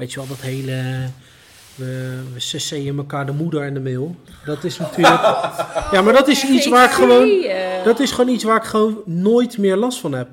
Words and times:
weet 0.00 0.12
je 0.12 0.18
wel, 0.18 0.28
dat 0.28 0.40
hele... 0.40 1.08
We, 1.74 2.20
we 2.34 2.38
cc'en 2.38 2.96
elkaar 2.96 3.26
de 3.26 3.32
moeder 3.32 3.62
en 3.62 3.74
de 3.74 3.80
mail. 3.80 4.16
Dat 4.44 4.64
is 4.64 4.78
natuurlijk... 4.78 5.20
Ja, 5.92 6.02
maar 6.02 6.12
dat 6.12 6.28
is 6.28 6.44
iets 6.44 6.66
waar 6.66 6.84
ik 6.84 6.90
gewoon... 6.90 7.28
eh, 7.28 7.84
Dat 7.84 8.00
is 8.00 8.10
gewoon 8.10 8.34
iets 8.34 8.44
waar 8.44 8.56
ik 8.56 8.62
gewoon 8.64 9.02
nooit 9.04 9.58
meer 9.58 9.76
last 9.76 10.00
van 10.00 10.12
heb. 10.12 10.28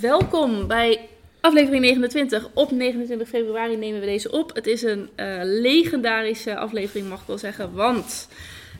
Welkom 0.00 0.66
bij 0.66 1.08
aflevering 1.40 1.82
29. 1.82 2.48
Op 2.54 2.70
29 2.70 3.28
februari 3.28 3.76
nemen 3.76 4.00
we 4.00 4.06
deze 4.06 4.30
op. 4.30 4.54
Het 4.54 4.66
is 4.66 4.82
een 4.82 5.08
eh, 5.14 5.26
legendarische 5.42 6.56
aflevering, 6.56 7.08
mag 7.08 7.20
ik 7.20 7.26
wel 7.26 7.38
zeggen. 7.38 7.72
Want 7.72 8.28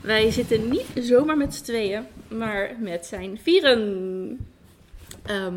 wij 0.01 0.31
zitten 0.31 0.69
niet 0.69 0.85
zomaar 0.95 1.37
met 1.37 1.55
z'n 1.55 1.63
tweeën, 1.63 2.03
maar 2.27 2.71
met 2.79 3.05
zijn 3.05 3.39
vieren. 3.43 4.37
Ehm 5.25 5.53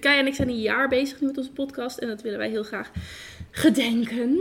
Kai 0.00 0.18
en 0.18 0.26
ik 0.26 0.34
zijn 0.34 0.48
een 0.48 0.60
jaar 0.60 0.88
bezig 0.88 1.20
nu 1.20 1.26
met 1.26 1.38
onze 1.38 1.52
podcast. 1.52 1.98
En 1.98 2.08
dat 2.08 2.22
willen 2.22 2.38
wij 2.38 2.48
heel 2.48 2.62
graag 2.62 2.90
gedenken. 3.50 4.40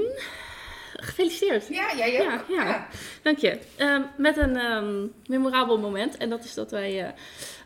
Gefeliciteerd. 0.94 1.68
Ja, 1.68 1.96
jij. 1.98 2.12
Ja, 2.12 2.44
ja. 2.50 2.88
Dank 3.22 3.38
je. 3.38 3.58
Ehm, 3.76 4.02
met 4.18 4.38
een 4.38 4.56
ehm, 4.56 5.06
memorabel 5.26 5.80
moment. 5.80 6.18
En 6.18 6.30
dat 6.30 6.44
is 6.44 6.54
dat 6.54 6.72
wij 6.72 7.04
eh, 7.06 7.10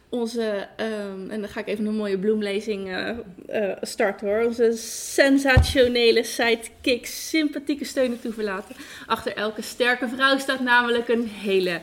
onze, 0.10 0.68
ehm, 0.76 1.30
en 1.30 1.42
dan 1.42 1.50
ga 1.50 1.60
ik 1.60 1.68
even 1.68 1.86
een 1.86 1.96
mooie 1.96 2.20
bloemlezing 2.20 2.90
eh, 2.90 3.10
eh, 3.48 3.78
starten 3.82 4.28
hoor. 4.28 4.46
Onze 4.46 4.72
sensationele 5.14 6.24
sidekick, 6.24 7.06
sympathieke 7.06 7.86
steunen 7.86 8.22
toeverlaten. 8.22 8.76
Achter 9.06 9.36
elke 9.36 9.62
sterke 9.62 10.08
vrouw 10.08 10.38
staat 10.38 10.60
namelijk 10.60 11.08
een 11.08 11.28
hele 11.28 11.82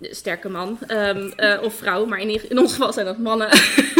sterke 0.00 0.48
man. 0.48 0.78
Ehm, 0.86 1.30
eh, 1.36 1.62
of 1.62 1.74
vrouw, 1.74 2.06
maar 2.06 2.20
in, 2.20 2.50
in 2.50 2.58
ons 2.58 2.72
geval 2.72 2.92
zijn 2.92 3.06
dat 3.06 3.18
mannen. 3.18 3.50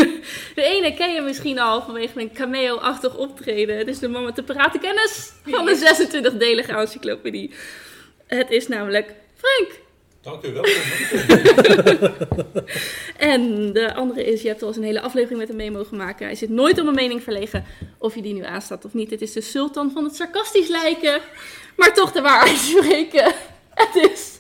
de 0.59 0.63
ene 0.63 0.95
ken 0.95 1.15
je 1.15 1.21
misschien 1.21 1.59
al 1.59 1.83
vanwege 1.83 2.21
een 2.21 2.33
cameo-achtig 2.33 3.17
optreden. 3.17 3.79
Het 3.79 3.89
is 3.89 3.99
de 3.99 4.09
man 4.09 4.25
met 4.25 4.37
de 4.37 4.43
paratenkennis 4.43 5.33
van 5.45 5.65
de 5.65 5.97
26-delige 6.33 6.73
encyclopedie. 6.73 7.55
Het 8.27 8.51
is 8.51 8.69
namelijk 8.69 9.15
Frank. 9.37 9.87
Dank 10.23 10.45
u, 10.45 10.53
welkom. 10.53 10.73
En 13.17 13.73
de 13.73 13.95
andere 13.95 14.25
is, 14.25 14.43
je 14.43 14.49
hebt 14.49 14.63
al 14.63 14.69
eens 14.69 14.77
een 14.77 14.83
hele 14.83 15.01
aflevering 15.01 15.39
met 15.39 15.49
hem 15.49 15.57
mee 15.57 15.71
mogen 15.71 15.97
maken. 15.97 16.27
Hij 16.27 16.35
zit 16.35 16.51
nooit 16.51 16.81
om 16.81 16.89
een 16.89 16.95
mening 16.95 17.23
verlegen 17.23 17.65
of 17.99 18.15
je 18.15 18.23
die 18.23 18.35
nu 18.35 18.45
aanstaat 18.45 18.85
of 18.85 18.95
niet. 18.95 19.11
Het 19.11 19.23
is 19.23 19.33
de 19.33 19.41
sultan 19.41 19.91
van 19.91 20.05
het 20.05 20.17
sarcastisch 20.17 20.69
lijken, 20.69 21.21
maar 21.77 21.95
toch 21.95 22.13
de 22.13 22.21
waarheid 22.21 22.59
spreken. 22.59 23.33
Het 23.75 24.11
is 24.11 24.38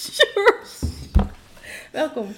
Sjors. 0.00 0.90
Welkom. 1.92 2.34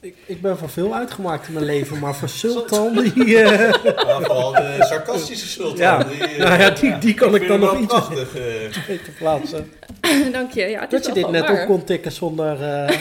Ik, 0.00 0.16
ik 0.26 0.40
ben 0.42 0.58
van 0.58 0.70
veel 0.70 0.94
uitgemaakt 0.94 1.46
in 1.46 1.52
mijn 1.52 1.64
leven, 1.66 1.98
maar 1.98 2.14
voor 2.16 2.28
Sultan, 2.42 2.92
die... 3.14 3.38
eh, 3.42 3.84
Maar 3.84 4.22
vooral 4.22 4.52
de 4.52 4.76
sarcastische 4.80 5.46
sultan. 5.48 5.76
Ja, 5.76 6.02
die, 6.04 6.22
eh, 6.24 6.38
nou 6.38 6.60
ja, 6.60 6.70
die, 6.70 6.98
die 6.98 7.14
kan 7.14 7.34
ik 7.34 7.48
dan 7.48 7.60
nog 7.60 7.76
iets 7.78 7.86
prachtig. 7.86 8.36
eh. 8.36 8.86
beter 8.86 9.12
plaatsen. 9.18 9.72
Dank 10.32 10.52
je. 10.52 10.62
Ja, 10.64 10.80
het 10.80 10.90
Dat 10.90 11.00
is 11.00 11.06
je 11.06 11.12
dit 11.12 11.30
net 11.30 11.42
waar. 11.46 11.60
op 11.60 11.66
kon 11.66 11.84
tikken 11.84 12.12
zonder... 12.12 12.62
eh, 12.62 12.98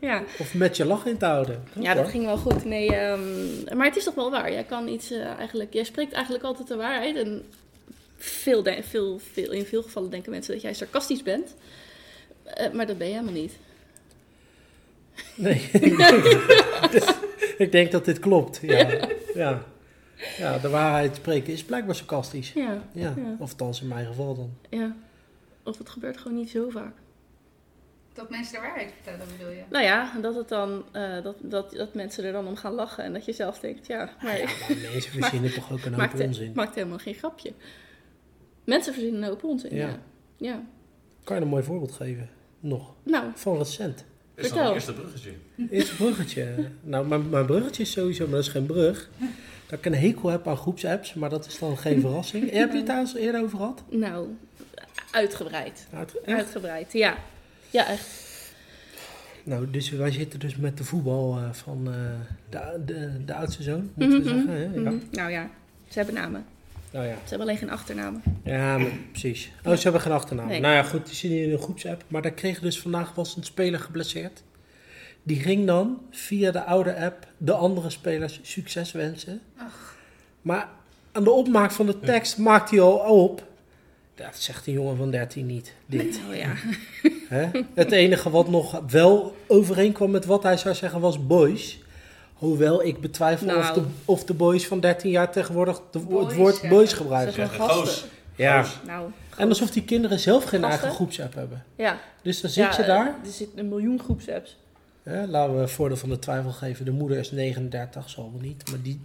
Ja. 0.00 0.22
of 0.38 0.54
met 0.54 0.76
je 0.76 0.84
lach 0.84 1.06
in 1.06 1.16
te 1.18 1.24
houden. 1.24 1.62
ja, 1.80 1.94
dat 1.94 2.08
ging 2.08 2.24
wel 2.24 2.36
goed. 2.36 2.64
Nee, 2.64 2.94
ehm, 2.96 3.76
maar 3.76 3.86
het 3.86 3.96
is 3.96 4.04
toch 4.04 4.14
wel 4.14 4.30
waar. 4.30 4.52
Jij 4.52 4.64
kan 4.64 4.88
iets 4.88 5.10
eh, 5.10 5.24
eigenlijk... 5.38 5.72
Jij 5.72 5.84
spreekt 5.84 6.12
eigenlijk 6.12 6.44
altijd 6.44 6.68
de 6.68 6.76
waarheid. 6.76 7.16
En 7.16 7.42
veel, 8.18 8.62
de- 8.62 8.82
veel, 8.88 9.20
veel, 9.32 9.50
in 9.52 9.64
veel 9.64 9.82
gevallen 9.82 10.10
denken 10.10 10.30
mensen 10.30 10.52
dat 10.52 10.62
jij 10.62 10.74
sarcastisch 10.74 11.22
bent. 11.22 11.54
Eh, 12.54 12.72
maar 12.72 12.86
dat 12.86 12.98
ben 12.98 13.06
je 13.06 13.12
helemaal 13.12 13.34
niet. 13.34 13.58
Nee, 15.34 15.68
ik 17.58 17.72
denk 17.72 17.90
dat 17.90 18.04
dit 18.04 18.18
klopt. 18.18 18.58
Ja. 18.62 19.08
Ja. 19.34 19.62
ja, 20.38 20.58
de 20.58 20.68
waarheid 20.68 21.16
spreken 21.16 21.52
is 21.52 21.64
blijkbaar 21.64 21.94
sarcastisch. 21.94 22.52
Ja. 22.52 22.82
Ja, 22.92 23.12
Ja. 23.16 23.36
of 23.38 23.50
althans 23.50 23.80
in 23.82 23.88
mijn 23.88 24.06
geval 24.06 24.34
dan. 24.34 24.50
Ja. 24.68 24.96
Of 25.62 25.78
het 25.78 25.88
gebeurt 25.88 26.16
gewoon 26.18 26.36
niet 26.36 26.50
zo 26.50 26.68
vaak. 26.70 26.92
Dat 28.12 28.30
mensen 28.30 28.52
de 28.54 28.60
waarheid 28.60 28.92
vertellen, 29.02 29.26
bedoel 29.36 29.52
je? 29.52 29.62
Nou 29.70 29.84
ja, 29.84 30.12
dat, 30.22 30.34
het 30.34 30.48
dan, 30.48 30.84
eh, 30.92 31.22
dat, 31.22 31.36
dat, 31.40 31.72
dat 31.72 31.94
mensen 31.94 32.24
er 32.24 32.32
dan 32.32 32.46
om 32.46 32.56
gaan 32.56 32.72
lachen 32.72 33.04
en 33.04 33.12
dat 33.12 33.24
je 33.24 33.32
zelf 33.32 33.58
denkt, 33.58 33.86
ja, 33.86 34.10
maar 34.22 34.38
Ja, 34.38 34.44
maar 34.44 34.76
mensen 34.92 35.12
verzinnen 35.22 35.54
toch 35.54 35.72
ook 35.72 35.78
een 35.84 35.88
hoop 35.92 35.96
maakt, 36.00 36.20
onzin. 36.20 36.52
maakt 36.54 36.74
helemaal 36.74 36.98
geen 36.98 37.14
grapje. 37.14 37.52
Mensen 38.64 38.92
verzinnen 38.92 39.22
een 39.22 39.28
hoop 39.28 39.44
onzin, 39.44 39.74
ja. 39.74 39.86
Ja. 39.86 39.98
ja. 40.36 40.62
Kan 41.24 41.36
je 41.36 41.42
een 41.42 41.48
mooi 41.48 41.62
voorbeeld 41.62 41.92
geven? 41.92 42.28
Nog. 42.60 42.92
Nou, 43.02 43.24
Van 43.34 43.58
recent. 43.58 44.04
Is 44.34 44.52
dat 44.52 44.72
eerste 44.74 44.92
bruggetje? 44.92 45.30
Eerst 45.70 45.90
een 45.90 45.96
bruggetje. 45.96 46.54
Nou, 46.82 47.06
mijn, 47.06 47.28
mijn 47.28 47.46
bruggetje 47.46 47.82
is 47.82 47.90
sowieso, 47.90 48.24
maar 48.24 48.34
dat 48.34 48.44
is 48.44 48.48
geen 48.50 48.66
brug. 48.66 49.10
Dat 49.66 49.78
ik 49.78 49.86
een 49.86 49.94
hekel 49.94 50.28
heb 50.28 50.48
aan 50.48 50.56
groepsapps, 50.56 51.14
maar 51.14 51.30
dat 51.30 51.46
is 51.46 51.58
dan 51.58 51.78
geen 51.78 52.00
verrassing. 52.06 52.50
Heb 52.50 52.70
je 52.72 52.76
het 52.76 52.86
daar 52.86 52.98
eens 52.98 53.14
eerder 53.14 53.42
over 53.42 53.56
gehad? 53.58 53.82
nou, 53.88 54.26
uitgebreid. 55.10 55.86
Uit-? 55.94 56.16
Uitgebreid, 56.26 56.92
ja. 56.92 57.16
Ja, 57.70 57.86
echt. 57.86 58.28
Nou, 59.44 59.70
dus 59.70 59.90
wij 59.90 60.10
zitten 60.10 60.38
dus 60.40 60.56
met 60.56 60.78
de 60.78 60.84
voetbal 60.84 61.36
eh, 61.38 61.52
van 61.52 61.86
eh, 61.88 61.94
de, 62.48 62.82
de, 62.86 63.24
de 63.24 63.34
oudste 63.34 63.62
zoon, 63.62 63.90
moeten 63.94 64.22
we 64.22 64.28
Mhm, 64.30 64.36
zeggen. 64.38 64.54
Hè? 64.54 64.62
Ja. 64.74 64.90
mhm. 64.90 64.96
Nou 65.10 65.30
ja, 65.30 65.50
ze 65.88 65.98
hebben 65.98 66.14
namen. 66.16 66.44
Nou 66.90 67.06
ja. 67.06 67.14
Ze 67.14 67.28
hebben 67.28 67.46
alleen 67.46 67.58
geen 67.58 67.70
achternamen. 67.70 68.22
Ja, 68.44 68.78
maar 68.78 68.90
precies. 69.10 69.52
Oh, 69.64 69.72
ze 69.74 69.82
hebben 69.82 70.00
geen 70.00 70.12
achternaam. 70.12 70.46
Nee. 70.46 70.60
Nou 70.60 70.74
ja, 70.74 70.82
goed, 70.82 71.06
die 71.06 71.14
zitten 71.14 71.42
in 71.42 71.52
een 71.52 71.58
groepsapp. 71.58 72.04
Maar 72.08 72.22
daar 72.22 72.32
kreeg 72.32 72.60
dus 72.60 72.80
vandaag 72.80 73.14
was 73.14 73.36
een 73.36 73.44
speler 73.44 73.80
geblesseerd. 73.80 74.42
Die 75.22 75.40
ging 75.40 75.66
dan 75.66 76.00
via 76.10 76.50
de 76.50 76.64
oude 76.64 76.96
app 76.96 77.26
de 77.36 77.52
andere 77.52 77.90
spelers 77.90 78.40
succes 78.42 78.92
wensen. 78.92 79.40
Maar 80.42 80.68
aan 81.12 81.24
de 81.24 81.30
opmaak 81.30 81.70
van 81.70 81.86
de 81.86 82.00
tekst 82.00 82.38
maakt 82.38 82.70
hij 82.70 82.80
al 82.80 82.96
op. 82.96 83.48
Dat 84.14 84.36
zegt 84.36 84.66
een 84.66 84.72
jongen 84.72 84.96
van 84.96 85.10
13 85.10 85.46
niet, 85.46 85.74
dit. 85.86 86.20
Oh 86.28 86.36
ja. 86.36 86.52
Hè? 87.28 87.50
Het 87.74 87.92
enige 87.92 88.30
wat 88.30 88.48
nog 88.48 88.82
wel 88.90 89.36
overeenkwam 89.46 90.10
met 90.10 90.24
wat 90.24 90.42
hij 90.42 90.56
zou 90.56 90.74
zeggen 90.74 91.00
was 91.00 91.26
boys. 91.26 91.79
Hoewel 92.40 92.84
ik 92.84 93.00
betwijfel 93.00 93.46
of, 93.46 93.54
Nou. 93.54 93.74
de, 93.74 93.82
of 94.04 94.24
de 94.24 94.34
boys 94.34 94.66
van 94.66 94.80
13 94.80 95.10
jaar 95.10 95.32
tegenwoordig 95.32 95.80
de, 95.90 95.98
Boys 95.98 96.26
het 96.26 96.36
woord 96.36 96.68
boys 96.68 96.90
Ze 96.90 96.96
gebruiken. 96.96 97.48
goos. 97.50 98.04
Ja. 98.36 98.66
Nou, 98.86 99.10
En 99.36 99.48
alsof 99.48 99.70
die 99.70 99.84
kinderen 99.84 100.18
zelf 100.18 100.44
geen 100.44 100.60
Gasten? 100.60 100.70
eigen 100.78 100.90
groepsapp 100.96 101.34
hebben. 101.34 101.64
ja. 101.76 101.98
Dus 102.22 102.40
dan 102.40 102.50
zit 102.50 102.64
Ja, 102.64 102.70
je 102.76 102.82
eh, 102.82 102.86
daar. 102.88 103.06
Er 103.24 103.30
zitten 103.32 103.58
een 103.58 103.68
miljoen 103.68 104.00
groepsapps. 104.00 104.56
Hè, 105.02 105.26
laten 105.26 105.60
we 105.60 105.68
voordeel 105.68 105.96
van 105.96 106.08
de 106.08 106.18
twijfel 106.18 106.50
geven. 106.50 106.84
De 106.84 106.90
moeder 106.90 107.18
is 107.18 107.30
39, 107.30 108.10
zal 108.10 108.30
wel 108.32 108.40
niet. 108.40 108.70
Maar 108.70 108.82
die. 108.82 109.00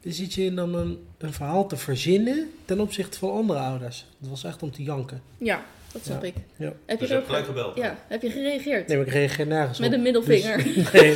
Dan 0.00 0.12
zit 0.12 0.32
je 0.34 0.54
dan 0.54 0.74
een, 0.74 0.98
een 1.18 1.32
verhaal 1.32 1.66
te 1.66 1.76
verzinnen 1.76 2.50
ten 2.64 2.80
opzichte 2.80 3.18
van 3.18 3.30
andere 3.32 3.58
ouders. 3.58 4.06
Dat 4.18 4.30
was 4.30 4.44
echt 4.44 4.62
om 4.62 4.70
te 4.70 4.82
janken. 4.82 5.22
Ja, 5.38 5.64
dat 5.96 6.04
snap 6.04 6.22
Ja. 6.22 6.28
ik. 6.28 6.34
Ja. 6.56 6.72
Heb 6.86 6.98
Dus 6.98 7.08
je 7.08 7.14
hebt 7.14 7.24
ook 7.26 7.30
gelijk 7.30 7.46
gebeld. 7.46 7.76
Ja, 7.76 7.98
heb 8.08 8.22
je 8.22 8.30
gereageerd? 8.30 8.86
Nee, 8.88 8.96
maar 8.96 9.06
ik 9.06 9.12
reageer 9.12 9.46
nergens 9.46 9.78
Met 9.78 9.88
op. 9.88 9.94
een 9.94 10.02
middelvinger. 10.02 10.62
Dus- 10.62 10.90
nee, 10.92 11.14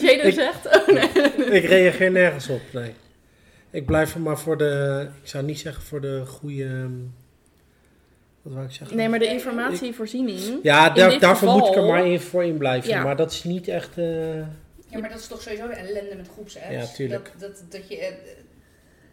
Jada 0.16 0.22
Ik- 0.22 0.34
zegt, 0.34 0.66
oh 0.66 0.86
nee. 0.86 1.32
ik 1.60 1.64
reageer 1.64 2.10
nergens 2.10 2.48
op. 2.48 2.60
Nee. 2.72 2.92
Ik 3.70 3.86
blijf 3.86 4.14
er 4.14 4.20
maar 4.20 4.38
voor 4.38 4.56
de. 4.58 5.06
Ik 5.22 5.28
zou 5.28 5.44
niet 5.44 5.58
zeggen 5.58 5.82
voor 5.82 6.00
de 6.00 6.22
goede. 6.26 6.64
ehm, 6.64 6.90
Wat 8.42 8.52
wou 8.52 8.64
ik 8.66 8.72
zeggen? 8.72 8.96
Nee, 8.96 9.08
maar 9.08 9.18
de 9.18 9.26
informatievoorziening. 9.26 10.38
Ja, 10.62 10.90
daar, 10.90 11.18
daarvoor 11.18 11.52
moet 11.52 11.66
ik 11.68 11.74
er 11.74 11.84
maar 11.84 12.06
in 12.06 12.20
voor 12.20 12.44
in 12.44 12.56
blijven. 12.56 12.88
Ja. 12.90 13.02
Maar 13.02 13.16
dat 13.16 13.32
is 13.32 13.44
niet 13.44 13.68
echt. 13.68 13.98
eh, 13.98 14.34
Ja, 14.88 14.98
maar 14.98 15.08
dat 15.10 15.18
is 15.18 15.26
toch 15.26 15.42
sowieso 15.42 15.66
de 15.66 15.72
ellende 15.74 16.14
met 16.16 16.28
groepsapps? 16.32 16.68
Ja, 16.70 16.86
tuurlijk. 16.86 17.32
Dat, 17.38 17.50
dat, 17.50 17.64
dat 17.72 17.88
je... 17.88 17.96
eh, 17.96 18.12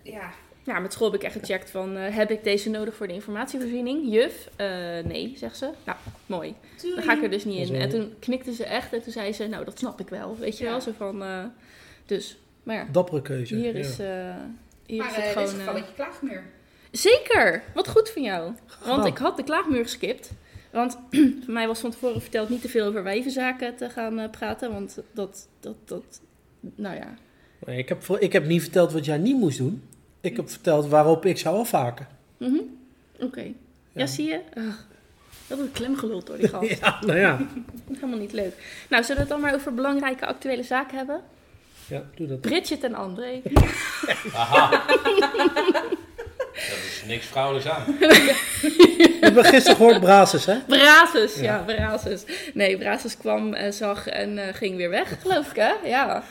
ja, 0.03 0.31
Ja, 0.63 0.79
met 0.79 0.93
school 0.93 1.11
heb 1.11 1.19
ik 1.21 1.25
echt 1.27 1.39
gecheckt 1.39 1.69
van, 1.69 1.97
eh, 1.97 2.15
heb 2.15 2.31
ik 2.31 2.43
deze 2.43 2.69
nodig 2.69 2.95
voor 2.95 3.07
de 3.07 3.13
informatievoorziening? 3.13 4.13
Juf, 4.13 4.49
eh, 4.55 4.67
nee, 5.05 5.33
zegt 5.37 5.57
ze. 5.57 5.69
Nou, 5.85 5.97
mooi. 6.25 6.53
Dan 6.95 7.03
ga 7.03 7.13
ik 7.17 7.23
er 7.23 7.29
dus 7.29 7.45
niet 7.45 7.69
in. 7.69 7.75
En 7.75 7.89
toen 7.89 8.13
knikte 8.19 8.53
ze 8.53 8.63
echt 8.65 8.93
en 8.93 9.01
toen 9.03 9.11
zei 9.11 9.33
ze, 9.33 9.47
nou, 9.47 9.65
dat 9.65 9.77
snap 9.79 9.99
ik 9.99 10.09
wel. 10.09 10.37
Weet 10.37 10.57
je 10.57 10.63
Ja. 10.63 10.69
wel, 10.69 10.81
zo 10.81 10.91
van, 10.97 11.23
eh, 11.23 11.43
dus. 12.05 12.37
Maar 12.63 12.75
ja, 12.75 12.87
dappere 12.91 13.21
keuze. 13.21 13.55
hier 13.55 13.73
ja. 13.73 13.79
is, 13.79 13.99
eh 13.99 14.35
hier 14.85 14.97
maar 14.97 15.09
is 15.09 15.15
het 15.15 15.49
is 15.49 15.53
gewoon... 15.63 15.83
klaagmuur. 15.95 16.43
Zeker! 16.91 17.63
Wat 17.73 17.87
goed 17.87 18.09
van 18.09 18.21
jou. 18.21 18.53
Want 18.85 19.05
ik 19.05 19.17
had 19.17 19.37
de 19.37 19.43
klaagmuur 19.43 19.83
geskipt. 19.83 20.31
Want 20.71 20.97
voor 21.43 21.53
mij 21.53 21.67
was 21.67 21.79
van 21.79 21.91
tevoren 21.91 22.21
verteld 22.21 22.49
niet 22.49 22.61
te 22.61 22.69
veel 22.69 22.85
over 22.87 23.03
wijvenzaken 23.03 23.75
te 23.75 23.89
gaan 23.89 24.19
eh, 24.19 24.29
praten. 24.29 24.71
Want 24.73 24.99
dat, 25.11 25.47
dat, 25.59 25.75
dat, 25.85 26.21
nou 26.59 26.95
ja. 26.95 27.13
Nee, 27.65 27.77
ik, 27.77 27.89
heb, 27.89 28.03
voor- 28.03 28.19
ik 28.19 28.33
heb 28.33 28.45
niet 28.45 28.61
verteld 28.61 28.91
wat 28.91 29.05
jij 29.05 29.17
niet 29.17 29.37
moest 29.37 29.57
doen. 29.57 29.83
Ik 30.21 30.35
heb 30.35 30.49
verteld 30.49 30.87
waarop 30.87 31.25
ik 31.25 31.37
zou 31.37 31.57
afhaken. 31.59 32.07
Mhm. 32.37 32.59
Oké. 33.19 33.45
Ja. 33.91 34.05
zie 34.05 34.25
je? 34.27 34.39
Ugh. 34.57 34.75
Dat 35.47 35.57
wordt 35.57 35.73
klem 35.73 35.97
geluld 35.97 36.27
door 36.27 36.37
die 36.37 36.47
gast. 36.55 36.79
Ja, 36.79 36.97
nou 37.05 37.19
ja. 37.19 37.39
Helemaal 37.93 38.19
niet 38.19 38.33
leuk. 38.33 38.53
Nou, 38.89 39.03
zullen 39.03 39.15
we 39.15 39.21
het 39.21 39.29
dan 39.29 39.39
maar 39.39 39.53
over 39.53 39.73
belangrijke 39.73 40.25
actuele 40.25 40.63
zaken 40.63 40.97
hebben? 40.97 41.21
Ja, 41.87 42.03
doe 42.15 42.27
dat. 42.27 42.41
Bridget 42.41 42.83
en 42.83 42.95
André. 42.95 43.41
Aha. 44.33 44.83
Dat 46.53 46.77
is 46.77 47.03
niks 47.07 47.25
vrouwelijks 47.25 47.69
aan. 47.69 47.83
We 47.99 49.17
hebben 49.19 49.45
gisteren 49.45 49.77
gehoord 49.77 49.99
Brazos, 49.99 50.45
hè? 50.45 50.57
Brazos, 50.67 51.35
ja, 51.39 51.63
Ja. 51.67 51.99
Nee, 52.53 52.77
Brazos 52.77 53.17
kwam 53.17 53.53
en 53.53 53.73
zag 53.73 54.07
en 54.07 54.37
eh, 54.37 54.53
ging 54.53 54.75
weer 54.75 54.89
weg, 54.89 55.21
geloof 55.21 55.49
ik, 55.49 55.55
hè? 55.55 55.71
Ja. 55.83 56.23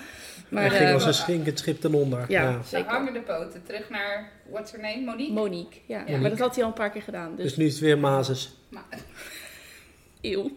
Maar 0.51 0.63
Maar 0.63 0.71
ging 0.71 0.89
eh, 0.89 0.95
als 0.95 1.05
een 1.05 1.15
stinkend 1.15 1.59
schip 1.59 1.81
ten 1.81 1.95
onder. 1.95 2.25
ja, 2.29 2.43
Ja. 2.43 2.63
Ze 2.63 2.83
hangen 2.87 3.13
de 3.13 3.21
poten. 3.21 3.63
Terug 3.67 3.91
naar, 3.91 4.31
what's 4.51 4.73
her 4.73 4.81
name? 4.81 5.01
Monique? 5.05 5.33
Monique, 5.33 5.81
ja. 5.87 6.03
Ja. 6.07 6.17
Maar 6.19 6.31
dat 6.31 6.39
had 6.39 6.55
hij 6.55 6.65
al 6.65 6.69
een 6.71 6.75
paar 6.77 6.91
keer 6.91 7.03
gedaan. 7.03 7.35
Dus, 7.37 7.45
Dus 7.45 7.57
nu 7.57 7.65
is 7.67 7.73
het 7.73 7.81
weer 7.81 7.99
Mazes. 7.99 8.57
Maar, 8.69 8.83
eeuw. 10.21 10.51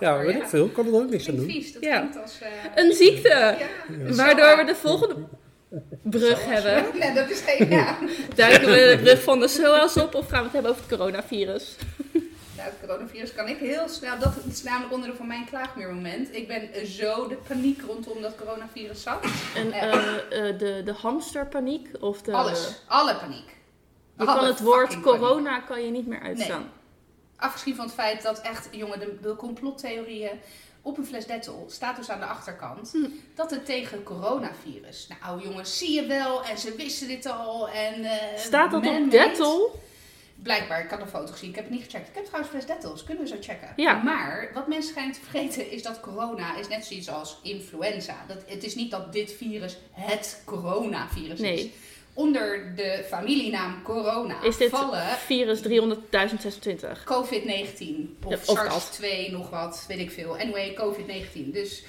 Ja, 0.00 0.18
weet 0.18 0.34
ik 0.36 0.46
veel. 0.46 0.68
Kan 0.68 0.86
er 0.86 0.94
ook 0.94 1.10
niks 1.10 1.28
aan 1.28 1.36
doen. 1.36 1.44
vies. 1.50 1.72
Dat 1.72 1.82
Ja. 1.82 2.08
als... 2.22 2.38
eh, 2.40 2.48
Een 2.84 2.92
ziekte! 2.92 3.28
ja. 3.28 4.14
Waardoor 4.14 4.56
we 4.56 4.64
de 4.64 4.74
volgende 4.74 5.14
brug 6.02 6.44
hebben. 6.46 6.84
Nee, 7.00 7.14
dat 7.14 7.30
is 7.30 7.40
geen... 7.46 7.70
Ja. 7.70 7.98
Duiken 8.34 8.68
we 8.68 8.94
de 8.96 9.02
brug 9.02 9.22
van 9.22 9.40
de 9.40 9.48
SOA's 9.48 9.96
op 9.96 10.14
of 10.14 10.28
gaan 10.28 10.38
we 10.38 10.44
het 10.44 10.52
hebben 10.52 10.70
over 10.70 10.82
het 10.88 10.98
coronavirus? 10.98 11.76
Het 12.66 12.88
coronavirus 12.88 13.34
kan 13.34 13.48
ik 13.48 13.58
heel 13.58 13.88
snel. 13.88 14.18
Dat 14.18 14.32
is 14.50 14.62
namelijk 14.62 14.92
onderdeel 14.92 15.16
van 15.16 15.26
mijn 15.26 15.44
klaagmeermoment. 15.44 16.34
Ik 16.34 16.48
ben 16.48 16.86
zo 16.86 17.28
de 17.28 17.36
paniek 17.48 17.80
rondom 17.82 18.22
dat 18.22 18.36
coronavirus 18.36 19.02
zat. 19.02 19.24
En 19.56 19.72
eh, 19.72 19.92
eh, 20.48 20.58
de, 20.58 20.82
de 20.84 20.92
hamsterpaniek 20.92 21.88
of 22.00 22.22
de... 22.22 22.32
Alles. 22.32 22.74
Alle 22.86 23.16
paniek. 23.16 23.56
Je 24.18 24.24
Alle 24.26 24.38
kan 24.38 24.46
het 24.46 24.60
woord 24.60 24.88
paniek. 24.88 25.02
corona 25.04 25.60
kan 25.60 25.84
je 25.84 25.90
niet 25.90 26.06
meer 26.06 26.20
uitstaan. 26.20 26.70
Afgezien 27.36 27.74
van 27.74 27.84
het 27.84 27.94
feit 27.94 28.22
dat 28.22 28.40
echt, 28.40 28.68
jongen, 28.70 28.98
de, 29.00 29.18
de 29.22 29.36
complottheorieën 29.36 30.30
op 30.82 30.98
een 30.98 31.06
fles 31.06 31.26
Dettol 31.26 31.64
staat 31.68 31.96
dus 31.96 32.10
aan 32.10 32.20
de 32.20 32.26
achterkant 32.26 32.90
Hm. 32.92 33.08
dat 33.34 33.50
het 33.50 33.66
tegen 33.66 34.02
coronavirus. 34.02 35.08
Nou, 35.22 35.42
jongens, 35.42 35.78
zie 35.78 35.92
je 35.94 36.06
wel 36.06 36.44
en 36.44 36.58
ze 36.58 36.74
wisten 36.76 37.08
dit 37.08 37.26
al 37.26 37.68
en. 37.68 38.04
eh, 38.04 38.38
Staat 38.38 38.70
dat 38.70 38.86
op. 38.86 39.10
Dettol? 39.10 39.70
Blijkbaar, 40.42 40.84
ik 40.84 40.90
had 40.90 41.00
een 41.00 41.08
foto 41.08 41.32
gezien, 41.32 41.48
ik 41.48 41.54
heb 41.54 41.64
het 41.64 41.72
niet 41.74 41.84
gecheckt. 41.84 42.08
Ik 42.08 42.14
heb 42.14 42.24
trouwens 42.24 42.52
fles 42.52 42.66
Dettol, 42.66 42.92
dus 42.92 43.04
kunnen 43.04 43.22
we 43.24 43.28
zo 43.28 43.36
checken. 43.40 43.68
Ja. 43.76 44.02
Maar 44.02 44.50
wat 44.54 44.68
mensen 44.68 44.90
schijnen 44.90 45.14
te 45.14 45.20
vergeten 45.20 45.70
is 45.70 45.82
dat 45.82 46.00
corona 46.00 46.56
is 46.58 46.68
net 46.68 46.84
zoiets 46.84 47.08
als 47.08 47.38
influenza. 47.42 48.24
Dat, 48.28 48.38
het 48.46 48.64
is 48.64 48.74
niet 48.74 48.90
dat 48.90 49.12
dit 49.12 49.32
virus 49.32 49.76
het 49.90 50.42
coronavirus 50.44 51.32
is. 51.32 51.40
Nee. 51.40 51.72
Onder 52.14 52.74
de 52.76 53.04
familienaam 53.08 53.82
corona 53.82 54.42
Is 54.42 54.56
dit 54.56 54.70
vallen 54.70 55.02
virus 55.06 55.60
300.026? 55.62 55.64
COVID-19 57.04 58.24
of 58.24 58.30
Ja, 58.30 58.38
of 58.44 58.44
dat. 58.44 58.98
SARS-2, 59.00 59.30
nog 59.30 59.50
wat, 59.50 59.84
weet 59.88 59.98
ik 59.98 60.10
veel. 60.10 60.38
Anyway, 60.38 60.76
COVID-19. 60.80 61.50
Dus 61.52 61.84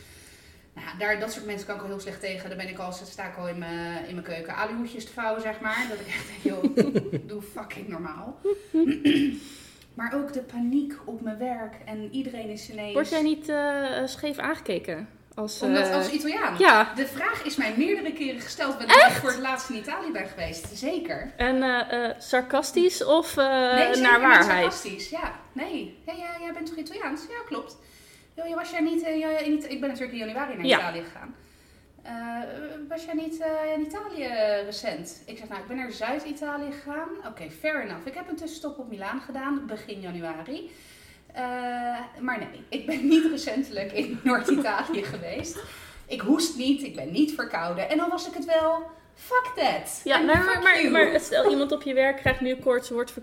nou, 0.85 0.97
daar, 0.97 1.19
dat 1.19 1.31
soort 1.33 1.45
mensen 1.45 1.68
kan 1.68 1.75
ik 1.75 1.81
al 1.81 1.88
heel 1.88 2.00
slecht 2.00 2.19
tegen. 2.19 2.50
Daar 2.50 2.57
ben 2.57 2.69
ik 2.69 2.77
al, 2.79 2.91
sta 2.91 3.27
ik 3.27 3.38
al 3.38 3.47
in 3.47 3.57
mijn, 3.57 4.07
in 4.07 4.13
mijn 4.13 4.25
keuken 4.25 4.56
aluhoedjes 4.56 5.06
te 5.06 5.12
vouwen, 5.13 5.41
zeg 5.41 5.59
maar. 5.59 5.85
Dat 5.89 6.00
ik 6.00 6.07
echt 6.07 6.25
denk, 6.27 6.41
joh, 6.44 7.24
doe 7.29 7.41
fucking 7.41 7.88
normaal. 7.88 8.39
maar 9.94 10.13
ook 10.15 10.33
de 10.33 10.41
paniek 10.41 10.94
op 11.06 11.21
mijn 11.21 11.38
werk 11.38 11.74
en 11.85 12.09
iedereen 12.12 12.50
is 12.50 12.69
ineens... 12.71 12.94
Word 12.94 13.09
jij 13.09 13.21
niet 13.21 13.50
eh, 13.50 14.06
scheef 14.06 14.38
aangekeken? 14.38 15.07
Als, 15.35 15.62
Omdat 15.62 15.88
eh, 15.88 15.95
als 15.95 16.09
Italiaan. 16.09 16.56
Ja, 16.57 16.94
De 16.95 17.07
vraag 17.07 17.44
is 17.44 17.56
mij 17.56 17.73
meerdere 17.77 18.13
keren 18.13 18.41
gesteld 18.41 18.77
wanneer 18.77 19.07
ik 19.07 19.13
voor 19.13 19.30
het 19.30 19.39
laatst 19.39 19.69
in 19.69 19.75
Italië 19.75 20.12
ben 20.12 20.27
geweest. 20.27 20.68
Zeker. 20.77 21.33
en 21.38 21.63
eh, 21.63 22.06
eh, 22.06 22.15
sarcastisch 22.19 23.03
of 23.03 23.38
eh, 23.38 23.45
Nee, 23.45 23.95
naar 23.95 24.19
niet 24.19 24.27
waarheid? 24.27 24.45
sarcastisch. 24.45 25.09
Ja, 25.09 25.31
nee. 25.51 25.97
Ja, 26.06 26.13
ja, 26.13 26.27
jij 26.39 26.53
bent 26.53 26.65
toch 26.65 26.75
Italiaans? 26.77 27.21
Ja, 27.30 27.44
klopt. 27.45 27.77
Je 28.45 28.56
was 28.56 28.69
jij 28.72 28.80
niet, 28.81 29.04
eh, 29.04 29.45
in 29.48 29.54
Ita- 29.54 29.68
ik 29.68 29.80
ben 29.80 29.89
natuurlijk 29.89 30.18
in 30.18 30.25
januari 30.28 30.56
naar 30.56 30.66
Ja. 30.66 30.78
Italië 30.78 31.04
gegaan. 31.04 31.36
Eh, 32.04 32.50
was 32.89 33.06
jij 33.06 33.13
niet 33.13 33.39
eh, 33.39 33.74
in 33.78 33.81
Italië 33.86 34.28
recent? 34.66 35.22
Ik 35.25 35.38
zeg, 35.38 35.48
nou, 35.48 35.62
ik 35.62 35.68
ben 35.68 35.78
naar 35.78 35.92
Zuid-Italië 35.92 36.72
gegaan. 36.72 37.07
Oké, 37.28 37.50
fair 37.60 37.81
enough. 37.84 38.07
Ik 38.07 38.13
heb 38.13 38.30
een 38.30 38.36
tussenstop 38.36 38.78
op 38.80 38.89
Milaan 38.89 39.22
gedaan, 39.22 39.66
begin 39.68 40.00
januari. 40.01 40.72
Maar 42.19 42.38
nee, 42.39 42.63
ik 42.69 42.86
ben 42.86 43.07
niet 43.07 43.25
recentelijk 43.31 43.92
in 43.92 44.19
Noord-Italië 44.24 45.04
geweest. 45.04 45.57
Ik 46.07 46.22
hoest 46.22 46.57
niet, 46.57 46.83
ik 46.83 46.95
ben 46.95 47.12
niet 47.12 47.31
verkouden. 47.33 47.90
En 47.90 47.98
dan 47.98 48.10
was 48.10 48.28
ik 48.28 48.33
het 48.33 48.45
wel. 48.45 48.83
Fuck 49.16 49.51
that. 49.56 50.01
Ja, 50.04 50.18
maar, 50.19 50.60
maar, 50.63 50.92
maar, 50.92 51.19
stel 51.19 51.50
iemand 51.51 51.72
op 51.72 51.81
je 51.81 51.94
werk 51.94 52.18
krijgt 52.18 52.42
nu 52.42 52.56
koorts 52.56 52.90
wordt 52.90 53.13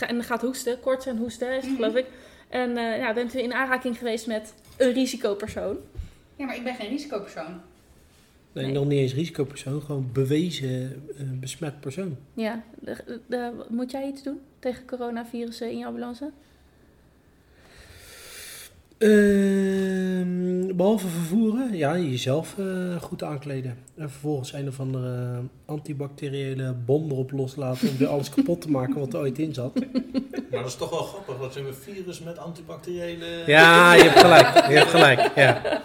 en 0.00 0.24
gaat 0.24 0.40
hoesten. 0.40 0.80
Koorts 0.80 1.06
en 1.06 1.16
hoesten 1.16 1.48
is 1.48 1.54
het, 1.56 1.64
Mhm. 1.64 1.74
geloof 1.74 1.94
ik. 1.94 2.06
En 2.52 2.76
eh, 2.76 2.96
ja, 2.98 3.12
bent 3.12 3.34
u 3.34 3.38
in 3.38 3.52
aanraking 3.52 3.98
geweest 3.98 4.26
met 4.26 4.54
een 4.76 4.92
risicopersoon. 4.92 5.76
Ja, 6.36 6.46
maar 6.46 6.56
ik 6.56 6.64
ben 6.64 6.74
geen 6.74 6.88
risicopersoon. 6.88 7.60
Nee, 8.52 8.64
Nee. 8.64 8.72
nog 8.74 8.84
niet 8.86 8.98
eens 8.98 9.14
risicopersoon. 9.14 9.82
Gewoon 9.82 10.10
bewezen 10.12 11.02
eh, 11.18 11.24
besmet 11.30 11.80
persoon. 11.80 12.16
Ja, 12.34 12.62
de- 12.80 13.20
de- 13.26 13.64
moet 13.68 13.90
jij 13.90 14.08
iets 14.08 14.22
doen 14.22 14.40
tegen 14.58 14.84
coronavirussen 14.86 15.70
in 15.70 15.78
je 15.78 15.86
ambulance? 15.86 16.30
Ehm, 19.02 20.76
behalve 20.76 21.06
vervoeren, 21.06 21.76
ja, 21.76 21.98
jezelf 21.98 22.58
eh, 22.58 23.02
goed 23.02 23.22
aankleden. 23.22 23.78
En 23.96 24.10
vervolgens 24.10 24.52
een 24.52 24.68
of 24.68 24.80
andere 24.80 25.40
antibacteriële 25.64 26.74
bom 26.84 27.10
erop 27.10 27.30
loslaten 27.32 27.88
om 27.88 27.96
weer 27.96 28.08
alles 28.08 28.28
kapot 28.30 28.60
te 28.60 28.70
maken 28.70 28.98
wat 28.98 29.12
er 29.14 29.20
ooit 29.20 29.38
in 29.38 29.54
zat. 29.54 29.74
Maar 30.50 30.60
dat 30.62 30.66
is 30.66 30.76
toch 30.76 30.90
wel 30.90 31.02
grappig, 31.02 31.38
dat 31.38 31.52
ze 31.52 31.60
een 31.60 31.74
virus 31.74 32.20
met 32.20 32.38
antibacteriële... 32.38 33.26
Ja, 33.46 33.94
je 33.94 34.02
hebt 34.02 34.20
gelijk. 34.20 34.66
Je 34.68 34.74
hebt 34.76 34.90
gelijk, 34.90 35.32
ja. 35.34 35.82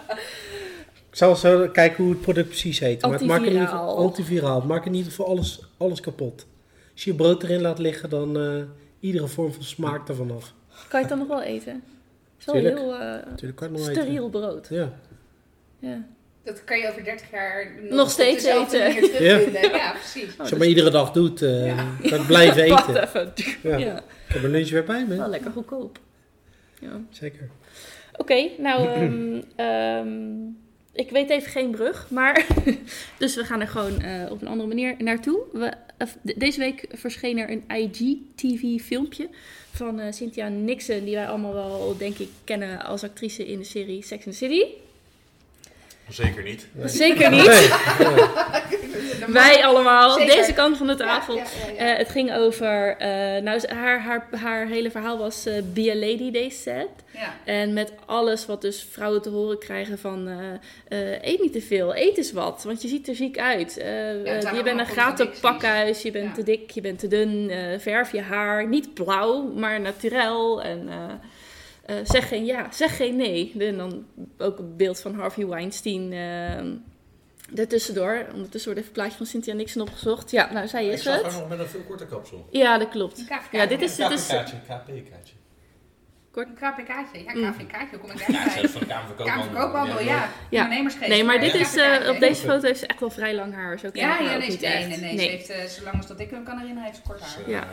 Ik 1.10 1.16
zal 1.16 1.36
zo 1.36 1.68
kijken 1.68 2.04
hoe 2.04 2.12
het 2.12 2.22
product 2.22 2.48
precies 2.48 2.78
heet. 2.78 3.02
Maar 3.02 3.12
het 3.12 3.26
maakt 3.26 3.44
in 3.44 3.52
ieder 3.52 3.66
geval 3.66 3.80
Antiviraal. 3.80 4.06
antiviraal. 4.06 4.58
Het 4.58 4.68
maakt 4.68 4.86
in 4.86 4.94
ieder 4.94 5.10
geval 5.10 5.26
alles, 5.26 5.60
alles 5.76 6.00
kapot. 6.00 6.46
Als 6.92 7.04
je 7.04 7.10
je 7.10 7.16
brood 7.16 7.42
erin 7.42 7.60
laat 7.60 7.78
liggen, 7.78 8.10
dan 8.10 8.38
eh, 8.38 8.62
iedere 9.00 9.26
vorm 9.26 9.52
van 9.52 9.62
smaak 9.62 10.08
ervan 10.08 10.30
af. 10.30 10.52
Kan 10.88 11.00
je 11.00 11.06
het 11.06 11.08
dan 11.08 11.18
nog 11.18 11.28
wel 11.28 11.42
eten? 11.42 11.82
Het 12.38 12.46
is 12.46 12.46
wel 12.46 12.54
Tuurlijk. 12.54 12.78
heel 12.78 13.68
eh, 13.68 13.70
nog 13.70 13.80
steriel 13.90 14.28
brood. 14.28 14.66
Ja. 14.70 14.92
Ja. 15.78 16.06
Dat 16.44 16.64
kan 16.64 16.78
je 16.78 16.88
over 16.88 17.04
30 17.04 17.30
jaar 17.30 17.72
Nog 17.90 18.02
op 18.02 18.08
steeds 18.08 18.44
eten. 18.44 18.68
terugvinden. 18.68 19.62
Ja, 19.70 19.90
precies. 19.92 20.32
Oh, 20.32 20.40
Als 20.40 20.48
je 20.48 20.56
maar 20.56 20.66
iedere 20.66 20.90
dag 20.90 21.12
doet, 21.12 21.42
eh 21.42 21.66
Ja. 21.66 21.86
kan 22.02 22.26
blijven 22.26 22.68
Wacht 22.74 22.88
eten. 22.88 23.02
even. 23.02 23.32
Ja. 23.62 23.76
Ja. 23.76 23.96
Ik 23.98 24.32
heb 24.34 24.40
mijn 24.40 24.52
lunch 24.52 24.70
weer 24.70 24.84
bij 24.84 25.04
me. 25.08 25.16
Wel 25.16 25.28
lekker 25.28 25.50
goedkoop. 25.50 25.98
Ja. 26.80 27.00
Zeker. 27.10 27.48
Oké, 28.16 28.48
nou, 28.58 28.88
ehm, 28.88 29.40
ehm, 29.56 30.46
ik 30.92 31.10
weet 31.10 31.30
even 31.30 31.50
geen 31.50 31.70
brug, 31.70 32.10
maar. 32.10 32.46
dus 33.18 33.34
we 33.34 33.44
gaan 33.44 33.60
er 33.60 33.68
gewoon 33.68 34.00
eh, 34.00 34.30
op 34.30 34.40
een 34.42 34.48
andere 34.48 34.68
manier 34.68 34.94
naartoe. 34.98 35.38
We, 35.52 35.72
de- 36.22 36.34
deze 36.38 36.58
week 36.58 36.86
verscheen 36.92 37.38
er 37.38 37.50
een 37.50 37.64
IGTV-filmpje 37.68 39.28
van 39.78 40.00
eh, 40.00 40.12
Cynthia 40.12 40.48
Nixon, 40.48 41.04
die 41.04 41.14
wij 41.14 41.28
allemaal 41.28 41.54
wel, 41.54 41.94
denk 41.98 42.18
ik, 42.18 42.28
kennen 42.44 42.84
als 42.84 43.02
actrice 43.02 43.46
in 43.46 43.58
de 43.58 43.64
serie 43.64 44.02
Sex 44.02 44.26
and 44.26 44.38
the 44.38 44.44
City. 44.44 44.64
Zeker 46.08 46.42
niet. 46.42 46.66
Nee. 46.72 46.88
Zeker 46.88 47.30
niet. 47.30 47.46
Nee. 47.46 47.68
Wij 49.32 49.64
allemaal, 49.64 50.10
Zeker. 50.10 50.36
deze 50.36 50.52
kant 50.52 50.76
van 50.76 50.86
de 50.86 50.94
tafel. 50.94 51.36
Ja, 51.36 51.42
ja, 51.42 51.66
ja, 51.66 51.72
ja. 51.72 51.92
Eh, 51.92 51.98
het 51.98 52.08
ging 52.08 52.34
over, 52.34 52.96
eh, 52.96 53.42
nou, 53.42 53.60
haar, 53.66 54.00
haar, 54.00 54.28
haar 54.30 54.66
hele 54.66 54.90
verhaal 54.90 55.18
was 55.18 55.46
eh, 55.46 55.54
Be 55.72 55.90
a 55.90 55.94
Lady, 55.94 56.32
they 56.32 56.50
said. 56.50 56.88
Ja. 57.18 57.34
En 57.44 57.72
met 57.72 57.92
alles 58.06 58.46
wat 58.46 58.60
dus 58.60 58.82
vrouwen 58.90 59.22
te 59.22 59.28
horen 59.28 59.58
krijgen 59.58 59.98
van 59.98 60.28
eh, 60.28 61.12
eh, 61.12 61.22
eet 61.24 61.40
niet 61.40 61.52
te 61.52 61.60
veel, 61.62 61.96
eet 61.96 62.16
eens 62.16 62.32
wat, 62.32 62.62
want 62.62 62.82
je 62.82 62.88
ziet 62.88 63.08
er 63.08 63.14
ziek 63.14 63.38
uit. 63.38 63.76
Eh, 63.76 63.88
het 64.24 64.50
je 64.56 64.60
bent 64.62 64.80
een 64.80 64.86
gratis 64.86 65.40
pakhuis, 65.40 66.02
je 66.02 66.10
bent 66.10 66.26
Ja. 66.28 66.32
te 66.34 66.42
dik, 66.42 66.70
je 66.70 66.80
bent 66.80 66.98
te 66.98 67.08
dun, 67.08 67.50
eh, 67.50 67.78
verf 67.78 68.12
je 68.12 68.20
haar, 68.20 68.68
niet 68.68 68.94
blauw, 68.94 69.42
maar 69.52 69.80
naturel. 69.80 70.62
En 70.62 70.88
eh, 70.88 71.04
eh, 71.98 72.04
zeg 72.06 72.28
geen 72.28 72.44
ja, 72.44 72.66
zeg 72.72 72.96
geen 72.96 73.16
nee. 73.16 73.54
En 73.58 73.76
dan 73.76 74.06
ook 74.38 74.58
een 74.58 74.76
beeld 74.76 75.00
van 75.00 75.14
Harvey 75.14 75.46
Weinstein. 75.46 76.12
eh 76.12 76.64
Daartussendoor, 77.52 78.26
ondertussen 78.34 78.72
wordt 78.72 78.78
even 78.86 78.86
een 78.86 79.02
plaatje 79.02 79.16
van 79.16 79.26
Cynthia 79.26 79.54
Nixon 79.54 79.82
opgezocht. 79.82 80.30
Ja, 80.30 80.52
nou, 80.52 80.68
zij 80.68 80.86
Ik 80.86 80.92
is 80.92 81.02
zag 81.02 81.14
haar 81.14 81.24
het. 81.24 81.32
nog 81.40 81.48
met 81.48 81.58
een 81.58 81.66
veel 81.68 81.80
korter 81.80 82.06
kapsel. 82.06 82.46
Ja, 82.50 82.78
dat 82.78 82.88
klopt. 82.88 83.24
Ja, 83.52 83.66
dit 83.66 83.82
is- 83.82 83.98
Een 83.98 84.08
dit 84.08 84.18
is- 84.18 84.26
KPK'tje, 84.26 85.34
een 86.46 86.54
KP-kaartje. 86.54 87.18
Een 87.18 87.24
KVK'tje. 87.24 87.40
Ja, 87.40 87.48
Mm. 87.48 87.52
KVK'tje. 87.52 87.86
Hoe 87.90 87.98
kom 87.98 88.10
ik 88.10 88.18
Ja, 88.18 88.32
daarbij? 88.32 88.52
zelfs 88.52 88.72
van 88.72 88.80
de. 89.16 89.24
Kamerverkoophandel, 89.24 90.00
ja. 90.00 90.28
Ja. 90.50 90.62
Ondernemersgeest. 90.62 91.08
Nee, 91.10 91.24
maar 91.24 91.40
dit 91.40 91.52
Ja, 91.52 91.58
is, 91.60 91.76
eh, 91.76 91.96
KVK. 91.96 92.08
op 92.10 92.18
deze 92.20 92.42
foto 92.46 92.66
heeft 92.66 92.78
ze 92.78 92.86
echt 92.86 93.00
wel 93.00 93.10
vrij 93.10 93.34
lang 93.34 93.54
haar. 93.54 93.78
Zo 93.78 93.88
Ja, 93.92 94.08
haar 94.08 94.22
ja, 94.22 94.36
nee, 94.36 94.48
niet 94.48 94.60
nee, 94.60 94.70
echt. 94.72 94.88
nee, 94.88 94.98
nee. 95.00 95.18
Ze 95.18 95.24
heeft, 95.30 95.48
eh, 95.50 95.64
zolang 95.64 95.96
als 95.96 96.06
dat 96.06 96.20
ik 96.20 96.30
hem 96.30 96.44
kan 96.44 96.58
herinneren, 96.58 96.84
heeft 96.84 96.96
ze 96.96 97.02
kort 97.08 97.20
haar. 97.20 97.36
Dus, 97.44 97.54
Ja. 97.54 97.68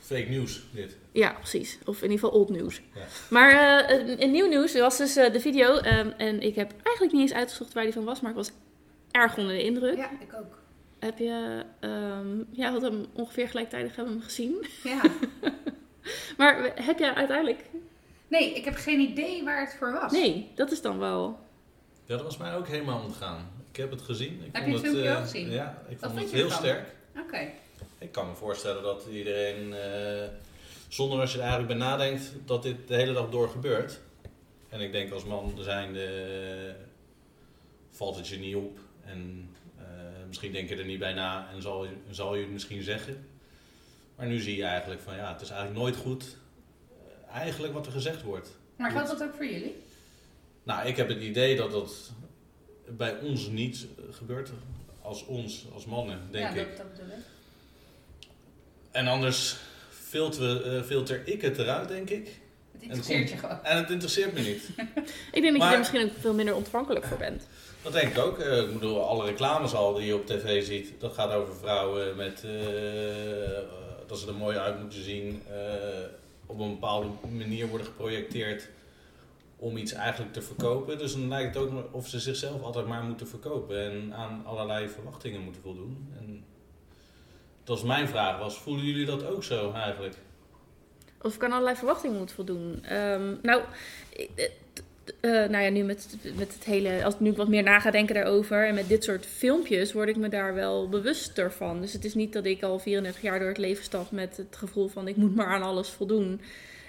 Fake 0.00 0.28
news, 0.28 0.62
dit. 0.70 0.96
Ja, 1.12 1.32
precies. 1.32 1.78
Of 1.84 1.96
in 1.96 2.10
ieder 2.10 2.18
geval 2.18 2.38
old 2.40 2.48
nieuws. 2.48 2.80
Ja. 2.94 3.00
Maar 3.30 3.50
eh, 3.88 4.18
een, 4.20 4.30
nieuw 4.30 4.48
nieuws 4.48 4.78
was 4.78 4.96
dus 4.96 5.16
eh, 5.16 5.32
de 5.32 5.40
video. 5.40 5.76
ehm, 5.76 6.10
en 6.16 6.40
ik 6.40 6.54
heb 6.54 6.72
eigenlijk 6.82 7.12
niet 7.12 7.22
eens 7.22 7.32
uitgezocht 7.34 7.72
waar 7.72 7.84
die 7.84 7.92
van 7.92 8.04
was, 8.04 8.20
maar 8.20 8.30
ik 8.30 8.36
was 8.36 8.50
erg 9.10 9.36
onder 9.36 9.54
de 9.54 9.62
indruk. 9.62 9.96
Ja, 9.96 10.10
ik 10.20 10.34
ook. 10.38 10.58
Heb 10.98 11.18
je, 11.18 11.64
ehm 11.80 12.26
ja, 12.52 12.70
had 12.72 12.82
hem 12.82 13.06
ongeveer 13.12 13.48
gelijktijdig 13.48 13.96
hebben 13.96 14.14
we 14.14 14.18
hem 14.20 14.28
gezien. 14.28 14.66
Ja. 14.82 15.00
Maar 16.36 16.72
heb 16.74 16.98
jij 16.98 17.14
uiteindelijk? 17.14 17.64
Nee, 18.28 18.54
ik 18.54 18.64
heb 18.64 18.74
geen 18.74 19.00
idee 19.00 19.44
waar 19.44 19.60
het 19.60 19.74
voor 19.78 19.92
was. 19.92 20.12
Nee, 20.12 20.50
dat 20.54 20.70
is 20.70 20.80
dan 20.80 20.98
wel. 20.98 21.38
Ja, 22.04 22.16
dat 22.16 22.22
was 22.22 22.36
mij 22.36 22.54
ook 22.56 22.68
helemaal 22.68 23.02
ontgaan. 23.02 23.50
Ik 23.70 23.76
heb 23.76 23.90
het 23.90 24.02
gezien. 24.02 24.42
Ik 24.44 24.56
Heb 24.56 24.62
vond 24.64 24.66
je 24.66 24.72
het 24.72 24.82
filmpje 24.82 25.08
eh, 25.10 25.16
al 25.16 25.22
gezien? 25.22 25.50
Ja, 25.50 25.82
ik 25.88 25.98
Wat 25.98 26.10
vond 26.10 26.12
vond 26.12 26.22
het 26.24 26.30
heel 26.32 26.44
ervan? 26.44 26.58
sterk. 26.58 26.94
Oké. 27.18 27.48
Ik 27.98 28.12
kan 28.12 28.28
me 28.28 28.34
voorstellen 28.34 28.82
dat 28.82 29.06
iedereen, 29.12 29.74
eh, 29.74 30.28
zonder 30.88 31.20
als 31.20 31.30
je 31.32 31.38
er 31.38 31.44
eigenlijk 31.44 31.78
bij 31.78 31.88
nadenkt, 31.88 32.32
dat 32.44 32.62
dit 32.62 32.88
de 32.88 32.94
hele 32.94 33.12
dag 33.12 33.28
door 33.30 33.48
gebeurt. 33.48 34.00
En 34.68 34.80
ik 34.80 34.92
denk 34.92 35.12
als 35.12 35.24
man 35.24 35.52
zijnde, 35.58 36.04
eh, 36.04 36.74
valt 37.90 38.16
het 38.16 38.28
je 38.28 38.38
niet 38.38 38.56
op. 38.56 38.78
En 39.04 39.50
eh, 39.78 39.84
misschien 40.26 40.52
denk 40.52 40.68
je 40.68 40.76
er 40.76 40.84
niet 40.84 40.98
bij 40.98 41.12
na 41.12 41.48
en 41.54 41.62
zal 41.62 41.84
je, 41.84 41.90
zal 42.10 42.34
je 42.34 42.42
het 42.42 42.52
misschien 42.52 42.82
zeggen. 42.82 43.26
Maar 44.16 44.26
nu 44.26 44.40
zie 44.40 44.56
je 44.56 44.64
eigenlijk 44.64 45.00
van 45.00 45.16
ja, 45.16 45.32
het 45.32 45.40
is 45.40 45.50
eigenlijk 45.50 45.80
nooit 45.80 45.96
goed 45.96 46.36
eh, 46.88 47.34
eigenlijk 47.36 47.72
wat 47.72 47.86
er 47.86 47.92
gezegd 47.92 48.22
wordt. 48.22 48.48
Maar 48.76 48.90
geldt 48.90 49.08
dat 49.08 49.22
ook 49.22 49.34
voor 49.34 49.46
jullie? 49.46 49.84
Nou, 50.62 50.86
ik 50.88 50.96
heb 50.96 51.08
het 51.08 51.20
idee 51.20 51.56
dat 51.56 51.70
dat 51.70 52.12
bij 52.88 53.18
ons 53.18 53.46
niet 53.48 53.86
gebeurt. 54.10 54.50
Als 55.02 55.26
ons, 55.26 55.66
als 55.74 55.84
mannen, 55.84 56.20
denk 56.30 56.54
ja, 56.54 56.60
ik. 56.60 56.68
dat, 56.68 56.76
dat 56.76 56.92
bedoel 56.92 57.16
ik. 57.16 57.24
En 58.90 59.06
anders 59.06 59.56
filter, 59.90 60.76
eh, 60.76 60.82
filter 60.82 61.28
ik 61.28 61.42
het 61.42 61.58
eruit, 61.58 61.88
denk 61.88 62.10
ik. 62.10 62.40
Het 62.72 62.82
interesseert 62.82 63.30
je 63.30 63.36
gewoon. 63.36 63.64
En 63.64 63.76
het 63.76 63.90
interesseert 63.90 64.32
me 64.32 64.40
niet. 64.40 64.62
Ik 65.36 65.42
denk 65.42 65.58
dat 65.58 65.66
je 65.66 65.72
er 65.72 65.78
misschien 65.78 66.04
ook 66.04 66.10
veel 66.20 66.34
minder 66.34 66.54
ontvankelijk 66.54 67.04
voor 67.04 67.18
bent. 67.18 67.46
Dat 67.86 67.92
denk 67.92 68.16
ik 68.16 68.18
ook. 68.18 68.38
Eh, 68.38 68.58
ik 68.58 68.72
bedoel, 68.72 69.08
alle 69.08 69.24
reclames 69.24 69.74
al 69.74 69.94
die 69.94 70.06
je 70.06 70.14
op 70.14 70.26
tv 70.26 70.64
ziet, 70.64 70.92
dat 70.98 71.14
gaat 71.14 71.32
over 71.32 71.54
vrouwen 71.56 72.16
met 72.16 72.42
eh, 72.44 73.58
eh, 73.58 73.64
dat 74.08 74.18
ze 74.18 74.26
er 74.26 74.34
mooi 74.34 74.56
uit 74.56 74.80
moeten 74.80 75.02
zien. 75.02 75.42
eh, 75.48 76.08
op 76.46 76.58
een 76.58 76.70
bepaalde 76.70 77.08
manier 77.30 77.68
worden 77.68 77.86
geprojecteerd 77.86 78.68
om 79.56 79.76
iets 79.76 79.92
eigenlijk 79.92 80.32
te 80.32 80.42
verkopen. 80.42 80.98
Dus 80.98 81.12
dan 81.12 81.28
lijkt 81.28 81.54
het 81.54 81.64
ook 81.64 81.94
of 81.94 82.08
ze 82.08 82.20
zichzelf 82.20 82.62
altijd 82.62 82.86
maar 82.86 83.02
moeten 83.02 83.28
verkopen 83.28 83.78
en 83.78 84.14
aan 84.14 84.42
allerlei 84.44 84.88
verwachtingen 84.88 85.40
moeten 85.40 85.62
voldoen. 85.62 86.08
En 86.18 86.44
dat 87.64 87.78
was 87.78 87.86
mijn 87.86 88.08
vraag 88.08 88.38
was, 88.38 88.58
voelen 88.58 88.84
jullie 88.84 89.06
dat 89.06 89.26
ook 89.26 89.44
zo 89.44 89.72
eigenlijk? 89.72 90.14
Of 91.22 91.34
ik 91.34 91.44
aan 91.44 91.52
allerlei 91.52 91.76
verwachtingen 91.76 92.18
moet 92.18 92.32
voldoen. 92.32 92.84
Ehm, 92.84 93.34
nou, 93.42 93.62
eh, 95.20 95.30
nou 95.30 95.58
ja, 95.64 95.68
nu 95.68 95.82
met, 95.82 96.16
met 96.36 96.54
het 96.54 96.64
hele, 96.64 97.04
als 97.04 97.14
ik 97.14 97.20
nu 97.20 97.32
wat 97.32 97.48
meer 97.48 97.62
na 97.62 97.80
ga 97.80 97.90
denken 97.90 98.14
daarover 98.14 98.66
en 98.66 98.74
met 98.74 98.88
dit 98.88 99.04
soort 99.04 99.26
filmpjes 99.26 99.92
word 99.92 100.08
ik 100.08 100.16
me 100.16 100.28
daar 100.28 100.54
wel 100.54 100.88
bewuster 100.88 101.52
van. 101.52 101.80
Dus 101.80 101.92
het 101.92 102.04
is 102.04 102.14
niet 102.14 102.32
dat 102.32 102.44
ik 102.44 102.62
al 102.62 102.78
34 102.78 103.22
jaar 103.22 103.38
door 103.38 103.48
het 103.48 103.58
leven 103.58 103.84
stap 103.84 104.10
met 104.10 104.36
het 104.36 104.56
gevoel 104.56 104.88
van 104.88 105.08
ik 105.08 105.16
moet 105.16 105.34
maar 105.34 105.46
aan 105.46 105.62
alles 105.62 105.88
voldoen 105.90 106.40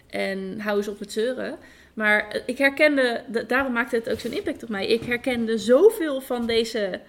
en 0.09 0.59
hou 0.59 0.77
eens 0.77 0.87
op 0.87 0.99
met 0.99 1.11
zeuren. 1.11 1.57
Maar 1.93 2.27
eh, 2.27 2.41
ik 2.45 2.57
herkende, 2.57 3.23
da- 3.27 3.43
daarom 3.43 3.73
maakte 3.73 3.95
het 3.95 4.09
ook 4.09 4.19
zo'n 4.19 4.33
impact 4.37 4.63
op 4.63 4.69
mij. 4.69 4.87
Ik 4.87 5.03
herkende 5.03 5.57
zoveel 5.57 6.21
van 6.21 6.45
deze 6.45 7.01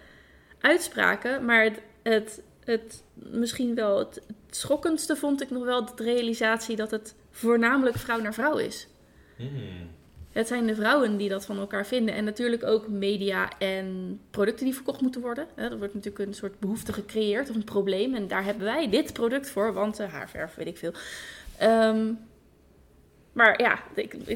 uitspraken, 0.61 1.45
maar 1.45 1.65
het, 1.65 1.81
het, 2.03 2.43
het 2.65 3.03
misschien 3.15 3.75
wel 3.75 3.99
het, 3.99 4.15
het 4.15 4.57
schokkendste 4.57 5.17
vond 5.17 5.43
ik 5.43 5.51
nog 5.51 5.65
wel 5.65 5.85
de 5.85 6.03
realisatie 6.05 6.77
dat 6.77 6.91
het 6.91 7.15
voornamelijk 7.31 7.97
vrouw 7.97 8.21
naar 8.21 8.35
vrouw 8.35 8.57
is. 8.57 8.89
Hmm. 9.37 9.97
Het 10.39 10.49
zijn 10.49 10.67
de 10.67 10.75
vrouwen 10.75 11.17
die 11.17 11.29
dat 11.29 11.45
van 11.45 11.59
elkaar 11.59 11.87
vinden. 11.87 12.15
En 12.15 12.25
natuurlijk 12.25 12.65
ook 12.65 12.89
media 12.89 13.59
en 13.59 14.21
producten 14.31 14.65
die 14.65 14.75
verkocht 14.75 15.01
moeten 15.01 15.21
worden. 15.21 15.47
Er 15.55 15.79
wordt 15.79 15.95
natuurlijk 15.95 16.27
een 16.27 16.35
soort 16.35 16.61
behoefte 16.61 16.93
gecreëerd 16.93 17.51
of 17.51 17.57
een 17.57 17.65
probleem. 17.65 18.15
En 18.15 18.29
daar 18.29 18.45
hebben 18.45 18.65
wij 18.65 18.91
dit 18.91 19.13
product 19.13 19.51
voor, 19.51 19.73
want 19.73 19.99
eh, 19.99 20.13
haarverf, 20.13 20.55
weet 20.55 20.67
ik 20.67 20.77
veel. 20.77 20.93
Ehm, 21.59 22.13
maar 23.33 23.63
ja, 23.63 23.79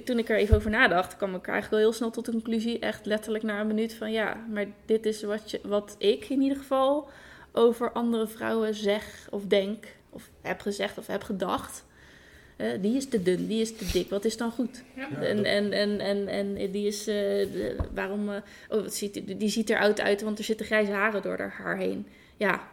toen 0.04 0.18
ik 0.18 0.28
er 0.28 0.36
even 0.36 0.56
over 0.56 0.70
nadacht, 0.70 1.16
kwam 1.16 1.34
ik 1.34 1.46
eigenlijk 1.46 1.70
wel 1.70 1.80
heel 1.80 1.92
snel 1.92 2.10
tot 2.10 2.24
de 2.24 2.30
conclusie, 2.30 2.78
echt 2.78 3.06
letterlijk 3.06 3.44
na 3.44 3.60
een 3.60 3.66
minuut 3.66 3.94
van 3.94 4.12
ja, 4.12 4.44
maar 4.50 4.66
dit 4.84 5.06
is 5.06 5.22
wat, 5.22 5.50
je, 5.50 5.60
wat 5.62 5.94
ik 5.98 6.28
in 6.28 6.40
ieder 6.40 6.58
geval 6.58 7.08
over 7.52 7.92
andere 7.92 8.26
vrouwen 8.26 8.74
zeg 8.74 9.28
of 9.30 9.46
denk, 9.46 9.86
of 10.10 10.30
heb 10.40 10.60
gezegd 10.60 10.98
of 10.98 11.06
heb 11.06 11.22
gedacht. 11.22 11.84
Eh, 12.56 12.68
die 12.80 12.96
is 12.96 13.08
te 13.08 13.22
dun, 13.22 13.46
die 13.46 13.60
is 13.60 13.76
te 13.76 13.84
dik, 13.92 14.10
wat 14.10 14.24
is 14.24 14.36
dan 14.36 14.50
goed? 14.50 14.82
En, 15.20 15.44
en, 15.44 15.72
en, 15.72 16.00
en, 16.00 16.28
en 16.28 16.70
die 16.70 16.86
is, 16.86 16.98
eh, 17.00 17.14
de- 17.52 17.76
waarom, 17.94 18.30
eh, 18.30 18.40
oh, 18.68 18.86
ziet, 18.88 19.38
die- 19.38 19.48
ziet 19.48 19.70
er 19.70 19.78
oud 19.80 20.00
uit, 20.00 20.22
want 20.22 20.38
er 20.38 20.44
zitten 20.44 20.66
grijze 20.66 20.92
haren 20.92 21.22
door 21.22 21.38
haar 21.38 21.52
haar 21.62 21.76
heen. 21.76 22.06
Ja, 22.36 22.68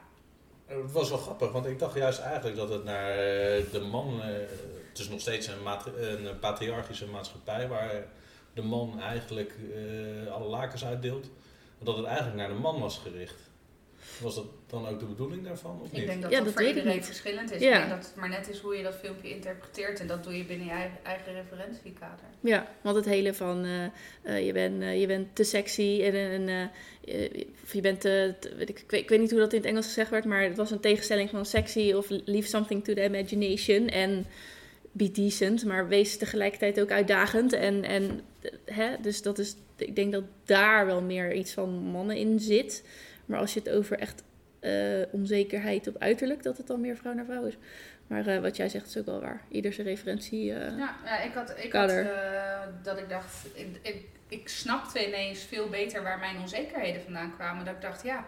Het 0.65 0.91
was 0.91 1.09
wel 1.09 1.17
grappig, 1.17 1.51
want 1.51 1.65
ik 1.65 1.79
dacht 1.79 1.95
juist 1.95 2.19
eigenlijk 2.19 2.55
dat 2.55 2.69
het 2.69 2.83
naar 2.83 3.11
eh, 3.11 3.63
de 3.71 3.79
man. 3.91 4.21
eh, 4.21 4.27
het 4.89 4.99
is 4.99 5.09
nog 5.09 5.19
steeds 5.21 5.47
een, 5.47 5.63
matri- 5.63 5.91
een 6.01 6.39
patriarchische 6.39 7.05
maatschappij 7.07 7.67
waar 7.67 8.05
de 8.53 8.61
man 8.61 8.99
eigenlijk 9.01 9.53
eh, 9.73 10.31
alle 10.33 10.47
lakens 10.47 10.85
uitdeelt. 10.85 11.29
Dat 11.83 11.97
het 11.97 12.05
eigenlijk 12.05 12.37
naar 12.37 12.47
de 12.47 12.53
man 12.53 12.79
was 12.79 12.97
gericht. 12.97 13.35
Was 14.21 14.35
dat 14.35 14.45
dan 14.69 14.87
ook 14.87 14.99
de 14.99 15.05
bedoeling 15.05 15.43
daarvan? 15.43 15.79
Of 15.81 15.87
Ik 15.87 15.93
niet? 15.93 16.05
denk 16.07 16.21
dat 16.21 16.31
Ja, 16.31 16.35
dat, 16.37 16.45
dat 16.45 16.53
voor 16.53 16.61
weet 16.63 16.71
ik 16.71 16.77
iedereen 16.77 16.97
niet. 16.97 17.07
verschillend 17.07 17.51
is. 17.51 17.61
Ja. 17.61 17.67
Ik 17.73 17.77
denk 17.77 17.89
dat 17.89 18.05
het 18.05 18.15
maar 18.15 18.29
net 18.29 18.49
is 18.49 18.59
hoe 18.59 18.75
je 18.75 18.83
dat 18.83 18.95
filmpje 18.95 19.29
interpreteert. 19.29 19.99
En 19.99 20.07
dat 20.07 20.23
doe 20.23 20.37
je 20.37 20.43
binnen 20.45 20.65
je 20.67 20.71
eigen, 20.73 20.97
eigen 21.03 21.33
referentiekader. 21.33 22.25
ja, 22.39 22.67
want 22.81 22.95
het 22.95 23.05
hele 23.05 23.33
van 23.33 23.65
eh, 23.65 23.85
eh, 24.37 24.45
je, 24.45 24.53
bent, 24.53 24.81
eh, 24.81 24.99
je 24.99 25.07
bent 25.07 25.35
te 25.35 25.43
sexy 25.43 25.99
en, 26.03 26.13
en 26.13 26.47
eh, 26.49 27.25
eh, 27.25 27.47
of 27.63 27.73
je 27.73 27.81
bent 27.81 28.01
te, 28.01 28.33
te- 28.39 28.55
weet 28.55 28.69
ik, 28.69 28.79
ik, 28.79 28.91
weet, 28.91 29.01
ik 29.01 29.09
weet 29.09 29.19
niet 29.19 29.31
hoe 29.31 29.39
dat 29.39 29.53
in 29.53 29.59
het 29.59 29.67
Engels 29.69 29.85
gezegd 29.85 30.09
werd, 30.09 30.25
maar 30.25 30.43
het 30.43 30.57
was 30.57 30.71
een 30.71 30.79
tegenstelling 30.79 31.29
van 31.29 31.45
sexy 31.45 31.91
of 31.93 32.09
leave 32.09 32.47
something 32.47 32.83
to 32.83 32.93
the 32.93 33.03
imagination 33.03 33.87
en 33.87 34.25
be 34.91 35.11
decent, 35.11 35.65
maar 35.65 35.87
wees 35.87 36.17
tegelijkertijd 36.17 36.81
ook 36.81 36.91
uitdagend. 36.91 37.53
En, 37.53 37.83
en, 37.83 38.21
hè, 38.65 38.95
dus 39.01 39.21
dat 39.21 39.39
is, 39.39 39.55
ik 39.75 39.95
denk 39.95 40.11
dat 40.11 40.23
daar 40.45 40.85
wel 40.85 41.01
meer 41.01 41.33
iets 41.33 41.51
van 41.53 41.69
mannen 41.69 42.15
in 42.17 42.39
zit. 42.39 42.83
Maar 43.25 43.39
als 43.39 43.53
je 43.53 43.59
het 43.59 43.69
over 43.69 43.99
echt 43.99 44.23
eh, 44.59 45.01
onzekerheid 45.11 45.87
op 45.87 45.97
uiterlijk, 45.97 46.43
dat 46.43 46.57
het 46.57 46.67
dan 46.67 46.81
meer 46.81 46.95
vrouw 46.97 47.13
naar 47.13 47.25
vrouw 47.25 47.45
is. 47.45 47.57
Maar 48.07 48.27
eh, 48.27 48.39
wat 48.41 48.55
jij 48.55 48.69
zegt 48.69 48.87
is 48.87 48.97
ook 48.97 49.05
wel 49.05 49.21
waar. 49.21 49.41
Ieder 49.49 49.73
zijn 49.73 49.87
referentie. 49.87 50.53
eh, 50.53 50.77
Ja, 50.77 50.95
ja 51.05 51.19
ik 51.19 51.33
had, 51.33 51.53
ik 51.57 51.69
Kader. 51.69 52.07
dat 52.83 52.97
ik 52.99 53.09
dacht, 53.09 53.45
ik, 53.53 53.67
ik, 53.81 54.05
ik 54.27 54.49
snapte 54.49 55.07
ineens 55.07 55.43
veel 55.43 55.69
beter 55.69 56.03
waar 56.03 56.19
mijn 56.19 56.39
onzekerheden 56.39 57.01
vandaan 57.01 57.33
kwamen. 57.35 57.65
Dat 57.65 57.73
ik 57.75 57.81
dacht, 57.81 58.03
ja, 58.03 58.25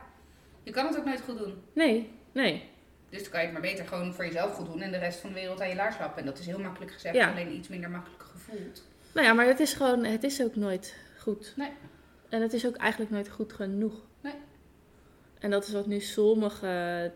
je 0.63 0.71
kan 0.71 0.85
het 0.87 0.97
ook 0.97 1.05
nooit 1.05 1.21
goed 1.21 1.37
doen. 1.37 1.53
Nee, 1.73 2.09
nee. 2.31 2.69
Dus 3.09 3.21
dan 3.21 3.31
kan 3.31 3.39
je 3.39 3.45
het 3.45 3.53
maar 3.53 3.69
beter 3.71 3.85
gewoon 3.87 4.13
voor 4.13 4.25
jezelf 4.25 4.53
goed 4.53 4.65
doen 4.65 4.81
en 4.81 4.91
de 4.91 4.97
rest 4.97 5.19
van 5.19 5.29
de 5.29 5.35
wereld 5.39 5.61
aan 5.61 5.69
je 5.69 5.75
laars 5.75 5.99
lappen. 5.99 6.19
En 6.19 6.25
dat 6.25 6.39
is 6.39 6.45
heel 6.45 6.59
makkelijk 6.59 6.91
gezegd, 6.91 7.15
Ja. 7.15 7.31
alleen 7.31 7.51
iets 7.55 7.67
minder 7.67 7.89
makkelijk 7.89 8.23
gevoeld. 8.23 8.83
Nou 9.13 9.27
ja, 9.27 9.33
maar 9.33 9.45
het 9.45 9.59
is 9.59 9.73
gewoon, 9.73 10.03
het 10.05 10.23
is 10.23 10.41
ook 10.43 10.55
nooit 10.55 10.95
goed. 11.17 11.53
Nee. 11.57 11.69
En 12.29 12.41
het 12.41 12.53
is 12.53 12.65
ook 12.67 12.75
eigenlijk 12.75 13.11
nooit 13.11 13.29
goed 13.29 13.53
genoeg. 13.53 13.93
En 15.41 15.49
dat 15.49 15.67
is 15.67 15.73
wat 15.73 15.87
nu 15.87 15.99
sommige 15.99 17.11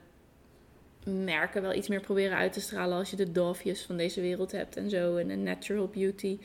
merken 1.04 1.62
wel 1.62 1.74
iets 1.74 1.88
meer 1.88 2.02
proberen 2.02 2.38
uit 2.38 2.54
te 2.54 2.62
stralen 2.62 2.98
als 2.98 3.10
je 3.10 3.16
de 3.16 3.32
Dove's 3.32 3.82
van 3.82 3.98
deze 3.98 4.22
wereld 4.22 4.52
hebt 4.52 4.78
en 4.78 4.90
zo. 4.90 5.16
En 5.16 5.30
een 5.30 5.44
natural 5.44 5.88
beauty. 5.88 6.40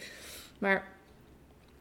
Maar 0.58 0.88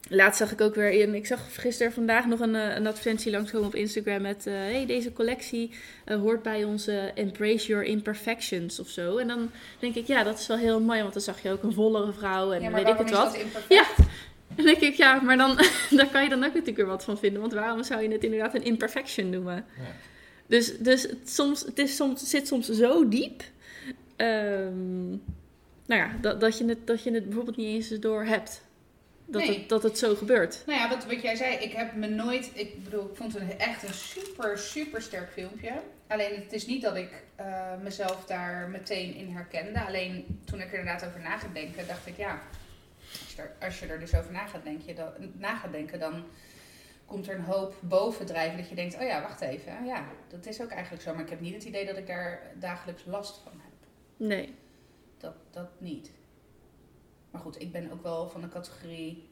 laatst 0.08 0.40
zag 0.40 0.52
ik 0.52 0.62
ook 0.62 0.76
weer 0.76 0.90
in, 0.90 1.16
ik 1.16 1.26
zag 1.26 1.62
gisteren 1.62 1.94
vandaag 1.94 2.26
nog 2.26 2.40
een, 2.40 2.56
eh, 2.56 2.76
een 2.76 2.88
advertentie 2.88 3.32
langskomen 3.32 3.68
op 3.68 3.76
Instagram 3.76 4.22
met, 4.22 4.48
eh, 4.48 4.54
hey, 4.54 4.86
deze 4.86 5.14
collectie 5.14 5.72
eh, 6.06 6.18
hoort 6.18 6.44
bij 6.44 6.64
onze 6.64 7.12
Embrace 7.16 7.68
Your 7.68 7.84
Imperfections 7.86 8.80
of 8.80 8.88
zo. 8.88 9.18
En 9.18 9.28
dan 9.28 9.52
denk 9.80 9.96
ik, 9.96 10.08
ja, 10.08 10.24
dat 10.24 10.40
is 10.40 10.48
wel 10.48 10.58
heel 10.58 10.82
mooi, 10.82 11.02
want 11.02 11.14
dan 11.14 11.22
zag 11.22 11.42
je 11.42 11.52
ook 11.52 11.64
een 11.64 11.74
vollere 11.74 12.14
vrouw 12.14 12.52
en 12.52 12.62
ja, 12.62 12.72
weet 12.72 12.88
ik 12.88 12.98
het 12.98 13.10
is 13.10 13.16
wat. 13.16 13.32
dat 13.32 13.42
imperfect? 13.42 13.74
Ja. 13.74 14.06
En 14.60 14.66
dan 14.66 14.74
denk 14.74 14.94
ik, 14.94 14.98
ja, 14.98 15.22
maar 15.22 15.38
dan 15.38 15.56
daar 15.98 16.08
kan 16.08 16.24
je 16.24 16.30
dan 16.30 16.38
ook 16.40 16.50
natuurlijk 16.54 16.78
weer 16.78 16.86
wat 16.86 17.04
van 17.04 17.18
vinden. 17.18 17.42
Want 17.42 17.54
waarom 17.54 17.84
zou 17.84 18.02
je 18.02 18.10
het 18.12 18.24
inderdaad 18.24 18.56
een 18.56 18.64
imperfection 18.64 19.30
noemen? 19.30 19.56
Ja. 19.56 19.84
Dus, 20.48 20.78
dus 20.78 21.02
het, 21.02 21.30
soms, 21.30 21.62
het, 21.66 21.80
is 21.80 21.96
soms, 21.96 22.30
zit 22.30 22.48
soms 22.48 22.70
zo 22.70 23.08
diep. 23.10 23.44
ehm, 24.16 25.10
nou 25.86 26.02
ja, 26.02 26.12
dat, 26.22 26.40
dat, 26.42 26.58
je 26.58 26.66
het, 26.66 26.88
dat 26.88 27.04
je 27.04 27.12
het 27.12 27.26
bijvoorbeeld 27.26 27.58
niet 27.58 27.68
eens 27.68 28.00
door 28.00 28.24
hebt. 28.24 28.62
Dat, 29.26 29.42
Nee. 29.42 29.58
het, 29.60 29.70
dat 29.70 29.84
het 29.84 29.98
zo 29.98 30.16
gebeurt. 30.16 30.64
Nou 30.66 30.80
ja, 30.80 30.90
wat, 30.90 31.06
wat 31.06 31.22
jij 31.22 31.36
zei, 31.36 31.56
ik 31.56 31.72
heb 31.72 31.96
me 31.96 32.08
nooit. 32.08 32.52
Ik 32.54 32.84
bedoel, 32.84 33.10
ik 33.10 33.16
vond 33.16 33.34
het 33.34 33.56
echt 33.58 33.84
een 33.84 33.94
super, 33.94 34.58
super 34.58 35.02
sterk 35.02 35.32
filmpje. 35.32 35.72
Alleen 36.08 36.36
het 36.36 36.54
is 36.54 36.66
niet 36.66 36.82
dat 36.82 36.96
ik 36.96 37.10
eh, 37.36 37.46
mezelf 37.84 38.26
daar 38.26 38.70
meteen 38.70 39.16
in 39.16 39.30
herkende. 39.30 39.86
Alleen 39.86 40.40
toen 40.46 40.62
ik 40.62 40.74
er 40.74 40.80
inderdaad 40.80 41.08
over 41.08 41.20
na 41.20 41.38
gaat 41.38 41.54
denken, 41.54 41.88
dacht 41.88 42.08
ik 42.08 42.18
ja. 42.18 42.42
Als 43.12 43.34
je 43.36 43.42
er, 43.42 43.56
als 43.60 43.80
je 43.80 43.86
er 43.86 44.00
dus 44.00 44.16
over 44.16 44.32
na 44.32 44.48
gaat, 44.48 44.64
denken, 44.64 44.96
dan, 44.96 45.12
na 45.38 45.56
gaat 45.56 45.72
denken, 45.72 46.00
dan 46.00 46.24
komt 47.06 47.28
er 47.28 47.36
een 47.36 47.44
hoop 47.44 47.76
bovendrijven 47.80 48.58
dat 48.58 48.70
je 48.70 48.76
denkt: 48.76 48.96
oh 48.96 49.02
ja, 49.02 49.22
wacht 49.22 49.42
even. 49.42 49.86
Ja, 49.86 50.08
dat 50.28 50.46
is 50.46 50.62
ook 50.62 50.70
eigenlijk 50.70 51.04
zo. 51.04 51.14
Maar 51.14 51.24
ik 51.24 51.30
heb 51.30 51.40
niet 51.40 51.54
het 51.54 51.64
idee 51.64 51.86
dat 51.86 51.98
ik 51.98 52.08
daar 52.08 52.42
dagelijks 52.60 53.06
last 53.06 53.42
van 53.44 53.52
heb. 53.52 53.88
Nee. 54.18 54.56
Dat, 55.18 55.36
dat 55.52 55.70
niet. 55.78 56.12
Maar 57.32 57.42
goed, 57.42 57.62
ik 57.62 57.72
ben 57.72 57.92
ook 57.92 58.04
wel 58.04 58.30
van 58.30 58.42
de 58.42 58.50
categorie 58.50 59.30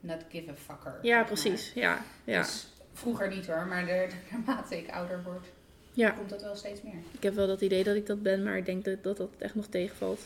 not 0.00 0.24
give 0.28 0.50
a 0.50 0.54
fucker. 0.54 0.98
Ja, 1.02 1.24
precies. 1.24 1.72
Ja, 1.72 2.04
ja. 2.24 2.42
Dus 2.42 2.66
vroeger 2.92 3.28
niet 3.28 3.46
hoor, 3.46 3.66
maar 3.66 3.86
de, 3.86 4.08
naarmate 4.30 4.78
ik 4.78 4.90
ouder 4.90 5.22
word, 5.22 5.46
ja. 5.92 6.10
komt 6.10 6.30
dat 6.30 6.42
wel 6.42 6.56
steeds 6.56 6.82
meer. 6.82 7.02
Ik 7.12 7.22
heb 7.22 7.34
wel 7.34 7.46
dat 7.46 7.60
idee 7.60 7.84
dat 7.84 7.96
ik 7.96 8.06
dat 8.06 8.22
ben, 8.22 8.42
maar 8.42 8.56
ik 8.56 8.66
denk 8.66 8.84
dat 8.84 9.02
dat, 9.02 9.16
dat 9.16 9.30
echt 9.38 9.54
nog 9.54 9.66
tegenvalt. 9.66 10.20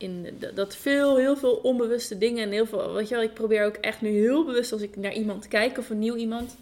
In 0.00 0.38
dat 0.54 0.76
veel, 0.76 1.16
heel 1.16 1.36
veel 1.36 1.52
onbewuste 1.54 2.18
dingen 2.18 2.42
en 2.44 2.50
heel 2.50 2.66
veel, 2.66 2.92
weet 2.92 3.08
je 3.08 3.14
wel, 3.14 3.24
ik 3.24 3.34
probeer 3.34 3.64
ook 3.64 3.76
echt 3.76 4.00
nu 4.00 4.08
heel 4.10 4.44
bewust 4.44 4.72
als 4.72 4.82
ik 4.82 4.96
naar 4.96 5.12
iemand 5.12 5.48
kijk 5.48 5.78
of 5.78 5.90
een 5.90 5.98
nieuw 5.98 6.14
iemand, 6.14 6.56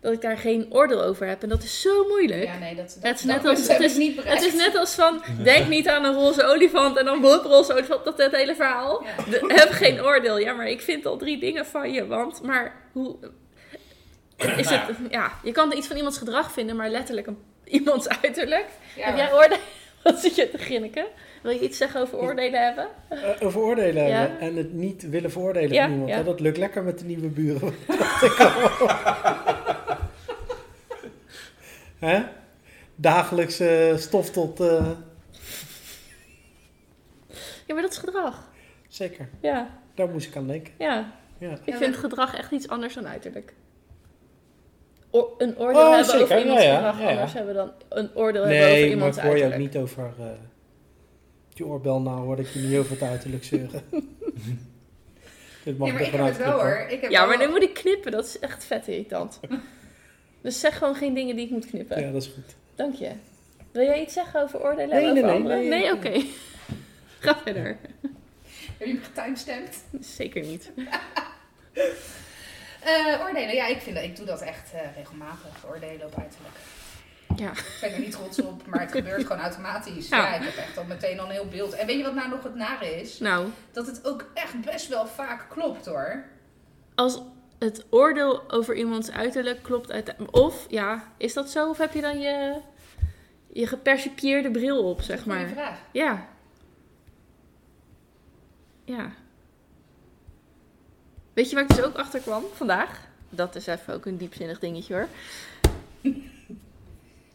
dat 0.00 0.12
ik 0.12 0.20
daar 0.20 0.38
geen 0.38 0.66
oordeel 0.70 1.02
over 1.02 1.26
heb. 1.26 1.42
En 1.42 1.48
dat 1.48 1.62
is 1.62 1.80
zo 1.80 2.08
moeilijk. 2.08 2.44
Ja, 2.44 2.58
nee, 2.58 2.74
dat, 2.74 2.96
dat, 3.00 3.02
Het 3.10 3.18
is 3.18 3.24
net 3.24 3.44
als- 3.46 3.68
het 3.68 3.80
is- 3.80 3.96
niet. 3.96 4.24
Het 4.24 4.42
is 4.42 4.54
net 4.54 4.76
als 4.76 4.94
van, 4.94 5.22
denk 5.42 5.68
niet 5.68 5.88
aan 5.88 6.04
een 6.04 6.14
roze 6.14 6.44
olifant 6.44 6.96
en 6.96 7.04
dan 7.04 7.20
boep, 7.20 7.44
roze 7.44 7.72
olifant, 7.72 8.04
dat 8.04 8.18
het 8.18 8.36
hele 8.36 8.54
verhaal. 8.54 9.04
Ja. 9.04 9.24
De- 9.30 9.54
heb 9.54 9.68
geen 9.70 10.02
oordeel. 10.04 10.38
Ja, 10.38 10.52
maar 10.52 10.68
ik 10.68 10.80
vind 10.80 11.06
al 11.06 11.16
drie 11.16 11.38
dingen 11.38 11.66
van 11.66 11.92
je, 11.92 12.06
want, 12.06 12.42
maar 12.42 12.82
hoe... 12.92 13.16
is 14.56 14.68
het, 14.70 14.80
ja, 15.10 15.32
je 15.42 15.52
kan 15.52 15.76
iets 15.76 15.86
van 15.86 15.96
iemands 15.96 16.18
gedrag 16.18 16.52
vinden, 16.52 16.76
maar 16.76 16.90
letterlijk 16.90 17.26
een, 17.26 17.38
iemands 17.64 18.08
uiterlijk. 18.22 18.66
Ja, 18.96 19.06
Heb 19.06 19.16
jij 19.16 19.32
oordelen? 19.32 19.58
Wat 20.02 20.18
zit 20.18 20.34
je 20.34 20.50
te 20.50 20.58
grinniken? 20.58 21.06
Wil 21.42 21.52
je 21.52 21.60
iets 21.60 21.76
zeggen 21.78 22.00
over 22.00 22.18
oordelen 22.18 22.64
hebben? 22.64 22.88
Eh, 23.08 23.46
over 23.46 23.60
oordelen 23.60 24.06
Ja. 24.06 24.18
hebben 24.18 24.40
en 24.40 24.56
het 24.56 24.72
niet 24.72 25.08
willen 25.08 25.30
veroordelen 25.30 25.72
Ja, 25.72 25.82
van 25.82 25.92
iemand. 25.92 26.10
ja. 26.10 26.16
hè, 26.16 26.24
Dat 26.24 26.40
lukt 26.40 26.58
lekker 26.58 26.82
met 26.82 26.98
de 26.98 27.04
nieuwe 27.04 27.28
buren. 27.28 27.74
Hè? 31.98 32.22
Dagelijks 32.94 33.60
eh, 33.60 33.96
stof 33.96 34.30
tot... 34.30 34.60
eh, 34.60 34.90
Ja, 37.66 37.74
maar 37.74 37.82
dat 37.82 37.92
is 37.92 37.98
gedrag. 37.98 38.50
zeker, 38.88 39.28
Ja, 39.40 39.78
daar 39.94 40.08
moest 40.08 40.26
ik 40.28 40.36
aan 40.36 40.46
denken. 40.46 40.72
ja. 40.78 41.12
Ja. 41.38 41.58
Ik 41.64 41.74
vind 41.74 41.96
gedrag 41.96 42.36
echt 42.36 42.50
iets 42.50 42.68
anders 42.68 42.94
dan 42.94 43.06
uiterlijk. 43.08 43.52
O- 45.10 45.34
een 45.38 45.58
oordeel 45.58 45.80
Oh, 45.82 45.88
hebben 45.88 46.04
zeker. 46.04 46.22
over 46.22 46.38
iemands 46.40 46.62
Ja, 46.62 46.68
ja, 46.70 46.76
gedrag 46.76 46.98
ja, 46.98 47.04
ja. 47.04 47.10
anders 47.14 47.32
hebben 47.32 47.54
dan 47.54 47.72
een 47.88 48.10
oordeel 48.14 48.42
hebben 48.42 48.60
over 48.60 48.70
Nee, 48.72 48.80
maar 48.82 48.90
iemands 48.96 49.16
ik 49.16 49.22
hoor 49.22 49.36
je 49.36 49.44
ook 49.44 49.50
uiterlijk. 49.50 49.72
niet 49.74 49.82
over... 49.82 50.12
eh 50.18 50.26
die 51.54 51.66
oorbel 51.66 52.00
nou 52.00 52.18
hoor 52.20 52.38
ik 52.38 52.46
je 52.46 52.58
niet 52.58 52.78
over 52.78 52.90
het 52.92 53.02
uiterlijk 53.02 53.44
zeuren. 53.44 53.82
Dit 55.64 55.78
mag 55.78 55.88
Nee, 55.88 55.92
maar 55.92 56.00
ik 56.00 56.06
heb 56.06 56.10
vanuit 56.10 56.36
het 56.36 56.46
wel 56.46 56.58
knippen. 56.58 56.76
hoor. 56.78 56.88
Ik 56.90 57.00
heb 57.00 57.10
Ja, 57.10 57.18
wel- 57.28 57.36
maar 57.36 57.46
nu 57.46 57.52
moet 57.52 57.62
ik 57.62 57.74
knippen. 57.74 58.12
Dat 58.12 58.24
is 58.24 58.38
echt 58.38 58.64
vet 58.64 58.88
irritant. 58.88 59.40
dus 60.42 60.60
zeg 60.60 60.78
gewoon 60.78 60.94
geen 60.94 61.14
dingen 61.14 61.36
die 61.36 61.44
ik 61.44 61.50
moet 61.50 61.66
knippen. 61.66 62.00
Ja, 62.00 62.10
dat 62.12 62.22
is 62.22 62.28
goed. 62.34 62.54
Dank 62.74 62.94
je. 62.94 63.10
Wil 63.72 63.82
jij 63.84 64.02
iets 64.02 64.14
zeggen 64.14 64.42
over 64.42 64.62
oordelen 64.62 64.88
Nee, 64.88 65.00
over 65.02 65.12
nee, 65.14 65.22
nee, 65.22 65.32
anderen? 65.32 65.58
nee, 65.58 65.68
Nee, 65.68 65.80
nee. 65.80 65.92
oké. 65.92 66.26
Ga 67.26 67.36
verder. 67.44 67.78
Heb 68.78 68.88
je 68.88 68.94
hem 68.94 69.00
getimestampt? 69.02 69.76
Zeker 70.00 70.42
niet. 70.44 70.70
Eh, 72.80 73.20
oordelen, 73.20 73.54
ja, 73.54 73.66
ik, 73.66 73.80
vind 73.80 73.94
dat, 73.96 74.04
ik 74.04 74.16
doe 74.16 74.26
dat 74.26 74.40
echt 74.40 74.72
eh, 74.72 74.80
regelmatig. 74.96 75.64
Oordelen 75.68 76.06
op 76.06 76.18
uiterlijk. 76.18 76.54
Ja. 77.36 77.50
Ik 77.50 77.78
ben 77.80 77.92
er 77.92 77.98
niet 78.00 78.10
trots 78.12 78.40
op, 78.40 78.66
maar 78.66 78.80
het 78.80 78.90
gebeurt 78.90 79.26
gewoon 79.26 79.42
automatisch. 79.42 80.08
Ja. 80.08 80.16
Ja. 80.16 80.34
ik 80.34 80.42
heb 80.42 80.56
echt 80.56 80.78
al 80.78 80.84
meteen 80.84 81.20
al 81.20 81.24
een 81.26 81.30
heel 81.30 81.48
beeld. 81.48 81.72
En 81.72 81.86
weet 81.86 81.96
je 81.96 82.02
wat 82.02 82.14
nou 82.14 82.28
nog 82.28 82.42
het 82.42 82.54
nare 82.54 83.00
is? 83.00 83.18
Nou, 83.18 83.48
Dat 83.72 83.86
het 83.86 84.06
ook 84.06 84.30
echt 84.34 84.60
best 84.60 84.88
wel 84.88 85.06
vaak 85.06 85.46
klopt 85.48 85.86
hoor. 85.86 86.24
als 86.94 87.20
het 87.58 87.84
oordeel 87.90 88.50
over 88.50 88.74
iemands 88.76 89.10
uiterlijk 89.10 89.62
klopt 89.62 89.90
uit... 89.90 90.14
Of, 90.30 90.66
ja, 90.68 91.12
is 91.16 91.32
dat 91.32 91.50
zo? 91.50 91.68
Of 91.68 91.78
heb 91.78 91.92
je 91.92 92.00
dan 92.00 92.20
je, 92.20 92.60
je 93.52 93.66
gepercipieerde 93.66 94.50
bril 94.50 94.90
op, 94.90 95.00
zeg 95.00 95.26
maar? 95.26 95.48
vraag. 95.48 95.78
Ja. 95.92 96.28
Ja. 98.84 99.12
Weet 101.40 101.50
je 101.50 101.54
waar 101.54 101.64
ik 101.64 101.76
dus 101.76 101.84
ook 101.84 101.96
achter 101.96 102.20
kwam 102.20 102.44
vandaag? 102.52 103.00
Dat 103.28 103.54
is 103.54 103.66
even 103.66 103.94
ook 103.94 104.06
een 104.06 104.16
diepzinnig 104.16 104.58
dingetje 104.58 104.94
hoor. 104.94 105.08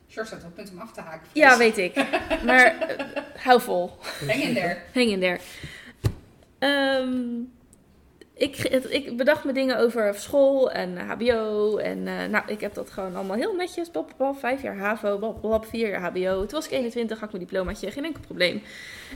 George 0.08 0.26
staat 0.26 0.40
op 0.40 0.46
het 0.46 0.54
punt 0.54 0.72
om 0.72 0.80
af 0.80 0.92
te 0.92 1.02
haken. 1.02 1.28
Ja, 1.34 1.58
weet 1.58 1.78
ik. 1.78 1.96
Maar 2.46 2.66
eh, 2.66 3.24
hou 3.36 3.62
vol. 3.62 3.98
Hang 4.28 4.42
in 4.42 4.54
there. 4.54 4.78
Hang 4.94 5.08
in 5.08 5.20
there. 5.20 5.40
Ehm, 6.60 7.18
ik, 8.38 8.58
ik 8.90 9.18
bedacht 9.18 9.44
me 9.44 9.54
dingen 9.54 9.78
over 9.78 10.16
school 10.16 10.72
en 10.72 10.98
HBO. 10.98 11.78
En 11.78 12.08
eh, 12.08 12.26
nou, 12.30 12.44
ik 12.48 12.60
heb 12.62 12.74
dat 12.74 12.90
gewoon 12.90 13.16
allemaal 13.16 13.36
heel 13.38 13.56
netjes. 13.56 13.92
Bop, 13.92 14.14
bop, 14.18 14.40
vijf 14.40 14.62
jaar 14.62 14.78
HAVO, 14.78 15.18
bop, 15.20 15.42
bop, 15.42 15.66
vier 15.66 15.90
jaar 15.90 16.02
HBO. 16.02 16.40
Toen 16.40 16.48
was 16.52 16.66
ik 16.66 16.72
21, 16.72 17.20
had 17.20 17.28
ik 17.28 17.34
mijn 17.36 17.48
diplomaatje, 17.48 17.92
geen 17.92 18.06
enkel 18.06 18.22
probleem. 18.26 18.62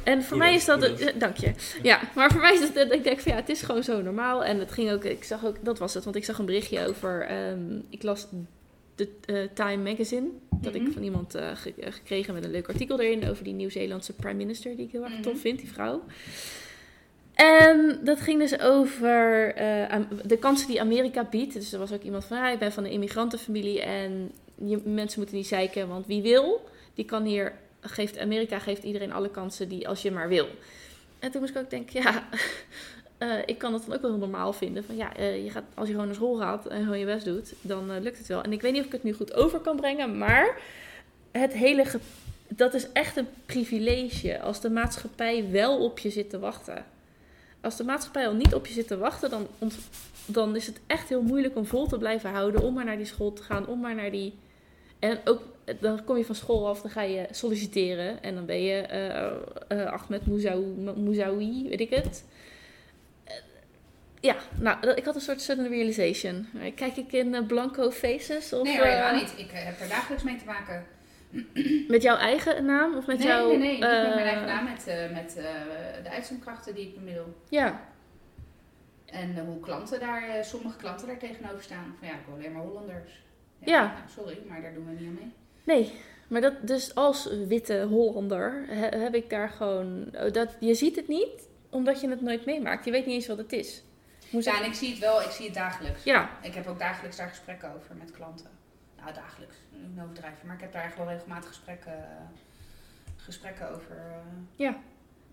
En 0.04 0.18
voor 0.24 0.28
Goed 0.38 0.38
mij 0.46 0.54
is 0.54 0.66
dat... 0.66 0.84
eh, 0.84 1.08
dank 1.18 1.38
je. 1.38 1.52
Ja, 1.84 2.00
maar 2.16 2.32
voor 2.32 2.42
mij 2.42 2.54
is 2.54 2.60
het... 2.60 2.74
dat 2.76 2.92
Ik 2.92 3.04
denk 3.04 3.20
van 3.20 3.32
ja, 3.32 3.38
het 3.38 3.50
is 3.50 3.62
gewoon 3.62 3.84
zo 3.84 4.02
normaal. 4.02 4.44
En 4.44 4.60
het 4.60 4.72
ging 4.72 4.92
ook... 4.92 5.04
Ik 5.04 5.24
zag 5.24 5.46
ook... 5.46 5.56
Dat 5.62 5.80
was 5.80 5.94
het, 5.94 6.04
want 6.04 6.16
ik 6.16 6.24
zag 6.26 6.38
een 6.40 6.46
berichtje 6.46 6.88
over... 6.88 7.22
ehm, 7.26 7.76
ik 7.90 8.04
las 8.04 8.28
de 8.96 9.10
eh, 9.26 9.36
Time 9.54 9.90
Magazine. 9.92 10.28
Dat 10.62 10.74
Mhm. 10.74 10.86
ik 10.86 10.94
van 10.94 11.04
iemand 11.04 11.36
eh, 11.36 11.48
ge- 11.56 11.74
gekregen 11.80 12.34
met 12.34 12.44
een 12.44 12.52
leuk 12.52 12.68
artikel 12.68 13.00
erin 13.00 13.30
over 13.30 13.44
die 13.44 13.54
Nieuw-Zeelandse 13.54 14.14
prime 14.14 14.34
minister, 14.34 14.76
die 14.76 14.86
ik 14.86 14.92
heel 14.92 15.04
erg 15.04 15.14
Mhm. 15.14 15.22
tof 15.22 15.40
vind, 15.40 15.60
die 15.60 15.72
vrouw. 15.72 16.02
En 17.40 18.00
dat 18.04 18.22
ging 18.22 18.40
dus 18.40 18.60
over 18.60 19.54
eh, 19.56 20.00
de 20.24 20.38
kansen 20.38 20.68
die 20.68 20.82
Amerika 20.82 21.24
biedt. 21.24 21.54
Dus 21.54 21.74
er 21.74 21.80
was 21.80 21.92
ook 21.92 22.02
iemand 22.02 22.26
van, 22.26 22.38
ah, 22.38 22.52
ik 22.52 22.60
ben 22.60 22.72
van 22.72 22.84
een 22.86 22.92
immigrantenfamilie 22.92 23.82
en 23.82 24.32
je, 24.56 24.82
mensen 24.84 25.20
moeten 25.20 25.38
niet 25.38 25.48
zeiken, 25.48 25.88
want 25.88 26.08
wie 26.08 26.22
wil, 26.22 26.70
die 26.94 27.06
kan 27.06 27.24
hier, 27.24 27.54
geeft, 27.82 28.18
Amerika 28.18 28.60
geeft 28.60 28.84
iedereen 28.84 29.12
alle 29.12 29.30
kansen 29.30 29.70
die 29.70 29.88
als 29.88 30.02
je 30.02 30.12
maar 30.12 30.28
wil. 30.28 30.48
En 31.20 31.32
toen 31.32 31.42
moest 31.42 31.56
ik 31.56 31.62
ook 31.62 31.70
denken, 31.70 32.02
ja, 32.02 32.30
eh, 33.18 33.38
ik 33.46 33.58
kan 33.58 33.72
dat 33.72 33.86
dan 33.86 33.96
ook 33.96 34.02
wel 34.02 34.18
normaal 34.18 34.54
vinden. 34.54 34.84
Van 34.84 34.96
ja, 34.96 35.16
eh, 35.16 35.44
je 35.44 35.50
gaat, 35.50 35.64
als 35.74 35.88
je 35.88 35.94
gewoon 35.94 36.08
naar 36.08 36.16
school 36.16 36.36
gaat 36.36 36.68
en 36.68 36.84
gewoon 36.84 37.00
je 37.00 37.06
best 37.06 37.26
doet, 37.26 37.54
dan 37.62 38.02
lukt 38.02 38.18
het 38.18 38.28
wel. 38.28 38.44
En 38.44 38.52
ik 38.52 38.62
weet 38.62 38.72
niet 38.72 38.82
of 38.82 38.88
ik 38.88 38.94
het 38.94 39.04
nu 39.04 39.14
goed 39.14 39.34
over 39.34 39.60
kan 39.60 39.76
brengen, 39.76 40.18
maar 40.18 40.62
het 41.32 41.54
hele, 41.54 41.86
dat 42.48 42.74
is 42.74 42.92
echt 42.92 43.18
een 43.18 43.28
privilege 43.46 44.42
als 44.42 44.62
de 44.62 44.70
maatschappij 44.70 45.52
wel 45.52 45.84
op 45.84 46.00
je 46.00 46.10
zit 46.10 46.30
te 46.30 46.40
wachten. 46.40 46.98
Als 47.62 47.78
de 47.78 47.84
maatschappij 47.84 48.28
al 48.28 48.34
niet 48.34 48.54
op 48.54 48.68
je 48.68 48.74
zit 48.74 48.88
te 48.88 48.98
wachten, 48.98 49.30
dan, 49.30 49.48
dan 50.26 50.56
is 50.56 50.66
het 50.66 50.80
echt 50.88 51.10
heel 51.10 51.22
moeilijk 51.22 51.56
om 51.56 51.66
vol 51.66 51.88
te 51.88 51.98
blijven 51.98 52.30
houden. 52.30 52.62
Om 52.62 52.74
maar 52.74 52.86
naar 52.86 52.98
die 52.98 53.06
school 53.06 53.34
te 53.34 53.44
gaan, 53.44 53.68
om 53.68 53.80
maar 53.80 53.96
naar 53.96 54.12
die. 54.12 54.34
En 55.00 55.20
ook, 55.26 55.42
dan 55.80 56.04
kom 56.04 56.18
je 56.18 56.26
van 56.26 56.36
school 56.36 56.68
af, 56.68 56.82
dan 56.82 56.92
ga 56.92 57.02
je 57.02 57.28
solliciteren. 57.32 58.24
En 58.24 58.36
dan 58.36 58.46
ben 58.46 58.62
je 58.62 58.82
eh 58.82 59.32
eh 59.68 59.92
Ahmed 59.92 60.26
Mouzaoui, 60.96 61.70
weet 61.70 61.80
ik 61.80 61.90
het. 61.90 62.24
Eh, 63.24 63.34
ja, 64.20 64.36
nou, 64.56 64.92
ik 64.94 65.06
had 65.06 65.16
een 65.16 65.22
soort 65.22 65.42
sudden 65.42 65.70
realization. 65.70 66.48
Kijk 66.76 66.96
ik 66.96 67.12
in 67.12 67.46
blanco 67.48 67.92
faces? 67.92 68.54
Of, 68.54 68.64
Nee, 68.64 68.82
helemaal 68.82 69.16
niet. 69.16 69.34
Ik 69.38 69.50
heb 69.52 69.80
er 69.80 69.88
dagelijks 69.88 70.24
mee 70.24 70.38
te 70.38 70.46
maken. 70.46 70.86
Met 71.88 72.02
jouw 72.02 72.16
eigen 72.18 72.66
naam? 72.66 72.96
Of 72.98 73.06
met 73.08 73.18
nee, 73.18 73.28
jouw... 73.28 73.48
nee, 73.48 73.58
nee, 73.58 73.72
niet 73.72 73.80
met 73.80 73.90
eh, 73.90 74.16
mijn 74.16 74.28
eigen 74.28 74.46
naam. 74.46 74.64
Met, 74.64 74.88
eh, 74.88 75.12
met 75.12 75.38
eh, 75.38 75.44
de 76.04 76.10
uitzendkrachten 76.10 76.76
die 76.76 76.88
ik 76.88 76.96
bemiddel. 76.96 77.34
Ja, 77.50 77.82
En 79.06 79.36
eh, 79.38 79.44
hoe 79.44 79.60
klanten 79.60 80.00
daar, 80.00 80.24
eh, 80.30 80.44
sommige 80.44 80.78
klanten 80.78 81.08
daar 81.08 81.18
tegenover 81.18 81.62
staan. 81.64 81.96
Van 82.00 82.08
ja, 82.08 82.14
ik 82.14 82.20
wil 82.26 82.36
alleen 82.36 82.52
maar 82.52 82.62
Hollanders. 82.62 83.24
Ja. 83.66 83.82
nou, 83.84 83.94
sorry, 84.18 84.38
maar 84.50 84.62
daar 84.62 84.74
doen 84.74 84.86
we 84.86 84.92
niet 84.92 85.08
aan 85.08 85.14
mee. 85.14 85.32
Nee, 85.64 85.92
maar 86.28 86.42
dat, 86.42 86.54
dus 86.62 86.96
als 86.96 87.30
witte 87.48 87.86
Hollander 87.90 88.64
he- 88.68 88.98
heb 88.98 89.16
ik 89.16 89.30
daar 89.30 89.50
gewoon. 89.50 90.10
oh, 90.16 90.32
Dat, 90.32 90.56
je 90.60 90.74
ziet 90.74 90.96
het 90.96 91.08
niet 91.08 91.48
omdat 91.70 92.02
je 92.02 92.10
het 92.10 92.22
nooit 92.22 92.46
meemaakt. 92.46 92.86
Je 92.86 92.92
weet 92.92 93.06
niet 93.06 93.16
eens 93.16 93.28
wat 93.28 93.38
het 93.38 93.52
is. 93.54 93.84
Hoe 94.32 94.44
Ja, 94.44 94.60
en 94.60 94.66
ik 94.66 94.74
zie 94.74 94.90
het 94.90 95.00
wel, 95.00 95.22
ik 95.22 95.30
zie 95.30 95.46
het 95.46 95.54
dagelijks. 95.56 96.04
ja, 96.04 96.30
Ik 96.42 96.54
heb 96.54 96.68
ook 96.68 96.80
dagelijks 96.80 97.18
daar 97.18 97.30
gesprekken 97.30 97.76
over 97.76 97.96
met 97.96 98.12
klanten. 98.12 98.50
Nou, 99.02 99.14
dagelijks, 99.14 99.56
niet 99.94 100.04
overdrijven, 100.04 100.48
maar 100.48 100.56
ik 100.56 100.62
heb 100.62 100.72
daar 100.74 100.84
echt 100.84 100.98
wel 100.98 101.08
regelmatig 101.08 101.48
gesprekken, 101.48 102.08
gesprekken 103.16 103.70
over 103.70 103.92
eh, 103.98 104.04
Ja. 104.56 104.78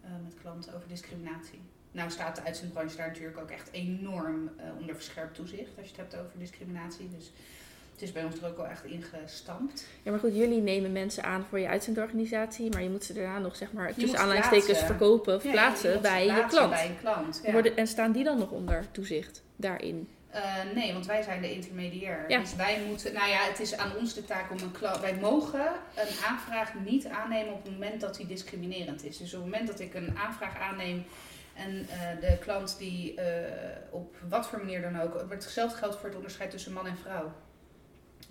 eh, 0.04 0.10
met 0.24 0.34
klanten 0.40 0.74
over 0.74 0.88
discriminatie. 0.88 1.60
Nou 1.92 2.10
staat 2.10 2.36
de 2.36 2.42
uitzendbranche 2.42 2.96
daar 2.96 3.06
natuurlijk 3.08 3.38
ook 3.38 3.50
echt 3.50 3.68
enorm 3.72 4.50
eh, 4.56 4.64
onder 4.80 4.94
verscherpt 4.94 5.34
toezicht 5.34 5.78
als 5.78 5.86
je 5.86 5.92
het 5.96 5.96
hebt 5.96 6.16
over 6.16 6.38
discriminatie. 6.38 7.08
Dus 7.16 7.32
het 7.92 8.02
is 8.02 8.12
bij 8.12 8.24
ons 8.24 8.40
er 8.40 8.48
ook 8.48 8.56
wel 8.56 8.66
echt 8.66 8.84
ingestampt. 8.84 9.86
ja, 10.02 10.10
maar 10.10 10.20
goed, 10.20 10.34
jullie 10.36 10.60
nemen 10.60 10.92
mensen 10.92 11.22
aan 11.24 11.44
voor 11.48 11.58
je 11.58 11.68
uitzendorganisatie, 11.68 12.70
maar 12.70 12.82
je 12.82 12.90
moet 12.90 13.04
ze 13.04 13.12
daarna 13.12 13.38
nog 13.38 13.56
zeg 13.56 13.72
maar 13.72 13.94
tussen 13.94 14.18
aanleidingstekens 14.18 14.84
verkopen 14.84 15.34
of 15.34 15.44
Ja, 15.44 15.50
plaatsen 15.50 16.02
bij 16.02 16.26
je 16.26 16.46
klant. 16.48 16.70
Bij 16.70 16.88
een 16.88 16.98
klant, 16.98 17.40
ja. 17.44 17.52
Worden, 17.52 17.76
en 17.76 17.86
staan 17.86 18.12
die 18.12 18.24
dan 18.24 18.38
nog 18.38 18.50
onder 18.50 18.90
toezicht 18.90 19.42
daarin? 19.56 20.08
Eh, 20.36 20.74
nee, 20.74 20.92
want 20.92 21.06
wij 21.06 21.22
zijn 21.22 21.42
de 21.42 21.52
intermediair. 21.52 22.24
Ja. 22.28 22.38
Dus 22.38 22.54
wij 22.54 22.80
moeten, 22.86 23.12
nou 23.12 23.28
ja, 23.28 23.38
het 23.38 23.60
is 23.60 23.76
aan 23.76 23.96
ons 23.96 24.14
de 24.14 24.24
taak 24.24 24.50
om 24.50 24.58
een 24.58 24.72
klant. 24.72 25.00
Wij 25.00 25.14
mogen 25.14 25.66
een 25.94 26.24
aanvraag 26.26 26.74
niet 26.74 27.06
aannemen 27.06 27.52
op 27.52 27.62
het 27.62 27.72
moment 27.72 28.00
dat 28.00 28.16
die 28.16 28.26
discriminerend 28.26 29.04
is. 29.04 29.16
Dus 29.18 29.34
op 29.34 29.42
het 29.42 29.50
moment 29.50 29.66
dat 29.66 29.80
ik 29.80 29.94
een 29.94 30.18
aanvraag 30.18 30.58
aanneem 30.58 31.04
en 31.54 31.86
eh, 31.90 32.20
de 32.20 32.38
klant 32.38 32.78
die 32.78 33.14
eh, 33.14 33.76
op 33.90 34.16
wat 34.28 34.46
voor 34.48 34.58
manier 34.58 34.82
dan 34.82 35.00
ook. 35.00 35.24
Hetzelfde 35.28 35.76
geldt 35.76 35.96
voor 35.96 36.08
het 36.08 36.16
onderscheid 36.16 36.50
tussen 36.50 36.72
man 36.72 36.86
en 36.86 36.98
vrouw. 36.98 37.32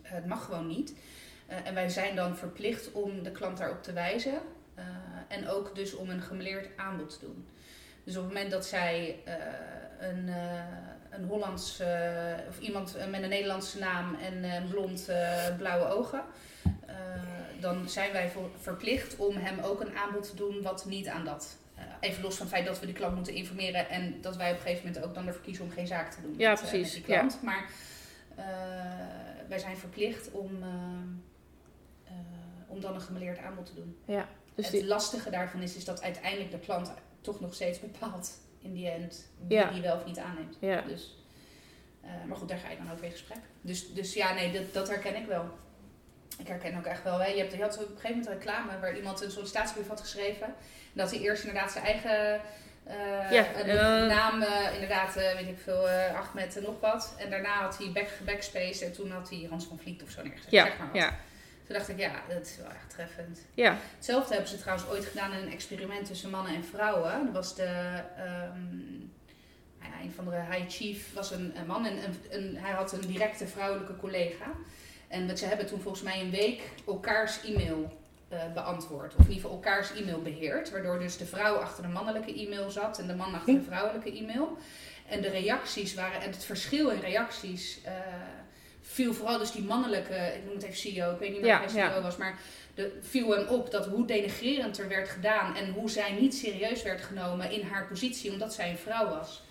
Het 0.01 0.25
mag 0.25 0.45
gewoon 0.45 0.67
niet. 0.67 0.93
En 1.45 1.73
wij 1.73 1.89
zijn 1.89 2.15
dan 2.15 2.37
verplicht 2.37 2.91
om 2.91 3.23
de 3.23 3.31
klant 3.31 3.57
daarop 3.57 3.83
te 3.83 3.93
wijzen. 3.93 4.41
en 5.27 5.49
ook 5.49 5.75
dus 5.75 5.93
om 5.95 6.09
een 6.09 6.21
gemeleerd 6.21 6.69
aanbod 6.77 7.09
te 7.09 7.25
doen. 7.25 7.47
Dus 8.03 8.17
op 8.17 8.23
het 8.23 8.33
moment 8.33 8.51
dat 8.51 8.65
zij 8.65 9.19
een, 10.09 10.29
eh, 10.29 11.17
een 11.17 11.25
Hollands 11.27 11.79
eh, 11.79 12.33
of 12.49 12.59
iemand 12.59 12.95
eh, 12.95 13.07
met 13.07 13.23
een 13.23 13.29
Nederlandse 13.29 13.79
naam 13.79 14.15
en 14.15 14.67
blond 14.69 15.09
blauwe 15.57 15.85
ogen, 15.85 16.23
dan 17.59 17.89
zijn 17.89 18.11
wij 18.11 18.31
verplicht 18.59 19.15
om 19.15 19.35
hem 19.35 19.59
ook 19.59 19.81
een 19.81 19.97
aanbod 19.97 20.29
te 20.29 20.35
doen 20.35 20.61
wat 20.61 20.85
niet 20.85 21.07
aan 21.07 21.25
dat. 21.25 21.57
even 21.99 22.23
los 22.23 22.35
van 22.35 22.45
het 22.45 22.55
feit 22.55 22.65
dat 22.65 22.79
we 22.79 22.85
die 22.85 22.95
klant 22.95 23.15
moeten 23.15 23.33
informeren 23.33 23.89
en 23.89 24.21
dat 24.21 24.35
wij 24.35 24.51
op 24.51 24.55
een 24.55 24.61
gegeven 24.61 24.87
moment 24.87 25.05
ook 25.05 25.13
dan 25.13 25.27
ervoor 25.27 25.41
kiezen 25.41 25.63
om 25.63 25.71
geen 25.71 25.87
zaak 25.87 26.11
te 26.11 26.21
doen 26.21 26.33
Ja, 26.37 26.49
met, 26.49 26.59
precies, 26.59 26.93
met 26.93 27.05
die 27.05 27.15
klant. 27.15 27.41
Maar 27.41 27.69
eh, 28.35 28.45
wij 29.47 29.59
zijn 29.59 29.77
verplicht 29.77 30.31
om, 30.31 30.63
om 32.67 32.79
dan 32.79 32.95
een 32.95 33.01
gemeleerd 33.01 33.37
aanbod 33.37 33.65
te 33.65 33.73
doen. 33.73 33.97
Ja, 34.05 34.27
dus 34.55 34.65
het 34.65 34.73
die, 34.73 34.85
lastige 34.85 35.29
daarvan 35.29 35.61
is, 35.61 35.75
is 35.75 35.85
dat 35.85 36.01
uiteindelijk 36.01 36.51
de 36.51 36.59
klant 36.59 36.91
toch 37.21 37.39
nog 37.39 37.53
steeds 37.53 37.79
bepaalt 37.79 38.37
in 38.65 38.73
die 38.73 38.89
end 38.89 39.25
wie 39.47 39.57
Ja. 39.57 39.71
die 39.71 39.81
wel 39.81 39.95
of 39.95 40.05
niet 40.05 40.19
aanneemt. 40.19 40.57
ja. 40.59 40.81
Dus 40.81 41.19
Eh, 42.01 42.11
maar 42.27 42.37
goed, 42.37 42.49
daar 42.49 42.57
ga 42.57 42.69
je 42.69 42.77
dan 42.77 42.91
over 42.91 43.05
in 43.05 43.11
gesprek. 43.11 43.37
Dus, 43.61 43.93
dus 43.93 44.13
ja, 44.13 44.33
nee, 44.33 44.51
dat, 44.51 44.73
dat 44.73 44.87
herken 44.89 45.15
ik 45.15 45.25
wel. 45.25 45.45
Ik 46.39 46.47
herken 46.47 46.77
ook 46.77 46.85
echt 46.85 47.03
wel. 47.03 47.19
Hè. 47.19 47.27
Je, 47.27 47.37
hebt, 47.39 47.53
je 47.53 47.61
had 47.61 47.73
op 47.75 47.81
een 47.81 47.87
gegeven 47.87 48.09
moment 48.09 48.27
een 48.27 48.33
reclame 48.33 48.79
waar 48.79 48.95
iemand 48.95 49.21
een 49.21 49.31
sollicitatiebrief 49.31 49.87
had 49.87 49.99
geschreven. 50.01 50.45
En 50.47 50.53
dat 50.93 51.11
hij 51.11 51.19
eerst 51.19 51.43
inderdaad 51.43 51.71
zijn 51.71 51.85
eigen 51.85 52.41
eh, 52.83 53.31
Ja, 53.31 53.45
eh. 53.53 54.07
naam, 54.07 54.41
inderdaad, 54.73 55.13
weet 55.13 55.47
ik 55.47 55.59
veel, 55.63 55.87
Ahmed 55.89 56.57
en 56.57 56.63
nog 56.63 56.79
wat. 56.79 57.15
En 57.19 57.29
daarna 57.29 57.61
had 57.61 57.77
hij 57.77 57.91
back, 57.91 58.09
backspace 58.25 58.85
en 58.85 58.93
toen 58.93 59.11
had 59.11 59.29
hij 59.29 59.47
Hans 59.49 59.65
van 59.65 59.79
Vliet 59.79 60.03
of 60.03 60.09
zo 60.09 60.23
neergezet. 60.23 60.51
Ja, 60.51 60.65
zeg 60.65 60.77
maar 60.77 60.87
wat. 60.87 60.95
ja, 60.95 61.15
Toen 61.65 61.75
dacht 61.75 61.89
ik, 61.89 61.99
ja, 61.99 62.21
dat 62.29 62.45
is 62.45 62.57
wel 62.57 62.69
echt 62.69 62.89
treffend. 62.89 63.39
ja. 63.53 63.77
Hetzelfde 63.95 64.33
hebben 64.33 64.51
ze 64.51 64.57
trouwens 64.57 64.89
ooit 64.89 65.05
gedaan 65.05 65.33
in 65.33 65.39
een 65.39 65.51
experiment 65.51 66.05
tussen 66.05 66.29
mannen 66.29 66.55
en 66.55 66.63
vrouwen. 66.63 67.25
Dat 67.25 67.33
was 67.33 67.55
de, 67.55 68.01
ehm, 68.17 68.87
nou 69.79 69.91
ja, 69.93 70.01
een 70.01 70.13
van 70.15 70.25
de 70.25 70.41
high 70.51 70.69
chief 70.69 71.13
was 71.13 71.31
een, 71.31 71.57
een 71.57 71.65
man 71.65 71.85
en 71.85 71.97
een, 71.97 72.15
een, 72.29 72.57
hij 72.57 72.71
had 72.71 72.91
een 72.91 73.07
directe 73.07 73.47
vrouwelijke 73.47 73.95
collega. 73.95 74.45
En 75.07 75.37
ze 75.37 75.45
hebben 75.45 75.65
toen 75.65 75.81
volgens 75.81 76.03
mij 76.03 76.21
een 76.21 76.31
week 76.31 76.61
elkaars 76.87 77.43
e-mail 77.43 77.97
eh, 78.27 78.53
beantwoord. 78.53 79.15
Of 79.15 79.25
in 79.25 79.31
ieder 79.31 79.35
geval 79.35 79.51
elkaars 79.51 79.95
e-mail 79.95 80.21
beheerd. 80.21 80.71
Waardoor 80.71 80.99
dus 80.99 81.17
de 81.17 81.25
vrouw 81.25 81.55
achter 81.55 81.83
de 81.83 81.89
mannelijke 81.89 82.33
e-mail 82.33 82.69
zat 82.69 82.99
en 82.99 83.07
de 83.07 83.15
man 83.15 83.33
achter 83.33 83.53
de 83.53 83.61
vrouwelijke 83.61 84.17
e-mail. 84.17 84.57
En 85.07 85.21
de 85.21 85.29
reacties 85.29 85.93
waren, 85.93 86.21
en 86.21 86.31
het 86.31 86.45
verschil 86.45 86.89
in 86.89 86.99
reacties 86.99 87.81
eh, 87.83 87.93
viel 88.87 89.13
vooral 89.13 89.37
dus 89.37 89.51
die 89.51 89.63
mannelijke, 89.63 90.15
ik 90.35 90.43
noem 90.45 90.53
het 90.53 90.63
even 90.63 90.77
CEO, 90.77 91.11
ik 91.13 91.19
weet 91.19 91.31
niet 91.31 91.39
meer 91.41 91.49
Ja, 91.49 91.63
of 91.63 91.73
hij 91.73 91.81
CEO 91.87 91.95
ja. 91.95 92.01
was, 92.01 92.17
maar 92.17 92.39
de, 92.75 92.97
viel 93.01 93.29
hem 93.31 93.47
op 93.47 93.71
dat 93.71 93.85
hoe 93.85 94.05
denigrerend 94.07 94.77
er 94.79 94.87
werd 94.87 95.09
gedaan 95.09 95.55
en 95.55 95.71
hoe 95.71 95.89
zij 95.89 96.11
niet 96.11 96.35
serieus 96.35 96.83
werd 96.83 97.01
genomen 97.01 97.51
in 97.51 97.61
haar 97.61 97.87
positie 97.87 98.31
omdat 98.31 98.53
zij 98.53 98.69
een 98.69 98.77
vrouw 98.77 99.09
was. 99.09 99.43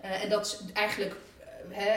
Eh, 0.00 0.22
en 0.22 0.28
dat 0.28 0.64
eigenlijk 0.72 1.14
eh, 1.40 1.46
hè, 1.70 1.90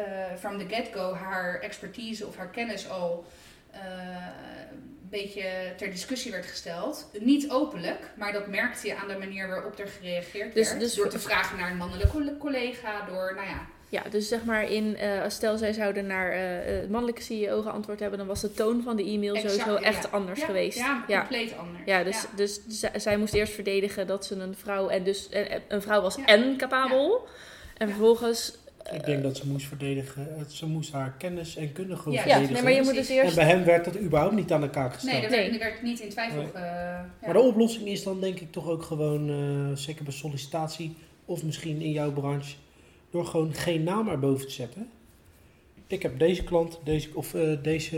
eh, 0.00 0.36
from 0.38 0.58
the 0.58 0.74
get-go 0.74 1.14
haar 1.14 1.60
expertise 1.60 2.26
of 2.26 2.36
haar 2.36 2.50
kennis 2.50 2.88
al 2.90 3.26
een 3.72 5.08
beetje 5.10 5.72
ter 5.76 5.90
discussie 5.90 6.30
werd 6.30 6.46
gesteld. 6.46 7.10
Niet 7.20 7.50
openlijk, 7.50 8.10
maar 8.16 8.32
dat 8.32 8.46
merkte 8.46 8.86
je 8.86 8.96
aan 8.96 9.08
de 9.08 9.18
manier 9.18 9.48
waarop 9.48 9.78
er 9.78 9.88
gereageerd 9.88 10.54
Dus- 10.54 10.68
werd. 10.68 10.80
dus- 10.80 10.94
door 10.94 11.08
te 11.08 11.18
vragen 11.18 11.58
naar 11.58 11.70
een 11.70 11.76
mannelijke 11.76 12.12
coll- 12.12 12.36
collega, 12.38 13.06
door, 13.06 13.32
nou 13.34 13.46
ja, 13.48 13.66
Ja, 13.92 14.02
dus 14.10 14.28
zeg 14.28 14.44
maar 14.44 14.70
in, 14.70 14.96
eh, 14.96 15.22
stel 15.28 15.56
zij 15.58 15.72
zouden 15.72 16.06
naar 16.06 16.30
eh, 16.32 16.40
het 16.80 16.90
mannelijke 16.90 17.22
CEO 17.22 17.62
geantwoord 17.62 18.00
hebben, 18.00 18.18
dan 18.18 18.26
was 18.26 18.40
de 18.40 18.52
toon 18.52 18.82
van 18.82 18.96
de 18.96 19.04
e-mail 19.04 19.34
Exact, 19.34 19.52
sowieso 19.54 19.80
ja. 19.80 19.86
echt 19.86 20.12
anders 20.12 20.40
ja, 20.40 20.46
geweest. 20.46 20.78
Ja, 20.78 21.04
ja. 21.08 21.18
compleet 21.18 21.56
anders. 21.58 21.82
Ja, 21.86 22.04
dus, 22.04 22.22
Ja. 22.22 22.28
dus 22.36 22.60
z- 22.68 22.90
zij 22.96 23.16
moest 23.16 23.34
eerst 23.34 23.52
verdedigen 23.52 24.06
dat 24.06 24.24
ze 24.26 24.34
een 24.34 24.54
vrouw 24.56 24.88
en 24.88 25.04
dus 25.04 25.28
een 25.68 25.82
vrouw 25.82 26.00
was 26.02 26.16
Ja. 26.16 26.24
en 26.24 26.56
capabel. 26.56 27.26
En 27.76 27.88
vervolgens. 27.88 28.54
Ik 28.92 29.04
denk 29.04 29.22
dat 29.22 29.36
ze 29.36 29.46
moest 29.46 29.66
verdedigen. 29.66 30.46
Ze 30.48 30.66
moest 30.66 30.92
haar 30.92 31.14
kennis 31.18 31.56
en 31.56 31.72
kunnen 31.72 31.98
gewoon 31.98 32.12
Ja, 32.14 32.18
Ja, 32.18 32.26
verdedigen. 32.26 32.54
nee, 32.54 32.62
maar 32.62 32.72
je 32.72 32.82
moet 32.86 32.94
dus 32.96 33.06
Precies. 33.06 33.16
En 33.18 33.24
eerst. 33.24 33.36
bij 33.36 33.44
hem 33.46 33.64
werd 33.64 33.84
dat 33.84 33.98
überhaupt 33.98 34.34
niet 34.34 34.52
aan 34.52 34.60
de 34.60 34.70
kaak 34.70 34.92
gesteld. 34.92 35.12
Nee, 35.14 35.22
er 35.24 35.30
Nee. 35.30 35.40
werd, 35.40 35.52
er 35.52 35.58
werd 35.70 35.82
niet 35.82 36.00
in 36.00 36.08
twijfel 36.08 36.36
Nee. 36.40 36.46
ge- 36.52 36.58
ja. 36.58 37.06
Maar 37.24 37.32
de 37.32 37.40
oplossing 37.40 37.86
is 37.88 38.02
dan 38.02 38.20
denk 38.20 38.40
ik 38.40 38.52
toch 38.52 38.68
ook 38.68 38.82
gewoon, 38.82 39.28
eh, 39.30 39.76
zeker 39.76 40.04
bij 40.04 40.12
sollicitatie 40.12 40.96
of 41.24 41.42
misschien 41.44 41.80
in 41.80 41.90
jouw 41.90 42.12
branche, 42.12 42.54
door 43.12 43.26
gewoon 43.26 43.54
geen 43.54 43.82
naam 43.82 44.08
erboven 44.08 44.46
te 44.46 44.52
zetten. 44.52 44.90
Ik 45.86 46.02
heb 46.02 46.18
deze 46.18 46.44
klant, 46.44 46.80
deze, 46.84 47.08
of 47.14 47.34
eh, 47.34 47.42
deze 47.62 47.96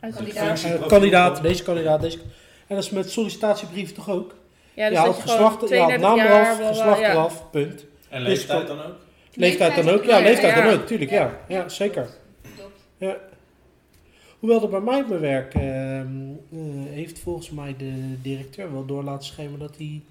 ehm, 0.00 0.12
Kandidaat. 0.12 0.64
eh, 0.64 0.86
kandidaat, 0.86 1.42
deze 1.42 1.62
kandidaat, 1.62 2.00
deze. 2.00 2.18
En 2.66 2.74
dat 2.76 2.84
is 2.84 2.90
met 2.90 3.10
sollicitatiebrieven 3.10 3.94
toch 3.94 4.10
ook? 4.10 4.34
Ja, 4.74 4.88
dus 4.88 4.98
je 4.98 5.04
dat 5.04 5.14
haalt 5.14 5.22
geslacht, 5.22 5.40
je 5.40 5.76
haalt 5.76 5.88
32 5.88 6.00
naam 6.00 6.16
jaar, 6.16 6.60
eraf, 6.60 6.68
geslacht 6.68 7.00
ja. 7.00 7.10
eraf, 7.10 7.50
punt. 7.50 7.84
En 8.08 8.24
Dus 8.24 8.28
leeftijd 8.28 8.66
dan 8.66 8.82
ook? 8.82 8.96
Leeftijd 9.34 9.74
dan 9.74 9.88
ook? 9.88 10.04
Ja, 10.04 10.18
leeftijd 10.20 10.56
ja. 10.56 10.64
dan 10.64 10.74
ook, 10.74 10.86
tuurlijk, 10.86 11.10
ja. 11.10 11.40
Ja, 11.48 11.68
zeker. 11.68 12.08
Klopt. 12.56 12.84
Ja. 12.96 13.16
Hoewel 14.38 14.62
er 14.62 14.68
bij 14.68 14.80
mij 14.80 15.00
op 15.00 15.08
mijn 15.08 15.20
werk 15.20 15.54
ehm, 15.54 15.64
eh, 16.52 16.58
heeft 16.90 17.18
volgens 17.18 17.50
mij 17.50 17.74
de 17.78 18.20
directeur 18.22 18.72
wel 18.72 18.86
door 18.86 19.04
laten 19.04 19.26
schemeren 19.26 19.58
dat 19.58 19.76
hij 19.76 20.02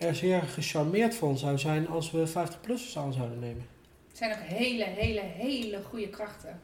er 0.00 0.14
zeer 0.14 0.42
gecharmeerd 0.42 1.14
van 1.14 1.38
zou 1.38 1.58
zijn 1.58 1.88
als 1.88 2.10
we 2.10 2.26
50-plussers 2.28 2.96
aan 2.98 3.12
zouden 3.12 3.38
nemen. 3.38 3.66
Het 4.08 4.18
zijn 4.18 4.30
ook 4.30 4.38
hele, 4.42 4.84
hele, 4.84 5.20
hele 5.20 5.78
goede 5.88 6.08
krachten. 6.08 6.60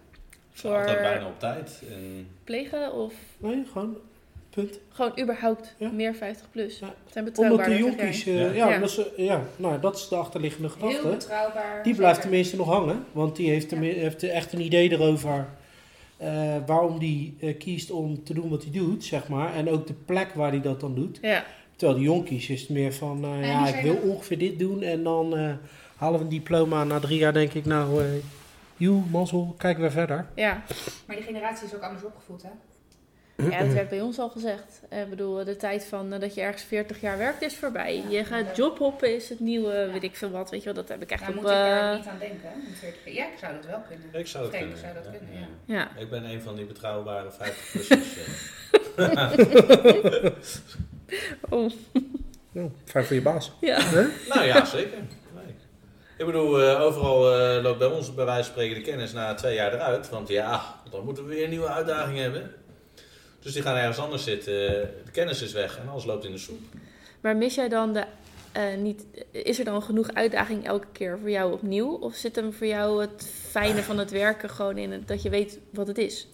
Voor 0.53 0.77
Altijd 0.77 1.01
bijna 1.01 1.27
op 1.27 1.39
tijd. 1.41 1.83
En 1.91 2.29
plegen 2.45 2.93
of 2.93 3.15
Nee, 3.39 3.65
gewoon 3.73 3.97
punt. 4.51 4.79
gewoon 4.89 5.21
überhaupt 5.21 5.75
Ja. 5.79 5.91
meer 5.91 6.15
50 6.15 6.51
plus. 6.51 6.79
Ja. 6.79 6.95
Zijn 7.13 7.25
Omdat 7.25 7.25
betrouwbaarder. 7.25 7.77
de 7.77 7.83
jonkies, 7.83 8.27
eh, 8.27 8.41
Ja. 8.41 8.53
ja, 8.53 8.69
Ja. 8.71 8.79
Dat 8.79 8.89
is, 8.91 9.01
ja, 9.17 9.43
nou 9.57 9.81
dat 9.81 9.97
is 9.97 10.09
de 10.09 10.17
achterliggende 10.17 10.69
Heel 10.79 10.89
gedachte. 10.89 11.09
betrouwbaar. 11.09 11.83
Die 11.83 11.95
blijft 11.95 12.15
zeker. 12.15 12.31
tenminste 12.31 12.57
nog 12.57 12.67
hangen, 12.69 13.05
want 13.13 13.37
die 13.37 13.51
heeft, 13.51 13.71
heeft 13.71 14.23
echt 14.23 14.53
een 14.53 14.61
idee 14.61 14.91
erover 14.93 15.49
eh, 16.17 16.57
waarom 16.67 16.99
die 16.99 17.37
eh, 17.41 17.59
kiest 17.59 17.91
om 17.91 18.25
te 18.25 18.35
doen 18.35 18.49
wat 18.49 18.63
hij 18.63 18.73
doet, 18.73 19.05
zeg 19.05 19.29
maar. 19.29 19.55
En 19.55 19.71
ook 19.71 19.87
de 19.87 19.95
plek 20.05 20.33
waar 20.35 20.51
hij 20.51 20.61
dat 20.61 20.81
dan 20.81 20.95
doet. 20.95 21.19
Ja, 21.23 21.45
Terwijl 21.77 21.99
die 21.99 22.09
jonkies 22.09 22.49
is 22.49 22.61
het 22.61 22.71
meer 22.71 22.93
van, 22.93 23.25
eh, 23.25 23.33
die 23.33 23.41
ja, 23.47 23.67
ik 23.69 23.83
wil 23.83 23.97
ongeveer 23.97 24.39
dit 24.39 24.59
doen 24.59 24.83
en 24.83 25.03
dan 25.03 25.37
eh, 25.37 25.53
halen 25.97 26.19
we 26.19 26.25
een 26.25 26.31
diploma. 26.31 26.85
Na 26.85 26.99
drie 27.01 27.19
jaar 27.19 27.33
denk 27.33 27.53
ik, 27.53 27.65
nou, 27.65 28.03
eh 28.05 28.09
joe, 28.77 29.03
mazzel, 29.11 29.55
kijken 29.59 29.83
we 29.83 29.91
verder. 29.91 30.27
ja. 30.35 30.63
Maar 31.07 31.17
die 31.17 31.25
generatie 31.25 31.67
is 31.67 31.75
ook 31.75 31.83
anders 31.83 32.05
opgevoed, 32.05 32.43
hè? 32.43 32.49
ja, 33.51 33.59
dat 33.65 33.73
werd 33.73 33.89
bij 33.89 34.01
ons 34.01 34.19
al 34.19 34.29
gezegd. 34.29 34.81
Eh, 34.89 35.01
Ik 35.01 35.11
bedoel, 35.11 35.45
de 35.45 35.57
tijd 35.57 35.85
van 35.85 36.11
dat 36.11 36.35
je 36.35 36.41
ergens 36.41 36.63
40 36.63 37.01
jaar 37.01 37.19
werkt 37.19 37.43
is 37.43 37.57
voorbij. 37.57 37.97
Ja, 37.97 38.09
je 38.19 38.25
gaat 38.25 38.57
jobhoppen 38.57 39.15
is 39.15 39.29
het 39.29 39.41
nieuwe, 39.41 39.73
Ja. 39.75 39.93
weet 39.93 40.03
ik 40.03 40.17
veel 40.17 40.31
wat. 40.31 40.51
Weet 40.51 40.61
je 40.61 40.65
wel, 40.67 40.75
dat 40.75 40.89
heb 40.89 41.03
ik 41.03 41.11
echt 41.11 41.21
Daar 41.21 41.29
op... 41.29 41.35
moet 41.35 41.45
ik 41.45 41.51
daar 41.51 41.97
niet 41.97 42.07
aan 42.07 42.19
denken. 42.19 42.41
hè, 42.49 42.55
om 42.55 42.75
40 42.75 43.03
keer. 43.05 43.15
Ja, 43.15 43.25
ik 43.25 43.39
zou 43.41 43.55
dat 43.55 43.67
wel 43.67 43.81
kunnen. 43.89 44.07
ik 44.13 44.27
zou 44.27 44.45
dat 44.51 44.59
kunnen. 44.61 44.79
zou 44.79 44.95
dat 44.95 45.05
ja, 45.05 45.11
kunnen, 45.11 45.35
ja. 45.35 45.47
ja. 45.65 45.75
ja. 45.97 46.01
Ik 46.03 46.11
ben 46.11 46.25
een 46.25 46.41
van 46.43 46.55
die 46.57 46.65
betrouwbare 46.65 47.31
50-plussers. 47.33 48.55
Oh, 51.49 51.71
Nou, 52.53 52.71
fijn 52.85 53.05
voor 53.05 53.15
je 53.17 53.23
baas. 53.23 53.53
ja. 53.61 53.91
Nou 54.29 54.45
ja, 54.45 54.65
zeker. 54.65 54.99
Nee. 55.35 55.55
Ik 56.19 56.27
bedoel, 56.27 56.63
eh, 56.63 56.81
overal 56.81 57.33
eh, 57.39 57.63
loopt 57.63 57.79
bij 57.79 57.89
ons 57.89 58.15
bij 58.15 58.25
wijze 58.25 58.43
van 58.43 58.53
spreken 58.53 58.75
de 58.75 58.91
kennis 58.91 59.13
na 59.13 59.35
twee 59.35 59.55
jaar 59.55 59.73
eruit. 59.75 60.09
Want 60.09 60.29
ja, 60.29 60.81
dan 60.91 61.05
moeten 61.05 61.27
we 61.27 61.35
weer 61.35 61.45
een 61.45 61.51
nieuwe 61.51 61.69
uitdaging 61.69 62.19
hebben. 62.19 62.53
Dus 63.41 63.53
die 63.53 63.63
gaan 63.63 63.77
ergens 63.77 63.99
anders 63.99 64.25
zitten. 64.25 64.53
De 65.05 65.11
kennis 65.13 65.43
is 65.43 65.53
weg 65.53 65.79
en 65.79 65.89
alles 65.89 66.05
loopt 66.05 66.25
in 66.25 66.33
de 66.33 66.39
soep. 66.39 66.61
Maar 67.21 67.37
mis 67.37 67.55
jij 67.55 67.69
dan 67.69 67.93
de... 67.93 68.05
eh, 68.53 68.63
niet, 68.79 69.05
is 69.31 69.59
er 69.59 69.65
dan 69.65 69.83
genoeg 69.83 70.13
uitdaging 70.15 70.67
elke 70.67 70.87
keer 70.93 71.19
voor 71.21 71.31
jou 71.31 71.53
opnieuw? 71.53 71.95
Of 71.95 72.15
zit 72.15 72.37
hem 72.37 72.53
voor 72.53 72.67
jou 72.67 73.01
het 73.01 73.31
fijne 73.51 73.83
van 73.83 73.99
het 73.99 74.11
werken 74.11 74.51
gewoon 74.51 74.79
in 74.79 74.93
het, 74.93 75.09
dat 75.09 75.23
je 75.23 75.31
weet 75.31 75.59
wat 75.71 75.87
het 75.87 75.99
is? 75.99 76.27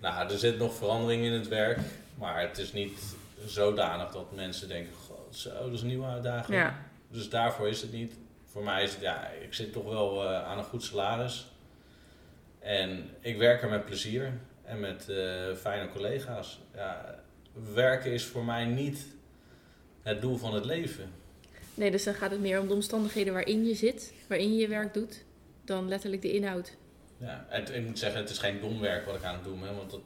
Nou, 0.00 0.30
er 0.32 0.38
zit 0.38 0.58
nog 0.58 0.74
verandering 0.74 1.24
in 1.24 1.32
het 1.32 1.48
werk. 1.48 1.78
Maar 2.18 2.40
het 2.40 2.58
is 2.58 2.72
niet 2.72 2.98
zodanig 3.46 4.10
dat 4.10 4.32
mensen 4.32 4.68
denken, 4.68 4.92
"God, 4.94 5.36
zo, 5.36 5.50
dat 5.50 5.72
is 5.72 5.80
een 5.80 5.86
nieuwe 5.86 6.06
uitdaging. 6.06 6.58
Ja. 6.58 6.78
Dus 7.08 7.28
daarvoor 7.28 7.68
is 7.68 7.82
het 7.82 7.92
niet. 7.92 8.14
Voor 8.44 8.62
mij 8.62 8.82
is 8.82 8.92
het, 8.92 9.00
ja, 9.00 9.28
ik 9.28 9.54
zit 9.54 9.72
toch 9.72 9.84
wel 9.84 10.24
eh, 10.24 10.44
aan 10.44 10.58
een 10.58 10.64
goed 10.64 10.82
salaris. 10.82 11.46
En 12.58 13.08
ik 13.20 13.38
werk 13.38 13.62
er 13.62 13.68
met 13.68 13.84
plezier 13.84 14.32
en 14.64 14.80
met 14.80 15.08
eh, 15.08 15.54
fijne 15.56 15.88
collega's. 15.88 16.60
Ja, 16.74 17.20
werken 17.74 18.12
is 18.12 18.24
voor 18.24 18.44
mij 18.44 18.64
niet 18.64 19.06
het 20.02 20.20
doel 20.20 20.36
van 20.36 20.54
het 20.54 20.64
leven. 20.64 21.12
Nee, 21.74 21.90
dus 21.90 22.04
dan 22.04 22.14
gaat 22.14 22.30
het 22.30 22.40
meer 22.40 22.60
om 22.60 22.68
de 22.68 22.74
omstandigheden 22.74 23.32
waarin 23.32 23.66
je 23.66 23.74
zit, 23.74 24.14
waarin 24.28 24.52
je 24.52 24.60
je 24.60 24.68
werk 24.68 24.94
doet, 24.94 25.24
dan 25.64 25.88
letterlijk 25.88 26.22
de 26.22 26.32
inhoud. 26.32 26.76
Ja, 27.16 27.46
en 27.48 27.74
ik 27.74 27.86
moet 27.86 27.98
zeggen, 27.98 28.20
het 28.20 28.30
is 28.30 28.38
geen 28.38 28.60
dom 28.60 28.80
werk 28.80 29.06
wat 29.06 29.14
ik 29.14 29.22
aan 29.22 29.34
het 29.34 29.44
doen 29.44 29.60
ben, 29.60 29.76
want 29.76 29.90
dat, 29.90 30.00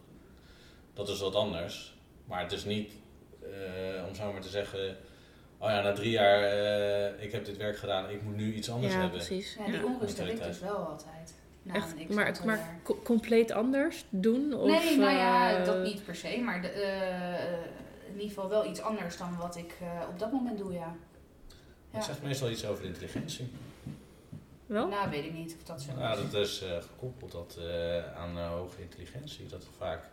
dat 0.95 1.09
is 1.09 1.21
wat 1.21 1.35
anders. 1.35 1.95
Maar 2.25 2.43
het 2.43 2.53
is 2.53 2.65
niet, 2.65 2.93
om 4.09 4.15
zo 4.15 4.33
maar 4.33 4.41
te 4.41 4.49
zeggen, 4.49 4.97
oh 5.59 5.69
ja, 5.69 5.81
na 5.83 5.93
drie 5.93 6.11
jaar, 6.11 6.43
eh, 6.43 7.23
ik 7.25 7.33
heb 7.33 7.45
dit 7.45 7.57
werk 7.57 7.77
gedaan, 7.77 8.11
ik 8.11 8.23
moet 8.23 8.37
nu 8.37 8.53
iets 8.55 8.71
anders 8.71 8.93
ja, 8.93 9.01
hebben. 9.01 9.19
precies. 9.19 9.55
Ja, 9.59 9.65
die 9.65 9.75
Ja. 9.75 9.85
onrust 9.85 10.19
heb 10.19 10.29
ik 10.29 10.43
dus 10.43 10.59
wel 10.61 10.77
altijd. 10.77 11.35
Na 11.63 11.75
Echt, 11.75 12.09
maar, 12.09 12.41
maar 12.45 12.79
co- 12.83 13.01
compleet 13.05 13.51
anders 13.51 14.05
doen? 14.11 14.53
Of, 14.55 14.67
Nee, 14.67 14.97
nou 14.99 15.13
ja, 15.13 15.59
eh, 15.59 15.65
dat 15.65 15.83
niet 15.83 16.05
per 16.05 16.15
se. 16.15 16.39
Maar 16.41 16.63
de, 16.63 16.69
eh, 16.69 17.53
in 18.07 18.13
ieder 18.13 18.29
geval 18.29 18.49
wel 18.49 18.67
iets 18.67 18.81
anders 18.81 19.17
dan 19.17 19.37
wat 19.37 19.57
ik 19.57 19.75
eh, 19.81 20.09
op 20.09 20.19
dat 20.19 20.33
moment 20.33 20.59
doe, 20.59 20.73
ja. 20.73 20.79
Ja. 21.91 21.97
Het 22.01 22.05
zegt 22.05 22.23
meestal 22.23 22.51
iets 22.51 22.67
over 22.67 22.83
de 22.83 22.89
intelligentie. 22.89 23.53
Wel? 24.67 24.89
Nou, 24.89 25.11
weet 25.11 25.25
ik 25.25 25.33
niet 25.33 25.55
of 25.59 25.63
dat 25.65 25.83
zo 25.83 25.91
Ja, 25.99 26.13
is. 26.13 26.31
dat 26.31 26.35
is 26.47 26.63
eh, 26.63 26.71
gekoppeld 26.83 27.33
dat, 27.33 27.59
eh, 27.61 28.15
aan 28.17 28.39
eh, 28.39 28.49
hoge 28.49 28.81
intelligentie. 28.83 29.47
Dat 29.47 29.67
vaak 29.79 30.05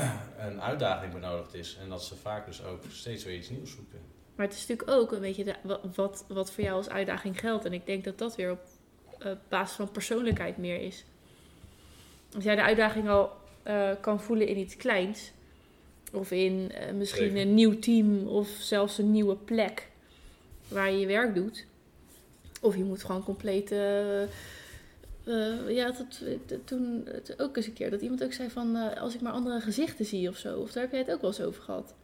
een 0.46 0.60
uitdaging 0.60 1.12
benodigd 1.12 1.54
is. 1.54 1.78
En 1.82 1.88
dat 1.88 2.04
ze 2.04 2.16
vaak 2.16 2.46
dus 2.46 2.64
ook 2.64 2.82
steeds 2.90 3.24
weer 3.24 3.36
iets 3.36 3.50
nieuws 3.50 3.70
zoeken. 3.70 3.98
Maar 4.34 4.46
het 4.46 4.54
is 4.54 4.66
natuurlijk 4.66 4.90
ook 4.98 5.12
een 5.12 5.20
beetje 5.20 5.44
de- 5.44 5.78
wat, 5.94 6.24
wat 6.28 6.52
voor 6.52 6.64
jou 6.64 6.76
als 6.76 6.88
uitdaging 6.88 7.40
geldt. 7.40 7.64
En 7.64 7.72
ik 7.72 7.86
denk 7.86 8.04
dat 8.04 8.18
dat 8.18 8.36
weer 8.36 8.50
op 8.50 8.60
eh, 9.18 9.32
basis 9.48 9.76
van 9.76 9.90
persoonlijkheid 9.90 10.56
meer 10.56 10.80
is. 10.80 11.04
Als 12.34 12.44
jij 12.44 12.54
de 12.54 12.62
uitdaging 12.62 13.08
al 13.08 13.30
eh, 13.62 13.90
kan 14.00 14.20
voelen 14.20 14.46
in 14.46 14.58
iets 14.58 14.76
kleins, 14.76 15.32
of 16.12 16.30
in 16.30 16.72
eh, 16.72 16.92
misschien 16.92 17.36
een 17.36 17.54
nieuw 17.54 17.78
team, 17.78 18.26
of 18.26 18.48
zelfs 18.48 18.98
een 18.98 19.10
nieuwe 19.10 19.36
plek 19.36 19.88
waar 20.68 20.90
je 20.90 20.98
je 20.98 21.06
werk 21.06 21.34
doet, 21.34 21.66
of 22.60 22.76
je 22.76 22.84
moet 22.84 23.04
gewoon 23.04 23.24
compleet 23.24 23.74
eh, 25.24 25.58
eh, 25.58 25.70
ja, 25.76 25.86
dat, 25.86 26.20
dat- 26.46 26.66
toen 26.66 27.08
ook 27.36 27.56
eens 27.56 27.66
een 27.66 27.72
keer 27.72 27.90
dat 27.90 28.00
iemand 28.00 28.24
ook 28.24 28.32
zei 28.32 28.50
van 28.50 28.76
eh, 28.76 29.00
als 29.02 29.14
ik 29.14 29.20
maar 29.20 29.32
andere 29.32 29.60
gezichten 29.60 30.04
zie 30.04 30.28
of 30.28 30.36
zo. 30.36 30.58
Of 30.58 30.72
daar 30.72 30.82
heb 30.82 30.90
jij 30.92 31.00
het 31.00 31.10
ook 31.10 31.20
wel 31.20 31.30
eens 31.30 31.40
over 31.40 31.62
gehad. 31.62 31.94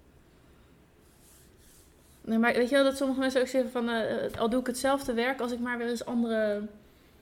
Nee, 2.20 2.38
maar 2.38 2.54
weet 2.54 2.68
je 2.68 2.74
wel 2.74 2.84
dat 2.84 2.96
sommige 2.96 3.20
mensen 3.20 3.40
ook 3.40 3.46
zeggen 3.46 3.70
van 3.70 3.88
eh, 3.88 4.24
eh, 4.24 4.32
al 4.38 4.50
doe 4.50 4.60
ik 4.60 4.66
hetzelfde 4.66 5.12
werk 5.12 5.40
als 5.40 5.52
ik 5.52 5.58
maar 5.58 5.78
weer 5.78 5.88
eens 5.88 6.04
andere, 6.04 6.62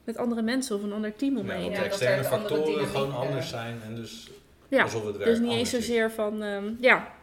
met 0.04 0.16
andere 0.16 0.42
mensen 0.42 0.76
of 0.76 0.82
een 0.82 0.92
ander 0.92 1.16
team 1.16 1.36
om 1.38 1.46
me 1.46 1.52
Ja, 1.52 1.58
Ja, 1.58 1.64
heb. 1.64 1.74
dat 1.76 1.84
externe 1.84 2.16
er 2.16 2.24
factoren 2.24 2.86
gewoon 2.86 3.08
eh, 3.10 3.20
anders 3.20 3.48
zijn 3.48 3.80
en 3.84 3.94
dus 3.94 4.30
Ja, 4.68 4.82
alsof 4.82 5.06
het 5.06 5.16
werk 5.16 5.30
dus 5.30 5.38
niet 5.38 5.50
eens 5.52 5.74
is. 5.74 5.86
zozeer 5.86 6.10
van, 6.10 6.42
ehm, 6.42 6.72
ja. 6.80 7.14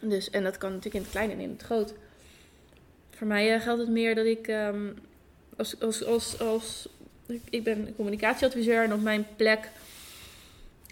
Dus, 0.00 0.30
en 0.30 0.42
dat 0.42 0.58
kan 0.58 0.68
natuurlijk 0.68 0.94
in 0.96 1.02
het 1.02 1.10
klein 1.10 1.30
en 1.30 1.38
in 1.40 1.50
het 1.50 1.62
groot. 1.62 1.94
Voor 3.10 3.26
mij 3.26 3.54
eh, 3.54 3.60
geldt 3.62 3.80
het 3.80 3.90
meer 3.90 4.14
dat 4.14 4.26
ik, 4.26 4.48
ehm, 4.48 4.86
als, 5.56 5.80
als, 5.80 6.04
als, 6.04 6.40
als, 6.40 6.88
ik, 7.50 7.64
ben 7.64 7.94
communicatieadviseur 7.96 8.84
en 8.84 8.92
op 8.92 9.00
mijn 9.00 9.26
plek 9.36 9.70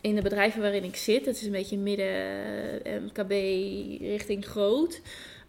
in 0.00 0.14
de 0.14 0.22
bedrijven 0.22 0.60
waarin 0.60 0.84
ik 0.84 0.96
zit, 0.96 1.26
het 1.26 1.36
is 1.36 1.42
een 1.42 1.52
beetje 1.52 1.78
midden 1.78 2.84
eh, 2.84 3.00
MKB 3.00 3.30
richting 4.00 4.46
groot, 4.46 5.00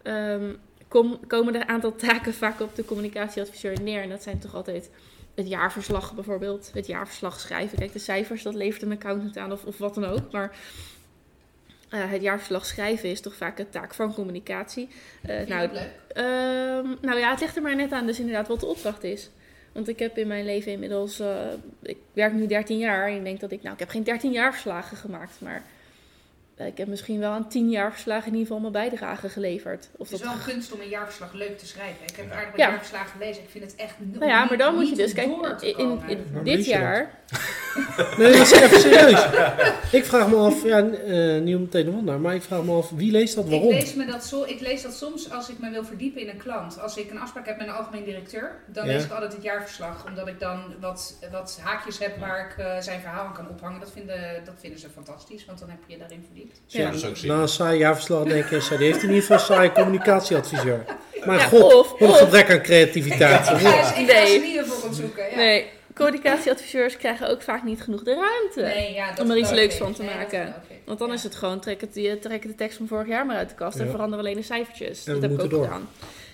ehm, 0.03 0.53
kom, 0.87 1.19
komen 1.27 1.55
er 1.55 1.61
een 1.61 1.67
aantal 1.67 1.95
taken 2.07 2.33
vaak 2.33 2.59
op 2.59 2.75
de 2.75 2.85
communicatieadviseur 2.85 3.81
neer. 3.81 4.01
En 4.01 4.09
dat 4.09 4.23
zijn 4.23 4.39
toch 4.39 4.55
altijd 4.55 4.89
het 5.35 5.47
jaarverslag 5.47 6.15
bijvoorbeeld, 6.15 6.71
het 6.73 6.87
jaarverslag 6.87 7.39
schrijven. 7.39 7.77
Kijk, 7.77 7.93
de 7.93 7.99
cijfers, 7.99 8.43
dat 8.43 8.53
levert 8.53 8.81
een 8.81 8.91
accountant 8.91 9.37
aan 9.37 9.51
of, 9.51 9.63
of 9.63 9.77
wat 9.77 9.95
dan 9.95 10.05
ook. 10.05 10.31
Maar 10.31 10.57
eh, 11.89 12.11
het 12.11 12.21
jaarverslag 12.21 12.65
schrijven 12.65 13.09
is 13.09 13.21
toch 13.21 13.35
vaak 13.35 13.59
een 13.59 13.69
taak 13.69 13.93
van 13.93 14.13
communicatie. 14.13 14.89
Eh, 15.21 15.47
nou? 15.47 15.69
Ehm, 16.07 16.95
nou 17.01 17.19
ja, 17.19 17.29
het 17.29 17.39
ligt 17.39 17.55
er 17.55 17.61
maar 17.61 17.75
net 17.75 17.91
aan 17.91 18.05
dus 18.05 18.19
inderdaad 18.19 18.47
wat 18.47 18.59
de 18.59 18.65
opdracht 18.65 19.03
is. 19.03 19.29
Want 19.71 19.87
ik 19.87 19.99
heb 19.99 20.17
in 20.17 20.27
mijn 20.27 20.45
leven 20.45 20.71
inmiddels, 20.71 21.19
eh, 21.19 21.35
ik 21.81 21.97
werk 22.13 22.33
nu 22.33 22.47
13 22.47 22.77
jaar 22.77 23.07
en 23.07 23.15
ik 23.15 23.23
denk 23.23 23.39
dat 23.39 23.51
ik, 23.51 23.61
nou 23.61 23.73
ik 23.73 23.79
heb 23.79 23.89
geen 23.89 24.03
13 24.03 24.31
jaar 24.31 24.51
verslagen 24.51 24.97
gemaakt, 24.97 25.33
maar 25.39 25.63
eh, 26.55 26.67
ik 26.67 26.77
heb 26.77 26.87
misschien 26.87 27.19
wel 27.19 27.31
aan 27.31 27.49
10 27.49 27.69
jaar 27.69 27.91
verslagen 27.91 28.25
in 28.27 28.33
ieder 28.37 28.47
geval 28.47 28.59
mijn 28.71 28.89
bijdrage 28.89 29.29
geleverd. 29.29 29.89
Of 29.97 30.09
Het 30.09 30.19
is 30.19 30.23
dat 30.25 30.29
wel 30.35 30.37
een 30.47 30.53
kunst 30.53 30.71
om 30.71 30.79
een 30.81 30.89
jaarverslag 30.89 31.33
leuk 31.33 31.57
te 31.57 31.65
schrijven. 31.65 32.03
Ik 32.07 32.15
heb 32.15 32.25
Ja. 32.25 32.31
aardig 32.35 32.49
wat 32.51 32.59
Ja. 32.59 32.69
jaarverslagen 32.69 33.09
gelezen. 33.19 33.43
Ik 33.43 33.49
vind 33.49 33.63
het 33.63 33.75
echt 33.75 33.95
nou 33.99 34.25
ja, 34.25 34.45
maar 34.45 34.57
dan 34.57 34.75
moet 34.75 34.89
je 34.89 34.95
dus, 34.95 35.13
kijk, 35.13 35.27
door 35.27 35.55
te 35.55 35.71
in, 35.71 35.99
dit 36.43 36.65
jaar, 36.65 37.19
Nee, 38.17 38.31
dat 38.31 38.41
is 38.41 38.51
even 38.51 38.79
serieus. 38.79 39.25
ik 39.91 40.05
vraag 40.05 40.27
me 40.29 40.35
af, 40.35 40.63
ja, 40.63 40.77
eh, 40.89 41.41
niet 41.41 41.55
om 41.55 41.61
meteen 41.61 41.85
de 41.85 41.91
wonder, 41.91 42.19
maar 42.19 42.35
ik 42.35 42.41
vraag 42.41 42.63
me 42.63 42.73
af, 42.75 42.89
wie 42.95 43.11
leest 43.11 43.35
dat 43.35 43.43
Ik 43.45 43.49
waarom? 43.51 43.69
lees, 43.69 43.93
me 43.93 44.05
dat 44.05 44.25
zo, 44.25 44.43
ik 44.43 44.59
lees 44.59 44.81
dat 44.81 44.93
soms 44.93 45.31
als 45.31 45.49
ik 45.49 45.55
me 45.59 45.69
wil 45.69 45.83
verdiepen 45.83 46.21
in 46.21 46.29
een 46.29 46.37
klant. 46.37 46.81
Als 46.81 46.97
ik 46.97 47.11
een 47.11 47.19
afspraak 47.19 47.45
heb 47.45 47.57
met 47.57 47.67
een 47.67 47.73
algemeen 47.73 48.03
directeur, 48.03 48.51
dan 48.67 48.85
Ja. 48.85 48.91
lees 48.93 49.03
ik 49.03 49.11
altijd 49.11 49.33
het 49.33 49.43
jaarverslag. 49.43 50.05
Omdat 50.07 50.27
ik 50.27 50.39
dan 50.39 50.59
wat, 50.81 51.13
wat 51.31 51.59
haakjes 51.61 51.99
heb 51.99 52.19
waar 52.19 52.39
ik 52.49 52.65
eh, 52.65 52.71
zijn 52.79 52.99
verhaal 53.01 53.25
aan 53.25 53.33
kan 53.33 53.47
ophangen. 53.49 53.79
Dat 53.79 53.91
vinden, 53.93 54.41
dat 54.45 54.53
vinden 54.59 54.79
ze 54.79 54.87
fantastisch, 54.93 55.45
want 55.45 55.59
dan 55.59 55.69
heb 55.69 55.79
je 55.87 55.93
je 55.93 55.99
daarin 55.99 56.23
verdiept. 56.25 56.61
Ja. 56.67 56.79
Ja, 56.81 56.85
dat 56.85 56.95
is 56.95 57.05
ook 57.05 57.17
zin. 57.17 57.29
Na 57.29 57.41
een 57.41 57.47
saai 57.47 57.77
jaarverslag 57.77 58.23
denk 58.23 58.49
je, 58.49 58.61
zo, 58.61 58.77
die 58.77 58.85
heeft 58.85 59.03
in 59.03 59.07
ieder 59.09 59.21
geval 59.21 59.37
een 59.37 59.43
saai 59.45 59.71
communicatieadviseur. 59.71 60.83
Maar 61.25 61.37
Ja, 61.37 61.43
god, 61.43 61.73
of- 61.73 61.89
wat 61.91 61.99
een 62.01 62.07
of- 62.09 62.17
gebrek 62.17 62.49
aan 62.51 62.61
creativiteit. 62.61 63.39
Ik 63.39 63.45
ga, 63.57 63.77
eens- 63.79 63.91
ik 63.97 64.09
ga 64.09 64.25
ze 64.25 64.39
niet 64.41 64.61
voor 64.65 64.89
opzoeken. 64.89 65.23
Ja. 65.29 65.35
nee, 65.35 65.65
communicatieadviseurs 65.95 66.97
krijgen 66.97 67.29
ook 67.29 67.41
vaak 67.41 67.63
niet 67.63 67.81
genoeg 67.81 68.03
de 68.03 68.13
ruimte. 68.13 68.75
Nee, 68.79 68.93
ja, 68.93 69.09
dat 69.09 69.19
Om 69.25 69.31
er 69.31 69.37
iets 69.37 69.51
leuks 69.51 69.75
van 69.75 69.93
te 69.93 70.03
Nee, 70.03 70.15
maken. 70.15 70.53
Want 70.85 70.99
dan 70.99 71.07
Ja. 71.07 71.13
is 71.13 71.23
het 71.23 71.35
gewoon, 71.35 71.59
trek 71.59 71.81
het, 71.81 71.93
de 71.93 72.53
tekst 72.57 72.77
van 72.77 72.87
vorig 72.87 73.07
jaar 73.07 73.25
maar 73.25 73.35
uit 73.35 73.49
de 73.49 73.55
kast 73.55 73.77
en 73.79 73.85
Ja. 73.85 73.91
verander 73.91 74.19
alleen 74.19 74.35
de 74.35 74.41
cijfertjes. 74.41 75.05
En 75.05 75.13
dat 75.13 75.21
heb 75.21 75.31
ik 75.31 75.41
ook 75.41 75.49
door. 75.49 75.63
gedaan. 75.63 75.89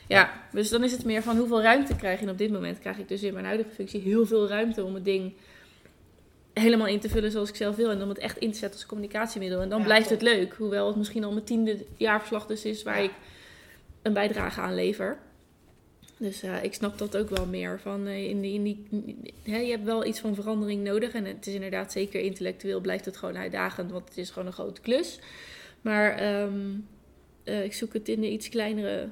Ja, 0.08 0.34
dus 0.52 0.70
dan 0.70 0.84
is 0.84 0.92
het 0.92 1.06
meer 1.06 1.22
van 1.24 1.38
hoeveel 1.38 1.62
ruimte 1.62 1.96
krijg 1.96 2.20
je. 2.20 2.26
En 2.26 2.32
op 2.32 2.38
dit 2.38 2.52
moment 2.52 2.80
krijg 2.80 2.98
ik 2.98 3.08
dus 3.08 3.24
in 3.24 3.34
mijn 3.34 3.46
huidige 3.46 3.70
functie 3.70 4.02
heel 4.02 4.26
veel 4.26 4.48
ruimte 4.48 4.84
om 4.84 4.94
het 4.94 5.06
ding 5.06 5.34
helemaal 6.54 6.88
in 6.88 7.00
te 7.00 7.10
vullen 7.10 7.32
zoals 7.32 7.50
ik 7.50 7.56
zelf 7.56 7.76
wil. 7.76 7.90
En 7.90 8.02
om 8.02 8.10
het 8.10 8.18
echt 8.18 8.38
in 8.38 8.52
te 8.52 8.58
zetten 8.58 8.80
als 8.80 8.88
communicatiemiddel. 8.90 9.62
En 9.62 9.70
dan 9.70 9.80
Ja, 9.80 9.86
blijft 9.86 10.08
top. 10.10 10.20
het 10.20 10.28
leuk. 10.30 10.54
Hoewel 10.58 10.88
het 10.88 10.96
misschien 10.96 11.24
al 11.24 11.32
mijn 11.32 11.46
tiende 11.46 11.86
jaarverslag 11.98 12.46
dus 12.46 12.66
is 12.66 12.84
waar 12.84 12.98
Ja. 12.98 13.04
ik 13.04 13.12
een 14.02 14.14
bijdrage 14.14 14.62
aan 14.62 14.76
lever. 14.76 15.18
Dus 16.18 16.44
eh, 16.44 16.64
ik 16.64 16.74
snap 16.74 16.98
dat 16.98 17.18
ook 17.18 17.30
wel 17.30 17.46
meer. 17.46 17.80
Van, 17.80 18.08
eh, 18.08 18.30
in 18.30 18.42
die, 18.42 18.54
in 18.54 18.64
die, 18.64 18.88
je 19.44 19.72
hebt 19.72 19.84
wel 19.84 20.06
iets 20.06 20.20
van 20.20 20.36
verandering 20.36 20.84
nodig. 20.84 21.14
En 21.14 21.26
het 21.26 21.48
is 21.48 21.54
inderdaad 21.54 21.92
zeker 21.92 22.22
intellectueel 22.22 22.80
blijft 22.80 23.06
het 23.06 23.18
gewoon 23.18 23.38
uitdagend. 23.38 23.92
Want 23.92 24.10
het 24.10 24.18
is 24.18 24.30
gewoon 24.30 24.48
een 24.48 24.54
grote 24.54 24.82
klus. 24.82 25.20
Maar 25.82 26.18
ehm, 26.18 26.60
eh, 27.44 27.64
ik 27.64 27.74
zoek 27.74 27.94
het 27.94 28.10
in 28.10 28.22
de 28.22 28.32
iets 28.32 28.50
kleinere 28.50 29.10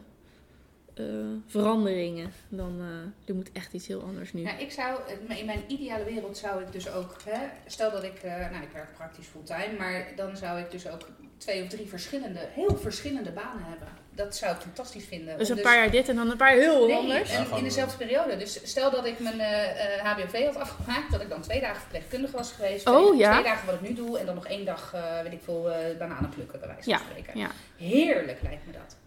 veranderingen. 1.47 2.31
Dan 2.49 2.81
er 3.25 3.35
moet 3.35 3.51
echt 3.51 3.73
iets 3.73 3.87
heel 3.87 4.01
anders 4.01 4.33
nu. 4.33 4.41
Ik 4.41 4.71
zou, 4.71 4.99
in 5.37 5.45
mijn 5.45 5.63
ideale 5.67 6.03
wereld 6.03 6.37
zou 6.37 6.61
ik 6.61 6.71
dus 6.71 6.91
ook, 6.91 7.15
hè, 7.25 7.47
stel 7.67 7.91
dat 7.91 8.03
ik, 8.03 8.23
nou 8.23 8.63
ik 8.63 8.71
werk 8.73 8.93
praktisch 8.93 9.25
fulltime, 9.25 9.77
maar 9.77 10.13
dan 10.15 10.37
zou 10.37 10.59
ik 10.59 10.71
dus 10.71 10.89
ook 10.89 11.07
twee 11.37 11.63
of 11.63 11.69
drie 11.69 11.87
verschillende, 11.87 12.39
heel 12.39 12.77
verschillende 12.77 13.31
banen 13.31 13.63
hebben. 13.63 14.02
Dat 14.15 14.35
zou 14.35 14.55
ik 14.55 14.61
fantastisch 14.61 15.05
vinden. 15.05 15.37
Dus 15.37 15.49
een 15.49 15.61
paar 15.61 15.75
jaar 15.77 15.91
dit 15.91 16.09
en 16.09 16.15
dan 16.15 16.31
een 16.31 16.37
paar 16.37 16.51
heel 16.51 16.85
Nee, 16.87 16.95
anders. 16.95 17.31
en 17.31 17.45
in 17.57 17.63
dezelfde 17.63 17.97
periode. 17.97 18.37
Dus 18.37 18.59
stel 18.63 18.91
dat 18.91 19.05
ik 19.05 19.19
mijn 19.19 19.39
eh, 19.39 19.95
eh, 19.99 20.05
HBOV 20.05 20.45
had 20.45 20.55
afgemaakt, 20.55 21.11
dat 21.11 21.21
ik 21.21 21.29
dan 21.29 21.41
twee 21.41 21.59
dagen 21.61 21.81
verpleegkundige 21.81 22.35
was 22.35 22.51
geweest. 22.51 22.89
Oh, 22.89 23.05
twee, 23.07 23.17
ja. 23.19 23.31
twee 23.31 23.43
dagen 23.43 23.65
wat 23.65 23.75
ik 23.75 23.81
nu 23.81 23.93
doe 23.93 24.19
en 24.19 24.25
dan 24.25 24.35
nog 24.35 24.47
één 24.47 24.65
dag, 24.65 24.91
eh, 24.93 25.21
weet 25.21 25.31
ik 25.33 25.41
veel, 25.43 25.71
eh, 25.71 25.97
bananen 25.97 26.29
plukken 26.29 26.59
bij 26.59 26.67
wijze 26.67 26.83
van 26.83 26.93
Ja, 26.93 26.99
spreken. 27.09 27.39
ja. 27.39 27.49
Heerlijk 27.77 28.39
lijkt 28.41 28.65
me 28.65 28.71
dat. 28.71 28.97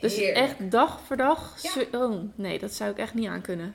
Dus 0.00 0.16
Heerlijk. 0.16 0.36
echt 0.38 0.70
dag 0.70 1.00
voor 1.06 1.16
dag. 1.16 1.54
Oh, 1.92 2.20
nee, 2.34 2.58
dat 2.58 2.72
zou 2.72 2.90
ik 2.90 2.98
echt 2.98 3.14
niet 3.14 3.28
aan 3.28 3.40
kunnen. 3.40 3.74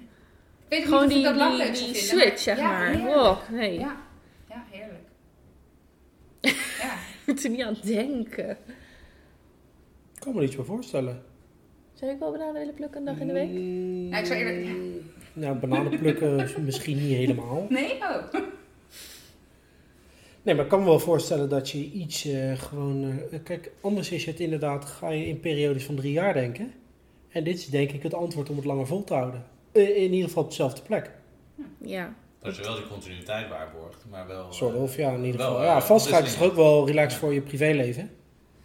Ik 0.68 0.78
weet 0.78 0.84
Gewoon 0.84 1.08
niet 1.08 1.28
of 1.28 1.34
die, 1.34 1.34
ik 1.34 1.38
dat 1.40 1.58
die, 1.58 1.72
die 1.72 1.76
vinden, 1.76 2.02
switch, 2.02 2.28
maar- 2.30 2.38
zeg 2.38 2.58
ja, 2.58 2.68
maar. 2.68 2.88
heerlijk. 2.88 3.16
Oh, 3.16 3.38
nee. 3.50 3.80
Ja, 3.80 3.96
ja, 4.50 4.64
heerlijk. 4.70 5.04
ja. 6.42 6.50
Ik 7.22 7.28
moet 7.38 7.44
er 7.44 7.50
niet 7.50 7.64
aan 7.64 7.78
denken. 7.84 8.58
Ik 10.21 10.27
kan 10.27 10.36
me 10.36 10.43
iets 10.43 10.55
meer 10.55 10.65
voorstellen. 10.65 11.23
Zou 11.93 12.12
ik 12.12 12.19
wel 12.19 12.31
bananen 12.31 12.53
willen 12.53 12.73
plukken 12.73 12.99
een 12.99 13.05
dag 13.05 13.19
in 13.19 13.27
de 13.27 13.34
week? 13.34 13.49
Mm, 13.49 14.10
Ja, 14.10 14.17
ik 14.17 14.25
zou 14.25 14.39
eerlijk- 14.39 14.69
Nou, 15.34 15.55
bananen 15.57 15.99
plukken 15.99 16.39
is 16.45 16.55
misschien 16.55 16.97
niet 16.97 17.15
helemaal. 17.15 17.65
Nee? 17.69 17.97
Oh. 17.97 18.34
Nee, 20.41 20.55
maar 20.55 20.63
ik 20.63 20.69
kan 20.69 20.79
me 20.79 20.86
wel 20.86 20.99
voorstellen 20.99 21.49
dat 21.49 21.69
je 21.69 21.77
iets 21.91 22.25
eh, 22.25 22.57
gewoon... 22.60 23.03
eh, 23.31 23.39
kijk, 23.43 23.71
anders 23.81 24.12
is 24.12 24.25
het 24.25 24.39
inderdaad, 24.39 24.86
ga 24.86 25.10
je 25.10 25.25
in 25.27 25.39
periodes 25.39 25.84
van 25.86 25.95
drie 25.95 26.12
jaar 26.12 26.34
denken. 26.34 26.73
En 27.29 27.43
dit 27.43 27.57
is 27.57 27.65
denk 27.65 27.91
ik 27.91 28.03
het 28.03 28.13
antwoord 28.13 28.49
om 28.49 28.55
het 28.55 28.65
langer 28.65 28.88
vol 28.88 29.03
te 29.03 29.13
houden. 29.13 29.43
Eh, 29.71 29.97
in 30.03 30.12
ieder 30.13 30.27
geval 30.27 30.43
op 30.43 30.49
dezelfde 30.49 30.81
plek. 30.81 31.12
Ja. 31.77 32.13
Dat 32.39 32.55
je 32.55 32.62
wel 32.63 32.75
die 32.75 32.88
continuïteit 32.88 33.49
waarborgt, 33.49 34.05
maar 34.10 34.27
wel... 34.27 34.51
Soort 34.53 34.75
of, 34.75 34.95
ja, 34.97 35.12
in 35.12 35.23
ieder 35.25 35.41
geval. 35.41 35.63
Ja, 35.63 35.81
vastgaan 35.81 36.23
is 36.23 36.34
toch 36.34 36.43
ook 36.43 36.55
wel 36.55 36.88
relaxed 36.88 37.19
voor 37.19 37.34
je 37.34 37.41
privéleven? 37.41 38.10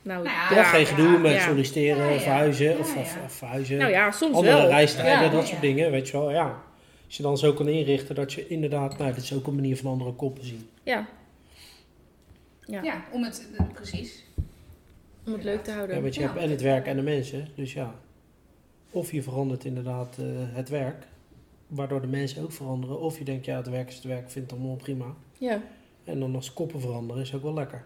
Nou, 0.06 0.22
Nou 0.24 0.36
ja, 0.36 0.50
Ja, 0.50 0.56
ja. 0.56 0.62
geen 0.64 0.86
gedoe 0.86 1.18
met 1.18 1.32
ja. 1.32 1.40
solliciteren, 1.46 2.04
Ja, 2.06 2.10
ja. 2.12 2.18
verhuizen, 2.20 2.66
Ja, 2.70 2.76
of, 2.78 2.94
ja. 2.94 3.00
of, 3.00 3.18
of 3.24 3.32
verhuizen. 3.32 3.78
Nou 3.78 3.90
ja, 3.90 4.10
soms 4.10 4.34
andere 4.34 4.56
wel. 4.56 4.66
reistijden, 4.68 5.12
Ja. 5.12 5.20
dat 5.22 5.32
Ja, 5.32 5.38
soort 5.46 5.50
ja. 5.50 5.60
dingen, 5.60 5.90
weet 5.90 6.08
je 6.08 6.12
wel. 6.18 6.30
Ja. 6.30 6.62
Als 7.06 7.16
je 7.16 7.22
dan 7.22 7.38
zo 7.38 7.52
kan 7.52 7.68
inrichten 7.68 8.14
dat 8.14 8.32
je 8.32 8.48
inderdaad, 8.48 8.98
nou, 8.98 9.14
dit 9.14 9.22
is 9.22 9.32
ook 9.34 9.46
een 9.46 9.54
manier 9.54 9.76
van 9.76 9.90
andere 9.90 10.12
koppen 10.12 10.44
zien. 10.44 10.68
Ja. 10.82 11.06
Ja, 12.66 12.82
Ja, 12.82 13.04
om 13.12 13.22
het, 13.24 13.48
eh, 13.58 13.66
precies. 13.74 14.24
om 15.26 15.32
het 15.32 15.44
leuk 15.44 15.64
te 15.64 15.70
Ja, 15.70 15.76
houden. 15.76 16.02
want 16.02 16.14
je 16.14 16.20
Ja. 16.20 16.26
hebt 16.26 16.40
en 16.40 16.50
het 16.50 16.60
werk 16.62 16.86
en 16.86 16.96
de 16.96 17.02
mensen, 17.02 17.48
dus 17.54 17.72
ja. 17.72 17.94
Of 18.90 19.12
je 19.12 19.22
verandert 19.22 19.64
inderdaad 19.64 20.16
eh, 20.18 20.24
het 20.54 20.68
werk, 20.68 21.06
waardoor 21.66 22.00
de 22.00 22.06
mensen 22.06 22.42
ook 22.42 22.52
veranderen. 22.52 23.00
Of 23.00 23.18
je 23.18 23.24
denkt, 23.24 23.44
ja, 23.44 23.56
het 23.56 23.68
werk 23.68 23.88
is 23.88 23.94
het 23.94 24.04
werk, 24.04 24.30
vindt 24.30 24.50
het 24.50 24.60
allemaal 24.60 24.76
prima. 24.76 25.06
Ja. 25.38 25.60
En 26.04 26.20
dan 26.20 26.34
als 26.34 26.52
koppen 26.52 26.80
veranderen 26.80 27.22
is 27.22 27.34
ook 27.34 27.42
wel 27.42 27.54
lekker. 27.54 27.84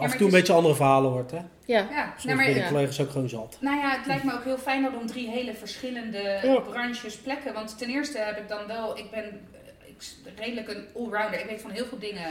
Dat 0.00 0.02
je 0.02 0.08
af 0.08 0.12
en 0.12 0.18
toe 0.18 0.26
het 0.26 0.34
een 0.36 0.40
is- 0.42 0.46
beetje 0.46 0.52
andere 0.52 0.74
verhalen 0.74 1.10
hoort, 1.10 1.30
hè. 1.30 1.36
Ja. 1.64 1.86
Ja, 1.90 2.10
Soms 2.10 2.24
nou, 2.24 2.36
maar, 2.36 2.44
ben 2.46 2.54
de 2.54 2.60
ja. 2.60 2.68
collega's 2.68 3.00
ook 3.00 3.10
gewoon 3.10 3.28
zat. 3.28 3.56
nou 3.60 3.76
ja, 3.76 3.96
het 3.96 4.06
lijkt 4.06 4.24
me 4.24 4.32
ook 4.34 4.44
heel 4.44 4.58
fijn 4.58 4.82
dat 4.82 4.92
om 5.00 5.06
drie 5.06 5.28
hele 5.28 5.54
verschillende 5.54 6.40
Ja. 6.42 6.58
branches, 6.60 7.16
plekken. 7.16 7.54
Want 7.54 7.78
ten 7.78 7.88
eerste 7.88 8.18
heb 8.18 8.38
ik 8.38 8.48
dan 8.48 8.66
wel, 8.66 8.98
ik 8.98 9.10
ben 9.10 9.24
eh, 9.24 9.88
ik, 9.88 10.02
redelijk 10.36 10.68
een 10.68 10.84
allrounder. 10.94 11.40
Ik 11.40 11.46
weet 11.46 11.60
van 11.60 11.70
heel 11.70 11.84
veel 11.86 11.98
dingen 11.98 12.30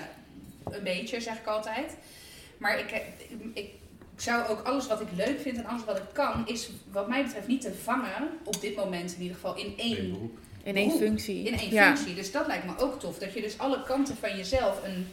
een 0.72 0.84
beetje, 0.84 1.22
zeg 1.22 1.38
ik 1.40 1.48
altijd. 1.48 1.98
Maar 2.58 2.80
ik, 2.80 2.90
heb- 2.90 3.04
ik, 3.54 3.64
ik 4.14 4.22
zou 4.22 4.48
ook 4.48 4.62
alles 4.62 4.88
wat 4.88 5.02
ik 5.02 5.08
leuk 5.16 5.40
vind 5.42 5.58
en 5.58 5.66
alles 5.66 5.84
wat 5.86 5.98
ik 5.98 6.04
kan, 6.14 6.48
is 6.48 6.70
wat 6.92 7.08
mij 7.08 7.24
betreft 7.24 7.48
niet 7.48 7.62
te 7.62 7.74
vangen, 7.84 8.30
op 8.44 8.62
dit 8.62 8.76
moment 8.76 9.14
in 9.16 9.22
ieder 9.22 9.36
geval, 9.36 9.56
in 9.56 9.74
één 9.78 10.12
beroep. 10.12 10.38
In 10.64 10.76
één 10.76 10.92
functie. 10.92 11.44
In 11.48 11.60
één 11.60 11.72
ja. 11.72 11.86
functie. 11.96 12.16
Dus 12.16 12.32
dat 12.32 12.48
lijkt 12.48 12.66
me 12.66 12.78
ook 12.78 13.00
tof. 13.00 13.18
Dat 13.18 13.34
je 13.34 13.42
dus 13.42 13.58
alle 13.58 13.84
kanten 13.84 14.16
van 14.18 14.38
jezelf 14.38 14.80
een 14.86 15.08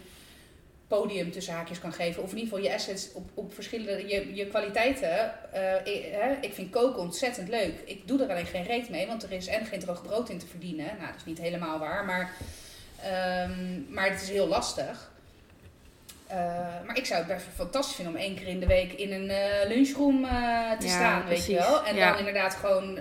podium 0.98 1.30
tussen 1.32 1.54
haakjes 1.54 1.78
kan 1.80 1.92
geven. 1.92 2.22
Of 2.22 2.30
in 2.32 2.38
ieder 2.38 2.52
geval 2.52 2.70
je 2.70 2.74
assets 2.76 3.12
op, 3.12 3.30
op 3.34 3.54
verschillende... 3.54 4.08
Je, 4.08 4.34
je 4.34 4.46
kwaliteiten. 4.46 5.32
eh, 5.52 5.74
ik, 5.94 6.04
hè, 6.12 6.32
ik 6.40 6.54
vind 6.54 6.70
koken 6.70 7.00
ontzettend 7.02 7.48
leuk. 7.48 7.74
Ik 7.84 8.08
doe 8.08 8.22
er 8.22 8.30
alleen 8.30 8.46
geen 8.46 8.64
reet 8.64 8.88
mee. 8.88 9.06
Want 9.06 9.22
er 9.22 9.32
is 9.32 9.46
en 9.46 9.66
geen 9.66 9.80
droog 9.80 10.02
brood 10.02 10.28
in 10.28 10.38
te 10.38 10.46
verdienen. 10.46 10.86
Nou, 10.86 11.06
dat 11.06 11.16
is 11.16 11.24
niet 11.24 11.38
helemaal 11.38 11.78
waar. 11.78 12.04
Maar, 12.04 12.32
ehm, 13.02 13.92
maar 13.92 14.10
het 14.10 14.22
is 14.22 14.28
heel 14.30 14.46
lastig. 14.46 15.10
Eh, 16.26 16.36
maar 16.86 16.96
ik 16.96 17.06
zou 17.06 17.18
het 17.24 17.28
best 17.34 17.46
fantastisch 17.54 17.94
vinden 17.94 18.14
om 18.14 18.20
één 18.20 18.34
keer 18.34 18.46
in 18.46 18.60
de 18.60 18.66
week 18.66 18.92
in 18.92 19.12
een 19.12 19.30
eh, 19.30 19.68
lunchroom 19.68 20.22
te 20.78 20.86
Ja, 20.86 20.94
staan, 20.94 21.26
weet 21.28 21.46
je 21.46 21.54
wel. 21.54 21.84
En 21.84 21.96
Ja. 21.96 22.08
dan 22.10 22.18
inderdaad 22.18 22.54
gewoon 22.54 23.00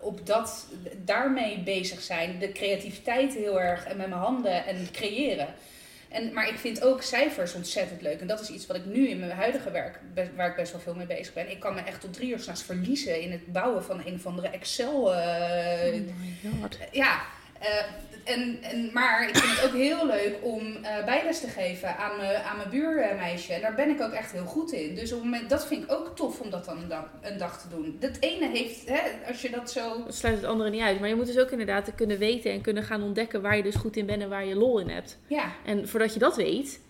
op 0.00 0.26
dat, 0.26 0.66
daarmee 1.04 1.58
bezig 1.58 2.00
zijn. 2.00 2.38
De 2.38 2.52
creativiteit 2.52 3.34
heel 3.34 3.60
erg 3.60 3.84
en 3.86 3.96
met 3.96 4.08
mijn 4.08 4.20
handen 4.20 4.66
en 4.66 4.88
creëren. 4.92 5.48
En, 6.08 6.32
maar 6.32 6.48
ik 6.48 6.58
vind 6.58 6.82
ook 6.82 7.02
cijfers 7.02 7.54
ontzettend 7.54 8.02
leuk. 8.02 8.20
En 8.20 8.26
dat 8.26 8.40
is 8.40 8.50
iets 8.50 8.66
wat 8.66 8.76
ik 8.76 8.84
nu 8.84 9.08
in 9.08 9.18
mijn 9.18 9.30
huidige 9.30 9.70
werk, 9.70 10.00
waar 10.36 10.48
ik 10.48 10.56
best 10.56 10.72
wel 10.72 10.80
veel 10.80 10.94
mee 10.94 11.06
bezig 11.06 11.34
ben. 11.34 11.50
Ik 11.50 11.60
kan 11.60 11.74
me 11.74 11.80
echt 11.80 12.00
tot 12.00 12.12
drie 12.12 12.30
uur 12.30 12.38
s'nachts 12.38 12.62
verliezen 12.62 13.20
in 13.20 13.32
het 13.32 13.52
bouwen 13.52 13.84
van 13.84 14.02
een 14.04 14.14
of 14.14 14.26
andere 14.26 14.48
Excel. 14.48 15.02
Oh 15.02 15.14
my 15.92 16.36
god. 16.60 16.78
ja, 16.92 17.20
eh, 17.60 17.68
en, 18.34 18.58
en, 18.62 18.90
maar 18.92 19.28
ik 19.28 19.36
vind 19.36 19.56
het 19.56 19.66
ook 19.68 19.76
heel 19.76 20.06
leuk 20.06 20.36
om 20.40 20.60
eh, 20.82 21.04
bijles 21.04 21.40
te 21.40 21.48
geven 21.48 21.96
aan 21.96 22.16
mijn, 22.16 22.42
aan 22.42 22.56
mijn 22.56 22.68
buurmeisje. 22.70 23.52
En 23.52 23.60
daar 23.60 23.74
ben 23.74 23.90
ik 23.90 24.00
ook 24.00 24.12
echt 24.12 24.32
heel 24.32 24.44
goed 24.44 24.72
in. 24.72 24.94
Dus 24.94 25.12
op 25.12 25.20
het 25.20 25.30
moment, 25.30 25.50
dat 25.50 25.66
vind 25.66 25.82
ik 25.82 25.92
ook 25.92 26.16
tof 26.16 26.40
om 26.40 26.50
dat 26.50 26.64
dan 26.64 26.78
een 26.78 26.88
dag, 26.88 27.10
een 27.22 27.38
dag 27.38 27.60
te 27.60 27.68
doen. 27.68 27.96
Dat 28.00 28.16
ene 28.20 28.48
heeft, 28.48 28.88
hè, 28.88 29.00
als 29.28 29.42
je 29.42 29.50
dat 29.50 29.70
zo... 29.70 30.04
Dat 30.04 30.14
sluit 30.14 30.36
het 30.36 30.44
andere 30.44 30.70
niet 30.70 30.82
uit. 30.82 31.00
Maar 31.00 31.08
je 31.08 31.14
moet 31.14 31.26
dus 31.26 31.38
ook 31.38 31.50
inderdaad 31.50 31.94
kunnen 31.94 32.18
weten 32.18 32.50
en 32.52 32.60
kunnen 32.60 32.82
gaan 32.82 33.02
ontdekken 33.02 33.42
waar 33.42 33.56
je 33.56 33.62
dus 33.62 33.74
goed 33.74 33.96
in 33.96 34.06
bent 34.06 34.22
en 34.22 34.28
waar 34.28 34.46
je 34.46 34.54
lol 34.54 34.78
in 34.78 34.88
hebt. 34.88 35.18
Ja, 35.26 35.52
En 35.64 35.88
voordat 35.88 36.12
je 36.12 36.18
dat 36.18 36.36
weet, 36.36 36.80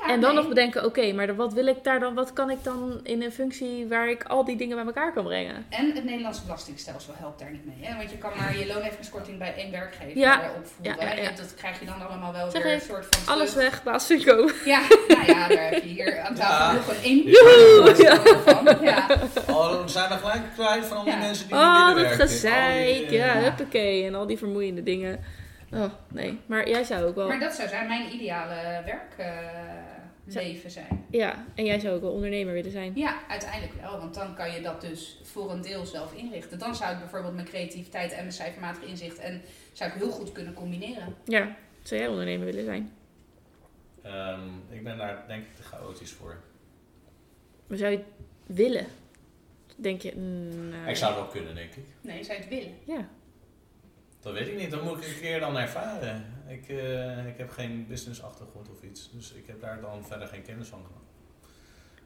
ja 0.00 0.08
en 0.12 0.20
dan 0.20 0.30
nee. 0.34 0.38
nog 0.42 0.48
bedenken, 0.48 0.84
oké, 0.84 1.12
maar 1.12 1.36
wat 1.36 1.52
wil 1.52 1.66
ik 1.66 1.84
daar 1.84 2.00
dan, 2.00 2.14
wat 2.14 2.32
kan 2.32 2.50
ik 2.50 2.64
dan 2.64 3.00
in 3.02 3.22
een 3.22 3.32
functie 3.32 3.86
waar 3.88 4.08
ik 4.10 4.24
al 4.24 4.44
die 4.44 4.56
dingen 4.56 4.76
bij 4.76 4.84
elkaar 4.86 5.12
kan 5.12 5.24
brengen? 5.24 5.66
En 5.68 5.92
het 5.94 6.04
Nederlandse 6.04 6.42
belastingstelsel 6.42 7.14
helpt 7.16 7.38
daar 7.38 7.50
niet 7.50 7.64
mee. 7.66 7.76
Hè? 7.88 7.96
Want 7.96 8.10
je 8.10 8.18
kan 8.18 8.30
maar 8.38 8.58
je 8.58 8.66
loonheffingskorting 8.66 9.38
bij 9.38 9.54
één 9.56 9.70
werkgever 9.70 10.18
Ja. 10.18 10.42
eh, 10.42 10.48
opvoeren. 10.56 10.96
Ja, 11.00 11.04
ja, 11.06 11.22
ja. 11.22 11.28
En 11.28 11.36
dat 11.36 11.54
krijg 11.54 11.80
je 11.80 11.86
dan 11.86 12.06
allemaal 12.08 12.32
wel 12.32 12.50
Zeg 12.50 12.62
weer 12.62 12.72
een 12.74 12.80
soort 12.80 13.06
van... 13.10 13.34
Alles 13.34 13.50
terug. 13.52 13.70
weg, 13.70 13.82
basisinkomen. 13.82 14.54
Ja, 14.64 14.80
nou 15.08 15.26
ja, 15.26 15.48
daar 15.48 15.70
heb 15.70 15.82
je 15.82 15.88
hier 15.88 16.20
aan 16.20 16.34
tafel 16.34 16.66
Ja. 16.66 16.72
nog 16.72 16.88
een 16.88 17.02
één 17.02 17.22
Joehoe, 17.22 18.02
ja. 18.82 19.18
Oh, 19.48 19.70
dan 19.70 19.88
zijn 19.88 20.08
we 20.08 20.14
gelijk 20.14 20.42
kwijt 20.54 20.84
van 20.84 20.96
al 20.96 21.04
die 21.04 21.12
Ja. 21.12 21.18
mensen 21.18 21.46
die 21.46 21.54
niet 21.56 21.64
Oh, 21.64 21.94
willen 21.94 22.18
dat 22.18 22.20
gezeik. 22.20 23.08
Die, 23.08 23.18
Ja, 23.18 23.34
eh, 23.34 23.42
huppakee. 23.42 24.06
En 24.06 24.14
al 24.14 24.26
die 24.26 24.38
vermoeiende 24.38 24.82
dingen. 24.82 25.24
Oh, 25.72 25.84
nee. 26.08 26.40
Maar 26.46 26.68
jij 26.68 26.84
zou 26.84 27.04
ook 27.04 27.14
wel... 27.14 27.28
Maar 27.28 27.38
dat 27.40 27.54
zou 27.54 27.68
zijn 27.68 27.86
mijn 27.88 28.14
ideale 28.14 28.82
werkleven 30.24 30.70
zijn. 30.70 31.04
Ja, 31.10 31.44
en 31.54 31.64
jij 31.64 31.78
zou 31.80 31.94
ook 31.94 32.00
wel 32.00 32.12
ondernemer 32.12 32.52
willen 32.54 32.70
zijn. 32.70 32.92
Ja, 32.94 33.18
uiteindelijk 33.28 33.80
wel. 33.80 33.98
Want 33.98 34.14
dan 34.14 34.34
kan 34.34 34.52
je 34.52 34.60
dat 34.60 34.80
dus 34.80 35.20
voor 35.22 35.50
een 35.50 35.60
deel 35.62 35.84
zelf 35.86 36.12
inrichten. 36.14 36.58
Dan 36.58 36.74
zou 36.74 36.92
ik 36.92 36.98
bijvoorbeeld 36.98 37.34
mijn 37.34 37.46
creativiteit 37.46 38.10
en 38.12 38.18
mijn 38.18 38.32
cijfermatig 38.32 38.82
inzicht... 38.82 39.18
en 39.18 39.42
zou 39.72 39.90
ik 39.90 39.96
heel 39.96 40.10
goed 40.10 40.32
kunnen 40.32 40.54
combineren. 40.54 41.14
Ja, 41.24 41.56
zou 41.82 42.00
jij 42.00 42.08
ondernemer 42.10 42.46
willen 42.46 42.64
zijn? 42.64 42.92
ehm, 44.02 44.48
ik 44.70 44.84
ben 44.84 44.98
daar 44.98 45.24
denk 45.26 45.44
ik 45.44 45.54
te 45.56 45.62
chaotisch 45.62 46.12
voor. 46.12 46.36
Maar 47.66 47.78
zou 47.78 47.90
je 47.90 47.96
het 47.96 48.06
willen? 48.46 48.86
Denk 49.76 50.02
je... 50.02 50.12
mm, 50.16 50.68
nou, 50.68 50.88
Ik 50.88 50.96
zou 50.96 51.12
het 51.12 51.20
wel 51.22 51.30
kunnen, 51.30 51.54
denk 51.54 51.74
ik. 51.74 51.84
Nee, 52.00 52.24
zou 52.24 52.36
je 52.38 52.44
het 52.44 52.52
willen? 52.54 52.74
Ja. 52.84 53.08
Dat 54.24 54.32
weet 54.32 54.48
ik 54.48 54.56
niet, 54.56 54.70
dat 54.70 54.82
moet 54.82 54.96
ik 54.98 55.04
een 55.14 55.20
keer 55.20 55.40
dan 55.40 55.56
ervaren. 55.58 56.24
Ik, 56.46 56.68
eh, 56.68 57.26
ik 57.26 57.36
heb 57.38 57.50
geen 57.50 57.86
business 57.86 58.22
achtergrond 58.22 58.68
of 58.70 58.82
iets, 58.82 59.10
dus 59.12 59.32
ik 59.32 59.46
heb 59.46 59.60
daar 59.60 59.80
dan 59.80 60.04
verder 60.06 60.28
geen 60.28 60.42
kennis 60.42 60.68
van 60.68 60.80
gehad. 60.86 61.02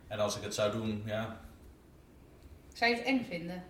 En 0.06 0.18
als 0.18 0.36
ik 0.36 0.42
het 0.42 0.54
zou 0.54 0.72
doen, 0.72 1.02
ja, 1.06 1.40
Zou 2.72 2.90
je 2.90 2.96
het 2.96 3.06
eng 3.06 3.24
vinden? 3.28 3.62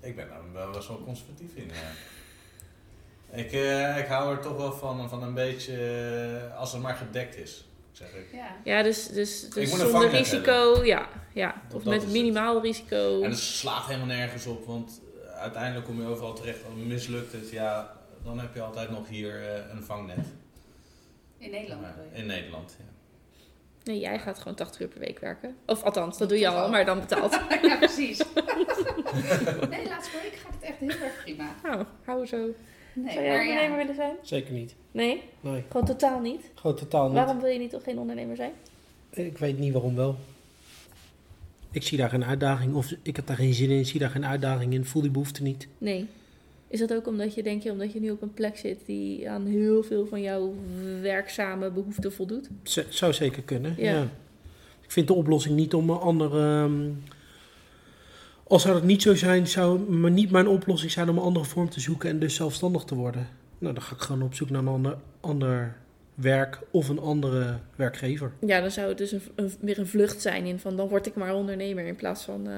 ik 0.00 0.16
ben 0.16 0.28
daar 0.28 0.52
wel 0.52 0.70
best 0.70 0.88
wel 0.88 1.02
conservatief 1.04 1.54
in. 1.54 1.66
Ja. 1.66 1.90
Ik, 3.36 3.52
eh, 3.52 3.98
ik 3.98 4.06
hou 4.06 4.36
er 4.36 4.42
toch 4.42 4.56
wel 4.56 4.72
van, 4.72 5.08
van 5.08 5.22
een 5.22 5.34
beetje, 5.34 5.76
eh, 6.50 6.58
als 6.58 6.72
het 6.72 6.82
maar 6.82 6.94
gedekt 6.94 7.36
is, 7.36 7.68
zeg 7.92 8.08
ik. 8.14 8.26
Ja. 8.32 8.56
Ja, 8.64 8.82
dus, 8.82 9.06
dus, 9.08 9.50
dus 9.50 9.70
zonder 9.76 10.10
risico. 10.10 10.84
Ja, 10.84 11.08
ja. 11.34 11.62
Dat- 11.68 11.76
Of 11.76 11.82
dat 11.82 11.92
met 11.94 12.10
minimaal 12.12 12.60
risico. 12.62 13.22
En 13.22 13.30
het 13.30 13.38
slaat 13.38 13.86
helemaal 13.86 14.06
nergens 14.06 14.46
op, 14.46 14.66
want 14.66 15.00
uiteindelijk 15.36 15.86
kom 15.86 16.00
je 16.00 16.06
overal 16.06 16.32
terecht. 16.34 16.64
Als 16.64 16.74
mislukt 16.86 17.32
het, 17.32 17.50
ja, 17.50 17.92
dan 18.24 18.38
heb 18.38 18.54
je 18.54 18.60
altijd 18.62 18.90
nog 18.90 19.08
hier 19.08 19.42
eh, 19.48 19.70
een 19.74 19.82
vangnet. 19.82 20.26
In 21.38 21.50
Nederland 21.50 21.80
Maar 21.80 21.94
bedoel 21.96 22.10
je? 22.12 22.18
in 22.18 22.26
Nederland, 22.26 22.76
ja. 22.78 22.84
Nee, 23.84 23.98
jij 23.98 24.18
gaat 24.18 24.38
gewoon 24.38 24.54
80 24.54 24.80
uur 24.80 24.88
per 24.88 24.98
week 24.98 25.18
werken. 25.18 25.56
Of 25.66 25.82
althans, 25.82 26.18
dat 26.18 26.28
doe 26.28 26.38
je 26.38 26.48
al, 26.48 26.70
maar 26.70 26.84
dan 26.84 27.00
betaald. 27.00 27.32
ja, 27.62 27.76
precies. 27.76 28.18
nee, 29.70 29.88
laatste 29.88 30.18
week 30.22 30.38
gaat 30.42 30.54
het 30.54 30.62
echt 30.62 30.78
heel 30.78 30.88
erg 30.88 31.22
prima. 31.22 31.54
Nou, 31.62 31.84
hou 32.04 32.26
zo. 32.26 32.36
Nee, 32.92 33.12
Zou 33.12 33.24
jij 33.24 33.32
maar 33.36 33.40
ondernemer 33.40 33.70
ja. 33.70 33.76
willen 33.76 33.94
zijn? 33.94 34.16
Zeker 34.22 34.52
niet. 34.52 34.74
Nee? 34.90 35.22
Nee, 35.40 35.64
Gewoon 35.68 35.86
totaal 35.86 36.20
niet? 36.20 36.50
gewoon 36.54 36.76
totaal 36.76 37.04
niet. 37.06 37.14
Waarom 37.14 37.40
wil 37.40 37.50
je 37.50 37.58
niet 37.58 37.74
of 37.74 37.82
geen 37.82 37.98
ondernemer 37.98 38.36
zijn? 38.36 38.52
Ik 39.10 39.38
weet 39.38 39.58
niet 39.58 39.72
waarom 39.72 39.94
wel. 39.96 40.16
Ik 41.76 41.82
zie 41.82 41.98
daar 41.98 42.08
geen 42.10 42.24
uitdaging, 42.24 42.74
of 42.74 42.94
ik 43.02 43.16
heb 43.16 43.26
daar 43.26 43.36
geen 43.36 43.54
zin 43.54 43.70
in, 43.70 43.78
ik 43.78 43.86
zie 43.86 44.00
daar 44.00 44.10
geen 44.10 44.26
uitdaging 44.26 44.72
in, 44.72 44.84
voel 44.84 45.02
die 45.02 45.10
behoefte 45.10 45.42
niet. 45.42 45.68
Nee. 45.78 46.06
Is 46.68 46.78
dat 46.78 46.94
ook 46.94 47.06
omdat 47.06 47.34
je, 47.34 47.42
denk 47.42 47.62
je, 47.62 47.70
omdat 47.70 47.92
je 47.92 48.00
nu 48.00 48.10
op 48.10 48.22
een 48.22 48.34
plek 48.34 48.56
zit 48.56 48.86
die 48.86 49.30
aan 49.30 49.46
heel 49.46 49.82
veel 49.82 50.06
van 50.06 50.22
jouw 50.22 50.54
werkzame 51.00 51.70
behoeften 51.70 52.12
voldoet? 52.12 52.48
Z- 52.62 52.88
zou 52.88 53.12
zeker 53.12 53.42
kunnen, 53.42 53.74
Ja. 53.78 53.90
ja. 53.92 54.02
Ik 54.82 54.90
vind 54.92 55.06
de 55.06 55.12
oplossing 55.14 55.56
niet 55.56 55.74
om 55.74 55.90
een 55.90 55.98
andere... 55.98 56.62
ehm, 56.64 56.88
als 58.46 58.62
zou 58.62 58.74
dat 58.74 58.84
niet 58.84 59.02
zo 59.02 59.14
zijn, 59.14 59.46
zou 59.46 59.90
maar 59.90 60.10
niet 60.10 60.30
mijn 60.30 60.48
oplossing 60.48 60.90
zijn 60.92 61.08
om 61.08 61.16
een 61.16 61.22
andere 61.22 61.44
vorm 61.44 61.68
te 61.70 61.80
zoeken 61.80 62.10
en 62.10 62.18
dus 62.18 62.34
zelfstandig 62.34 62.84
te 62.84 62.94
worden. 62.94 63.28
Nou, 63.58 63.74
dan 63.74 63.82
ga 63.82 63.94
ik 63.94 64.00
gewoon 64.00 64.22
op 64.22 64.34
zoek 64.34 64.50
naar 64.50 64.60
een 64.62 64.68
ander, 64.68 64.96
ander 65.20 65.76
werk 66.16 66.58
of 66.70 66.88
een 66.88 66.98
andere 66.98 67.58
werkgever. 67.76 68.32
Ja, 68.40 68.60
dan 68.60 68.70
zou 68.70 68.88
het 68.88 68.98
dus 68.98 69.12
een, 69.12 69.22
een- 69.34 69.52
weer 69.60 69.78
een 69.78 69.86
vlucht 69.86 70.20
zijn 70.22 70.44
in 70.44 70.58
van 70.58 70.76
dan 70.76 70.88
word 70.88 71.06
ik 71.06 71.14
maar 71.14 71.34
ondernemer 71.34 71.84
in 71.86 71.96
plaats 71.96 72.24
van... 72.24 72.46
eh, 72.48 72.52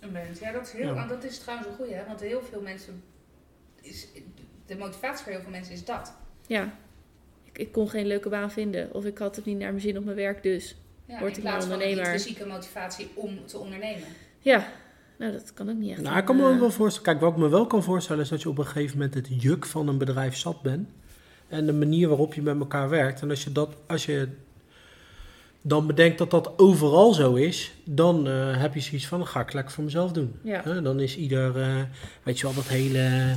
Een 0.00 0.12
mens. 0.12 0.38
Ja, 0.38 0.52
dat 0.52 0.66
is, 0.66 0.72
heel, 0.72 0.94
Ja. 0.94 1.06
dat 1.06 1.24
is 1.24 1.38
trouwens 1.38 1.68
een 1.68 1.74
goeie, 1.74 1.94
hè? 1.94 2.04
want 2.06 2.20
heel 2.20 2.42
veel 2.50 2.60
mensen... 2.60 3.02
Is, 3.80 4.08
de 4.66 4.76
motivatie 4.76 5.22
voor 5.24 5.32
heel 5.32 5.40
veel 5.42 5.50
mensen 5.50 5.72
is 5.74 5.84
dat. 5.84 6.14
ja, 6.46 6.74
ik, 7.44 7.58
ik 7.58 7.72
kon 7.72 7.88
geen 7.88 8.06
leuke 8.06 8.28
baan 8.28 8.50
vinden 8.50 8.94
of 8.94 9.04
ik 9.04 9.18
had 9.18 9.36
het 9.36 9.44
niet 9.44 9.58
naar 9.58 9.68
mijn 9.70 9.80
zin 9.82 9.98
op 9.98 10.04
mijn 10.04 10.16
werk 10.16 10.42
dus. 10.42 10.76
Ja, 11.06 11.18
Word 11.18 11.30
in 11.32 11.36
ik 11.38 11.42
maar 11.44 11.52
plaats 11.52 11.66
van 11.66 11.74
een 11.74 11.80
ondernemer. 11.80 12.12
intrinsieke 12.12 12.46
motivatie 12.46 13.10
om 13.14 13.46
te 13.46 13.58
ondernemen. 13.58 14.08
Ja, 14.38 14.66
nou 15.18 15.32
dat 15.32 15.52
kan 15.54 15.70
ook 15.70 15.76
niet 15.76 15.90
echt. 15.90 16.00
Nou, 16.02 16.18
ik 16.18 16.24
kan 16.24 16.36
me 16.36 16.42
eh, 16.42 16.48
ook 16.48 16.58
wel 16.58 16.70
voorstellen. 16.70 17.08
Kijk, 17.08 17.20
wat 17.20 17.32
ik 17.32 17.38
me 17.38 17.48
wel 17.48 17.66
kan 17.66 17.82
voorstellen 17.82 18.22
is 18.22 18.28
dat 18.28 18.42
je 18.42 18.48
op 18.48 18.58
een 18.58 18.66
gegeven 18.66 18.96
moment 18.98 19.14
het 19.14 19.42
juk 19.42 19.66
van 19.66 19.88
een 19.88 19.98
bedrijf 19.98 20.36
zat 20.36 20.62
bent. 20.62 20.88
En 21.48 21.66
de 21.66 21.72
manier 21.72 22.08
waarop 22.08 22.34
je 22.34 22.42
met 22.42 22.58
elkaar 22.58 22.88
werkt. 22.88 23.20
En 23.22 23.30
als 23.30 23.44
je 23.44 23.52
dat, 23.52 23.68
als 23.86 24.06
je 24.06 24.28
dan 25.62 25.86
bedenkt 25.86 26.18
dat 26.18 26.30
dat 26.30 26.52
overal 26.56 27.12
zo 27.14 27.34
is, 27.34 27.72
dan 27.84 28.28
eh, 28.28 28.32
heb 28.60 28.74
je 28.74 28.80
zoiets 28.80 29.06
van, 29.06 29.18
dan 29.18 29.26
ga 29.28 29.40
ik 29.40 29.52
lekker 29.52 29.72
voor 29.72 29.84
mezelf 29.84 30.12
doen. 30.12 30.34
Ja. 30.42 30.60
Hè, 30.64 30.82
dan 30.82 31.00
is 31.00 31.16
ieder, 31.16 31.60
eh, 31.60 31.66
weet 32.22 32.38
je 32.38 32.44
wel, 32.46 32.54
dat 32.54 32.68
hele, 32.68 33.34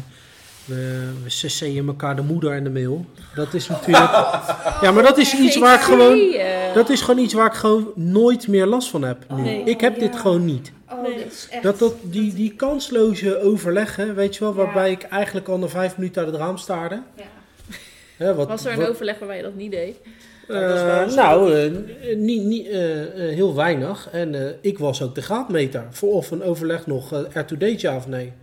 we, 0.66 1.10
we 1.24 1.84
elkaar 1.88 2.16
de 2.16 2.22
moeder 2.22 2.52
en 2.52 2.64
de 2.64 2.70
mail. 2.70 3.06
Dat 3.36 3.54
is 3.54 3.68
natuurlijk, 3.68 4.12
ja, 4.82 4.92
maar 4.92 5.04
dat 5.04 5.18
is 5.18 5.34
iets 5.34 5.58
waar 5.58 5.76
ik 5.76 5.82
gewoon, 5.82 6.36
dat 6.74 6.90
is 6.90 7.02
gewoon 7.02 7.24
iets 7.24 7.34
waar 7.34 7.48
ik 7.48 7.54
gewoon 7.54 7.92
nooit 7.96 8.48
meer 8.48 8.66
last 8.66 8.90
van 8.90 9.02
heb 9.02 9.26
nu. 9.36 9.42
Nee. 9.42 9.64
Ik 9.64 9.82
heb 9.82 10.00
dit 10.00 10.16
gewoon 10.16 10.46
niet. 10.46 10.72
Oh, 10.90 11.02
Nee. 11.02 11.18
dat 11.24 11.32
is 11.32 11.48
echt... 11.52 11.64
Dat, 11.64 11.80
dat, 11.80 11.94
die, 12.02 12.34
die 12.34 12.54
kansloze 12.56 13.42
overleggen, 13.42 14.16
weet 14.16 14.34
je 14.36 14.40
wel, 14.40 14.50
Ja. 14.56 14.64
waarbij 14.64 14.92
ik 14.92 15.04
eigenlijk 15.04 15.48
al 15.48 15.58
na 15.58 15.68
vijf 15.68 15.98
minuten 15.98 16.22
uit 16.24 16.32
het 16.32 16.42
raam 16.42 16.58
staarde. 16.58 17.02
Ja. 17.16 17.24
Hè, 18.18 18.36
wat, 18.36 18.48
Was 18.48 18.66
er 18.66 18.72
een 18.72 18.80
wat- 18.80 18.90
overleg 18.90 19.20
waarbij 19.20 19.38
je 19.38 19.44
dat 19.44 19.56
niet 19.56 19.72
deed? 19.72 19.96
eh, 20.48 21.06
nou, 21.16 21.54
eh, 21.56 21.72
niet, 22.16 22.44
niet, 22.44 22.68
eh, 22.68 23.02
eh, 23.02 23.36
heel 23.36 23.56
weinig. 23.56 24.10
En 24.12 24.36
eh, 24.36 24.54
ik 24.62 24.80
was 24.80 25.02
ook 25.02 25.16
de 25.16 25.22
graadmeter 25.22 25.84
voor 25.90 26.14
of 26.14 26.32
een 26.32 26.44
overleg 26.44 26.88
nog 26.88 27.10
date 27.34 27.76
ja 27.78 27.96
of 27.96 28.08
nee. 28.08 28.34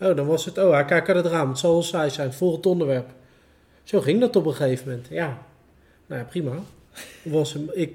Oh, 0.00 0.16
dan 0.16 0.26
was 0.26 0.44
het, 0.44 0.58
oh, 0.58 0.72
hij 0.72 0.84
kijkt 0.84 1.08
uit 1.08 1.16
het 1.24 1.26
raam, 1.32 1.48
het 1.48 1.58
zal 1.58 1.72
wel 1.72 1.82
saai 1.82 2.10
zijn, 2.10 2.32
volgend 2.32 2.66
onderwerp. 2.66 3.06
Zo 3.82 4.00
ging 4.00 4.20
dat 4.20 4.36
op 4.36 4.46
een 4.46 4.54
gegeven 4.54 4.88
moment, 4.88 5.06
ja. 5.10 5.38
Nou 6.06 6.20
ja, 6.20 6.26
prima. 6.26 6.52
Was 7.22 7.52
hem, 7.52 7.70
ik, 7.72 7.92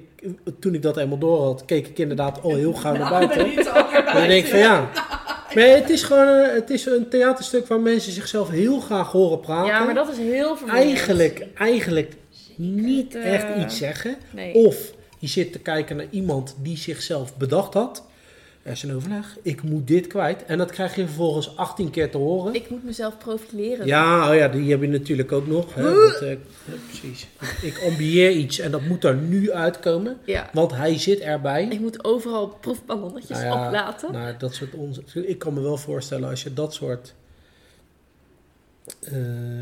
toen 0.59 0.73
ik 0.73 0.81
dat 0.81 0.97
eenmaal 0.97 1.17
door 1.17 1.43
had, 1.43 1.65
keek 1.65 1.87
ik 1.87 1.97
inderdaad 1.99 2.41
al 2.41 2.55
heel 2.55 2.73
gauw 2.73 2.95
naar 2.95 3.09
buiten. 3.09 3.37
ben 3.43 3.55
niet 3.55 3.67
al 3.67 3.73
naar 3.73 3.83
Maar 3.91 4.03
dan 4.03 4.13
buiten. 4.13 4.27
denk 4.29 4.43
ik 4.43 4.49
van 4.49 4.59
ja. 4.59 4.89
Nee, 5.55 5.69
het 5.69 5.89
is 5.89 6.03
gewoon 6.03 6.27
een, 6.27 6.53
het 6.53 6.69
is 6.69 6.85
een 6.85 7.09
theaterstuk 7.09 7.67
waar 7.67 7.79
mensen 7.79 8.11
zichzelf 8.11 8.49
heel 8.49 8.79
graag 8.79 9.11
horen 9.11 9.39
praten. 9.39 9.73
Ja, 9.73 9.83
maar 9.83 9.93
dat 9.93 10.11
is 10.11 10.17
heel 10.17 10.57
vermoeiend. 10.57 10.87
eigenlijk, 10.87 11.45
eigenlijk 11.55 12.13
niet 12.55 13.15
echt 13.15 13.45
iets 13.57 13.77
zeggen. 13.77 14.15
Nee. 14.31 14.53
Of 14.53 14.77
je 15.19 15.27
zit 15.27 15.51
te 15.51 15.59
kijken 15.59 15.95
naar 15.95 16.07
iemand 16.09 16.55
die 16.61 16.77
zichzelf 16.77 17.37
bedacht 17.37 17.73
had. 17.73 18.03
Er 18.67 18.73
is 18.73 18.83
een 18.83 18.95
overleg. 18.95 19.37
Ik 19.41 19.63
moet 19.63 19.87
dit 19.87 20.07
kwijt. 20.07 20.45
En 20.45 20.57
dat 20.57 20.71
krijg 20.71 20.95
je 20.95 21.05
vervolgens 21.05 21.57
18 21.57 21.89
keer 21.89 22.11
te 22.11 22.17
horen. 22.17 22.55
Ik 22.55 22.69
moet 22.69 22.83
mezelf 22.83 23.17
profileren. 23.17 23.85
Ja, 23.85 24.29
oh 24.29 24.35
ja, 24.35 24.47
die 24.47 24.71
heb 24.71 24.81
je 24.81 24.87
natuurlijk 24.87 25.31
ook 25.31 25.47
nog. 25.47 25.73
Hè, 25.73 25.83
dat, 25.83 26.21
eh, 26.21 26.29
ja, 26.29 26.37
precies. 26.87 27.27
Ik 27.61 27.81
ambieer 27.85 28.31
iets 28.31 28.59
en 28.59 28.71
dat 28.71 28.81
moet 28.81 29.03
er 29.03 29.15
nu 29.15 29.51
uitkomen. 29.51 30.17
Ja. 30.25 30.49
Want 30.53 30.71
hij 30.71 30.99
zit 30.99 31.19
erbij. 31.19 31.67
Ik 31.67 31.79
moet 31.79 32.03
overal 32.03 32.47
proefballonnetjes 32.47 33.37
Nou 33.37 33.45
ja, 33.45 33.65
oplaten. 33.65 34.11
Nou, 34.11 34.37
dat 34.37 34.53
soort 34.53 34.73
onzin. 34.73 35.29
Ik 35.29 35.39
kan 35.39 35.53
me 35.53 35.61
wel 35.61 35.77
voorstellen 35.77 36.29
als 36.29 36.43
je 36.43 36.53
dat 36.53 36.73
soort 36.73 37.13
eh, 38.99 39.13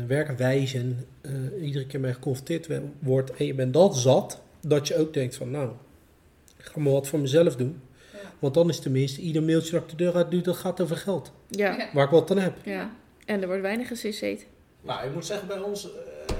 werkwijzen 0.06 1.06
eh, 1.20 1.32
iedere 1.62 1.86
keer 1.86 2.00
mee 2.00 2.12
geconfronteerd 2.12 2.68
wordt 2.98 3.30
en 3.30 3.46
je 3.46 3.54
bent 3.54 3.72
dat 3.72 3.96
zat, 3.96 4.40
dat 4.60 4.88
je 4.88 4.96
ook 4.96 5.14
denkt 5.14 5.36
van 5.36 5.50
nou, 5.50 5.70
ik 6.56 6.64
ga 6.64 6.80
maar 6.80 6.92
wat 6.92 7.08
voor 7.08 7.18
mezelf 7.18 7.56
doen. 7.56 7.80
Want 8.38 8.54
dan 8.54 8.68
is 8.68 8.80
tenminste 8.80 9.20
ieder 9.20 9.42
mailtje 9.42 9.70
dat 9.72 9.82
ik 9.82 9.88
de 9.88 9.96
deur 9.96 10.14
uit 10.14 10.30
doe, 10.30 10.40
dat 10.40 10.56
gaat 10.56 10.80
over 10.80 10.96
geld. 10.96 11.32
Ja, 11.48 11.76
Ja. 11.76 11.88
Waar 11.92 12.04
ik 12.04 12.10
wat 12.10 12.30
aan 12.30 12.38
heb. 12.38 12.54
ja. 12.64 12.90
En 13.24 13.40
er 13.40 13.46
wordt 13.46 13.62
weinig 13.62 13.88
gecisseerd. 13.88 14.46
Nou, 14.80 15.06
ik 15.06 15.14
moet 15.14 15.26
zeggen, 15.26 15.48
bij 15.48 15.58
ons, 15.58 15.84
eh, 15.84 16.34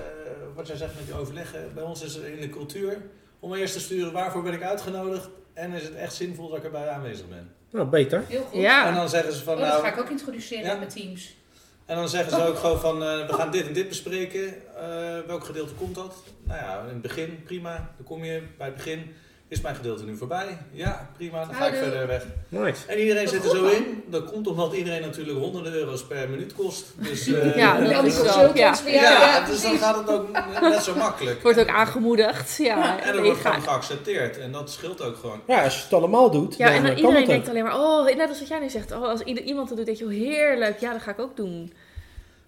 wat 0.55 0.66
jij 0.66 0.76
zegt 0.76 0.94
met 0.94 1.07
die 1.07 1.14
overleggen, 1.14 1.70
bij 1.74 1.82
ons 1.82 2.03
is 2.03 2.16
er 2.16 2.26
in 2.28 2.40
de 2.40 2.51
cultuur 2.51 2.99
om 3.40 3.55
eerst 3.55 3.72
te 3.74 3.80
sturen 3.80 4.12
waarvoor 4.12 4.42
ben 4.42 4.53
ik 4.53 4.62
uitgenodigd 4.62 5.28
en 5.53 5.72
is 5.72 5.82
het 5.82 5.94
echt 5.94 6.14
zinvol 6.14 6.49
dat 6.49 6.59
ik 6.59 6.64
erbij 6.64 6.88
aanwezig 6.88 7.28
ben. 7.28 7.51
Nou, 7.70 7.86
beter. 7.88 8.24
Heel 8.28 8.42
goed. 8.42 8.61
Ja. 8.61 8.88
En 8.88 8.94
dan 8.94 9.09
zeggen 9.09 9.32
ze 9.32 9.42
van 9.42 9.55
Oh, 9.55 9.61
dat 9.61 9.68
nou, 9.68 9.82
ga 9.82 9.92
ik 9.92 9.99
ook 9.99 10.11
introduceren 10.11 10.64
Ja. 10.64 10.76
mijn 10.76 10.88
teams. 10.88 11.36
en 11.86 11.97
dan 11.97 12.09
zeggen 12.09 12.32
ze 12.32 12.42
ook 12.47 12.57
gewoon 12.57 12.80
van 12.80 13.03
eh, 13.03 13.26
we 13.26 13.32
gaan 13.32 13.51
dit 13.51 13.66
en 13.66 13.72
dit 13.72 13.88
bespreken. 13.88 14.55
Eh, 14.76 15.18
welk 15.26 15.44
gedeelte 15.44 15.74
komt 15.74 15.94
dat? 15.94 16.14
Nou 16.44 16.61
ja, 16.61 16.80
in 16.82 16.88
het 16.88 17.03
begin 17.03 17.42
prima. 17.44 17.90
Dan 17.97 18.07
kom 18.07 18.24
je 18.24 18.42
bij 18.59 18.66
het 18.66 18.76
begin. 18.76 19.14
Is 19.49 19.61
mijn 19.61 19.74
gedeelte 19.74 20.05
nu 20.05 20.16
voorbij? 20.16 20.59
Ja, 20.70 21.11
prima. 21.16 21.44
Dan 21.44 21.55
ga 21.55 21.66
ik 21.66 21.74
verder 21.74 22.07
weg. 22.07 22.24
Nice. 22.49 22.86
En 22.86 22.99
iedereen 22.99 23.28
zit 23.28 23.44
er 23.44 23.51
zo 23.51 23.66
in. 23.66 24.03
Dat 24.07 24.24
komt 24.32 24.47
omdat 24.47 24.72
iedereen 24.72 25.01
natuurlijk 25.01 25.38
honderden 25.38 25.72
euro's 25.72 26.05
per 26.07 26.28
minuut 26.28 26.55
kost. 26.55 26.84
Dus, 26.97 27.26
eh, 27.26 27.57
Ja, 27.62 27.78
En 27.78 27.92
dat 27.92 28.05
is 28.05 28.18
consultants 28.18 28.82
ja. 28.86 29.01
ja, 29.03 29.47
dus 29.47 29.62
dan 29.62 29.78
gaat 29.78 29.97
het 29.97 30.09
ook 30.09 30.28
net 30.61 30.82
zo 30.82 30.94
makkelijk. 30.94 31.42
Wordt 31.42 31.59
ook 31.61 31.68
aangemoedigd. 31.68 32.57
Ja, 32.57 33.01
En 33.03 33.12
dat 33.12 33.24
wordt 33.24 33.40
gewoon 33.40 33.62
geaccepteerd. 33.62 34.38
En 34.38 34.53
dat 34.53 34.70
scheelt 34.70 35.03
ook 35.03 35.16
gewoon. 35.16 35.40
Ja, 35.47 35.62
als 35.64 35.76
je 35.76 35.82
het 35.82 35.92
allemaal 35.92 36.30
doet, 36.30 36.57
Ja, 36.57 36.66
dan 36.66 36.74
en 36.76 36.82
dan 36.82 36.90
eh, 36.90 37.03
kan 37.03 37.05
iedereen 37.05 37.14
het 37.14 37.22
ook. 37.22 37.28
denkt 37.28 37.49
alleen 37.49 37.64
maar, 37.64 37.78
oh, 37.78 38.16
net 38.16 38.28
als 38.28 38.38
wat 38.38 38.49
jij 38.49 38.59
nu 38.59 38.68
zegt, 38.70 38.92
oh, 38.92 39.03
als 39.09 39.20
iemand 39.20 39.68
het 39.68 39.76
doet, 39.76 39.86
denk 39.86 39.99
je, 39.99 40.05
oh, 40.05 40.11
heerlijk, 40.11 40.80
ja, 40.80 40.92
dat 40.92 41.03
ga 41.03 41.11
ik 41.11 41.20
ook 41.20 41.36
doen. 41.36 41.72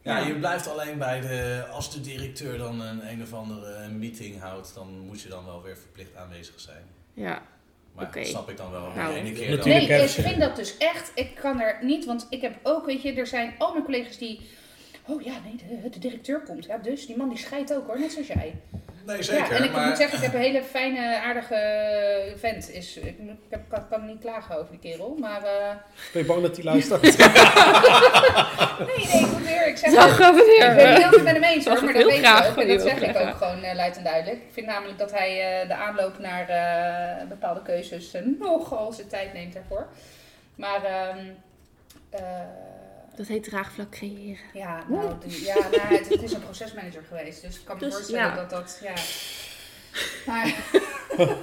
Ja, 0.08 0.18
je 0.18 0.34
blijft 0.34 0.68
alleen 0.68 0.98
bij 0.98 1.20
de... 1.20 1.64
Als 1.72 1.92
de 1.92 2.00
directeur 2.00 2.58
dan 2.58 2.80
een 2.80 3.10
een 3.10 3.22
of 3.22 3.32
andere 3.32 3.88
meeting 3.88 4.40
houdt... 4.40 4.74
dan 4.74 4.98
moet 4.98 5.20
je 5.20 5.28
dan 5.28 5.44
wel 5.44 5.62
weer 5.62 5.76
verplicht 5.76 6.16
aanwezig 6.16 6.60
zijn. 6.60 6.82
Ja, 7.14 7.42
Maar 7.94 8.12
dat 8.12 8.26
snap 8.26 8.50
ik 8.50 8.56
dan 8.56 8.70
wel. 8.70 8.92
Nou, 8.96 9.12
de 9.12 9.18
ene 9.18 9.32
keer 9.32 9.56
dan... 9.56 9.68
Nee, 9.68 10.02
ik 10.02 10.08
vind 10.08 10.40
dat 10.40 10.56
dus 10.56 10.76
echt. 10.76 11.12
Ik 11.14 11.34
kan 11.34 11.60
er 11.60 11.78
niet, 11.84 12.04
want 12.04 12.26
ik 12.30 12.40
heb 12.40 12.58
ook, 12.62 12.86
weet 12.86 13.02
je, 13.02 13.12
er 13.12 13.26
zijn 13.26 13.54
al 13.58 13.72
mijn 13.72 13.84
collega's 13.84 14.18
die. 14.18 14.40
Oh 15.04 15.22
ja, 15.22 15.34
nee, 15.44 15.80
de, 15.82 15.88
de 15.90 15.98
directeur 15.98 16.40
komt. 16.40 16.64
Ja, 16.64 16.78
dus 16.78 17.06
die 17.06 17.16
man 17.16 17.28
die 17.28 17.38
scheidt 17.38 17.74
ook 17.74 17.86
hoor, 17.86 17.98
net 17.98 18.12
zoals 18.12 18.26
jij. 18.26 18.54
Nee, 19.08 19.22
zeker. 19.22 19.50
ja, 19.50 19.56
en 19.56 19.64
ik 19.64 19.72
maar... 19.72 19.86
moet 19.86 19.96
zeggen, 19.96 20.18
ik 20.18 20.24
heb 20.24 20.34
een 20.34 20.40
hele 20.40 20.62
fijne, 20.62 21.20
aardige 21.20 21.56
vent. 22.36 22.70
Is, 22.70 22.96
ik 22.96 23.04
ik 23.18 23.36
heb, 23.48 23.60
kan, 23.68 23.88
kan 23.88 24.06
niet 24.06 24.20
klagen 24.20 24.58
over 24.58 24.70
die 24.70 24.90
kerel, 24.90 25.16
maar. 25.20 25.42
eh, 25.42 25.68
Ben 26.12 26.22
je 26.22 26.24
bang 26.24 26.42
dat 26.42 26.56
hij 26.56 26.64
luistert? 26.64 27.02
nee, 28.88 29.06
nee, 29.06 29.20
ik 29.24 29.30
moet 29.32 29.46
weer. 29.46 29.66
Ik 29.68 29.76
zeg. 29.76 29.90
Ik 29.90 30.76
ben 30.76 30.94
niet 30.94 31.04
altijd 31.04 31.22
met 31.24 31.32
hem 31.34 31.42
eens 31.42 31.64
hoor, 31.66 31.84
maar 31.84 31.94
ik 31.94 31.94
dat 31.94 31.96
heel 31.96 32.06
weet 32.06 32.16
je 32.16 32.22
graag 32.26 32.46
ook. 32.48 32.52
van 32.54 32.62
En 32.62 32.68
dat 32.68 32.82
zeg 32.82 33.00
ik 33.00 33.16
ook, 33.16 33.28
ook 33.28 33.36
gewoon 33.36 33.62
eh, 33.62 33.74
luid 33.74 33.96
en 33.96 34.04
duidelijk. 34.04 34.36
Ik 34.36 34.52
vind 34.52 34.66
namelijk 34.66 34.98
dat 34.98 35.10
hij 35.12 35.60
eh, 35.62 35.68
de 35.68 35.74
aanloop 35.74 36.18
naar 36.18 36.48
eh, 36.48 37.28
bepaalde 37.28 37.62
keuzes 37.62 38.14
nogal 38.38 38.92
zijn 38.92 39.08
tijd 39.08 39.32
neemt 39.32 39.52
daarvoor. 39.54 39.86
Maar 40.54 40.84
ehm, 40.84 41.18
eh, 42.10 42.20
Dat 43.18 43.26
heet 43.26 43.42
draagvlak 43.44 43.90
creëren. 43.90 44.44
ja, 44.54 44.84
nou, 44.88 45.14
ja, 45.28 45.54
nou, 45.54 45.80
het, 45.94 46.08
het 46.08 46.22
is 46.22 46.32
een 46.32 46.40
procesmanager 46.42 47.02
geweest, 47.08 47.42
dus 47.42 47.56
ik 47.56 47.64
kan 47.64 47.76
me 47.76 47.84
Dus, 47.84 47.94
voorstellen 47.94 48.24
ja. 48.24 48.34
dat 48.34 48.50
dat, 48.50 48.80
ja. 48.82 48.92
Maar, 50.26 50.54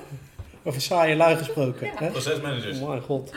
Over 0.63 0.82
saaie 0.82 1.15
lui 1.15 1.36
gesproken. 1.38 1.86
Ja. 1.88 1.93
Hè? 1.95 2.09
Procesmanagers. 2.09 2.80
Oh 2.80 2.88
mijn 2.88 3.01
god. 3.01 3.32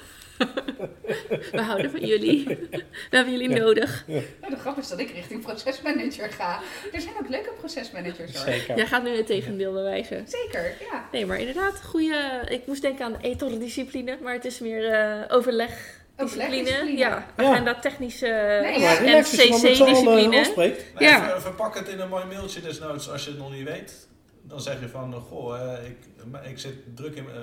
We 1.52 1.60
houden 1.60 1.90
van 1.90 2.00
jullie. 2.06 2.44
We 2.46 2.84
hebben 3.10 3.32
jullie 3.32 3.50
Ja. 3.50 3.56
nodig. 3.58 4.04
nou, 4.06 4.22
de 4.48 4.56
grap 4.56 4.78
is 4.78 4.88
dat 4.88 4.98
ik 4.98 5.10
richting 5.10 5.42
procesmanager 5.42 6.30
ga. 6.30 6.60
Er 6.92 7.00
zijn 7.00 7.14
ook 7.20 7.28
leuke 7.28 7.50
procesmanagers 7.58 8.34
hoor. 8.36 8.52
Zeker. 8.52 8.76
Jij 8.76 8.86
gaat 8.86 9.02
nu 9.02 9.16
het 9.16 9.26
tegendeel 9.26 9.72
bewijzen. 9.72 10.24
Zeker, 10.28 10.74
ja. 10.90 11.08
Nee, 11.12 11.26
maar 11.26 11.38
inderdaad, 11.38 11.82
goede. 11.84 12.42
Ik 12.48 12.66
moest 12.66 12.82
denken 12.82 13.04
aan 13.04 13.20
etordiscipline, 13.20 14.18
maar 14.22 14.32
het 14.32 14.44
is 14.44 14.58
meer 14.58 14.92
eh 14.92 15.36
overlegdiscipline. 15.36 15.96
Overlegdiscipline. 16.18 16.96
Ja, 16.98 17.26
Ja. 17.36 17.50
agenda 17.50 17.74
technische 17.80 18.26
Nee, 18.62 18.78
Ja, 18.80 18.92
ja. 18.92 19.16
en 19.16 19.22
CC-discipline. 19.22 20.36
Ja. 20.98 21.24
ver- 21.28 21.40
Verpak 21.40 21.74
het 21.78 21.88
in 21.88 22.00
een 22.00 22.08
mooi 22.08 22.24
mailtje 22.24 22.60
desnoods 22.60 23.10
als 23.10 23.24
je 23.24 23.30
het 23.30 23.38
nog 23.38 23.52
niet 23.52 23.64
weet. 23.68 24.06
Dan 24.42 24.60
zeg 24.60 24.80
je 24.80 24.88
van, 24.88 25.12
goh, 25.14 25.72
eh, 25.74 25.86
ik, 25.86 25.96
ik 26.50 26.58
zit 26.58 26.74
druk 26.96 27.14
in, 27.14 27.26
eh, 27.30 27.34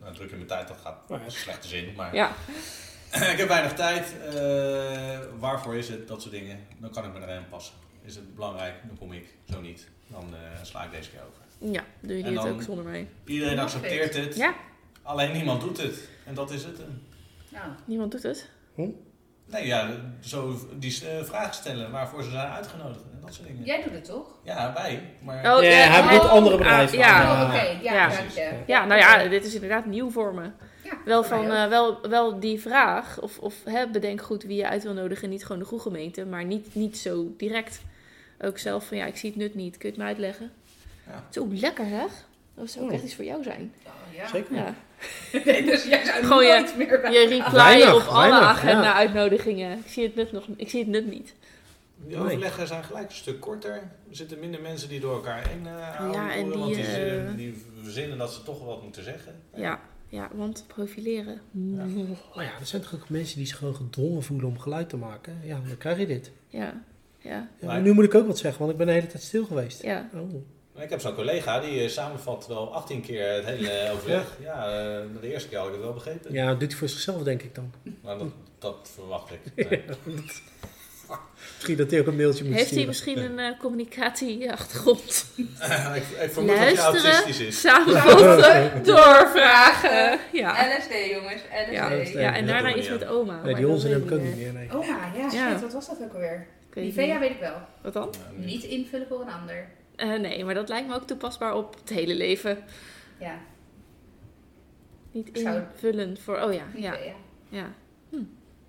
nou, 0.00 0.14
druk 0.14 0.30
in 0.30 0.36
mijn 0.36 0.48
tijd, 0.48 0.68
dat 0.68 0.76
gaat 0.82 0.98
ja. 1.08 1.20
in 1.24 1.30
slechte 1.30 1.68
zin. 1.68 1.92
Maar 1.96 2.14
Ja, 2.14 2.32
ik 3.32 3.38
heb 3.38 3.48
weinig 3.48 3.72
tijd. 3.74 4.14
eh, 4.34 5.18
waarvoor 5.38 5.76
is 5.76 5.88
het? 5.88 6.08
Dat 6.08 6.20
soort 6.22 6.34
dingen. 6.34 6.58
Dan 6.78 6.90
kan 6.90 7.04
ik 7.04 7.12
me 7.12 7.20
erin 7.26 7.48
passen. 7.50 7.74
Is 8.04 8.14
het 8.14 8.34
belangrijk? 8.34 8.74
Dan 8.86 8.98
kom 8.98 9.12
ik. 9.12 9.26
Zo 9.52 9.60
niet. 9.60 9.88
Dan 10.06 10.24
eh, 10.34 10.62
sla 10.64 10.84
ik 10.84 10.90
deze 10.90 11.10
keer 11.10 11.20
over. 11.20 11.72
ja, 11.72 11.84
doe 12.00 12.16
je 12.18 12.24
het 12.24 12.48
ook 12.48 12.62
zonder 12.62 12.84
mij. 12.84 13.08
Iedereen 13.24 13.58
accepteert 13.58 14.14
het. 14.14 14.36
Ja, 14.36 14.54
Alleen 15.02 15.32
niemand 15.32 15.60
doet 15.60 15.82
het. 15.82 16.08
En 16.24 16.34
dat 16.34 16.50
is 16.50 16.64
het. 16.64 16.78
Nou, 17.52 17.64
niemand 17.84 18.10
doet 18.12 18.22
het. 18.22 18.50
Nee, 19.46 19.66
ja, 19.66 19.90
zo 20.20 20.58
die 20.78 21.06
eh, 21.08 21.22
vragen 21.24 21.54
stellen 21.54 21.90
waarvoor 21.90 22.22
ze 22.22 22.30
zijn 22.30 22.48
uitgenodigd. 22.50 23.00
En 23.12 23.18
dat 23.20 23.34
soort 23.34 23.46
dingen. 23.48 23.64
jij 23.64 23.82
doet 23.82 23.92
het 23.92 24.04
toch? 24.04 24.26
Ja, 24.44 24.72
wij. 24.74 25.02
Maar 25.22 25.56
Oh, 25.56 25.62
Ja, 25.62 25.70
hij 25.70 26.02
bedoelt 26.02 26.28
andere 26.30 26.56
bedrijven. 26.56 26.98
ah, 26.98 27.04
ja. 27.04 27.22
Oh, 27.32 27.38
Ja. 27.38 27.46
oké, 27.46 27.82
ja, 27.82 27.92
Ja. 27.92 28.08
dank 28.08 28.30
je. 28.30 28.50
Ja, 28.66 28.84
nou 28.84 29.00
ja, 29.00 29.28
dit 29.28 29.44
is 29.44 29.54
inderdaad 29.54 29.86
nieuw 29.86 30.10
voor 30.10 30.34
me. 30.34 30.50
Ja, 30.84 30.98
Wel, 31.04 31.24
van, 31.24 31.50
eh, 31.50 31.66
wel, 31.68 32.08
wel 32.08 32.40
die 32.40 32.60
vraag, 32.60 33.20
of, 33.20 33.38
of 33.38 33.54
hè, 33.64 33.88
bedenk 33.88 34.22
goed 34.22 34.42
wie 34.42 34.56
je 34.56 34.68
uit 34.68 34.82
wil 34.82 34.92
nodigen. 34.92 35.28
Niet 35.30 35.44
gewoon 35.44 35.58
de 35.60 35.64
groegemeente, 35.68 36.24
maar 36.26 36.44
niet, 36.44 36.74
niet 36.74 36.98
zo 36.98 37.34
direct. 37.36 37.80
Ook 38.40 38.58
zelf 38.58 38.86
van, 38.86 38.96
ja, 38.96 39.06
ik 39.06 39.16
zie 39.16 39.30
het 39.30 39.38
nut 39.38 39.54
niet. 39.54 39.76
Kun 39.76 39.88
je 39.88 39.94
het 39.94 40.02
me 40.04 40.08
uitleggen? 40.08 40.50
Ja. 41.06 41.24
Zo 41.30 41.48
lekker, 41.50 41.86
hè? 41.86 42.04
Dat 42.54 42.70
zou 42.70 42.84
ook 42.84 42.90
Oh. 42.90 42.96
echt 42.96 43.04
iets 43.04 43.14
voor 43.14 43.24
jou 43.24 43.42
zijn. 43.42 43.72
Oh, 43.86 43.92
ja. 44.16 44.26
Zeker. 44.26 44.54
Ja. 44.54 44.74
Nee, 45.44 45.64
dus 45.64 45.84
jij 45.84 46.04
zou 46.04 46.24
Gewoon 46.24 46.44
je- 46.44 46.72
meer 46.76 47.00
bij 47.00 47.12
Je 47.12 47.28
reply 47.28 47.52
Weinig, 47.52 47.94
op 47.94 48.02
alle 48.14 48.32
agenda-uitnodigingen. 48.40 49.78
Ik 49.78 49.86
zie 49.86 50.02
het 50.02 50.14
nut 50.14 50.32
nog 50.32 50.44
Ik 50.56 50.70
zie 50.70 50.80
het 50.80 50.88
nut 50.88 51.06
niet. 51.10 51.34
Die 52.06 52.16
overleggen 52.16 52.66
zijn 52.66 52.84
gelijk 52.84 53.08
een 53.08 53.14
stuk 53.14 53.40
korter. 53.40 53.72
Er 53.74 54.16
zitten 54.16 54.38
minder 54.38 54.60
mensen 54.60 54.88
die 54.88 55.00
door 55.00 55.14
elkaar 55.14 55.48
heen 55.48 55.66
eh 55.66 55.96
houden. 55.96 56.20
Ja, 56.20 56.34
en 56.34 56.44
die, 56.50 56.58
want 56.58 56.74
die, 56.74 56.84
eh, 56.84 56.92
z- 57.30 57.36
die 57.36 57.64
verzinnen 57.82 58.18
dat 58.18 58.32
ze 58.32 58.42
toch 58.42 58.64
wat 58.64 58.82
moeten 58.82 59.04
zeggen. 59.04 59.34
Ja, 59.54 59.80
ja 60.08 60.28
want 60.34 60.64
profileren. 60.66 61.40
Oh 62.34 62.42
ja, 62.42 62.50
er 62.60 62.66
zijn 62.66 62.82
toch 62.82 62.94
ook 62.94 63.08
mensen 63.08 63.36
die 63.38 63.46
zich 63.46 63.56
gewoon 63.56 63.74
gedwongen 63.74 64.22
voelen 64.22 64.46
om 64.48 64.58
geluid 64.58 64.88
te 64.88 64.96
maken. 64.96 65.40
Ja, 65.44 65.60
dan 65.66 65.78
krijg 65.78 65.98
je 65.98 66.06
dit. 66.06 66.30
Ja, 66.48 66.82
ja, 67.18 67.48
Ja, 67.60 67.66
maar 67.66 67.80
nu 67.80 67.92
moet 67.92 68.04
ik 68.04 68.14
ook 68.14 68.26
wat 68.26 68.38
zeggen, 68.38 68.58
want 68.60 68.72
ik 68.72 68.76
ben 68.78 68.86
de 68.86 68.92
hele 68.92 69.06
tijd 69.06 69.22
stil 69.22 69.44
geweest. 69.44 69.82
ja. 69.82 70.08
Oh. 70.14 70.34
Ik 70.76 70.90
heb 70.90 71.00
zo'n 71.00 71.14
collega 71.14 71.60
die 71.60 71.82
eh, 71.82 71.88
samenvat 71.88 72.46
wel 72.46 72.74
18 72.74 73.02
keer 73.02 73.32
het 73.32 73.44
hele 73.44 73.90
overleg. 73.92 74.36
Ja, 74.42 74.64
eh, 74.66 75.00
de 75.20 75.32
eerste 75.32 75.48
keer 75.48 75.58
had 75.58 75.66
ik 75.66 75.72
het 75.72 75.82
wel 75.82 75.92
begrepen. 75.92 76.32
Ja, 76.32 76.46
dat 76.48 76.60
doet 76.60 76.68
hij 76.68 76.78
voor 76.78 76.88
zichzelf, 76.88 77.22
denk 77.22 77.42
ik 77.42 77.54
dan. 77.54 77.72
Maar 78.02 78.18
dat, 78.18 78.28
dat 78.58 78.90
verwacht 78.94 79.30
ik. 79.32 79.40
Nee. 79.70 79.82
Misschien 81.54 81.76
dat 81.76 81.90
hij 81.90 82.00
ook 82.00 82.06
een 82.06 82.16
mailtje 82.16 82.44
moet 82.44 82.54
Heeft 82.54 82.70
hij 82.70 82.86
misschien 82.86 83.18
een 83.18 83.38
eh, 83.38 83.58
communicatieachtergrond? 83.58 85.26
ik, 85.36 86.02
ik 86.22 86.30
vermoed 86.32 86.50
dat 86.50 86.58
hij 86.58 86.76
autistisch 86.76 87.12
Luisteren, 87.12 87.46
is. 87.46 87.60
samenvatten, 87.60 88.84
doorvragen. 88.84 90.18
Ja. 90.32 90.76
LSD, 90.78 91.10
jongens, 91.10 91.42
LSD. 91.42 91.72
Ja, 91.72 92.02
LSD. 92.02 92.12
ja, 92.12 92.34
en 92.34 92.46
daarna 92.46 92.74
iets 92.74 92.88
niet 92.88 92.98
met 92.98 93.08
oma. 93.08 93.42
Nee, 93.42 93.54
die 93.54 93.68
onzin 93.68 93.92
heb 93.92 94.04
ik 94.04 94.12
ook 94.12 94.20
niet 94.20 94.36
meer. 94.36 94.52
Nee. 94.52 94.76
Oh 94.76 94.86
ja, 94.86 95.12
ja, 95.16 95.22
shit, 95.22 95.38
Ja. 95.38 95.60
wat 95.60 95.72
was 95.72 95.86
dat 95.86 95.98
ook 96.02 96.12
alweer? 96.12 96.46
Ik 96.74 96.94
weet 96.94 97.22
ik 97.22 97.40
wel. 97.40 97.56
Wat 97.82 97.92
dan? 97.92 98.14
Niet 98.36 98.64
invullen 98.64 99.06
voor 99.08 99.20
een 99.20 99.30
ander. 99.40 99.68
Eh, 99.96 100.18
nee, 100.18 100.44
maar 100.44 100.54
dat 100.54 100.68
lijkt 100.68 100.88
me 100.88 100.94
ook 100.94 101.06
toepasbaar 101.06 101.54
op 101.54 101.74
het 101.80 101.88
hele 101.88 102.14
leven. 102.14 102.58
Ja, 103.18 103.38
Niet 105.10 105.28
invullen 105.38 106.16
voor... 106.20 106.40
Oh 106.40 106.52
ja, 106.52 106.64
ja, 106.76 106.90
Nivea. 106.90 107.14
ja. 107.48 107.72
Hm. 108.10 108.16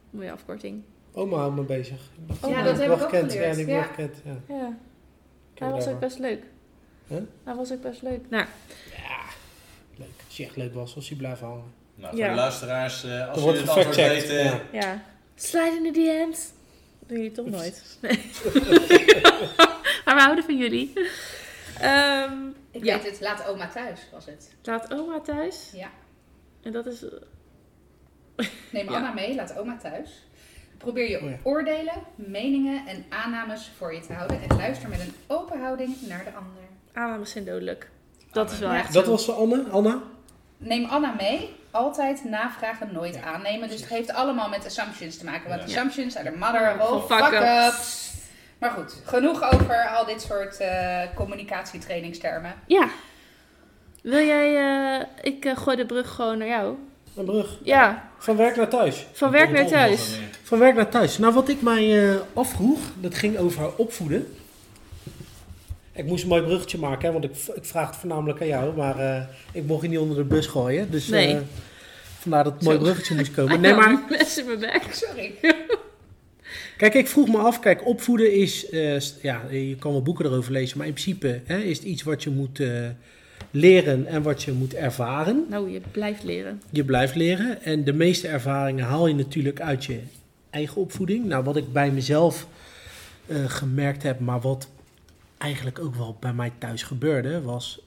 Mooie 0.10 0.32
afkorting. 0.32 0.84
Oma 1.14 1.38
houdt 1.38 1.56
me 1.56 1.62
bezig. 1.64 2.00
Ja, 2.48 2.64
dat 2.64 2.78
heb 2.78 2.86
ik 2.86 2.92
ook 2.92 3.00
gekend. 3.02 3.32
geleerd, 3.32 3.58
Ja, 3.58 3.64
die 3.66 3.74
heb 3.74 3.84
ik 3.84 3.90
ja. 3.90 3.94
gekend. 3.94 4.22
Ja. 4.26 4.56
Ja, 4.56 5.66
hij 5.66 5.70
was 5.72 5.88
ook 5.88 6.00
best 6.00 6.20
leuk. 6.20 6.44
Huh? 7.08 7.18
Hij 7.44 7.56
was 7.56 7.72
ook 7.72 7.82
best 7.82 8.02
leuk. 8.02 8.30
Nou, 8.30 8.46
Ja, 8.92 9.20
leuk. 9.98 10.08
Als 10.28 10.38
hij 10.38 10.46
echt 10.46 10.56
leuk 10.56 10.74
was, 10.74 10.94
was 10.96 11.08
hij 11.10 11.18
blijven 11.18 11.48
hangen. 11.48 11.64
Nou, 11.96 12.10
voor 12.10 12.20
Ja. 12.24 12.30
de 12.30 12.36
luisteraars, 12.36 13.04
eh, 13.04 13.30
als 13.30 13.44
jullie 13.44 13.60
het 13.60 13.70
antwoord 13.70 13.96
weten... 13.96 14.44
Ja. 14.44 14.62
ja. 14.72 15.04
Slide 15.36 15.80
in 15.84 15.94
the 15.94 16.00
DM's. 16.00 16.50
Doen 17.08 17.18
jullie 17.18 17.32
toch 17.32 17.46
nooit? 17.50 17.84
Nee. 18.02 18.20
maar 20.14 20.16
we 20.16 20.22
houden 20.22 20.43
van 20.43 20.57
jullie. 20.57 20.93
Ehm, 21.80 22.34
Ik 22.72 22.84
Ja. 22.84 22.95
weet 22.95 23.05
het, 23.11 23.22
laat 23.22 23.47
oma 23.47 23.68
thuis 23.68 23.99
was 24.11 24.26
het. 24.26 24.53
laat 24.64 24.93
oma 24.93 25.20
thuis. 25.20 25.70
Ja. 25.74 25.89
En 26.64 26.72
dat 26.72 26.86
is... 26.86 27.01
Neem 28.70 28.89
Ja. 28.89 28.95
Anna 28.95 29.11
mee, 29.11 29.36
laat 29.36 29.57
oma 29.57 29.78
thuis. 29.78 30.09
Probeer 30.78 31.09
je 31.09 31.22
Oh 31.22 31.30
ja. 31.30 31.38
oordelen, 31.43 31.93
meningen 32.16 32.88
en 32.88 33.05
aannames 33.09 33.72
voor 33.78 33.93
je 33.93 33.99
te 33.99 34.14
houden. 34.14 34.41
En 34.49 34.57
luister 34.57 34.89
met 34.89 34.99
een 34.99 35.14
open 35.28 35.59
houding 35.61 35.95
naar 36.01 36.24
de 36.24 36.30
ander. 36.34 36.61
Aannames 36.93 37.32
zijn 37.32 37.45
dodelijk. 37.45 37.89
Dat 38.32 38.51
is 38.51 38.59
wel 38.59 38.72
Ja. 38.72 38.78
echt 38.80 38.93
Dat 38.93 39.05
was 39.05 39.30
Anne, 39.32 39.64
Anna. 39.72 40.01
Neem 40.57 40.86
Anna 40.86 41.14
mee. 41.18 41.55
Altijd 41.72 42.24
navragen, 42.24 42.93
nooit 42.93 43.16
Ja. 43.16 43.22
aannemen. 43.22 43.70
Dus 43.70 43.80
het 43.82 43.89
heeft 43.89 44.14
allemaal 44.14 44.49
met 44.49 44.66
assumptions 44.66 45.18
te 45.18 45.26
maken. 45.26 45.49
Want 45.49 45.61
Ja. 45.61 45.66
assumptions 45.68 46.16
are 46.18 46.32
the 46.32 46.38
mother 46.38 46.82
of 46.91 47.07
fuck 47.07 47.18
fuck-ups. 47.26 47.68
ups. 47.68 48.12
Maar 48.64 48.72
goed, 48.72 48.95
genoeg 49.05 49.53
over 49.53 49.88
al 49.88 50.05
dit 50.05 50.22
soort 50.22 50.61
uh, 50.61 50.99
communicatietrainingstermen. 51.16 52.53
Ja. 52.68 52.89
Wil 54.01 54.26
jij, 54.26 54.53
uh, 54.97 55.05
ik 55.22 55.45
uh, 55.45 55.57
gooi 55.57 55.78
de 55.78 55.86
brug 55.86 56.16
gewoon 56.16 56.38
naar 56.38 56.47
jou. 56.47 56.76
Een 57.16 57.26
brug? 57.26 57.59
Ja. 57.64 58.09
Van 58.18 58.38
werk 58.38 58.55
naar 58.55 58.68
thuis? 58.68 59.07
Van 59.11 59.32
werk 59.32 59.51
naar 59.51 59.68
thuis. 59.68 60.20
Van 60.43 60.59
werk 60.59 60.76
naar 60.76 60.89
thuis. 60.89 61.18
Nou, 61.18 61.34
wat 61.34 61.49
ik 61.49 61.61
mij 61.61 62.18
afvroeg, 62.34 62.80
dat 62.99 63.16
ging 63.16 63.38
over 63.38 63.76
opvoeden. 63.76 64.36
Ik 65.91 66.05
moest 66.05 66.24
een 66.24 66.30
mooi 66.30 66.43
bruggetje 66.43 66.78
maken, 66.78 67.05
hè, 67.05 67.11
want 67.11 67.24
ik, 67.24 67.32
ik 67.55 67.66
vraag 67.66 67.88
het 67.88 67.95
voornamelijk 67.95 68.41
aan 68.41 68.47
jou, 68.47 68.76
maar 68.76 69.28
ik 69.51 69.66
mocht 69.66 69.82
je 69.82 69.88
niet 69.88 69.99
onder 69.99 70.18
de 70.18 70.24
bus 70.24 70.47
gooien. 70.47 70.91
Dus 70.91 71.07
nee. 71.07 71.39
vandaar 72.20 72.43
dat 72.43 72.53
het 72.53 72.64
mooi 72.64 72.78
bruggetje 72.78 73.16
moest 73.16 73.34
komen. 73.39 73.61
Nee, 73.61 73.74
maar... 73.74 74.03
Mensen 74.09 74.45
mijn 74.45 74.59
bek. 74.59 74.84
Sorry. 74.91 75.34
Kijk, 76.84 76.96
ik 76.96 77.08
vroeg 77.08 77.28
me 77.28 77.38
af, 77.38 77.60
kijk, 77.60 77.86
opvoeden 77.88 78.34
is, 78.34 78.72
uh, 78.72 79.00
ja, 79.00 79.42
je 79.52 79.76
kan 79.76 79.92
wel 79.92 80.02
boeken 80.02 80.26
erover 80.26 80.52
lezen, 80.52 80.78
maar 80.78 80.88
in 80.88 80.94
principe 80.94 81.42
hè, 81.46 81.58
is 81.58 81.78
het 81.78 81.88
iets 81.88 82.04
wat 82.04 82.24
je 82.24 82.30
moet 82.30 82.60
uh, 82.60 82.88
leren 83.52 84.06
en 84.06 84.22
wat 84.22 84.44
je 84.44 84.52
moet 84.52 84.74
ervaren. 84.74 85.46
Nou, 85.50 85.72
je 85.72 85.82
blijft 85.92 86.24
leren. 86.24 86.62
Je 86.70 86.84
blijft 86.84 87.16
leren 87.16 87.62
en 87.62 87.84
de 87.84 87.94
meeste 87.94 88.28
ervaringen 88.28 88.86
haal 88.86 89.08
je 89.08 89.16
natuurlijk 89.16 89.62
uit 89.62 89.86
je 89.86 90.00
eigen 90.50 90.82
opvoeding. 90.82 91.26
Nou, 91.26 91.44
wat 91.44 91.56
ik 91.56 91.74
bij 91.74 91.92
mezelf 91.92 92.48
uh, 93.28 93.46
gemerkt 93.46 94.04
heb, 94.04 94.20
maar 94.20 94.42
wat 94.42 94.68
eigenlijk 95.38 95.80
ook 95.80 95.96
wel 95.96 96.18
bij 96.20 96.34
mij 96.34 96.52
thuis 96.58 96.84
gebeurde, 96.84 97.42
was, 97.42 97.82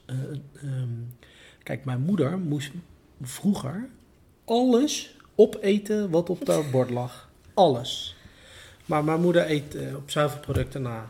um, 0.63 1.15
kijk, 1.63 1.85
mijn 1.85 2.01
moeder 2.01 2.37
moest 2.37 2.71
vroeger 3.21 3.89
alles 4.45 5.15
opeten 5.35 6.09
wat 6.09 6.29
op 6.29 6.45
dat 6.45 6.71
bord 6.71 6.89
lag. 6.89 7.29
Alles. 7.53 8.16
Maar 8.87 9.03
mijn 9.03 9.21
moeder 9.21 9.51
eet 9.51 9.75
uh, 9.75 9.95
op 9.95 10.11
zuivelproducten 10.11 10.81
na. 10.81 11.09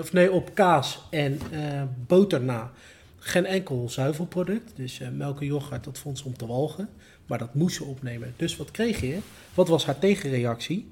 Of 0.00 0.12
nee, 0.12 0.32
op 0.32 0.54
kaas 0.54 1.00
en 1.10 1.40
uh, 1.52 1.82
boter 2.06 2.40
na. 2.40 2.70
Geen 3.18 3.46
enkel 3.46 3.88
zuivelproduct. 3.88 4.72
Dus 4.74 5.00
uh, 5.00 5.08
melk 5.12 5.40
en 5.40 5.46
yoghurt, 5.46 5.84
dat 5.84 5.98
vond 5.98 6.18
ze 6.18 6.24
om 6.24 6.36
te 6.36 6.46
walgen. 6.46 6.88
Maar 7.26 7.38
dat 7.38 7.54
moest 7.54 7.76
ze 7.76 7.84
opnemen. 7.84 8.34
Dus 8.36 8.56
wat 8.56 8.70
kreeg 8.70 9.00
je? 9.00 9.18
Wat 9.54 9.68
was 9.68 9.86
haar 9.86 9.98
tegenreactie? 9.98 10.90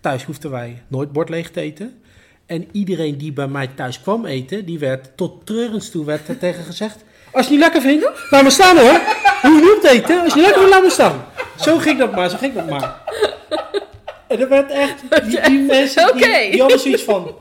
Thuis 0.00 0.24
hoefden 0.24 0.50
wij 0.50 0.82
nooit 0.88 1.12
bord 1.12 1.28
leeg 1.28 1.50
te 1.50 1.60
eten. 1.60 2.00
En 2.46 2.68
iedereen 2.72 3.18
die 3.18 3.32
bij 3.32 3.48
mij 3.48 3.66
thuis 3.66 4.00
kwam 4.00 4.26
eten, 4.26 4.64
die 4.64 4.78
werd 4.78 5.16
tot 5.16 5.46
treurens 5.46 5.90
toe 5.90 6.04
werd 6.04 6.28
er 6.28 6.38
tegen 6.38 6.64
gezegd... 6.64 7.04
Als 7.32 7.46
je 7.46 7.52
niet 7.52 7.60
lekker 7.60 7.80
vindt, 7.80 8.10
laat 8.30 8.42
me 8.42 8.50
staan 8.50 8.76
hoor. 8.76 9.00
Hoef 9.42 9.60
je 9.60 9.80
niet 9.82 9.90
eten. 9.90 10.20
Als 10.22 10.34
je 10.34 10.40
lekker 10.40 10.58
vindt, 10.60 10.74
laat 10.74 10.82
me 10.82 10.90
staan. 10.90 11.24
Zo 11.58 11.78
ging 11.78 11.98
dat 11.98 12.14
maar, 12.14 12.30
zo 12.30 12.36
ging 12.36 12.54
dat 12.54 12.68
maar. 12.68 13.02
En 14.34 14.40
er 14.40 14.48
werd 14.48 14.70
echt, 14.70 15.02
die, 15.28 15.40
die 15.40 15.60
mensen, 15.60 16.16
die, 16.16 16.50
die 16.50 16.60
hadden 16.60 16.80
zoiets 16.80 17.02
van... 17.02 17.34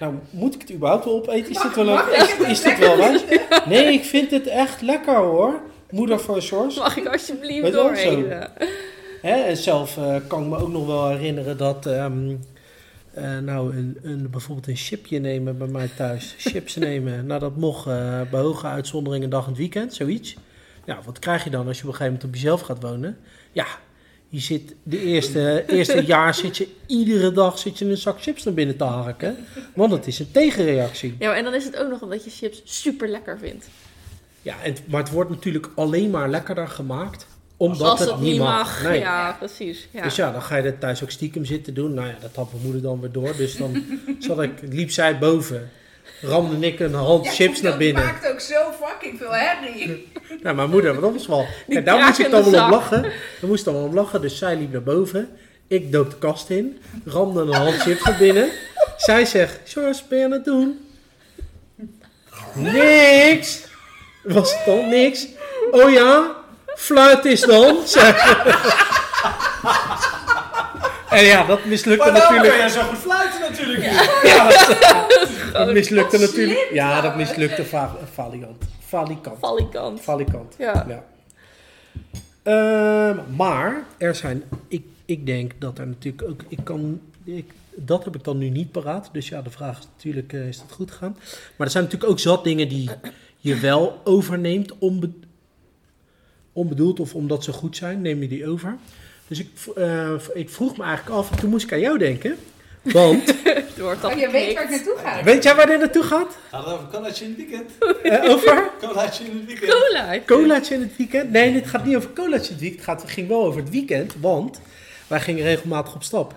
Nou, 0.00 0.14
moet 0.30 0.54
ik 0.54 0.60
het 0.60 0.72
überhaupt 0.72 1.04
wel 1.04 1.14
opeten? 1.14 1.50
Is 1.50 1.60
dit 1.62 1.74
wel, 1.74 1.88
een, 1.88 2.14
is, 2.14 2.36
is 2.48 2.62
dit 2.62 2.78
wel? 2.78 2.96
Nee, 3.66 3.92
ik 3.92 4.04
vind 4.04 4.30
het 4.30 4.46
echt 4.46 4.82
lekker 4.82 5.16
hoor. 5.16 5.60
Moeder 5.90 6.20
voor 6.20 6.42
Source. 6.42 6.78
Mag 6.78 6.96
ik 6.96 7.06
alsjeblieft 7.06 7.72
doorheen? 7.72 8.32
En 9.22 9.56
zelf 9.56 9.96
uh, 9.96 10.16
kan 10.26 10.42
ik 10.42 10.48
me 10.48 10.58
ook 10.58 10.72
nog 10.72 10.86
wel 10.86 11.08
herinneren 11.08 11.56
dat... 11.56 11.86
Um, 11.86 12.40
uh, 13.18 13.38
nou, 13.38 13.76
een, 13.76 13.98
een, 14.02 14.30
bijvoorbeeld 14.30 14.66
een 14.66 14.76
chipje 14.76 15.18
nemen 15.18 15.58
bij 15.58 15.66
mij 15.66 15.88
thuis. 15.96 16.34
Chips 16.38 16.76
nemen. 16.88 17.26
Nou, 17.26 17.40
dat 17.40 17.56
mocht 17.56 17.86
uh, 17.86 18.20
bij 18.30 18.40
hoge 18.40 18.66
uitzondering 18.66 19.24
een 19.24 19.30
dag 19.30 19.42
in 19.42 19.48
het 19.48 19.58
weekend, 19.58 19.94
zoiets. 19.94 20.36
Ja, 20.84 20.98
wat 21.04 21.18
krijg 21.18 21.44
je 21.44 21.50
dan 21.50 21.66
als 21.66 21.76
je 21.76 21.82
op 21.82 21.88
een 21.88 21.96
gegeven 21.96 22.12
moment 22.12 22.24
op 22.24 22.34
jezelf 22.34 22.60
gaat 22.60 22.82
wonen? 22.82 23.18
Ja, 23.52 23.66
je 24.28 24.40
zit 24.40 24.74
de 24.82 25.02
eerste, 25.02 25.64
eerste 25.66 26.04
jaar 26.04 26.34
zit 26.34 26.56
je 26.56 26.68
iedere 26.86 27.32
dag 27.32 27.58
zit 27.58 27.78
je 27.78 27.84
een 27.84 27.96
zak 27.96 28.22
chips 28.22 28.44
naar 28.44 28.54
binnen 28.54 28.76
te 28.76 28.84
harken. 28.84 29.36
Want 29.74 29.92
het 29.92 30.06
is 30.06 30.18
een 30.18 30.30
tegenreactie. 30.30 31.16
Ja, 31.18 31.34
en 31.34 31.44
dan 31.44 31.54
is 31.54 31.64
het 31.64 31.76
ook 31.76 31.90
nog 31.90 32.02
omdat 32.02 32.24
je 32.24 32.30
chips 32.30 32.62
super 32.64 33.08
lekker 33.08 33.38
vindt. 33.38 33.68
Ja, 34.42 34.62
en, 34.62 34.76
maar 34.86 35.02
het 35.02 35.10
wordt 35.10 35.30
natuurlijk 35.30 35.70
alleen 35.74 36.10
maar 36.10 36.30
lekkerder 36.30 36.68
gemaakt. 36.68 37.26
Omdat 37.56 37.90
Als 37.90 38.00
het, 38.00 38.10
het 38.10 38.20
niet 38.20 38.38
mag. 38.38 38.82
Nee. 38.82 38.98
Ja, 38.98 39.36
precies. 39.38 39.88
Ja. 39.90 40.02
Dus 40.02 40.16
ja, 40.16 40.32
dan 40.32 40.42
ga 40.42 40.56
je 40.56 40.62
er 40.62 40.78
thuis 40.78 41.02
ook 41.02 41.10
stiekem 41.10 41.44
zitten 41.44 41.74
doen. 41.74 41.94
Nou 41.94 42.08
ja, 42.08 42.16
dat 42.20 42.34
had 42.34 42.52
mijn 42.52 42.64
moeder 42.64 42.82
dan 42.82 43.00
weer 43.00 43.12
door. 43.12 43.36
Dus 43.36 43.56
dan 43.56 43.84
zat 44.18 44.42
ik, 44.42 44.52
liep 44.62 44.90
zij 44.90 45.18
boven 45.18 45.70
ramde 46.20 46.66
ik 46.66 46.80
een 46.80 46.94
hand 46.94 47.24
ja, 47.24 47.30
chips 47.30 47.60
naar 47.60 47.76
binnen. 47.76 48.02
Dat 48.02 48.12
maakt 48.12 48.28
ook 48.32 48.40
zo 48.40 48.72
fucking 48.82 49.18
veel 49.18 49.34
herrie. 49.34 50.08
nou, 50.42 50.56
mijn 50.56 50.70
moeder, 50.70 51.00
dat 51.00 51.12
was 51.12 51.26
wel... 51.26 51.46
Kijk, 51.68 51.84
daar 51.84 52.04
moest 52.04 52.18
ik 52.18 52.30
dan 52.30 52.50
wel 52.50 52.64
op 52.64 52.70
lachen. 52.70 53.02
Daar 53.02 53.50
moest 53.50 53.64
dan 53.64 53.74
wel 53.74 53.84
op 53.84 53.94
lachen, 53.94 54.20
dus 54.20 54.38
zij 54.38 54.56
liep 54.56 54.72
naar 54.72 54.82
boven. 54.82 55.28
Ik 55.68 55.92
dook 55.92 56.10
de 56.10 56.16
kast 56.16 56.50
in, 56.50 56.78
ramde 57.04 57.40
een 57.40 57.54
hand 57.54 57.76
chips 57.76 58.02
naar 58.02 58.16
binnen. 58.18 58.50
Zij 58.96 59.24
zegt, 59.24 59.58
George, 59.64 60.02
ben 60.08 60.18
je 60.18 60.24
aan 60.24 60.30
het 60.30 60.44
doen? 60.44 60.88
Niks! 62.54 63.64
Was 64.22 64.54
het 64.54 64.64
dan 64.64 64.88
niks? 64.88 65.26
Oh 65.70 65.90
ja? 65.90 66.34
Fluit 66.66 67.24
is 67.24 67.40
dan? 67.40 67.76
En 71.08 71.24
ja, 71.24 71.44
dat 71.44 71.64
mislukte 71.64 72.10
maar 72.10 72.20
natuurlijk. 72.20 72.58
Maar 72.58 72.68
zo 72.68 72.80
goed 72.80 72.98
fluiten 72.98 73.40
natuurlijk. 73.40 73.84
Ja, 73.84 74.02
ja 74.22 74.48
dat, 74.48 75.28
dat, 75.64 75.72
mislukte 75.72 76.18
natuurlijk. 76.18 76.68
Ja, 76.72 77.00
dat 77.00 77.16
mislukte 77.16 77.64
valikant. 78.12 78.64
Valikant. 78.80 79.38
Valikant. 79.38 80.00
Valikant. 80.00 80.54
Ja. 80.58 80.86
ja. 80.88 81.04
Um, 83.08 83.20
maar 83.36 83.84
er 83.98 84.14
zijn, 84.14 84.42
ik, 84.68 84.84
ik 85.04 85.26
denk 85.26 85.52
dat 85.58 85.78
er 85.78 85.86
natuurlijk 85.86 86.28
ook, 86.28 86.40
ik 86.48 86.58
kan, 86.62 87.00
ik, 87.24 87.52
dat 87.74 88.04
heb 88.04 88.14
ik 88.14 88.24
dan 88.24 88.38
nu 88.38 88.48
niet 88.48 88.70
paraat. 88.70 89.08
Dus 89.12 89.28
ja, 89.28 89.42
de 89.42 89.50
vraag 89.50 89.78
is 89.78 89.88
natuurlijk, 89.96 90.32
uh, 90.32 90.48
is 90.48 90.58
dat 90.58 90.72
goed 90.72 90.90
gegaan? 90.90 91.16
Maar 91.56 91.66
er 91.66 91.72
zijn 91.72 91.84
natuurlijk 91.84 92.10
ook 92.10 92.18
zat 92.18 92.44
dingen 92.44 92.68
die 92.68 92.90
je 93.36 93.56
wel 93.58 94.00
overneemt, 94.04 94.78
onbe, 94.78 95.10
onbedoeld 96.52 97.00
of 97.00 97.14
omdat 97.14 97.44
ze 97.44 97.52
goed 97.52 97.76
zijn, 97.76 98.02
neem 98.02 98.22
je 98.22 98.28
die 98.28 98.48
over. 98.48 98.76
Dus 99.28 99.38
ik, 99.38 99.48
uh, 99.78 100.12
ik 100.34 100.50
vroeg 100.50 100.76
me 100.76 100.84
eigenlijk 100.84 101.16
af, 101.16 101.30
en 101.30 101.38
toen 101.38 101.50
moest 101.50 101.64
ik 101.64 101.72
aan 101.72 101.80
jou 101.80 101.98
denken. 101.98 102.36
Want... 102.92 103.34
oh, 104.04 104.18
je 104.18 104.28
weet 104.32 104.54
waar 104.54 104.64
ik 104.64 104.70
naartoe 104.70 104.96
ga. 104.96 105.22
Weet 105.22 105.42
jij 105.42 105.54
waar 105.54 105.66
dit 105.66 105.78
naartoe 105.78 106.02
gaat? 106.02 106.36
Gaat 106.50 106.64
het 106.64 106.74
over 106.74 106.88
colaatje 106.88 107.24
in 107.24 107.30
het 107.30 107.38
weekend? 107.38 107.70
Uh, 108.02 108.30
over? 108.30 108.70
colaatje 108.86 109.24
in 109.24 109.36
het 109.36 109.46
weekend. 109.46 109.70
Colaatje. 109.70 110.24
Colaatje 110.24 110.74
in 110.74 110.80
het 110.80 110.96
weekend? 110.96 111.30
Nee, 111.30 111.52
dit 111.52 111.66
gaat 111.66 111.84
niet 111.84 111.96
over 111.96 112.12
colaatje 112.12 112.46
in 112.46 112.52
het 112.52 112.60
weekend. 112.60 112.80
Het, 112.80 112.88
gaat, 112.88 113.02
het 113.02 113.10
ging 113.10 113.28
wel 113.28 113.44
over 113.44 113.60
het 113.60 113.70
weekend, 113.70 114.14
want 114.20 114.60
wij 115.06 115.20
gingen 115.20 115.44
regelmatig 115.44 115.94
op 115.94 116.02
stap. 116.02 116.34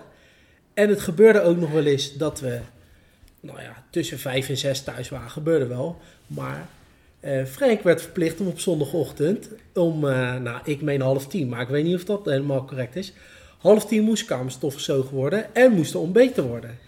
En 0.74 0.88
het 0.88 1.00
gebeurde 1.00 1.42
ook 1.42 1.56
nog 1.56 1.70
wel 1.70 1.84
eens 1.84 2.16
dat 2.16 2.40
we, 2.40 2.58
nou 3.40 3.60
ja, 3.60 3.84
tussen 3.90 4.18
vijf 4.18 4.48
en 4.48 4.56
zes 4.56 4.82
thuis 4.82 5.08
waren. 5.08 5.30
Gebeurde 5.30 5.66
wel. 5.66 5.98
Maar 6.26 6.68
uh, 7.20 7.44
Frank 7.44 7.82
werd 7.82 8.02
verplicht 8.02 8.40
om 8.40 8.46
op 8.46 8.60
zondagochtend 8.60 9.48
om, 9.74 10.04
uh, 10.04 10.34
nou 10.36 10.60
ik 10.64 10.82
meen 10.82 11.00
half 11.00 11.26
tien, 11.26 11.48
maar 11.48 11.60
ik 11.60 11.68
weet 11.68 11.84
niet 11.84 11.94
of 11.94 12.04
dat 12.04 12.24
helemaal 12.24 12.64
correct 12.64 12.96
is. 12.96 13.12
Half 13.60 13.86
tien 13.86 14.02
moest 14.02 14.24
kamerstof 14.24 14.74
gezogen 14.74 15.14
worden 15.14 15.54
en 15.54 15.72
moest 15.72 15.94
er 15.94 16.00
ontbeten 16.00 16.48
worden. 16.48 16.78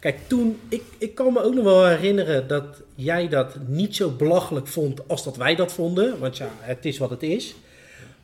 Kijk, 0.00 0.18
toen, 0.26 0.60
ik, 0.68 0.82
ik 0.98 1.14
kan 1.14 1.32
me 1.32 1.42
ook 1.42 1.54
nog 1.54 1.64
wel 1.64 1.86
herinneren 1.86 2.48
dat 2.48 2.64
jij 2.94 3.28
dat 3.28 3.56
niet 3.66 3.96
zo 3.96 4.10
belachelijk 4.10 4.66
vond 4.66 5.08
als 5.08 5.24
dat 5.24 5.36
wij 5.36 5.54
dat 5.54 5.72
vonden. 5.72 6.18
Want 6.18 6.36
ja, 6.36 6.48
het 6.60 6.84
is 6.84 6.98
wat 6.98 7.10
het 7.10 7.22
is. 7.22 7.54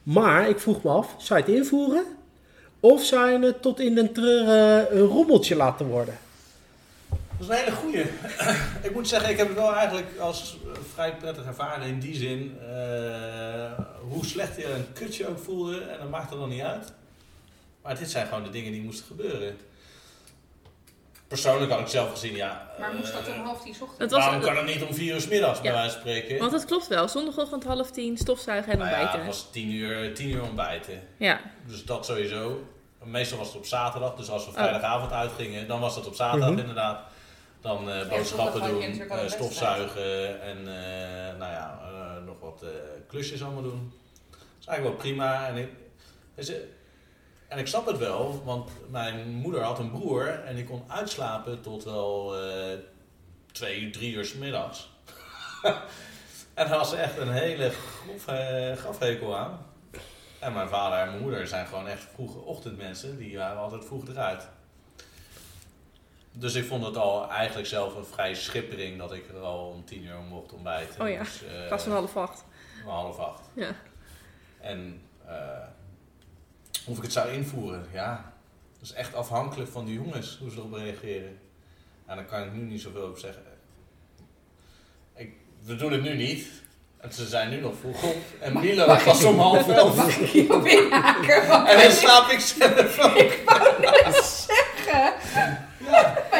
Maar 0.03 0.49
ik 0.49 0.59
vroeg 0.59 0.83
me 0.83 0.91
af, 0.91 1.15
zou 1.19 1.41
je 1.41 1.47
het 1.47 1.55
invoeren? 1.55 2.05
Of 2.81 3.05
zou 3.05 3.31
je 3.31 3.47
het 3.47 3.63
tot 3.63 3.81
in 3.81 3.95
den 3.95 4.13
treuren 4.13 4.97
een 4.97 5.07
rommeltje 5.07 5.57
laten 5.57 5.87
worden? 5.87 6.19
Dat 7.09 7.19
is 7.41 7.49
een 7.49 7.55
hele 7.55 7.77
goeie. 7.77 8.05
ik 8.89 8.95
moet 8.95 9.09
zeggen, 9.09 9.31
ik 9.31 9.37
heb 9.37 9.49
het 9.49 9.57
wel 9.57 9.75
eigenlijk 9.75 10.19
als 10.19 10.59
vrij 10.95 11.15
prettig 11.17 11.47
ervaren 11.47 11.87
in 11.87 11.99
die 11.99 12.15
zin. 12.15 12.57
Uh, 12.63 13.79
hoe 14.11 14.25
slecht 14.25 14.57
je 14.57 14.73
een 14.73 14.93
kutje 14.93 15.29
ook 15.29 15.39
voelde, 15.39 15.81
en 15.81 15.99
dat 15.99 16.11
maakt 16.11 16.33
er 16.33 16.39
dan 16.39 16.49
niet 16.49 16.63
uit. 16.63 16.93
Maar 17.83 17.99
dit 17.99 18.11
zijn 18.11 18.27
gewoon 18.27 18.43
de 18.43 18.51
dingen 18.51 18.73
die 18.73 18.83
moesten 18.83 19.07
gebeuren. 19.07 19.59
Persoonlijk 21.29 21.71
had 21.71 21.81
ik 21.81 21.87
zelf 21.87 22.11
gezien, 22.11 22.35
ja. 22.35 22.71
Maar 22.79 22.95
moest 22.95 23.13
dat 23.13 23.29
om 23.29 23.45
half 23.45 23.63
tien 23.63 23.75
ochtends? 23.81 24.15
Waarom 24.15 24.41
kan 24.41 24.57
het 24.57 24.67
niet 24.67 24.83
om 24.83 24.95
vier 24.95 25.15
uur 25.15 25.21
s 25.21 25.29
middags, 25.29 25.57
ja. 25.57 25.63
bij 25.63 25.73
wijze 25.73 25.91
van 25.91 26.01
spreken? 26.01 26.39
Want 26.39 26.53
dat 26.53 26.65
klopt 26.65 26.89
wel. 26.89 27.09
Zondagochtend 27.09 27.65
half 27.65 27.91
tien, 27.91 28.17
stofzuigen 28.17 28.73
en 28.73 28.79
nou 28.79 28.91
ontbijten. 28.91 29.19
Ja, 29.19 29.25
het 29.25 29.35
was 29.35 29.51
tien 29.51 29.71
uur, 29.71 30.15
tien 30.15 30.31
uur 30.31 30.43
ontbijten. 30.43 31.03
Ja. 31.17 31.41
Dus 31.67 31.85
dat 31.85 32.07
sowieso. 32.07 32.69
Meestal 33.05 33.39
was 33.39 33.47
het 33.47 33.57
op 33.57 33.67
zaterdag, 33.67 34.15
dus 34.15 34.31
als 34.31 34.47
we 34.47 34.53
vrijdagavond 34.53 35.13
uitgingen, 35.13 35.69
dan 35.69 35.81
was 35.81 35.95
het 35.97 36.07
op 36.07 36.15
zaterdag 36.15 36.49
mm 36.49 36.55
-hmm. 36.55 36.67
inderdaad. 36.69 37.03
Dan 37.61 37.89
uh, 37.89 38.09
boodschappen 38.09 38.63
doen, 38.63 38.83
uh, 38.83 39.27
stofzuigen 39.27 40.43
en 40.43 40.59
uh, 40.59 41.39
nou 41.39 41.53
ja, 41.53 41.81
nog 42.27 42.41
wat 42.41 42.65
klusjes 43.09 43.43
allemaal 43.43 43.63
doen. 43.63 43.93
Dat 44.31 44.39
is 44.61 44.67
eigenlijk 44.67 44.97
wel 44.97 45.07
prima. 45.07 45.49
En 45.49 45.57
ik, 45.57 45.69
en 47.51 47.59
ik 47.59 47.67
snap 47.67 47.87
het 47.87 47.99
wel, 47.99 48.43
want 48.45 48.71
mijn 48.91 49.29
moeder 49.29 49.63
had 49.63 49.79
een 49.79 49.91
broer 49.91 50.29
en 50.29 50.55
die 50.55 50.65
kon 50.65 50.85
uitslapen 50.89 51.61
tot 51.61 51.85
wel 51.85 52.35
twee, 53.53 53.91
drie 53.91 54.15
uur 54.15 54.25
s 54.25 54.35
middags. 54.35 54.91
en 56.55 56.69
daar 56.69 56.79
was 56.79 56.93
echt 56.95 57.19
een 57.19 57.33
hele 57.33 57.71
grof, 57.71 58.25
grafhekel 58.79 59.37
aan. 59.37 59.59
En 60.41 60.53
mijn 60.53 60.69
vader 60.69 60.99
en 60.99 61.09
mijn 61.09 61.23
moeder 61.23 61.47
zijn 61.47 61.67
gewoon 61.67 61.89
echt 61.89 62.07
vroege 62.15 62.39
ochtendmensen. 62.39 63.17
Die 63.19 63.37
waren 63.37 63.59
altijd 63.59 63.85
vroeg 63.85 64.09
eruit. 64.09 64.49
dus 66.33 66.55
ik 66.55 66.65
vond 66.65 66.85
het 66.85 66.97
al 66.97 67.31
eigenlijk 67.31 67.69
zelf 67.69 67.95
een 67.97 68.05
vrij 68.05 68.35
schippering 68.35 68.99
dat 68.99 69.13
ik 69.13 69.29
er 69.29 69.41
al 69.41 69.69
om 69.69 69.85
tien 69.85 70.05
uur 70.05 70.19
mocht 70.29 70.53
ontbijten. 70.53 71.01
Oh 71.03 71.09
ja, 71.09 71.19
Dus, 71.19 71.43
eh, 71.45 71.69
Pas 71.69 71.87
half 71.87 72.17
acht. 72.17 72.45
om 72.85 72.91
half 72.91 73.19
acht. 73.19 73.51
Ja. 73.55 73.71
En 74.61 75.03
eh, 75.27 75.35
of 76.87 76.97
ik 76.97 77.03
het 77.03 77.13
zou 77.13 77.29
invoeren, 77.31 77.87
ja. 77.93 78.33
Dat 78.79 78.89
is 78.89 78.93
echt 78.95 79.15
afhankelijk 79.15 79.71
van 79.71 79.85
de 79.85 79.93
jongens, 79.93 80.37
hoe 80.41 80.51
ze 80.51 80.57
erop 80.57 80.73
reageren. 80.73 81.39
En 82.07 82.17
daar 82.17 82.25
kan 82.25 82.43
ik 82.43 82.53
nu 82.53 82.61
niet 82.63 82.81
zoveel 82.81 83.07
op 83.09 83.19
zeggen. 83.19 83.43
Ik, 85.17 85.33
we 85.65 85.77
doen 85.77 85.93
het 85.93 86.03
nu 86.03 86.17
niet. 86.17 86.47
En 86.99 87.13
ze 87.13 87.27
zijn 87.27 87.51
nu 87.51 87.61
nog 87.61 87.75
vroeg 87.81 88.03
op. 88.03 88.17
En 88.41 88.53
Milo 88.61 88.87
mag 88.87 89.05
was 89.05 89.21
ik- 89.23 89.27
om 89.29 89.39
half 89.39 89.69
elf. 89.69 89.97
Mag 89.97 90.17
ik 90.19 90.33
inhaken? 90.33 91.67
En 91.67 91.83
dan 91.83 91.91
slaap 91.93 92.31
ik 92.31 92.41
zelf 92.41 92.99
ook. 92.99 93.19
zeggen, 94.17 95.15
wij, 95.33 95.69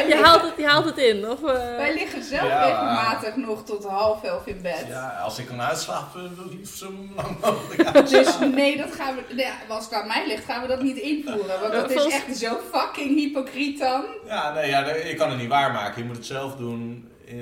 Je 0.07 0.15
haalt 0.23 0.41
het, 0.41 0.53
je 0.57 0.65
haalt 0.65 0.85
het 0.85 0.97
in, 0.97 1.29
of... 1.29 1.39
eh, 1.43 1.53
wij 1.75 1.93
liggen 1.93 2.23
zelf 2.23 2.47
Ja. 2.47 2.65
regelmatig 2.65 3.35
nog 3.35 3.65
tot 3.65 3.83
half 3.85 4.23
elf 4.23 4.45
in 4.47 4.61
bed. 4.61 4.85
Ja, 4.87 5.09
als 5.23 5.39
ik 5.39 5.45
kan 5.45 5.61
uitslapen, 5.61 6.35
wil 6.35 6.45
ik 6.45 6.51
liefst 6.59 6.77
zo 6.77 6.91
lang 7.15 7.39
mogelijk 7.41 7.83
uitslapen. 7.95 8.49
Dus 8.49 8.55
nee, 8.55 8.77
dat 8.77 8.91
gaan 8.91 9.15
we, 9.15 9.33
nee, 9.33 9.47
als 9.67 9.83
het 9.83 9.93
aan 9.93 10.07
mij 10.07 10.27
ligt, 10.27 10.45
gaan 10.45 10.61
we 10.61 10.67
dat 10.67 10.81
niet 10.81 10.97
invoeren. 10.97 11.59
Want 11.61 11.71
dat 11.73 11.91
is 11.91 12.05
echt 12.13 12.37
zo 12.37 12.57
fucking 12.73 13.15
hypocriet 13.15 13.79
dan. 13.79 14.05
Ja, 14.25 14.53
nee, 14.53 14.69
ja, 14.69 14.95
je 14.95 15.13
kan 15.15 15.29
het 15.29 15.39
niet 15.39 15.49
waarmaken. 15.49 16.01
Je 16.01 16.07
moet 16.07 16.17
het 16.17 16.25
zelf 16.25 16.55
doen 16.55 17.09
eh, 17.27 17.35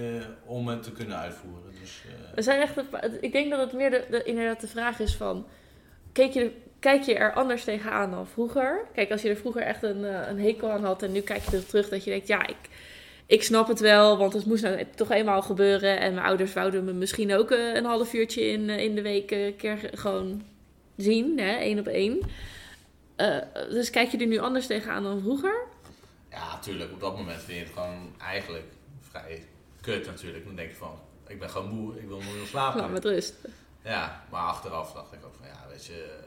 om 0.46 0.68
het 0.68 0.84
te 0.84 0.92
kunnen 0.92 1.18
uitvoeren. 1.18 1.72
Dus, 1.82 2.02
eh, 2.06 2.36
We 2.36 2.42
zijn 2.42 2.62
echt, 2.62 2.74
ik 3.22 3.32
denk 3.32 3.50
dat 3.50 3.60
het 3.60 3.74
meer 3.74 3.90
de, 3.90 4.06
de- 4.10 4.24
inderdaad 4.24 4.62
de 4.62 4.68
vraag 4.68 5.00
is 5.00 5.16
van, 5.16 5.46
kijk 6.14 6.34
je, 6.34 6.52
kijk 6.80 7.04
je 7.04 7.16
er 7.16 7.34
anders 7.34 7.64
tegenaan 7.64 8.12
dan 8.12 8.28
vroeger? 8.28 8.86
Kijk, 8.94 9.12
als 9.12 9.22
je 9.22 9.30
er 9.30 9.36
vroeger 9.36 9.62
echt 9.62 9.84
een, 9.84 10.06
eh, 10.06 10.28
een 10.28 10.40
hekel 10.40 10.72
aan 10.72 10.84
had 10.84 11.04
en 11.04 11.12
nu 11.12 11.22
kijk 11.22 11.44
je 11.50 11.58
er 11.58 11.66
terug 11.66 11.90
dat 11.90 12.04
je 12.04 12.10
denkt, 12.10 12.28
ja, 12.28 12.48
ik, 12.48 12.56
ik 13.26 13.44
snap 13.44 13.68
het 13.68 13.80
wel, 13.80 14.18
want 14.18 14.34
het 14.34 14.46
moest 14.46 14.64
nou 14.64 14.84
toch 14.96 15.12
eenmaal 15.12 15.42
gebeuren. 15.42 16.00
En 16.00 16.14
mijn 16.14 16.26
ouders 16.26 16.54
wouden 16.54 16.84
me 16.86 16.94
misschien 16.94 17.34
ook 17.34 17.52
eh, 17.52 17.74
een 17.76 17.86
half 17.86 18.14
uurtje 18.14 18.42
in, 18.42 18.70
eh, 18.70 18.84
in 18.84 18.96
de 18.96 19.02
week 19.02 19.32
een 19.32 19.56
keer 19.56 19.78
ge- 19.78 19.98
gewoon 19.98 20.44
zien, 20.98 21.40
hè, 21.40 21.56
één 21.56 21.80
op 21.80 21.88
één. 21.88 22.20
Dus 23.70 23.90
kijk 23.90 24.12
je 24.12 24.18
er 24.18 24.26
nu 24.28 24.38
anders 24.38 24.68
tegenaan 24.68 25.04
dan 25.04 25.20
vroeger? 25.22 25.64
ja, 26.32 26.54
natuurlijk, 26.54 26.92
op 26.92 27.00
dat 27.00 27.18
moment 27.18 27.42
vind 27.42 27.58
je 27.58 27.64
het 27.64 27.74
gewoon 27.74 28.14
eigenlijk 28.22 28.66
vrij 29.10 29.44
kut 29.82 30.06
natuurlijk. 30.06 30.46
Dan 30.46 30.56
denk 30.56 30.70
je 30.70 30.76
van, 30.76 31.00
ik 31.28 31.40
ben 31.40 31.50
gewoon 31.50 31.70
moe, 31.70 32.00
ik 32.00 32.08
wil 32.08 32.18
nog 32.18 32.48
slapen. 32.48 32.80
Nou, 32.80 32.92
met 32.92 33.06
rust. 33.06 33.36
Ja, 33.84 34.24
maar 34.32 34.42
achteraf 34.42 34.92
dacht 34.94 35.14
ik 35.14 35.20
ook 35.26 35.34
van, 35.40 35.48
ja, 35.48 35.66
weet 35.72 35.86
je... 35.86 36.18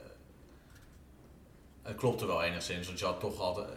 Het 1.83 1.97
klopte 1.97 2.27
wel 2.27 2.43
enigszins, 2.43 2.87
want 2.87 2.99
je 2.99 3.05
had 3.05 3.21
toch 3.21 3.41
altijd... 3.41 3.67
eh, 3.69 3.75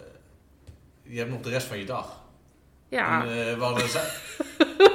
Je 1.14 1.18
hebt 1.18 1.32
nog 1.32 1.42
de 1.42 1.50
rest 1.50 1.68
van 1.68 1.78
je 1.78 1.86
dag. 1.86 2.22
Ja, 2.90 3.22
En, 3.24 3.30
eh, 3.30 3.58
we 3.58 3.64
hadden 3.64 3.90
za- 3.90 4.10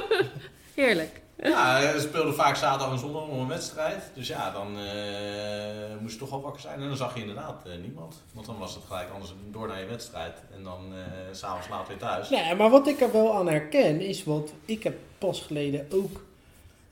heerlijk. 0.75 1.21
ja, 1.43 1.93
we 1.93 1.99
speelden 1.99 2.33
vaak 2.35 2.55
zaterdag 2.55 2.91
en 2.91 2.99
zondag 2.99 3.27
nog 3.27 3.37
een 3.39 3.47
wedstrijd. 3.47 4.03
Dus 4.15 4.27
ja, 4.27 4.51
dan 4.51 4.77
eh, 4.77 5.97
moest 6.01 6.13
je 6.13 6.19
toch 6.19 6.31
al 6.31 6.41
wakker 6.41 6.61
zijn. 6.61 6.81
En 6.81 6.87
dan 6.87 6.97
zag 6.97 7.13
je 7.15 7.19
inderdaad 7.21 7.65
eh, 7.65 7.71
niemand. 7.81 8.15
Want 8.33 8.45
dan 8.45 8.57
was 8.57 8.75
het 8.75 8.83
gelijk 8.87 9.09
anders 9.13 9.33
door 9.51 9.67
naar 9.67 9.79
je 9.79 9.85
wedstrijd. 9.85 10.37
En 10.55 10.63
dan 10.63 10.79
eh, 10.93 10.99
s 11.31 11.39
s'avonds 11.39 11.69
laat 11.69 11.87
weer 11.87 11.97
thuis. 11.97 12.29
Nee, 12.29 12.55
maar 12.55 12.69
wat 12.69 12.87
ik 12.87 13.01
er 13.01 13.11
wel 13.11 13.35
aan 13.35 13.47
herken 13.49 14.01
is 14.01 14.23
wat 14.23 14.53
ik 14.65 14.83
heb 14.83 14.97
pas 15.17 15.41
geleden 15.41 15.87
ook. 15.91 16.23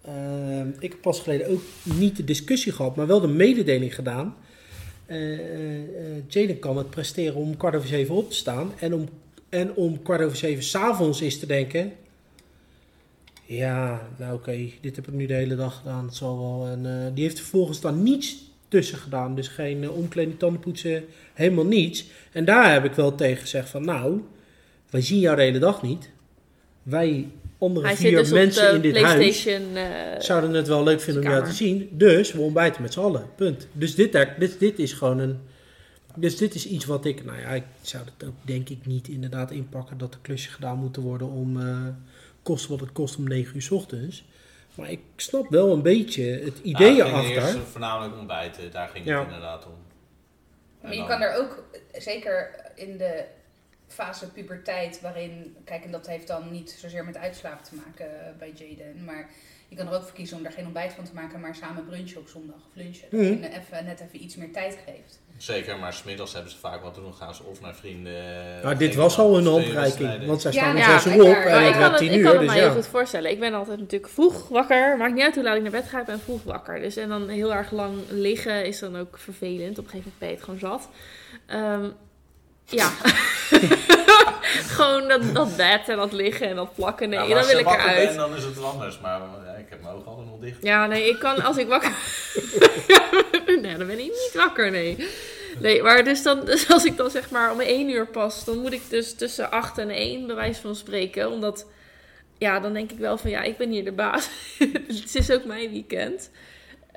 ehm, 0.05 0.70
ik 0.80 0.91
heb 0.91 1.01
pas 1.01 1.20
geleden 1.20 1.49
ook 1.51 1.61
niet 1.84 2.15
de 2.15 2.24
discussie 2.24 2.72
gehad, 2.72 2.95
maar 2.95 3.07
wel 3.07 3.20
de 3.20 3.28
mededeling 3.28 3.95
gedaan. 3.95 4.36
Eh, 5.10 6.28
Jaden 6.28 6.60
kan 6.60 6.78
het 6.78 6.89
presteren 6.89 7.36
om 7.36 7.57
kwart 7.57 7.76
over 7.76 7.88
zeven 7.88 8.16
op 8.16 8.30
te 8.30 8.36
staan. 8.36 8.72
En 8.80 8.93
om, 8.93 9.10
en 9.49 9.74
om 9.74 10.01
kwart 10.01 10.22
over 10.22 10.38
zeven 10.38 10.64
s'avonds 10.64 11.22
is 11.22 11.39
te 11.39 11.45
denken. 11.45 11.91
Ja, 13.45 14.07
nou 14.18 14.34
oké, 14.34 14.70
dit 14.82 14.95
heb 14.95 15.07
ik 15.07 15.14
nu 15.14 15.26
de 15.26 15.34
hele 15.34 15.55
dag 15.55 15.78
gedaan. 15.78 16.05
Het 16.05 16.16
zal 16.16 16.39
wel. 16.39 16.78
Die 17.14 17.24
heeft 17.24 17.39
vervolgens 17.39 17.82
dan 17.82 18.03
niets 18.03 18.47
tussen 18.70 18.97
gedaan. 18.97 19.36
Dus 19.36 19.47
geen 19.47 19.84
eh, 19.84 19.95
omkleding, 19.95 20.39
tandenpoetsen, 20.39 21.05
helemaal 21.34 21.66
niets. 21.66 22.05
En 22.32 22.45
daar 22.45 22.72
heb 22.72 22.86
ik 22.86 22.93
wel 22.93 23.16
tegen 23.16 23.41
gezegd 23.41 23.70
van 23.70 23.86
nou. 23.86 24.22
Wij 24.89 25.01
zien 25.01 25.20
jou 25.20 25.36
de 25.36 25.41
hele 25.41 25.60
dag 25.60 25.82
niet. 25.82 26.10
Wij, 26.84 27.30
andere 27.57 27.86
Hij 27.86 27.95
zit 27.95 28.07
vier 28.07 28.17
dus 28.17 28.32
mensen 28.32 28.69
op 28.69 28.75
in 28.75 28.82
de 28.82 28.91
dit 28.91 29.03
huis, 29.03 29.15
PlayStation. 29.15 29.75
eh, 29.75 30.19
zouden 30.19 30.53
het 30.53 30.67
wel 30.67 30.84
leuk 30.84 31.01
vinden 31.01 31.23
om 31.23 31.30
jou 31.30 31.45
te 31.45 31.51
zien. 31.53 31.89
Dus 31.91 32.32
we 32.32 32.41
ontbijten 32.41 32.82
met 32.82 32.93
z'n 32.93 32.99
allen. 32.99 33.30
Punt. 33.36 33.67
Dus 33.71 33.95
dit, 33.95 34.25
dit, 34.39 34.59
dit 34.59 34.80
is 34.80 34.93
gewoon 34.93 35.19
een... 35.19 35.39
Dus 36.15 36.38
dit 36.38 36.55
is 36.55 36.67
iets 36.67 36.86
wat 36.86 37.05
ik... 37.05 37.23
Nou 37.25 37.39
ja, 37.39 37.47
ik 37.49 37.63
zou 37.82 38.03
het 38.17 38.27
ook 38.30 38.36
denk 38.41 38.69
ik 38.69 38.86
niet 38.86 39.07
inderdaad 39.07 39.51
inpakken... 39.51 39.97
dat 39.97 40.11
de 40.13 40.17
klusje 40.21 40.49
gedaan 40.49 40.77
moeten 40.77 41.01
worden 41.01 41.27
om... 41.30 41.59
eh 41.61 41.77
kost 42.43 42.67
wat 42.67 42.80
het 42.80 42.91
kost 42.91 43.17
om 43.17 43.27
9 43.27 43.55
uur 43.55 43.61
's 43.61 43.71
ochtends. 43.71 44.23
Maar 44.75 44.91
ik 44.91 44.99
snap 45.15 45.49
wel 45.49 45.73
een 45.73 45.82
beetje 45.82 46.23
het 46.23 46.59
idee 46.61 46.93
ging 46.95 47.07
erachter. 47.07 47.32
Eerst 47.43 47.57
voornamelijk 47.71 48.17
ontbijten, 48.17 48.71
daar 48.71 48.88
ging 48.88 49.05
Ja. 49.05 49.17
het 49.17 49.27
inderdaad 49.27 49.65
om. 49.65 49.71
Maar 50.82 50.91
je 50.91 50.97
dan- 50.97 51.07
kan 51.07 51.21
er 51.21 51.36
ook, 51.36 51.63
zeker 51.93 52.49
in 52.75 52.97
de 52.97 53.23
fase 53.93 54.31
puberteit, 54.31 55.01
waarin, 55.01 55.55
kijk, 55.65 55.83
en 55.83 55.91
dat 55.91 56.07
heeft 56.07 56.27
dan 56.27 56.51
niet 56.51 56.75
zozeer 56.79 57.05
met 57.05 57.17
uitslapen 57.17 57.63
te 57.63 57.75
maken 57.75 58.05
eh, 58.05 58.31
bij 58.37 58.51
Jaden, 58.55 59.03
maar 59.05 59.29
je 59.67 59.75
kan 59.75 59.87
er 59.87 59.93
ook 59.95 60.03
voor 60.03 60.13
kiezen 60.13 60.37
om 60.37 60.43
daar 60.43 60.51
geen 60.51 60.65
ontbijt 60.65 60.93
van 60.93 61.03
te 61.03 61.13
maken, 61.13 61.39
maar 61.39 61.55
samen 61.55 61.85
brunchen 61.85 62.19
op 62.19 62.27
zondag 62.27 62.55
of 62.55 62.75
lunchen. 62.75 63.07
Dat 63.11 63.19
Mhm. 63.19 63.29
je 63.29 63.49
even, 63.49 63.85
net 63.85 63.99
even 63.99 64.23
iets 64.23 64.35
meer 64.35 64.51
tijd 64.51 64.77
geeft. 64.85 65.19
Zeker, 65.37 65.77
maar 65.79 65.93
smiddags 65.93 66.33
hebben 66.33 66.51
ze 66.51 66.57
vaak 66.57 66.81
wat 66.81 66.93
te 66.93 67.01
doen. 67.01 67.13
Gaan 67.13 67.35
ze 67.35 67.43
of 67.43 67.61
naar 67.61 67.75
vrienden. 67.75 68.13
Nou, 68.63 68.75
dit 68.75 68.95
was 68.95 69.17
al 69.17 69.37
een 69.37 69.45
handreiking. 69.45 70.25
Want 70.25 70.41
zij 70.41 70.51
Ja, 70.51 70.59
staan 70.59 70.71
om 70.71 70.77
ja, 70.77 70.99
6 70.99 71.13
uur 71.15 71.21
op 71.23 71.27
en 71.29 71.49
Maar 71.51 71.59
het 71.61 71.65
ik 71.65 71.71
kan 71.71 71.79
werd 71.79 71.91
het, 71.91 71.99
10 71.99 72.11
ik 72.11 72.23
kan 72.23 72.31
uur. 72.33 72.39
het 72.39 72.39
Dus 72.39 72.47
me 72.49 72.59
heel 72.59 72.67
ja. 72.69 72.73
goed 72.75 72.87
voorstellen. 72.87 73.31
Ik 73.31 73.39
ben 73.39 73.53
altijd 73.53 73.79
natuurlijk 73.79 74.11
vroeg 74.11 74.47
wakker. 74.47 74.97
Maakt 74.97 75.13
niet 75.13 75.23
uit 75.23 75.35
hoe 75.35 75.43
laat 75.43 75.55
ik 75.55 75.61
naar 75.61 75.71
bed 75.71 75.87
ga, 75.87 75.99
ik 75.99 76.05
ben 76.05 76.19
vroeg 76.19 76.43
wakker. 76.43 76.79
Dus 76.79 76.95
en 76.97 77.09
dan 77.09 77.29
heel 77.29 77.53
erg 77.53 77.71
lang 77.71 77.93
liggen 78.09 78.65
is 78.65 78.79
dan 78.79 78.97
ook 78.97 79.17
vervelend. 79.17 79.77
Op 79.77 79.83
een 79.85 79.89
gegeven 79.89 79.97
moment 79.97 80.17
ben 80.19 80.27
je 80.29 80.35
het 80.35 80.43
gewoon 80.43 80.59
zat. 80.59 80.89
Ehm, 81.45 81.89
ja. 82.70 82.89
gewoon 84.78 85.07
dat, 85.07 85.34
dat 85.34 85.55
bed 85.57 85.89
en 85.89 85.97
dat 85.97 86.11
liggen 86.11 86.47
en 86.49 86.55
dat 86.55 86.74
plakken. 86.76 87.09
Nee, 87.09 87.28
Ja, 87.28 87.36
dan 87.36 87.45
wil 87.45 87.57
ik 87.57 87.65
wakker 87.65 87.89
eruit. 87.89 88.05
bent, 88.05 88.17
dan 88.17 88.36
is 88.36 88.43
het 88.43 88.63
anders. 88.63 88.99
Maar 88.99 89.20
ja, 89.45 89.53
ik 89.53 89.65
heb 89.70 89.82
mijn 89.82 89.95
ogen 89.95 90.07
altijd 90.07 90.28
nog 90.28 90.39
dicht. 90.39 90.57
Ja, 90.61 90.86
nee, 90.86 91.09
ik 91.09 91.20
kan 91.20 91.43
als 91.43 91.57
ik 91.57 91.67
wakker. 91.67 91.91
nee, 93.61 93.78
dan 93.78 93.88
ben 93.88 93.99
ik 93.99 94.05
niet 94.05 94.32
wakker, 94.34 94.72
nee. 94.72 95.07
Nee, 95.59 95.82
maar 95.82 96.03
dus, 96.03 96.24
dan, 96.24 96.45
dus 96.45 96.72
als 96.72 96.86
ik 96.86 96.97
dan 96.97 97.09
zeg 97.09 97.30
maar 97.30 97.51
om 97.51 97.59
één 97.59 97.89
uur 97.89 98.07
pas, 98.07 98.45
dan 98.45 98.57
moet 98.57 98.74
ik 98.74 98.82
dus 98.89 99.13
tussen 99.13 99.51
acht 99.51 99.78
en 99.78 99.89
één 99.89 100.28
bij 100.28 100.36
wijze 100.36 100.61
van 100.61 100.76
spreken. 100.76 101.32
Omdat, 101.32 101.65
ja, 102.38 102.59
dan 102.59 102.74
denk 102.74 102.91
ik 102.91 102.97
wel 102.97 103.17
van 103.17 103.30
ja, 103.30 103.41
ik 103.41 103.57
ben 103.57 103.70
hier 103.70 103.84
de 103.84 103.91
baas. 103.91 104.30
het 104.88 105.15
is 105.15 105.32
ook 105.32 105.45
mijn 105.45 105.72
weekend. 105.72 106.30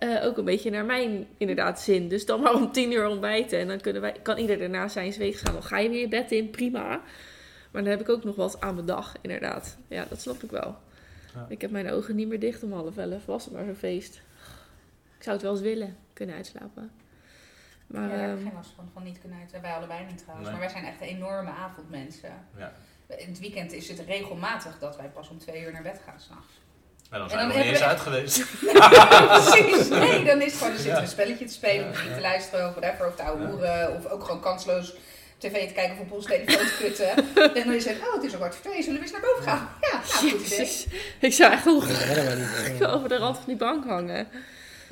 Eh, 0.02 0.24
ook 0.24 0.36
een 0.36 0.44
beetje 0.44 0.70
naar 0.70 0.84
mijn 0.84 1.26
inderdaad 1.36 1.80
zin. 1.80 2.08
Dus 2.08 2.26
dan 2.26 2.40
maar 2.40 2.54
om 2.54 2.72
tien 2.72 2.92
uur 2.92 3.06
ontbijten. 3.06 3.58
En 3.58 3.68
dan 3.68 3.80
kunnen 3.80 4.02
wij, 4.02 4.12
kan 4.22 4.38
ieder 4.38 4.58
daarna 4.58 4.88
zijn 4.88 5.12
weeg 5.12 5.40
gaan. 5.40 5.52
Dan 5.52 5.62
ga 5.62 5.78
je 5.78 5.88
weer 5.88 6.00
je 6.00 6.08
bed 6.08 6.30
in, 6.30 6.50
prima. 6.50 6.88
Maar 7.70 7.82
dan 7.82 7.90
heb 7.90 8.00
ik 8.00 8.08
ook 8.08 8.24
nog 8.24 8.36
wat 8.36 8.60
aan 8.60 8.74
mijn 8.74 8.86
dag, 8.86 9.14
inderdaad. 9.20 9.76
Ja, 9.88 10.04
dat 10.08 10.20
snap 10.20 10.42
ik 10.42 10.50
wel. 10.50 10.76
Ja. 11.34 11.46
Ik 11.48 11.60
heb 11.60 11.70
mijn 11.70 11.90
ogen 11.90 12.16
niet 12.16 12.28
meer 12.28 12.40
dicht 12.40 12.62
om 12.62 12.72
half 12.72 12.96
elf. 12.96 13.26
Was 13.26 13.44
het 13.44 13.54
maar 13.54 13.64
zo'n 13.64 13.74
feest. 13.74 14.14
Ik 15.16 15.22
zou 15.22 15.34
het 15.34 15.44
wel 15.44 15.52
eens 15.52 15.60
willen, 15.60 15.96
kunnen 16.12 16.34
uitslapen. 16.34 16.90
Maar 17.86 18.02
ja, 18.02 18.08
daar 18.08 18.18
heb 18.18 18.30
ik 18.30 18.36
ehm, 18.36 18.46
geen 18.46 18.54
last 18.56 18.72
van, 18.76 18.90
van 18.92 19.02
niet 19.02 19.20
kunnen 19.20 19.38
uit. 19.38 19.60
Wij 19.60 19.72
allebei 19.72 20.06
niet 20.06 20.18
trouwens, 20.18 20.48
Nee. 20.48 20.58
maar 20.58 20.66
wij 20.66 20.80
zijn 20.80 20.92
echt 20.92 21.00
enorme 21.00 21.50
avondmensen. 21.50 22.46
Ja. 22.56 22.72
In 23.16 23.28
het 23.28 23.38
weekend 23.38 23.72
is 23.72 23.88
het 23.88 24.00
regelmatig 24.00 24.78
dat 24.78 24.96
wij 24.96 25.08
pas 25.08 25.28
om 25.28 25.38
twee 25.38 25.62
uur 25.62 25.72
naar 25.72 25.82
bed 25.82 26.00
gaan 26.04 26.20
s'nachts. 26.20 26.60
En 27.12 27.18
dan 27.18 27.30
En 27.30 27.30
zijn 27.30 27.40
dan 27.40 27.48
we 27.48 27.56
nog 27.56 27.72
niet 27.72 27.80
eens 27.80 28.00
geweest. 28.00 28.44
Precies. 29.52 29.88
Nee, 29.88 30.24
dan 30.24 30.40
is 30.40 30.52
het 30.52 30.62
gewoon, 30.82 31.02
een 31.02 31.08
spelletje 31.08 31.44
te 31.44 31.52
spelen, 31.52 31.88
muziek 31.90 32.14
te 32.14 32.20
luisteren 32.20 32.68
of 32.68 32.74
whatever, 32.74 33.06
of 33.06 33.14
te 33.14 33.22
ouwe 33.22 33.42
Ja. 33.42 33.48
hoeren, 33.48 33.94
of 33.96 34.06
ook 34.06 34.24
gewoon 34.24 34.40
kansloos 34.40 34.94
tv 35.38 35.68
te 35.68 35.74
kijken 35.74 35.92
of 35.92 36.00
op 36.00 36.12
ons 36.12 36.26
telefoon 36.26 36.66
te 36.66 36.76
kutten. 36.78 37.08
En 37.58 37.64
dan 37.64 37.74
is 37.74 37.84
het, 37.84 37.96
oh, 37.98 38.14
het 38.14 38.24
is 38.24 38.32
al 38.32 38.38
kwart 38.38 38.54
voor 38.54 38.70
twee, 38.70 38.82
zullen 38.82 38.98
we 38.98 39.02
eens 39.04 39.12
naar 39.12 39.20
boven 39.20 39.42
gaan? 39.42 39.68
Ja, 39.80 39.88
nou, 39.92 40.04
goed 40.04 40.46
idee. 40.46 40.86
Ik 41.18 41.32
zou 41.32 41.52
echt 41.52 41.66
over 42.94 43.08
de 43.08 43.16
rand 43.16 43.36
van 43.36 43.46
die 43.46 43.56
bank 43.56 43.84
hangen. 43.84 44.28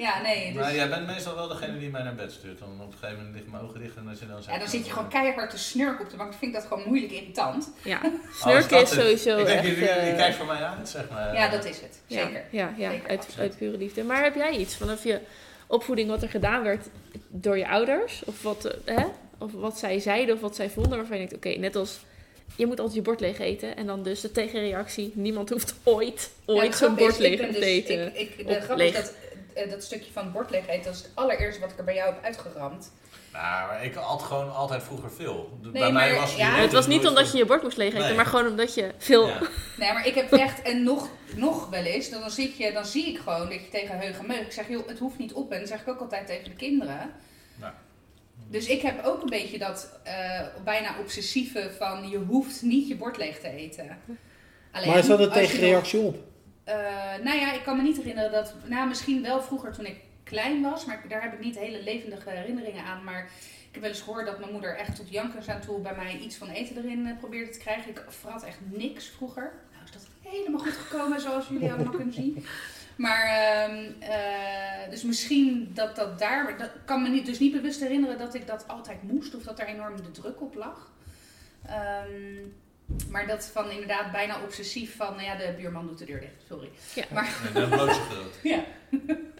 Ja, 0.00 0.20
nee, 0.22 0.52
dus... 0.52 0.62
Maar 0.62 0.74
jij 0.74 0.88
bent 0.88 1.06
meestal 1.06 1.34
wel 1.34 1.48
degene 1.48 1.78
die 1.78 1.90
mij 1.90 2.02
naar 2.02 2.14
bed 2.14 2.32
stuurt. 2.32 2.58
Dan 2.58 2.68
op 2.80 2.86
een 2.86 2.92
gegeven 2.92 3.16
moment 3.16 3.34
liggen 3.34 3.52
mijn 3.52 3.64
ogen 3.64 3.80
dicht 3.80 3.96
en 3.96 4.08
als 4.08 4.18
je 4.18 4.26
dan 4.26 4.42
zegt... 4.42 4.54
Ja, 4.54 4.58
dan 4.58 4.68
zit 4.68 4.86
je 4.86 4.92
gewoon 4.92 5.08
keihard 5.08 5.50
te 5.50 5.58
snurken 5.58 6.04
op 6.04 6.10
de 6.10 6.16
bank. 6.16 6.32
Ik 6.32 6.38
vind 6.38 6.52
dat 6.52 6.62
gewoon 6.62 6.82
moeilijk 6.86 7.12
irritant. 7.12 7.70
Ja, 7.82 8.00
Oh, 8.04 8.12
is 8.30 8.38
snurken 8.40 8.80
is 8.82 8.90
sowieso 8.90 9.38
Ik 9.38 9.46
denk, 9.46 9.58
echt... 9.58 9.68
je, 9.68 9.80
je 9.80 9.88
eh, 9.88 10.16
kijkt 10.16 10.36
voor 10.36 10.46
mij 10.46 10.62
uit, 10.62 10.88
zeg 10.88 11.10
maar. 11.10 11.34
Ja, 11.34 11.48
dat 11.48 11.64
is 11.64 11.80
het. 11.80 12.00
ja, 12.06 12.24
Zeker. 12.24 12.44
Ja, 12.50 12.74
ja 12.76 12.90
Zeker, 12.90 13.08
uit, 13.08 13.26
uit 13.38 13.56
pure 13.56 13.76
liefde. 13.76 14.04
Maar 14.04 14.22
heb 14.22 14.34
jij 14.34 14.50
iets 14.56 14.76
vanaf 14.76 15.04
je 15.04 15.20
opvoeding 15.66 16.08
wat 16.08 16.22
er 16.22 16.28
gedaan 16.28 16.62
werd 16.62 16.86
door 17.28 17.58
je 17.58 17.68
ouders? 17.68 18.22
Of 18.24 18.42
wat, 18.42 18.64
eh, 18.64 18.96
hè? 18.96 19.04
Of 19.38 19.52
wat 19.52 19.78
zij 19.78 19.98
zeiden 19.98 20.34
of 20.34 20.40
wat 20.40 20.56
zij 20.56 20.70
vonden 20.70 20.98
waarvan 20.98 21.18
je 21.18 21.26
denkt, 21.28 21.46
oké, 21.46 21.58
net 21.58 21.76
als... 21.76 22.00
Je 22.56 22.66
moet 22.66 22.78
altijd 22.78 22.96
je 22.96 23.02
bord 23.02 23.20
leeg 23.20 23.38
eten. 23.38 23.76
En 23.76 23.86
dan 23.86 24.02
dus 24.02 24.20
de 24.20 24.32
tegenreactie. 24.32 25.12
Niemand 25.14 25.50
hoeft 25.50 25.74
ooit, 25.84 26.30
Ja, 26.46 26.54
ooit 26.54 26.70
de 26.72 26.76
zo'n 26.76 26.90
is, 26.90 26.98
bord 26.98 27.14
ik 27.14 27.20
leeg 27.20 27.40
te 27.40 27.46
dus- 27.46 27.56
eten. 27.62 28.20
Ik, 28.20 28.30
ik, 28.36 28.46
de 28.46 28.56
Of 28.56 28.64
grap 28.64 28.76
leeg. 28.76 28.88
is 28.88 29.04
dat 29.04 29.12
eh, 29.64 29.70
dat 29.70 29.82
stukje 29.84 30.12
van 30.12 30.22
het 30.24 30.32
bord 30.32 30.50
leeg 30.50 30.66
eten, 30.66 30.84
dat 30.84 30.94
is 30.94 31.02
het 31.02 31.10
allereerste 31.14 31.60
wat 31.60 31.70
ik 31.70 31.78
er 31.78 31.84
bij 31.84 31.94
jou 31.94 32.14
heb 32.14 32.24
uitgeramd. 32.24 32.92
Nou, 33.32 33.66
maar 33.68 33.84
ik 33.84 33.94
had 33.94 34.22
gewoon 34.22 34.54
altijd 34.54 34.82
vroeger 34.82 35.10
veel. 35.10 35.58
Nee, 35.62 35.72
bij 35.72 35.92
mij 35.92 36.10
maar- 36.10 36.20
was 36.20 36.36
ja. 36.36 36.54
het 36.54 36.72
was 36.72 36.86
niet 36.86 37.06
omdat 37.06 37.32
je 37.32 37.38
je 37.38 37.44
bord 37.44 37.62
moest 37.62 37.76
leeg 37.76 37.92
eten, 37.94 38.06
Nee. 38.06 38.14
maar 38.14 38.26
gewoon 38.26 38.46
omdat 38.46 38.74
je 38.74 38.92
veel... 38.98 39.26
Ja. 39.28 39.38
Nee, 39.78 39.92
maar 39.92 40.06
ik 40.06 40.14
heb 40.14 40.32
echt, 40.32 40.62
en 40.62 40.82
nog, 40.82 41.08
nog 41.34 41.68
wel 41.68 41.82
eens, 41.82 42.10
dan, 42.10 42.30
zit 42.30 42.56
je, 42.56 42.72
dan 42.72 42.86
zie 42.86 43.06
ik 43.06 43.18
gewoon 43.18 43.48
dat 43.48 43.52
je 43.60 43.68
tegen 43.68 43.98
heug 43.98 44.18
en 44.18 44.26
meug. 44.26 44.40
Ik 44.40 44.52
zeg, 44.52 44.68
joh, 44.68 44.88
het 44.88 44.98
hoeft 44.98 45.18
niet 45.18 45.32
op. 45.32 45.52
En 45.52 45.58
dat 45.58 45.68
zeg 45.68 45.80
ik 45.80 45.88
ook 45.88 46.00
altijd 46.00 46.26
tegen 46.26 46.44
de 46.44 46.54
kinderen. 46.56 47.10
Ja. 47.60 47.74
Dus 48.48 48.66
ik 48.66 48.80
heb 48.82 49.04
ook 49.04 49.22
een 49.22 49.28
beetje 49.30 49.58
dat 49.58 49.98
eh, 50.02 50.40
bijna 50.64 50.94
obsessieve 51.00 51.70
van 51.78 52.08
je 52.08 52.18
hoeft 52.18 52.62
niet 52.62 52.88
je 52.88 52.96
bord 52.96 53.16
leeg 53.16 53.40
te 53.40 53.48
eten. 53.48 53.98
Alleen, 54.72 54.88
Maar 54.88 54.98
is 54.98 55.06
dat 55.06 55.20
een 55.20 55.30
tegenreactie 55.30 56.00
op? 56.00 56.16
Eh, 56.70 57.24
nou 57.24 57.38
ja, 57.38 57.52
ik 57.52 57.62
kan 57.62 57.76
me 57.76 57.82
niet 57.82 57.96
herinneren 57.96 58.32
dat. 58.32 58.54
Nou, 58.64 58.88
misschien 58.88 59.22
wel 59.22 59.42
vroeger 59.42 59.72
toen 59.72 59.86
ik 59.86 60.00
klein 60.22 60.62
was, 60.62 60.84
maar 60.84 61.02
daar 61.08 61.22
heb 61.22 61.32
ik 61.32 61.40
niet 61.40 61.58
hele 61.58 61.82
levendige 61.82 62.30
herinneringen 62.30 62.84
aan. 62.84 63.04
Maar 63.04 63.24
ik 63.68 63.68
heb 63.72 63.80
wel 63.80 63.90
eens 63.90 64.00
gehoord 64.00 64.26
dat 64.26 64.38
mijn 64.38 64.52
moeder 64.52 64.76
echt 64.76 64.96
tot 64.96 65.10
jankers 65.10 65.48
aan 65.48 65.60
toe 65.60 65.80
bij 65.80 65.94
mij 65.94 66.18
iets 66.18 66.36
van 66.36 66.48
eten 66.48 66.76
erin 66.76 67.06
eh, 67.06 67.18
probeerde 67.18 67.50
te 67.50 67.58
krijgen. 67.58 67.90
Ik 67.90 68.04
verrat 68.08 68.42
echt 68.42 68.58
niks 68.60 69.08
vroeger. 69.08 69.52
Nou 69.72 69.84
is 69.84 69.92
dat 69.92 70.06
helemaal 70.22 70.60
goed 70.60 70.72
gekomen, 70.72 71.20
zoals 71.20 71.48
jullie 71.48 71.72
allemaal 71.72 71.92
kunnen 72.00 72.14
zien. 72.14 72.44
Maar, 72.96 73.24
ehm, 73.24 73.92
eh, 74.00 74.90
dus 74.90 75.02
misschien 75.02 75.70
dat 75.74 75.96
dat 75.96 76.18
daar. 76.18 76.58
Dat 76.58 76.70
kan 76.84 77.02
me 77.02 77.08
niet, 77.08 77.26
dus 77.26 77.38
niet 77.38 77.52
bewust 77.52 77.80
herinneren 77.80 78.18
dat 78.18 78.34
ik 78.34 78.46
dat 78.46 78.68
altijd 78.68 79.02
moest 79.02 79.34
of 79.34 79.42
dat 79.42 79.58
er 79.58 79.66
enorm 79.66 79.96
de 79.96 80.10
druk 80.10 80.40
op 80.40 80.54
lag. 80.54 80.90
Ehm, 81.66 82.44
maar 83.10 83.26
dat 83.26 83.44
van 83.52 83.70
inderdaad 83.70 84.12
bijna 84.12 84.36
obsessief 84.44 84.96
van, 84.96 85.06
nou 85.14 85.22
ja, 85.22 85.34
de 85.36 85.54
buurman 85.56 85.86
doet 85.86 85.98
de 85.98 86.04
deur 86.04 86.20
dicht, 86.20 86.42
sorry. 86.48 86.70
Ja. 86.94 87.04
Maar 87.10 87.28
Nee, 87.42 87.52
dan 87.52 87.70
bloot 87.70 87.90
groot. 87.90 88.34
ja, 88.52 88.60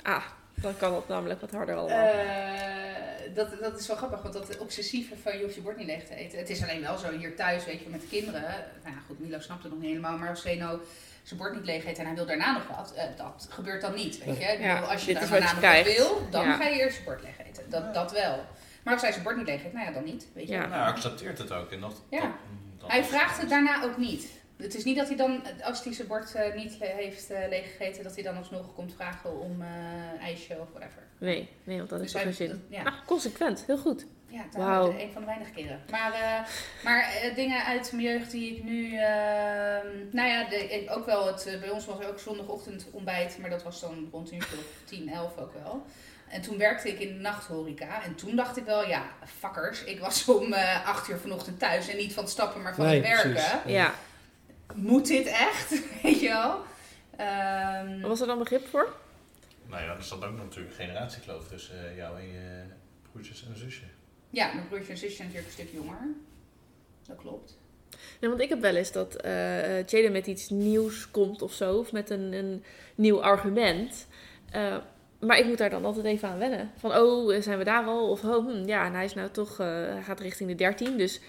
Ah, 0.03 0.25
dan 0.55 0.77
kan 0.77 0.95
het 0.95 1.09
namelijk 1.09 1.41
wat 1.41 1.51
harder 1.51 1.75
allemaal. 1.77 2.07
eh, 2.07 3.35
dat, 3.35 3.49
dat 3.61 3.81
is 3.81 3.87
wel 3.87 3.97
grappig, 3.97 4.23
want 4.23 4.35
dat 4.35 4.59
obsessieve 4.59 5.15
van 5.23 5.37
je 5.37 5.43
hoeft 5.43 5.55
je 5.55 5.61
bord 5.61 5.77
niet 5.77 5.87
leeg 5.87 6.05
te 6.07 6.15
eten. 6.15 6.39
Het 6.39 6.51
is 6.51 6.63
alleen 6.63 6.81
wel 6.81 6.99
zo 6.99 7.11
hier 7.19 7.37
thuis, 7.37 7.65
weet 7.65 7.81
je, 7.81 7.89
met 7.89 8.01
de 8.01 8.07
kinderen. 8.07 8.43
Nou 8.83 8.95
ja, 8.95 9.01
goed, 9.07 9.19
Milo 9.21 9.39
snapt 9.41 9.63
het 9.63 9.73
nog 9.73 9.81
niet 9.81 9.89
helemaal, 9.91 10.19
maar 10.19 10.29
als 10.29 10.43
Zeno 10.43 10.81
zijn 11.23 11.39
bord 11.41 11.55
niet 11.55 11.65
leeg 11.65 11.87
eet 11.87 11.99
en 11.99 12.07
hij 12.07 12.15
wil 12.15 12.27
daarna 12.27 12.53
nog 12.53 12.77
wat, 12.77 12.93
eh, 12.95 13.05
dat 13.17 13.47
gebeurt 13.51 13.81
dan 13.81 13.95
niet, 13.95 14.25
weet 14.25 14.37
je. 14.37 14.57
Ja, 14.61 14.81
als 14.81 15.05
je 15.05 15.13
daarna 15.15 15.29
wat 15.29 15.39
je 15.39 15.55
nog 15.55 15.75
wat 15.75 15.85
wil, 15.97 16.29
dan 16.31 16.45
Ja. 16.45 16.57
ga 16.57 16.65
je 16.65 16.79
eerst 16.81 16.99
je 16.99 17.05
bord 17.05 17.23
leeg 17.23 17.47
eten. 17.49 17.71
Dat, 17.71 17.95
dat 17.95 18.13
wel. 18.13 18.45
Maar 18.83 18.93
als 18.93 19.03
hij 19.03 19.13
zijn 19.13 19.25
bord 19.25 19.37
niet 19.37 19.47
leeg 19.47 19.65
eet, 19.65 19.73
nou 19.73 19.87
ja, 19.87 19.93
dan 19.93 20.05
niet, 20.05 20.27
weet 20.35 20.49
je. 20.49 20.53
Ja. 20.55 20.67
Nou, 20.67 20.89
accepteert 20.89 21.39
het 21.39 21.53
ook. 21.53 21.71
En 21.73 21.81
dat, 21.81 22.03
Ja. 22.11 22.21
dat- 22.21 22.29
dat- 22.31 22.31
Hij 22.87 23.05
vraagt 23.05 23.41
het 23.41 23.49
daarna 23.49 23.83
ook 23.85 23.97
niet. 23.97 24.39
Het 24.57 24.75
is 24.75 24.85
niet 24.85 24.97
dat 24.97 25.07
hij 25.09 25.17
dan, 25.17 25.43
als 25.63 25.85
hij 25.85 25.93
zijn 25.95 26.09
bord 26.09 26.35
eh, 26.35 26.55
niet 26.55 26.77
le- 26.79 26.87
heeft 26.87 27.31
eh, 27.31 27.49
leeggegeten, 27.49 28.03
dat 28.03 28.15
hij 28.15 28.23
dan 28.25 28.37
alsnog 28.37 28.75
komt 28.75 28.95
vragen 28.95 29.41
om 29.41 29.63
eh 29.63 30.23
ijsje 30.23 30.59
of 30.61 30.69
whatever. 30.73 31.03
Nee, 31.19 31.49
nee, 31.65 31.77
want 31.77 31.89
dat 31.89 32.01
Dus 32.01 32.13
hij- 32.13 32.23
geen 32.23 32.33
zin. 32.35 32.49
dat- 32.49 32.59
ja. 32.69 32.83
Ah, 32.83 32.95
consequent, 33.07 33.65
heel 33.67 33.79
goed. 33.79 34.07
Ja, 34.27 34.43
daar 34.53 34.67
Wauw. 34.67 34.91
een 34.99 35.13
van 35.13 35.21
de 35.21 35.27
weinige 35.27 35.51
keren. 35.51 35.81
Maar, 35.91 36.13
eh, 36.13 36.41
maar 36.85 37.03
eh, 37.23 37.35
dingen 37.35 37.65
uit 37.65 37.93
mijn 37.93 38.05
jeugd 38.05 38.31
die 38.31 38.57
ik 38.57 38.63
nu... 38.65 38.97
ehm, 38.97 39.87
nou 40.11 40.29
ja, 40.29 40.45
de, 40.49 40.57
ik, 40.57 40.91
ook 40.97 41.07
wel 41.07 41.27
het... 41.27 41.57
bij 41.61 41.71
ons 41.71 41.87
was 41.87 41.99
er 42.01 42.09
ook 42.09 42.19
zondagochtend 42.19 42.87
ontbijt. 42.91 43.39
Maar 43.41 43.51
dat 43.51 43.63
was 43.63 43.81
dan 43.81 44.09
rond 44.13 44.31
een 44.31 44.37
uurtje 44.37 44.57
of 44.57 44.65
10, 44.85 45.09
11 45.09 45.39
ook 45.39 45.53
wel. 45.63 45.83
En 46.31 46.41
toen 46.43 46.59
werkte 46.59 46.89
ik 46.89 46.99
in 46.99 47.15
de 47.15 47.21
nachthoreca. 47.21 48.03
En 48.05 48.15
toen 48.15 48.37
dacht 48.37 48.57
ik 48.57 48.65
wel, 48.65 48.87
ja, 48.89 49.05
fuckers. 49.39 49.85
Ik 49.85 50.01
was 50.01 50.25
om 50.39 50.53
eh 50.53 50.87
8 50.89 51.09
uur 51.09 51.19
vanochtend 51.19 51.59
thuis. 51.59 51.89
En 51.89 51.97
niet 51.97 52.13
van 52.13 52.23
het 52.23 52.33
stappen, 52.33 52.63
maar 52.63 52.75
van 52.75 52.85
Nee, 52.87 52.95
het 53.03 53.07
werken. 53.09 53.31
precies. 53.33 53.53
Ja, 53.67 53.95
Moet 54.75 55.07
dit 55.07 55.27
echt? 55.27 55.71
Weet 56.03 56.21
je 56.21 56.29
wel? 56.29 56.59
Ehm, 57.17 58.01
was 58.01 58.21
er 58.21 58.27
dan 58.27 58.39
begrip 58.39 58.69
voor? 58.69 58.95
Nou 59.67 59.83
ja, 59.83 59.95
er 59.97 60.03
zat 60.03 60.25
ook 60.25 60.37
natuurlijk 60.37 60.79
een 60.79 60.85
generatiekloof 60.85 61.49
tussen 61.49 61.91
eh, 61.91 61.97
jou 61.97 62.19
en 62.19 62.27
je 62.27 62.63
broertjes 63.13 63.45
en 63.47 63.59
zusje. 63.59 63.83
ja, 64.31 64.53
mijn 64.55 64.69
broertje 64.69 64.93
en 64.93 64.99
zusje 64.99 65.17
zijn 65.17 65.29
natuurlijk 65.29 65.57
een 65.59 65.65
stuk 65.67 65.75
jonger. 65.81 65.99
Dat 67.07 67.17
klopt. 67.17 67.59
Nee, 68.21 68.31
want 68.31 68.43
ik 68.43 68.49
heb 68.49 68.61
wel 68.61 68.75
eens 68.77 68.93
dat 68.93 69.15
eh 69.15 69.87
Jada 69.87 70.11
met 70.11 70.27
iets 70.27 70.49
nieuws 70.49 71.11
komt 71.11 71.43
of 71.43 71.53
zo, 71.53 71.77
of 71.79 71.93
met 71.93 72.11
een, 72.11 72.33
een 72.33 72.65
nieuw 72.95 73.23
argument. 73.23 74.07
Eh, 74.51 74.77
maar 75.21 75.39
ik 75.39 75.47
moet 75.47 75.59
daar 75.59 75.71
dan 75.71 75.85
altijd 75.85 76.05
even 76.05 76.29
aan 76.29 76.39
wennen. 76.39 76.71
Van, 76.77 76.97
oh, 76.97 77.41
zijn 77.41 77.59
we 77.59 77.65
daar 77.65 77.85
al? 77.85 78.11
Of, 78.11 78.25
oh, 78.25 78.47
hm, 78.47 78.67
ja, 78.67 78.85
en 78.85 78.95
hij 78.95 79.05
is 79.05 79.15
nou 79.15 79.31
toch, 79.31 79.61
eh, 79.61 79.67
hij 79.67 80.03
gaat 80.03 80.21
richting 80.21 80.49
de 80.49 80.55
13. 80.55 80.97
Dus 80.97 81.21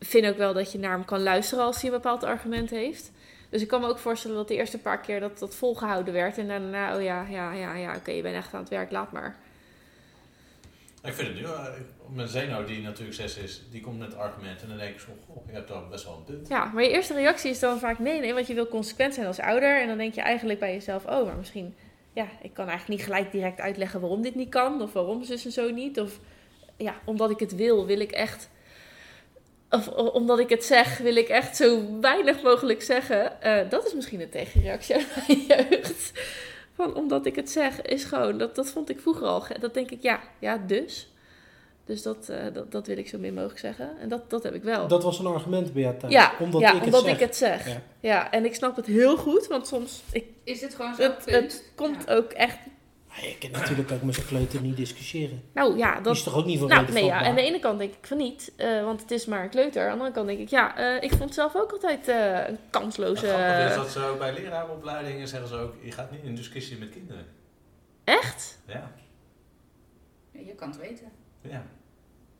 vind 0.00 0.26
ook 0.26 0.36
wel 0.36 0.52
dat 0.52 0.72
je 0.72 0.78
naar 0.78 0.92
hem 0.92 1.04
kan 1.04 1.22
luisteren 1.22 1.64
als 1.64 1.82
hij 1.82 1.90
een 1.90 1.96
bepaald 1.96 2.24
argument 2.24 2.70
heeft. 2.70 3.10
Dus 3.48 3.62
ik 3.62 3.68
kan 3.68 3.80
me 3.80 3.88
ook 3.88 3.98
voorstellen 3.98 4.36
dat 4.36 4.48
de 4.48 4.54
eerste 4.54 4.78
paar 4.78 5.00
keer 5.00 5.20
dat 5.20 5.38
dat 5.38 5.54
volgehouden 5.54 6.14
werd. 6.14 6.38
En 6.38 6.48
daarna, 6.48 6.96
oh 6.96 7.02
ja, 7.02 7.26
ja, 7.30 7.52
ja, 7.52 7.74
ja, 7.74 7.96
oké, 7.96 8.10
je 8.10 8.22
bent 8.22 8.34
echt 8.34 8.54
aan 8.54 8.60
het 8.60 8.68
werk, 8.68 8.90
laat 8.90 9.12
maar. 9.12 9.36
Ik 11.02 11.12
vind 11.12 11.28
het 11.28 11.36
nu, 11.36 11.44
eh, 11.44 11.66
mijn 12.08 12.28
Zeno 12.28 12.64
die 12.64 12.82
natuurlijk 12.82 13.16
6 13.16 13.36
is, 13.36 13.62
die 13.70 13.80
komt 13.80 13.98
met 13.98 14.16
argumenten 14.16 14.62
en 14.62 14.68
dan 14.68 14.78
denk 14.78 14.94
ik 14.94 15.00
zo, 15.00 15.08
goh, 15.26 15.46
je 15.46 15.52
hebt 15.52 15.66
toch 15.66 15.88
best 15.88 16.04
wel 16.04 16.14
een 16.14 16.24
punt. 16.24 16.48
Ja, 16.48 16.64
maar 16.74 16.82
je 16.82 16.90
eerste 16.90 17.14
reactie 17.14 17.50
is 17.50 17.58
dan 17.58 17.78
vaak 17.78 17.98
nee, 17.98 18.20
nee, 18.20 18.34
want 18.34 18.46
je 18.46 18.54
wil 18.54 18.68
consequent 18.68 19.14
zijn 19.14 19.26
als 19.26 19.40
ouder. 19.40 19.80
En 19.80 19.88
dan 19.88 19.98
denk 19.98 20.14
je 20.14 20.20
eigenlijk 20.20 20.58
bij 20.58 20.72
jezelf, 20.72 21.04
oh, 21.04 21.26
maar 21.26 21.36
misschien, 21.36 21.74
ja, 22.12 22.28
ik 22.42 22.54
kan 22.54 22.68
eigenlijk 22.68 22.98
niet 22.98 23.08
gelijk 23.08 23.32
direct 23.32 23.60
uitleggen 23.60 24.00
waarom 24.00 24.22
dit 24.22 24.34
niet 24.34 24.48
kan. 24.48 24.82
Of 24.82 24.92
waarom 24.92 25.24
zus 25.24 25.44
en 25.44 25.52
zo 25.52 25.70
niet. 25.70 26.00
Of 26.00 26.18
ja, 26.76 27.00
omdat 27.04 27.30
ik 27.30 27.38
het 27.38 27.54
wil, 27.54 27.86
wil 27.86 28.00
ik 28.00 28.12
echt, 28.12 28.50
of 29.70 29.88
omdat 29.88 30.38
ik 30.38 30.48
het 30.48 30.64
zeg, 30.64 30.98
wil 30.98 31.16
ik 31.16 31.28
echt 31.28 31.56
zo 31.56 32.00
weinig 32.00 32.42
mogelijk 32.42 32.82
zeggen. 32.82 33.42
Eh, 33.42 33.70
dat 33.70 33.86
is 33.86 33.94
misschien 33.94 34.20
een 34.20 34.30
tegenreactie 34.30 34.94
uit 34.94 35.08
mijn 35.26 35.40
jeugd. 35.70 36.12
Van 36.74 36.94
omdat 36.94 37.26
ik 37.26 37.36
het 37.36 37.50
zeg, 37.50 37.82
is 37.82 38.04
gewoon, 38.04 38.38
dat, 38.38 38.54
dat 38.54 38.70
vond 38.70 38.90
ik 38.90 39.00
vroeger 39.00 39.26
al. 39.26 39.44
Dat 39.60 39.74
denk 39.74 39.90
ik, 39.90 40.02
ja, 40.02 40.20
ja, 40.38 40.58
dus. 40.66 41.11
Dus 41.84 42.02
dat, 42.02 42.28
eh, 42.28 42.44
dat, 42.52 42.72
dat 42.72 42.86
wil 42.86 42.96
ik 42.98 43.08
zo 43.08 43.18
min 43.18 43.34
mogelijk 43.34 43.58
zeggen. 43.58 43.98
En 44.00 44.08
dat, 44.08 44.30
dat 44.30 44.42
heb 44.42 44.54
ik 44.54 44.62
wel. 44.62 44.88
Dat 44.88 45.02
was 45.02 45.18
een 45.18 45.26
argument 45.26 45.72
bij 45.72 45.82
jou 45.82 45.96
thuis. 45.98 46.12
Ja, 46.12 46.32
omdat 46.38 46.60
ja, 46.60 46.68
ik 46.68 46.74
het 46.74 46.84
omdat 46.84 47.02
zeg. 47.02 47.12
ik 47.14 47.20
het 47.20 47.36
zeg. 47.36 47.66
Ja. 47.68 47.80
Ja. 48.00 48.30
en 48.30 48.44
ik 48.44 48.54
snap 48.54 48.76
het 48.76 48.86
heel 48.86 49.16
goed, 49.16 49.46
want 49.46 49.66
soms 49.66 50.02
ik, 50.12 50.24
Is 50.44 50.60
dit 50.60 50.74
gewoon 50.74 50.94
zo'n 50.94 51.04
het, 51.04 51.24
het 51.24 51.64
komt 51.74 52.04
Ja. 52.06 52.14
ook 52.14 52.30
echt. 52.32 52.58
Maar 53.08 53.24
je 53.28 53.38
kan 53.38 53.50
natuurlijk 53.60 53.90
ook 53.92 54.02
met 54.02 54.14
zijn 54.14 54.26
kleuter 54.26 54.60
niet 54.60 54.76
discussiëren. 54.76 55.42
Nou 55.54 55.76
ja, 55.78 55.94
Die 55.94 56.02
dat. 56.02 56.16
is 56.16 56.22
toch 56.22 56.36
ook 56.36 56.44
niet 56.44 56.58
voor 56.58 56.68
Nou, 56.68 56.92
nee, 56.92 57.04
ja. 57.04 57.24
Aan 57.24 57.34
de 57.34 57.42
ene 57.42 57.58
kant 57.58 57.78
denk 57.78 57.92
ik 57.92 58.06
van 58.06 58.16
niet, 58.16 58.52
eh, 58.56 58.84
want 58.84 59.00
het 59.00 59.10
is 59.10 59.26
maar 59.26 59.42
een 59.42 59.50
kleuter. 59.50 59.82
Aan 59.82 59.86
de 59.86 59.92
andere 59.92 60.10
kant 60.12 60.26
denk 60.26 60.38
ik, 60.38 60.48
ja, 60.48 60.76
eh, 60.76 61.02
ik 61.02 61.10
vond 61.10 61.22
het 61.24 61.34
zelf 61.34 61.56
ook 61.56 61.72
altijd 61.72 62.08
eh, 62.08 62.48
een 62.48 62.58
kansloze. 62.70 63.26
Het 63.26 63.70
is 63.70 63.76
dat 63.76 63.90
zo 63.90 64.16
bij 64.16 64.32
leraaropleidingen 64.32 65.28
zeggen 65.28 65.48
ze 65.48 65.56
ook, 65.56 65.74
je 65.82 65.92
gaat 65.92 66.10
niet 66.10 66.22
in 66.24 66.34
discussie 66.34 66.78
met 66.78 66.90
kinderen. 66.90 67.26
echt? 68.04 68.58
Ja, 68.66 68.92
Ja, 70.32 70.40
je 70.46 70.54
kan 70.54 70.68
het 70.68 70.78
weten. 70.78 71.06
Ja. 71.42 71.64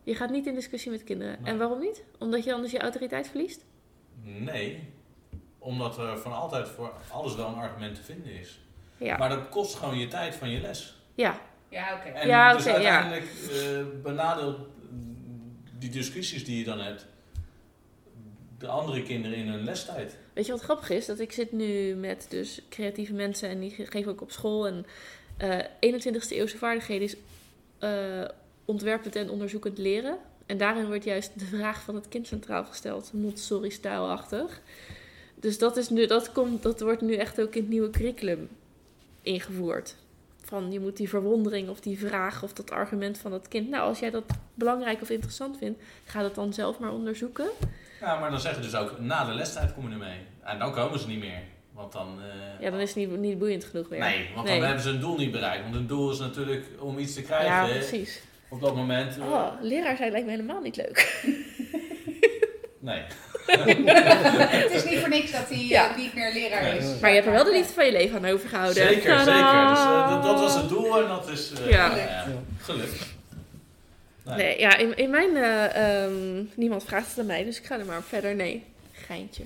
Je 0.05 0.15
gaat 0.15 0.31
niet 0.31 0.47
in 0.47 0.55
discussie 0.55 0.91
met 0.91 1.05
kinderen. 1.05 1.37
Nee. 1.43 1.53
En 1.53 1.59
waarom 1.59 1.79
niet? 1.81 2.05
Omdat 2.19 2.45
je 2.45 2.55
anders 2.55 2.73
je 2.73 2.79
autoriteit 2.81 3.29
verliest? 3.29 3.65
Nee, 4.23 4.89
omdat 5.59 5.99
er 5.99 6.19
van 6.19 6.33
altijd 6.33 6.69
voor 6.69 6.93
alles 7.11 7.35
wel 7.35 7.47
een 7.49 7.55
argument 7.55 7.95
te 7.95 8.03
vinden 8.03 8.33
is. 8.33 8.61
Ja. 8.97 9.17
Maar 9.17 9.29
dat 9.29 9.49
kost 9.49 9.75
gewoon 9.75 9.99
je 9.99 10.09
tijd 10.09 10.35
van 10.35 10.51
je 10.51 10.61
les. 10.61 10.97
Ja, 11.15 11.41
Ja, 11.69 11.95
oké. 11.97 12.09
En 12.09 12.27
Ja, 12.29 12.53
dus 12.53 12.67
oké, 12.67 12.77
ja. 12.77 13.03
uiteindelijk 13.03 13.51
eh, 13.51 14.03
benadeelt 14.03 14.59
die 15.79 15.91
discussies 15.91 16.45
die 16.45 16.59
je 16.59 16.65
dan 16.65 16.79
hebt 16.81 17.07
de 18.59 18.67
andere 18.67 19.03
kinderen 19.03 19.37
in 19.39 19.49
hun 19.49 19.65
lestijd. 19.65 20.19
Weet 20.33 20.47
je 20.47 20.53
wat 20.53 20.61
grappig 20.61 20.91
is? 20.91 21.07
Dat 21.07 21.19
ik 21.19 21.33
zit 21.33 21.53
nu 21.53 21.95
met 21.95 22.27
dus 22.29 22.63
creatieve 22.69 23.13
mensen 23.13 23.49
en 23.49 23.61
die 23.61 23.71
ge- 23.71 23.87
geven 23.87 24.13
ook 24.13 24.21
op 24.21 24.31
school. 24.31 24.67
En 24.67 24.87
eh 25.37 25.59
21ste 25.81 26.29
eeuwse 26.29 26.59
vaardigheden 26.59 27.07
is 27.07 27.17
eh, 27.79 28.25
ontwerpend 28.65 29.17
en 29.17 29.31
onderzoekend 29.31 29.79
leren. 29.79 30.17
En 30.47 30.59
daarin 30.59 30.87
wordt 30.87 31.05
juist 31.05 31.39
de 31.39 31.45
vraag 31.45 31.83
van 31.83 31.95
het 31.95 32.09
kind 32.09 32.27
centraal 32.27 32.65
gesteld. 32.65 33.11
Montessori-stijlachtig. 33.13 34.61
Dus 35.35 35.59
dat, 35.59 35.77
is 35.77 35.89
nu, 35.89 36.07
dat, 36.07 36.33
komt, 36.33 36.63
dat 36.63 36.81
wordt 36.81 37.01
nu 37.01 37.15
echt 37.15 37.41
ook 37.41 37.55
in 37.55 37.61
het 37.61 37.71
nieuwe 37.71 37.91
curriculum 37.91 38.49
ingevoerd. 39.23 39.97
Van 40.45 40.73
je 40.73 40.81
moet 40.81 40.97
die 40.97 41.09
verwondering 41.09 41.69
of 41.69 41.81
die 41.81 41.99
vraag 41.99 42.43
of 42.43 42.53
dat 42.53 42.71
argument 42.71 43.19
van 43.19 43.33
het 43.33 43.49
kind. 43.49 43.69
Nou, 43.69 43.83
als 43.89 43.99
jij 43.99 44.11
dat 44.11 44.25
belangrijk 44.55 45.03
of 45.03 45.11
interessant 45.11 45.59
vindt, 45.59 45.83
ga 46.05 46.23
dat 46.23 46.35
dan 46.35 46.53
zelf 46.53 46.79
maar 46.79 46.93
onderzoeken. 46.93 47.47
Ja, 48.01 48.19
maar 48.21 48.31
dan 48.31 48.41
zeggen 48.41 48.63
dus 48.63 48.75
ook, 48.75 49.01
na 49.01 49.25
de 49.25 49.33
lestijd 49.33 49.75
komen 49.75 49.93
er 49.93 49.99
mee. 49.99 50.19
En 50.43 50.59
dan 50.59 50.73
komen 50.73 50.99
ze 50.99 51.07
niet 51.07 51.19
meer. 51.21 51.43
Want 51.73 51.93
dan... 51.93 52.19
eh, 52.23 52.61
Ja, 52.65 52.71
dan 52.71 52.81
is 52.81 52.95
het 52.95 52.97
niet, 53.09 53.19
niet 53.19 53.39
boeiend 53.39 53.65
genoeg 53.65 53.89
meer. 53.89 53.99
Nee, 54.01 54.31
want 54.35 54.47
Nee. 54.47 54.57
dan 54.59 54.67
hebben 54.67 54.85
ze 54.85 54.91
hun 54.91 55.01
doel 55.01 55.17
niet 55.17 55.31
bereikt. 55.33 55.63
Want 55.63 55.75
hun 55.75 55.87
doel 55.87 56.11
is 56.11 56.19
natuurlijk 56.19 56.65
om 56.79 56.99
iets 56.99 57.15
te 57.15 57.23
krijgen 57.23 57.47
Ja, 57.47 57.67
precies. 57.79 58.23
Op 58.53 58.61
dat 58.61 58.75
moment. 58.77 59.19
eh, 59.19 59.31
Oh, 59.33 59.49
leraar 59.61 59.97
zijn 59.97 60.11
lijkt 60.11 60.27
me 60.27 60.33
helemaal 60.33 60.61
niet 60.61 60.77
leuk. 60.77 60.99
Nee. 62.85 63.03
het 63.47 64.71
is 64.73 64.85
niet 64.85 64.99
voor 64.99 65.09
niks 65.09 65.31
dat 65.33 65.49
hij 65.49 65.59
eh, 65.59 65.69
Ja. 65.69 65.97
niet 65.97 66.15
meer 66.15 66.33
leraar 66.33 66.77
is. 66.77 66.85
Maar 67.01 67.09
je 67.11 67.15
hebt 67.15 67.27
er 67.27 67.33
wel 67.33 67.45
de 67.45 67.53
liefde 67.53 67.73
van 67.73 67.85
je 67.87 67.93
leven 67.93 68.17
aan 68.25 68.31
overgehouden. 68.31 68.75
Zeker, 68.83 69.19
zeker. 69.19 69.69
Dus, 69.69 69.79
eh, 69.79 70.09
dat, 70.11 70.23
dat 70.23 70.41
was 70.41 70.55
het 70.55 70.69
doel 70.69 71.03
en 71.03 71.09
dat 71.09 71.29
is 71.29 71.53
eh, 71.53 71.71
Ja. 71.71 71.87
nou 71.89 72.01
ja, 72.01 72.25
gelukt. 72.61 73.07
Nee. 74.25 74.37
Nee, 74.37 74.59
ja, 74.59 74.77
in, 74.77 74.97
in 74.97 75.11
mijn... 75.11 75.37
eh, 75.37 76.03
ehm, 76.05 76.45
niemand 76.55 76.85
vraagt 76.85 77.09
het 77.09 77.19
aan 77.19 77.27
mij, 77.27 77.45
dus 77.45 77.59
ik 77.59 77.65
ga 77.65 77.79
er 77.79 77.85
maar 77.87 78.03
verder. 78.03 78.35
Nee, 78.35 78.65
geintje. 78.93 79.43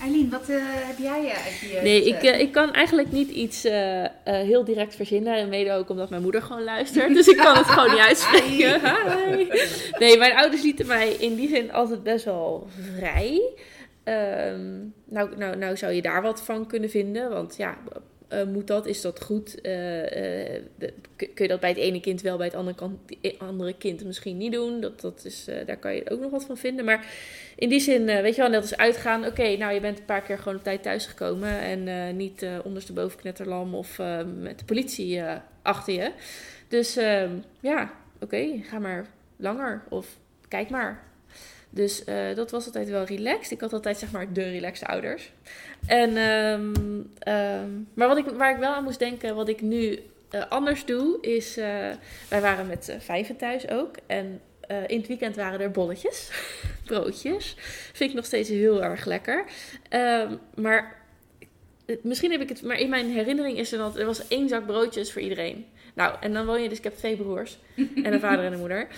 Eileen, 0.00 0.30
wat 0.30 0.48
eh, 0.48 0.56
heb 0.60 0.98
jij 0.98 1.32
uit 1.44 1.58
je... 1.58 1.80
Nee, 1.82 2.04
ik, 2.04 2.22
ik 2.22 2.52
kan 2.52 2.72
eigenlijk 2.72 3.12
niet 3.12 3.30
iets 3.30 3.62
heel 4.24 4.64
direct 4.64 4.94
verzinnen. 4.94 5.34
En 5.34 5.48
mede 5.48 5.72
ook 5.72 5.88
omdat 5.88 6.10
mijn 6.10 6.22
moeder 6.22 6.42
gewoon 6.42 6.64
luistert. 6.64 7.14
Dus 7.14 7.28
ik 7.28 7.36
kan 7.36 7.56
het 7.56 7.66
gewoon 7.66 7.90
niet 7.90 8.00
uitspreken. 8.00 8.80
Hi. 8.80 9.46
Nee, 9.98 10.18
mijn 10.18 10.36
ouders 10.36 10.62
lieten 10.62 10.86
mij 10.86 11.08
in 11.08 11.34
die 11.34 11.48
zin 11.48 11.72
altijd 11.72 12.02
best 12.02 12.24
wel 12.24 12.66
vrij. 12.96 13.42
Ehm, 14.04 14.76
nou, 15.04 15.36
nou, 15.36 15.56
nou 15.56 15.76
zou 15.76 15.92
je 15.92 16.02
daar 16.02 16.22
wat 16.22 16.42
van 16.42 16.66
kunnen 16.66 16.90
vinden. 16.90 17.30
Want 17.30 17.56
ja, 17.56 17.78
eh, 18.28 18.44
moet 18.44 18.66
dat? 18.66 18.86
Is 18.86 19.00
dat 19.00 19.22
goed? 19.22 19.60
Eh, 19.60 20.54
eh, 20.56 20.62
kun 21.16 21.30
je 21.34 21.48
dat 21.48 21.60
bij 21.60 21.68
het 21.68 21.78
ene 21.78 22.00
kind 22.00 22.20
wel, 22.20 22.36
bij 22.36 22.46
het 22.46 22.54
andere, 22.54 22.76
kant, 22.76 22.98
andere 23.38 23.72
kind 23.72 24.04
misschien 24.04 24.36
niet 24.36 24.52
doen? 24.52 24.80
Dat, 24.80 25.00
dat 25.00 25.24
is, 25.24 25.44
daar 25.66 25.76
kan 25.76 25.94
je 25.94 26.10
ook 26.10 26.20
nog 26.20 26.30
wat 26.30 26.44
van 26.44 26.56
vinden. 26.56 26.84
Maar 26.84 27.06
in 27.56 27.68
die 27.68 27.80
zin, 27.80 28.04
weet 28.04 28.34
je 28.34 28.40
wel, 28.40 28.50
net 28.50 28.60
als 28.60 28.76
uitgaan. 28.76 29.26
Oké, 29.26 29.56
nou 29.56 29.72
je 29.72 29.80
bent 29.80 29.98
een 29.98 30.04
paar 30.04 30.22
keer 30.22 30.38
gewoon 30.38 30.56
op 30.56 30.62
tijd 30.62 30.82
thuisgekomen. 30.82 31.60
En 31.60 32.16
niet 32.16 32.46
ondersteboven 32.64 33.18
knetterlam 33.18 33.74
of 33.74 33.98
met 34.40 34.58
de 34.58 34.64
politie 34.64 35.22
achter 35.62 35.92
je. 35.94 36.12
Dus 36.68 36.96
ehm, 36.96 37.30
ja, 37.60 37.90
oké, 38.20 38.60
ga 38.62 38.78
maar 38.78 39.06
langer 39.36 39.82
of 39.88 40.18
kijk 40.48 40.70
maar. 40.70 41.07
Dus 41.70 42.04
eh, 42.04 42.34
dat 42.34 42.50
was 42.50 42.66
altijd 42.66 42.88
wel 42.88 43.04
relaxed. 43.04 43.50
Ik 43.50 43.60
had 43.60 43.72
altijd 43.72 43.98
zeg 43.98 44.10
maar 44.10 44.32
de 44.32 44.50
relaxed 44.50 44.88
ouders. 44.88 45.32
En, 45.86 46.16
ehm, 46.16 46.72
ehm, 47.18 47.70
maar 47.94 48.08
wat 48.08 48.16
ik, 48.16 48.24
waar 48.24 48.52
ik 48.52 48.58
wel 48.58 48.74
aan 48.74 48.84
moest 48.84 48.98
denken, 48.98 49.34
wat 49.34 49.48
ik 49.48 49.60
nu 49.60 50.02
eh, 50.30 50.42
anders 50.48 50.84
doe, 50.84 51.18
is... 51.20 51.56
eh, 51.56 51.66
wij 52.28 52.40
waren 52.40 52.66
met 52.66 52.96
vijven 52.98 53.36
thuis 53.36 53.68
ook. 53.68 53.94
En 54.06 54.40
in 54.86 54.98
het 54.98 55.06
weekend 55.06 55.36
waren 55.36 55.60
er 55.60 55.70
bolletjes, 55.70 56.30
broodjes. 56.84 57.56
Vind 57.92 58.10
ik 58.10 58.16
nog 58.16 58.24
steeds 58.24 58.48
heel 58.48 58.82
erg 58.82 59.04
lekker. 59.04 59.44
Ehm, 59.88 60.34
maar 60.54 61.02
misschien 62.02 62.30
heb 62.30 62.40
ik 62.40 62.48
het... 62.48 62.62
Maar 62.62 62.78
in 62.78 62.88
mijn 62.88 63.10
herinnering 63.10 63.58
is 63.58 63.72
er 63.72 63.78
dat 63.78 63.96
er 63.96 64.06
was 64.06 64.28
één 64.28 64.48
zak 64.48 64.66
broodjes 64.66 65.12
voor 65.12 65.22
iedereen. 65.22 65.66
Nou, 65.94 66.14
en 66.20 66.32
dan 66.32 66.46
woon 66.46 66.62
je 66.62 66.68
dus... 66.68 66.78
Ik 66.78 66.84
heb 66.84 66.96
twee 66.96 67.16
broers. 67.16 67.58
En 67.76 68.12
een 68.12 68.20
vader 68.20 68.44
en 68.44 68.52
een 68.52 68.58
moeder. 68.58 68.88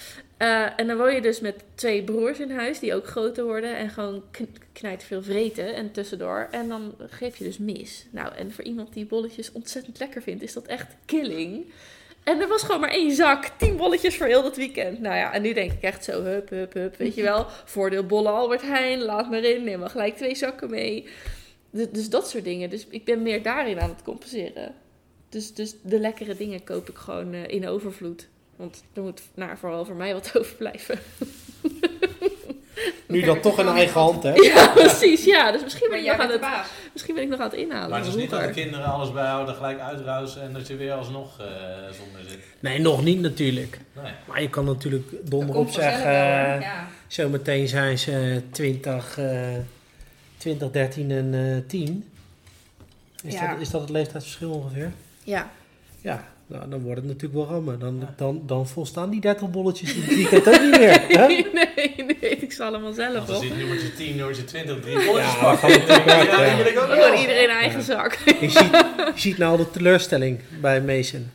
Eh, 0.41 0.66
en 0.76 0.86
dan 0.86 0.97
woon 0.97 1.14
je 1.14 1.20
dus 1.20 1.41
met 1.41 1.64
twee 1.74 2.05
broers 2.05 2.38
in 2.38 2.51
huis 2.51 2.78
die 2.78 2.95
ook 2.95 3.07
groter 3.07 3.45
worden 3.45 3.76
en 3.76 3.91
gewoon 3.91 4.22
kn- 4.30 4.57
knijt 4.72 5.03
veel 5.03 5.22
vreten 5.22 5.74
en 5.74 5.93
tussendoor. 5.93 6.49
En 6.51 6.68
dan 6.68 6.95
geef 6.99 7.36
je 7.36 7.45
dus 7.45 7.59
mis. 7.59 8.07
Nou, 8.11 8.34
en 8.34 8.53
voor 8.53 8.64
iemand 8.64 8.93
die 8.93 9.07
bolletjes 9.07 9.53
ontzettend 9.53 9.99
lekker 9.99 10.22
vindt, 10.22 10.43
is 10.43 10.53
dat 10.53 10.66
echt 10.66 10.97
killing. 11.05 11.64
En 12.24 12.41
er 12.41 12.49
was 12.49 12.62
gewoon 12.62 12.80
maar 12.80 12.91
één 12.91 13.14
zak, 13.14 13.45
tien 13.57 13.76
bolletjes 13.76 14.16
voor 14.16 14.26
heel 14.26 14.43
dat 14.43 14.57
weekend. 14.57 15.01
Nou 15.01 15.16
ja, 15.16 15.32
en 15.32 15.43
nu 15.43 15.53
denk 15.53 15.72
ik 15.72 15.82
echt 15.82 16.05
zo, 16.05 16.22
hup, 16.22 16.49
hup, 16.49 16.72
hup, 16.72 16.97
weet 16.97 17.14
je 17.14 17.22
wel. 17.22 17.47
Voordeel 17.64 18.07
bollen 18.07 18.32
Albert 18.32 18.62
Heijn, 18.62 19.03
laat 19.03 19.30
maar 19.30 19.45
in, 19.45 19.64
neem 19.64 19.78
maar 19.78 19.91
gelijk 19.91 20.16
twee 20.16 20.34
zakken 20.34 20.70
mee. 20.70 21.09
Dus, 21.70 21.86
dus 21.91 22.11
dat 22.11 22.28
soort 22.30 22.45
dingen. 22.45 22.70
Dus 22.70 22.86
ik 22.88 23.05
ben 23.05 23.22
meer 23.22 23.43
daarin 23.43 23.80
aan 23.80 23.88
het 23.91 24.03
compenseren. 24.03 24.74
Dus, 25.28 25.55
dus 25.55 25.74
de 25.82 25.99
lekkere 25.99 26.36
dingen 26.36 26.64
koop 26.64 26.88
ik 26.88 26.97
gewoon 26.97 27.32
eh, 27.34 27.49
in 27.49 27.68
overvloed. 27.68 28.28
Want 28.61 28.83
er 28.93 29.03
moet 29.03 29.23
nou, 29.35 29.57
vooral 29.57 29.85
voor 29.85 29.95
mij 29.95 30.13
wat 30.13 30.33
overblijven. 30.39 30.99
Nu 33.07 33.21
dan 33.23 33.41
toch 33.41 33.59
in 33.59 33.67
eigen 33.69 34.01
hand, 34.01 34.23
hè? 34.23 34.33
Ja, 34.33 34.69
precies. 34.69 35.25
Ja, 35.25 35.53
dus 35.53 35.63
misschien 35.63 35.91
ben, 35.91 35.99
ik 35.99 36.07
nog 36.07 36.19
aan 36.19 36.31
het, 36.31 36.41
misschien 36.93 37.15
ben 37.15 37.25
ik 37.25 37.31
nog 37.31 37.39
aan 37.41 37.51
het 37.51 37.59
inhalen. 37.59 37.91
Maar 37.91 37.99
het 37.99 38.09
is 38.09 38.15
niet 38.15 38.31
dat 38.31 38.43
de 38.43 38.51
kinderen 38.51 38.87
alles 38.87 39.13
bijhouden, 39.13 39.55
gelijk 39.55 39.79
uitruisen 39.81 40.43
en 40.43 40.53
dat 40.53 40.67
je 40.67 40.77
weer 40.77 40.93
alsnog 40.93 41.41
eh, 41.41 41.47
zonder 42.01 42.31
zit. 42.31 42.39
Nee, 42.61 42.79
nog 42.79 43.03
niet 43.05 43.21
natuurlijk. 43.21 43.81
Nee. 44.03 44.13
Maar 44.27 44.43
je 44.43 44.51
kan 44.51 44.65
natuurlijk 44.65 45.11
Dat 45.11 45.31
donder 45.31 45.57
op 45.57 45.71
zeggen... 45.71 46.11
eh. 46.11 46.61
Ja. 46.61 46.87
Zometeen 47.07 47.69
zijn 47.69 47.99
ze 47.99 48.43
20, 48.51 49.19
eh 49.19 49.49
20 50.37 50.71
13 50.71 51.11
en 51.11 51.35
eh 51.35 51.69
10. 51.69 52.11
Is, 53.23 53.35
Ja. 53.35 53.51
dat, 53.53 53.61
is 53.61 53.71
dat 53.71 53.81
het 53.81 53.91
leeftijdsverschil 53.91 54.51
ongeveer? 54.51 54.93
Ja. 55.25 55.51
Ja, 56.01 56.25
nou, 56.51 56.68
dan 56.70 56.80
wordt 56.80 56.96
het 57.01 57.07
natuurlijk 57.07 57.34
wel 57.34 57.46
rammen. 57.46 57.78
Dan, 57.78 58.09
dan, 58.16 58.42
dan 58.46 58.68
volstaan 58.68 59.11
die 59.11 59.20
30 59.20 59.51
bolletjes 59.51 59.94
in 59.94 60.03
het 60.03 60.14
weekend 60.14 60.48
ook 60.48 60.61
niet 60.61 60.70
meer. 60.78 61.01
Hè? 61.18 61.26
nee, 61.26 61.94
nee, 62.20 62.30
ik 62.30 62.53
zal 62.53 62.66
allemaal 62.66 62.92
zelf 62.92 63.16
Als 63.18 63.28
je 63.28 63.34
op. 63.36 63.42
ziet 63.42 63.57
nummertje 63.57 63.94
10, 63.94 64.16
nummertje 64.16 64.44
20, 64.44 64.80
drie 64.80 65.05
bolletjes 65.07 65.34
Ja, 65.34 65.40
pakken. 65.40 65.86
dan 65.86 65.86
dan 65.86 66.05
je, 66.05 66.11
ja, 66.11 66.22
ja. 66.44 66.55
die 66.55 66.57
wil 66.64 66.72
ik 66.72 66.78
ook 66.78 66.84
Gewoon 66.84 66.98
wel. 67.11 67.20
iedereen 67.20 67.44
een 67.44 67.57
eigen 67.57 67.82
zak. 67.82 68.18
Je 68.24 68.34
ziet, 68.40 68.53
je 68.53 69.12
ziet 69.14 69.38
nou 69.38 69.57
de 69.57 69.70
teleurstelling 69.70 70.38
bij 70.61 70.80
Mason. 70.82 71.30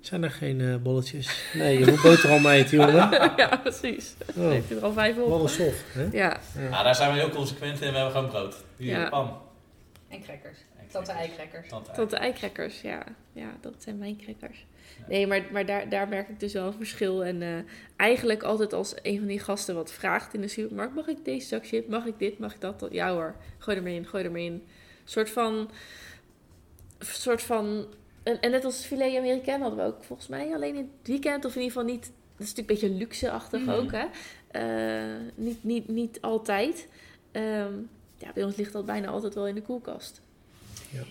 Zijn 0.00 0.22
er 0.24 0.30
geen 0.30 0.60
eh, 0.60 0.74
bolletjes? 0.82 1.28
Nee, 1.52 1.78
je 1.78 1.86
moet 1.86 2.02
boterham 2.02 2.46
eten, 2.46 2.76
jongen. 2.78 3.10
ja, 3.36 3.60
precies. 3.62 4.14
Oh, 4.36 4.48
Heeft 4.50 4.70
u 4.70 4.76
er 4.76 4.82
al 4.84 4.92
vijf 4.92 5.16
wat 5.16 5.24
op? 5.26 5.42
een 5.42 5.48
sof. 5.48 5.74
Hè? 5.92 6.02
Ja, 6.12 6.36
Ja, 6.70 6.82
daar 6.82 6.94
zijn 6.94 7.12
we 7.12 7.18
heel 7.18 7.28
consequent 7.30 7.80
in. 7.80 7.90
We 7.90 7.96
hebben 7.96 8.14
gewoon 8.14 8.28
brood. 8.30 8.54
Hier, 8.76 8.90
Ja. 8.98 9.08
pam. 9.08 9.30
En 10.14 10.22
crackers. 10.22 10.58
Tante 10.90 11.12
eikrekkers. 11.12 11.68
Tante 11.68 11.88
ei. 11.90 11.96
tot 11.96 12.10
de 12.10 12.16
eikrekkers. 12.16 12.80
Ja, 12.80 13.04
ja 13.32 13.56
dat 13.60 13.74
zijn 13.78 13.98
mijn 13.98 14.16
crackers. 14.16 14.66
Nee, 15.08 15.26
maar, 15.26 15.42
maar 15.52 15.66
daar, 15.66 15.88
daar 15.88 16.08
merk 16.08 16.28
ik 16.28 16.40
dus 16.40 16.52
wel 16.52 16.66
een 16.66 16.72
verschil. 16.72 17.24
En 17.24 17.42
eh, 17.42 17.48
eigenlijk 17.96 18.42
altijd 18.42 18.72
als 18.72 18.94
een 19.02 19.18
van 19.18 19.26
die 19.26 19.38
gasten 19.38 19.74
wat 19.74 19.92
vraagt 19.92 20.34
in 20.34 20.40
de 20.40 20.48
supermarkt... 20.48 20.94
mag 20.94 21.06
ik 21.06 21.24
deze 21.24 21.46
zak 21.46 21.66
chip, 21.66 21.88
mag 21.88 22.06
ik 22.06 22.18
dit, 22.18 22.38
mag 22.38 22.54
ik 22.54 22.60
dat? 22.60 22.80
dat? 22.80 22.92
Ja 22.92 23.12
hoor, 23.12 23.34
gooi 23.58 23.76
er 23.76 23.82
maar 23.82 23.92
in, 23.92 24.06
gooi 24.06 24.24
er 24.24 24.30
maar 24.30 24.40
in. 24.40 24.52
Een 24.52 24.62
soort 25.04 25.30
van... 25.30 25.70
soort 26.98 27.42
van 27.42 27.86
en, 28.22 28.40
en 28.40 28.50
net 28.50 28.64
als 28.64 28.84
filet 28.84 29.16
Amerikaan 29.16 29.60
hadden 29.60 29.78
we 29.78 29.84
ook 29.84 30.04
volgens 30.04 30.28
mij 30.28 30.54
alleen 30.54 30.74
in 30.74 30.90
het 30.98 31.08
weekend... 31.08 31.44
of 31.44 31.54
in 31.54 31.62
ieder 31.62 31.76
geval 31.76 31.94
niet... 31.94 32.12
Dat 32.36 32.46
is 32.46 32.54
natuurlijk 32.54 32.82
een 32.82 32.88
beetje 32.88 33.04
luxe-achtig 33.04 33.60
Mhm. 33.60 33.70
ook, 33.70 33.92
hè? 33.92 34.06
Eh, 34.50 35.20
niet, 35.34 35.64
niet, 35.64 35.88
niet 35.88 36.20
altijd. 36.20 36.88
Ehm, 37.32 37.72
ja, 38.18 38.30
bij 38.34 38.44
ons 38.44 38.56
ligt 38.56 38.72
dat 38.72 38.86
bijna 38.86 39.08
altijd 39.08 39.34
wel 39.34 39.46
in 39.46 39.54
de 39.54 39.62
koelkast. 39.62 40.20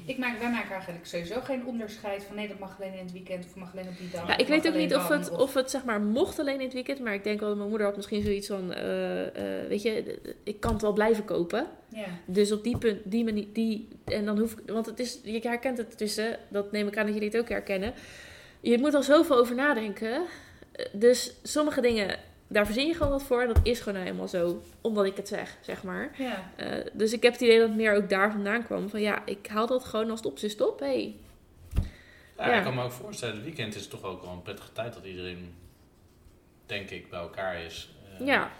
Ik 0.06 0.18
maak, 0.18 0.40
wij 0.40 0.50
maken 0.52 0.72
eigenlijk 0.72 1.06
sowieso 1.06 1.40
geen 1.42 1.66
onderscheid 1.66 2.24
van 2.24 2.36
nee, 2.36 2.48
dat 2.48 2.60
mag 2.60 2.76
alleen 2.80 2.94
in 2.94 3.04
het 3.04 3.12
weekend 3.12 3.46
of 3.46 3.56
mag 3.56 3.72
alleen 3.74 3.88
op 3.88 3.98
die 3.98 4.10
dag. 4.10 4.28
Ja, 4.28 4.38
ik 4.38 4.48
weet 4.48 4.68
ook 4.68 4.76
niet 4.76 4.96
of 4.96 5.08
het, 5.08 5.32
of 5.32 5.54
het 5.54 5.70
zeg 5.72 5.84
maar 5.84 6.02
mocht 6.02 6.40
alleen 6.40 6.60
in 6.60 6.64
het 6.66 6.74
weekend. 6.74 7.00
Maar 7.00 7.14
ik 7.14 7.24
denk 7.24 7.40
wel 7.40 7.48
dat 7.50 7.58
mijn 7.58 7.70
moeder 7.70 7.88
had 7.88 7.96
misschien 7.96 8.24
zoiets 8.24 8.48
van... 8.48 8.74
eh, 8.74 9.62
eh, 9.62 9.68
weet 9.68 9.82
je, 9.82 10.20
ik 10.44 10.60
kan 10.60 10.74
het 10.74 10.82
wel 10.82 10.94
blijven 10.94 11.26
kopen. 11.26 11.68
Ja. 11.88 12.06
Dus 12.26 12.52
op 12.52 12.64
die 12.64 12.78
punt, 12.78 13.00
die 13.04 13.24
manier... 13.24 13.46
Die, 13.54 13.88
en 14.06 14.26
dan 14.26 14.40
hoef 14.40 14.52
ik... 14.54 14.72
Want 14.72 14.86
het 14.86 15.00
is, 15.00 15.20
je 15.24 15.40
herkent 15.42 15.78
het 15.78 15.98
tussen. 15.98 16.38
Dat 16.48 16.72
neem 16.72 16.88
ik 16.88 16.98
aan 16.98 17.06
dat 17.06 17.14
jullie 17.14 17.30
het 17.30 17.38
ook 17.40 17.50
herkennen. 17.50 17.94
Je 18.60 18.78
moet 18.80 18.94
al 18.94 19.04
zoveel 19.04 19.38
over 19.38 19.56
nadenken. 19.56 20.24
Eh, 20.72 20.86
Dus 20.92 21.34
sommige 21.44 21.82
dingen, 21.82 22.20
daar 22.48 22.66
verzin 22.66 22.88
je 22.88 22.94
gewoon 22.94 23.12
wat 23.12 23.24
voor. 23.24 23.42
En 23.42 23.48
dat 23.48 23.60
is 23.64 23.78
gewoon 23.80 23.94
nou 23.94 24.06
helemaal 24.06 24.28
zo. 24.28 24.62
Omdat 24.82 25.06
ik 25.06 25.18
het 25.18 25.28
zeg, 25.28 25.58
zeg 25.62 25.84
maar. 25.84 26.12
Ja. 26.18 26.52
Eh, 26.56 26.86
dus 26.94 27.14
ik 27.14 27.24
heb 27.24 27.32
het 27.32 27.42
idee 27.42 27.60
dat 27.60 27.68
het 27.68 27.78
meer 27.78 27.96
ook 27.96 28.10
daar 28.10 28.32
vandaan 28.32 28.64
kwam. 28.66 28.90
Van 28.90 29.02
ja, 29.02 29.22
ik 29.26 29.48
haal 29.48 29.68
dat 29.68 29.84
gewoon 29.84 30.10
als 30.10 30.20
het 30.20 30.28
op 30.32 30.38
zit 30.38 30.52
stop. 30.52 30.80
Hey. 30.80 31.16
Ja, 32.38 32.48
Ja. 32.50 32.58
Ik 32.58 32.64
kan 32.64 32.76
me 32.76 32.84
ook 32.84 32.92
voorstellen, 32.92 33.36
het 33.36 33.44
weekend 33.44 33.76
is 33.76 33.88
toch 33.88 34.04
ook 34.04 34.22
wel 34.22 34.32
een 34.32 34.42
prettige 34.42 34.72
tijd 34.74 34.94
dat 34.94 35.04
iedereen, 35.06 35.54
denk 36.66 36.90
ik, 36.90 37.10
bij 37.10 37.20
elkaar 37.20 37.62
is. 37.62 37.90
Eh, 38.20 38.26
Ja. 38.26 38.52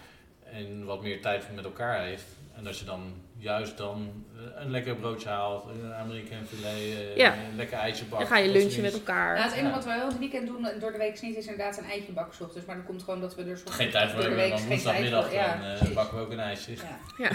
En 0.52 0.84
wat 0.84 1.02
meer 1.02 1.20
tijd 1.20 1.54
met 1.54 1.64
elkaar 1.64 2.00
heeft. 2.02 2.24
En 2.56 2.66
als 2.66 2.78
je 2.78 2.84
dan 2.84 3.22
juist 3.36 3.76
dan 3.76 4.24
eh, 4.36 4.62
een 4.62 4.70
lekker 4.70 4.96
broodje 4.96 5.28
haalt, 5.28 5.66
een 5.68 5.92
Amerikaan 5.94 6.44
filet, 6.46 6.72
eh, 6.72 7.16
Ja. 7.16 7.34
een 7.34 7.56
lekker 7.56 7.78
ijsje 7.78 8.04
bakken. 8.04 8.18
Dan 8.28 8.36
ga 8.36 8.42
je 8.42 8.52
dat 8.52 8.62
lunchen 8.62 8.82
met 8.82 8.92
elkaar. 8.92 9.34
Nou, 9.34 9.44
het 9.48 9.52
enige 9.52 9.68
Ja. 9.68 9.74
wat 9.74 9.84
we 9.84 9.90
wel 9.90 10.06
het 10.08 10.18
weekend 10.18 10.46
doen 10.46 10.66
door 10.80 10.92
de 10.92 10.98
week 10.98 11.20
niet 11.22 11.36
is 11.36 11.46
inderdaad 11.46 11.78
een 11.78 11.84
eitje 11.84 12.12
bakken 12.12 12.44
ochtends. 12.46 12.66
Maar 12.66 12.76
dat 12.76 12.84
komt 12.84 13.02
gewoon 13.02 13.20
dat 13.20 13.34
we 13.34 13.44
er 13.44 13.56
soms 13.58 13.70
Geen 13.70 13.90
tijd 13.90 14.10
voor 14.10 14.20
hebben, 14.20 14.38
week 14.38 14.50
want 14.52 14.64
woensdagmiddag. 14.66 15.32
Ja, 15.32 15.56
dan 15.56 15.88
eh, 15.88 15.94
bakken 15.94 16.18
we 16.18 16.24
ook 16.24 16.30
een 16.32 16.40
ijsje. 16.40 16.72
Ja. 16.72 16.98
Ja. 17.24 17.28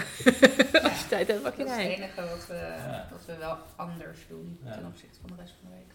Als 0.82 1.00
je 1.00 1.06
tijd 1.08 1.26
hebt, 1.28 1.42
pak 1.42 1.56
je 1.56 1.64
Dat 1.64 1.78
is 1.78 1.84
een 1.84 1.90
het 1.90 1.98
enige 1.98 2.20
wat 2.28 2.46
we, 2.46 2.54
Ja. 2.54 3.08
wat 3.10 3.24
we 3.26 3.36
wel 3.36 3.56
anders 3.76 4.18
doen 4.28 4.58
Ja. 4.64 4.72
ten 4.72 4.86
opzichte 4.86 5.18
van 5.20 5.30
de 5.36 5.42
rest 5.42 5.54
van 5.60 5.70
de 5.70 5.76
week. 5.76 5.94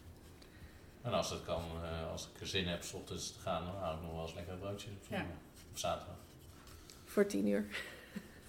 En 1.02 1.14
als 1.14 1.30
het 1.30 1.44
kan, 1.46 1.62
eh, 1.84 2.12
als 2.12 2.30
ik 2.34 2.42
er 2.42 2.48
zin 2.48 2.68
heb, 2.68 2.84
s 2.84 2.94
ochtends 2.94 3.34
te 3.34 3.40
gaan, 3.40 3.66
dan 3.66 3.76
haal 3.82 3.94
ik 3.96 4.02
nog 4.02 4.12
wel 4.12 4.22
eens 4.22 4.34
lekker 4.34 4.56
broodjes 4.56 4.92
op 4.92 5.04
zondag. 5.10 5.26
Of 5.74 5.80
zaterdag, 5.80 6.16
Voor 7.06 7.26
tien 7.26 7.48
uur. 7.48 7.66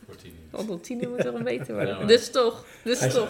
Voor 0.06 0.16
tien 0.16 0.30
uur. 0.30 0.50
Want 0.50 0.70
om 0.70 0.80
tien 0.80 1.02
uur 1.04 1.08
moet 1.10 1.24
er 1.24 1.32
ontbeten 1.34 1.74
worden. 1.74 1.92
Ja, 1.92 1.98
maar- 1.98 2.06
dus 2.06 2.30
toch. 2.30 2.64
Dus 2.84 3.00
Hij- 3.00 3.10
toch. 3.10 3.28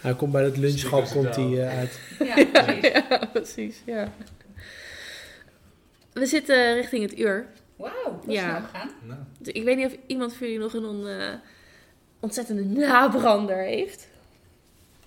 Hij 0.00 0.14
komt 0.14 0.32
bij 0.32 0.44
het 0.44 0.56
lunchschap 0.56 1.04
komt 1.08 1.36
hij 1.36 1.66
eh, 1.68 1.78
uit. 1.78 2.00
Ja, 2.28 2.44
precies. 2.44 2.90
Ja, 3.08 3.26
precies. 3.32 3.82
Ja. 3.86 4.12
We 6.12 6.26
zitten 6.26 6.74
richting 6.74 7.02
het 7.02 7.18
uur. 7.18 7.46
Wauw, 7.76 7.92
dat 8.04 8.24
is 8.26 8.34
Ja. 8.34 8.48
snel 8.48 8.60
gegaan. 8.70 8.90
Nou, 9.02 9.20
Dus 9.38 9.52
Ik 9.52 9.64
weet 9.64 9.76
niet 9.76 9.86
of 9.86 9.96
iemand 10.06 10.34
van 10.34 10.46
jullie 10.46 10.62
nog 10.62 10.72
een 10.74 10.84
on- 10.84 11.08
eh, 11.08 11.32
ontzettende 12.20 12.64
nabrander 12.64 13.56
heeft. 13.62 14.08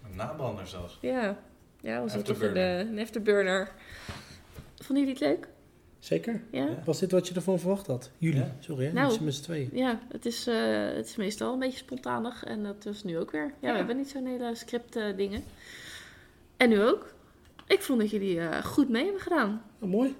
een 0.09 0.15
nabrander 0.17 0.67
zelfs. 0.67 0.97
Ja. 1.01 1.37
Ja, 1.81 2.01
was 2.01 2.13
een, 2.13 2.19
Afterburner. 2.19 2.79
een 2.79 2.99
afterburner. 2.99 3.71
Vonden 4.83 5.05
jullie 5.05 5.19
het 5.19 5.19
leuk? 5.33 5.47
Zeker. 6.01 6.41
Ja? 6.51 6.59
Ja. 6.63 6.67
Was 6.85 6.99
dit 6.99 7.11
wat 7.11 7.27
je 7.27 7.33
ervan 7.35 7.59
verwacht 7.59 7.87
had? 7.87 8.09
Jullie, 8.17 8.39
Ja. 8.39 8.55
sorry 8.59 8.85
hè? 8.85 8.91
Nou. 8.91 9.23
Met 9.23 9.33
z'n- 9.35 9.41
tweeën. 9.43 9.69
Ja, 9.73 9.99
het 10.11 10.25
is, 10.25 10.47
eh, 10.47 10.55
het 10.95 11.05
is 11.05 11.15
meestal 11.15 11.53
een 11.53 11.59
beetje 11.59 11.77
spontanig. 11.77 12.43
En 12.43 12.63
dat 12.63 12.83
was 12.83 13.03
nu 13.03 13.17
ook 13.19 13.31
weer. 13.31 13.45
Ja, 13.59 13.67
Ja. 13.67 13.71
we 13.71 13.77
hebben 13.77 13.97
niet 13.97 14.09
zo'n 14.09 14.25
hele 14.25 14.55
script 14.55 14.95
eh, 14.95 15.03
dingen. 15.15 15.43
En 16.57 16.69
nu 16.69 16.81
ook. 16.83 17.13
Ik 17.67 17.81
vond 17.81 17.99
dat 17.99 18.09
jullie 18.09 18.39
eh, 18.39 18.63
goed 18.65 18.89
mee 18.89 19.03
hebben 19.03 19.21
gedaan. 19.21 19.61
Oh, 19.79 19.89
mooi. 19.89 20.15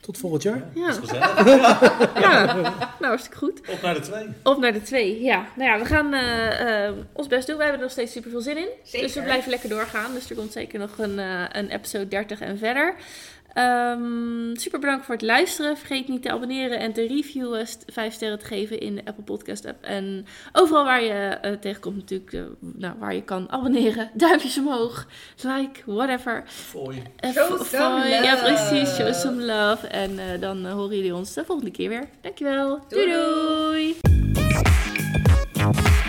Tot 0.00 0.18
volgend 0.18 0.42
jaar. 0.42 0.58
Dat 0.74 0.86
is 1.02 1.10
Ja, 1.10 1.24
gezellig. 1.34 2.20
ja. 2.20 2.54
nou 2.54 3.06
hartstikke 3.06 3.38
goed. 3.38 3.60
Op 3.70 3.82
naar 3.82 3.94
de 3.94 4.00
twee. 4.00 4.26
Op 4.42 4.58
naar 4.58 4.72
de 4.72 4.82
twee, 4.82 5.22
ja. 5.22 5.46
Nou 5.56 5.70
ja, 5.70 5.78
we 5.78 5.84
gaan 5.84 6.06
ons 7.12 7.26
best 7.26 7.46
doen. 7.46 7.56
We 7.56 7.62
hebben 7.62 7.80
er 7.80 7.86
nog 7.86 7.92
steeds 7.94 8.12
super 8.12 8.30
veel 8.30 8.40
zin 8.40 8.56
in. 8.56 8.68
Zeker. 8.82 9.06
Dus 9.06 9.16
we 9.16 9.22
blijven 9.22 9.50
lekker 9.50 9.68
doorgaan. 9.68 10.12
Dus 10.14 10.30
er 10.30 10.36
komt 10.36 10.52
zeker 10.52 10.78
nog 10.78 10.98
een, 10.98 11.18
een 11.58 11.70
episode 11.70 12.08
30 12.08 12.40
en 12.40 12.58
verder. 12.58 12.94
Ehm, 13.52 14.54
super 14.54 14.78
bedankt 14.80 15.04
voor 15.04 15.14
het 15.14 15.24
luisteren. 15.24 15.76
Vergeet 15.76 16.08
niet 16.08 16.22
te 16.22 16.30
abonneren 16.30 16.78
en 16.78 16.92
te 16.92 17.06
reviewen. 17.06 17.66
st- 17.66 17.84
Vijf 17.86 18.14
sterren 18.14 18.38
te 18.38 18.44
geven 18.44 18.80
in 18.80 18.94
de 18.94 19.04
Apple 19.04 19.24
Podcast 19.24 19.66
app. 19.66 19.84
En 19.84 20.26
overal 20.52 20.84
waar 20.84 21.02
je 21.02 21.12
eh, 21.12 21.52
tegenkomt 21.52 21.96
natuurlijk, 21.96 22.32
eh, 22.32 22.40
nou, 22.60 22.94
waar 22.98 23.14
je 23.14 23.22
kan 23.22 23.50
abonneren. 23.50 24.10
Duimpjes 24.14 24.58
omhoog, 24.58 25.06
like, 25.42 25.80
whatever. 25.86 26.42
Fooi. 26.46 27.02
Show 27.32 27.34
vo- 27.56 27.64
some 27.64 28.00
voor- 28.00 28.08
Ja, 28.10 28.32
love. 28.32 28.42
precies. 28.68 28.94
Show 28.96 29.12
some 29.14 29.42
love. 29.44 29.86
En 29.86 30.18
eh, 30.18 30.40
dan 30.40 30.66
eh, 30.66 30.72
horen 30.72 30.96
jullie 30.96 31.14
ons 31.14 31.34
de 31.34 31.44
volgende 31.44 31.70
keer 31.70 31.88
weer. 31.88 32.08
Dankjewel. 32.20 32.80
doei. 32.88 33.10
Doei. 33.10 33.96
doei. 35.54 36.01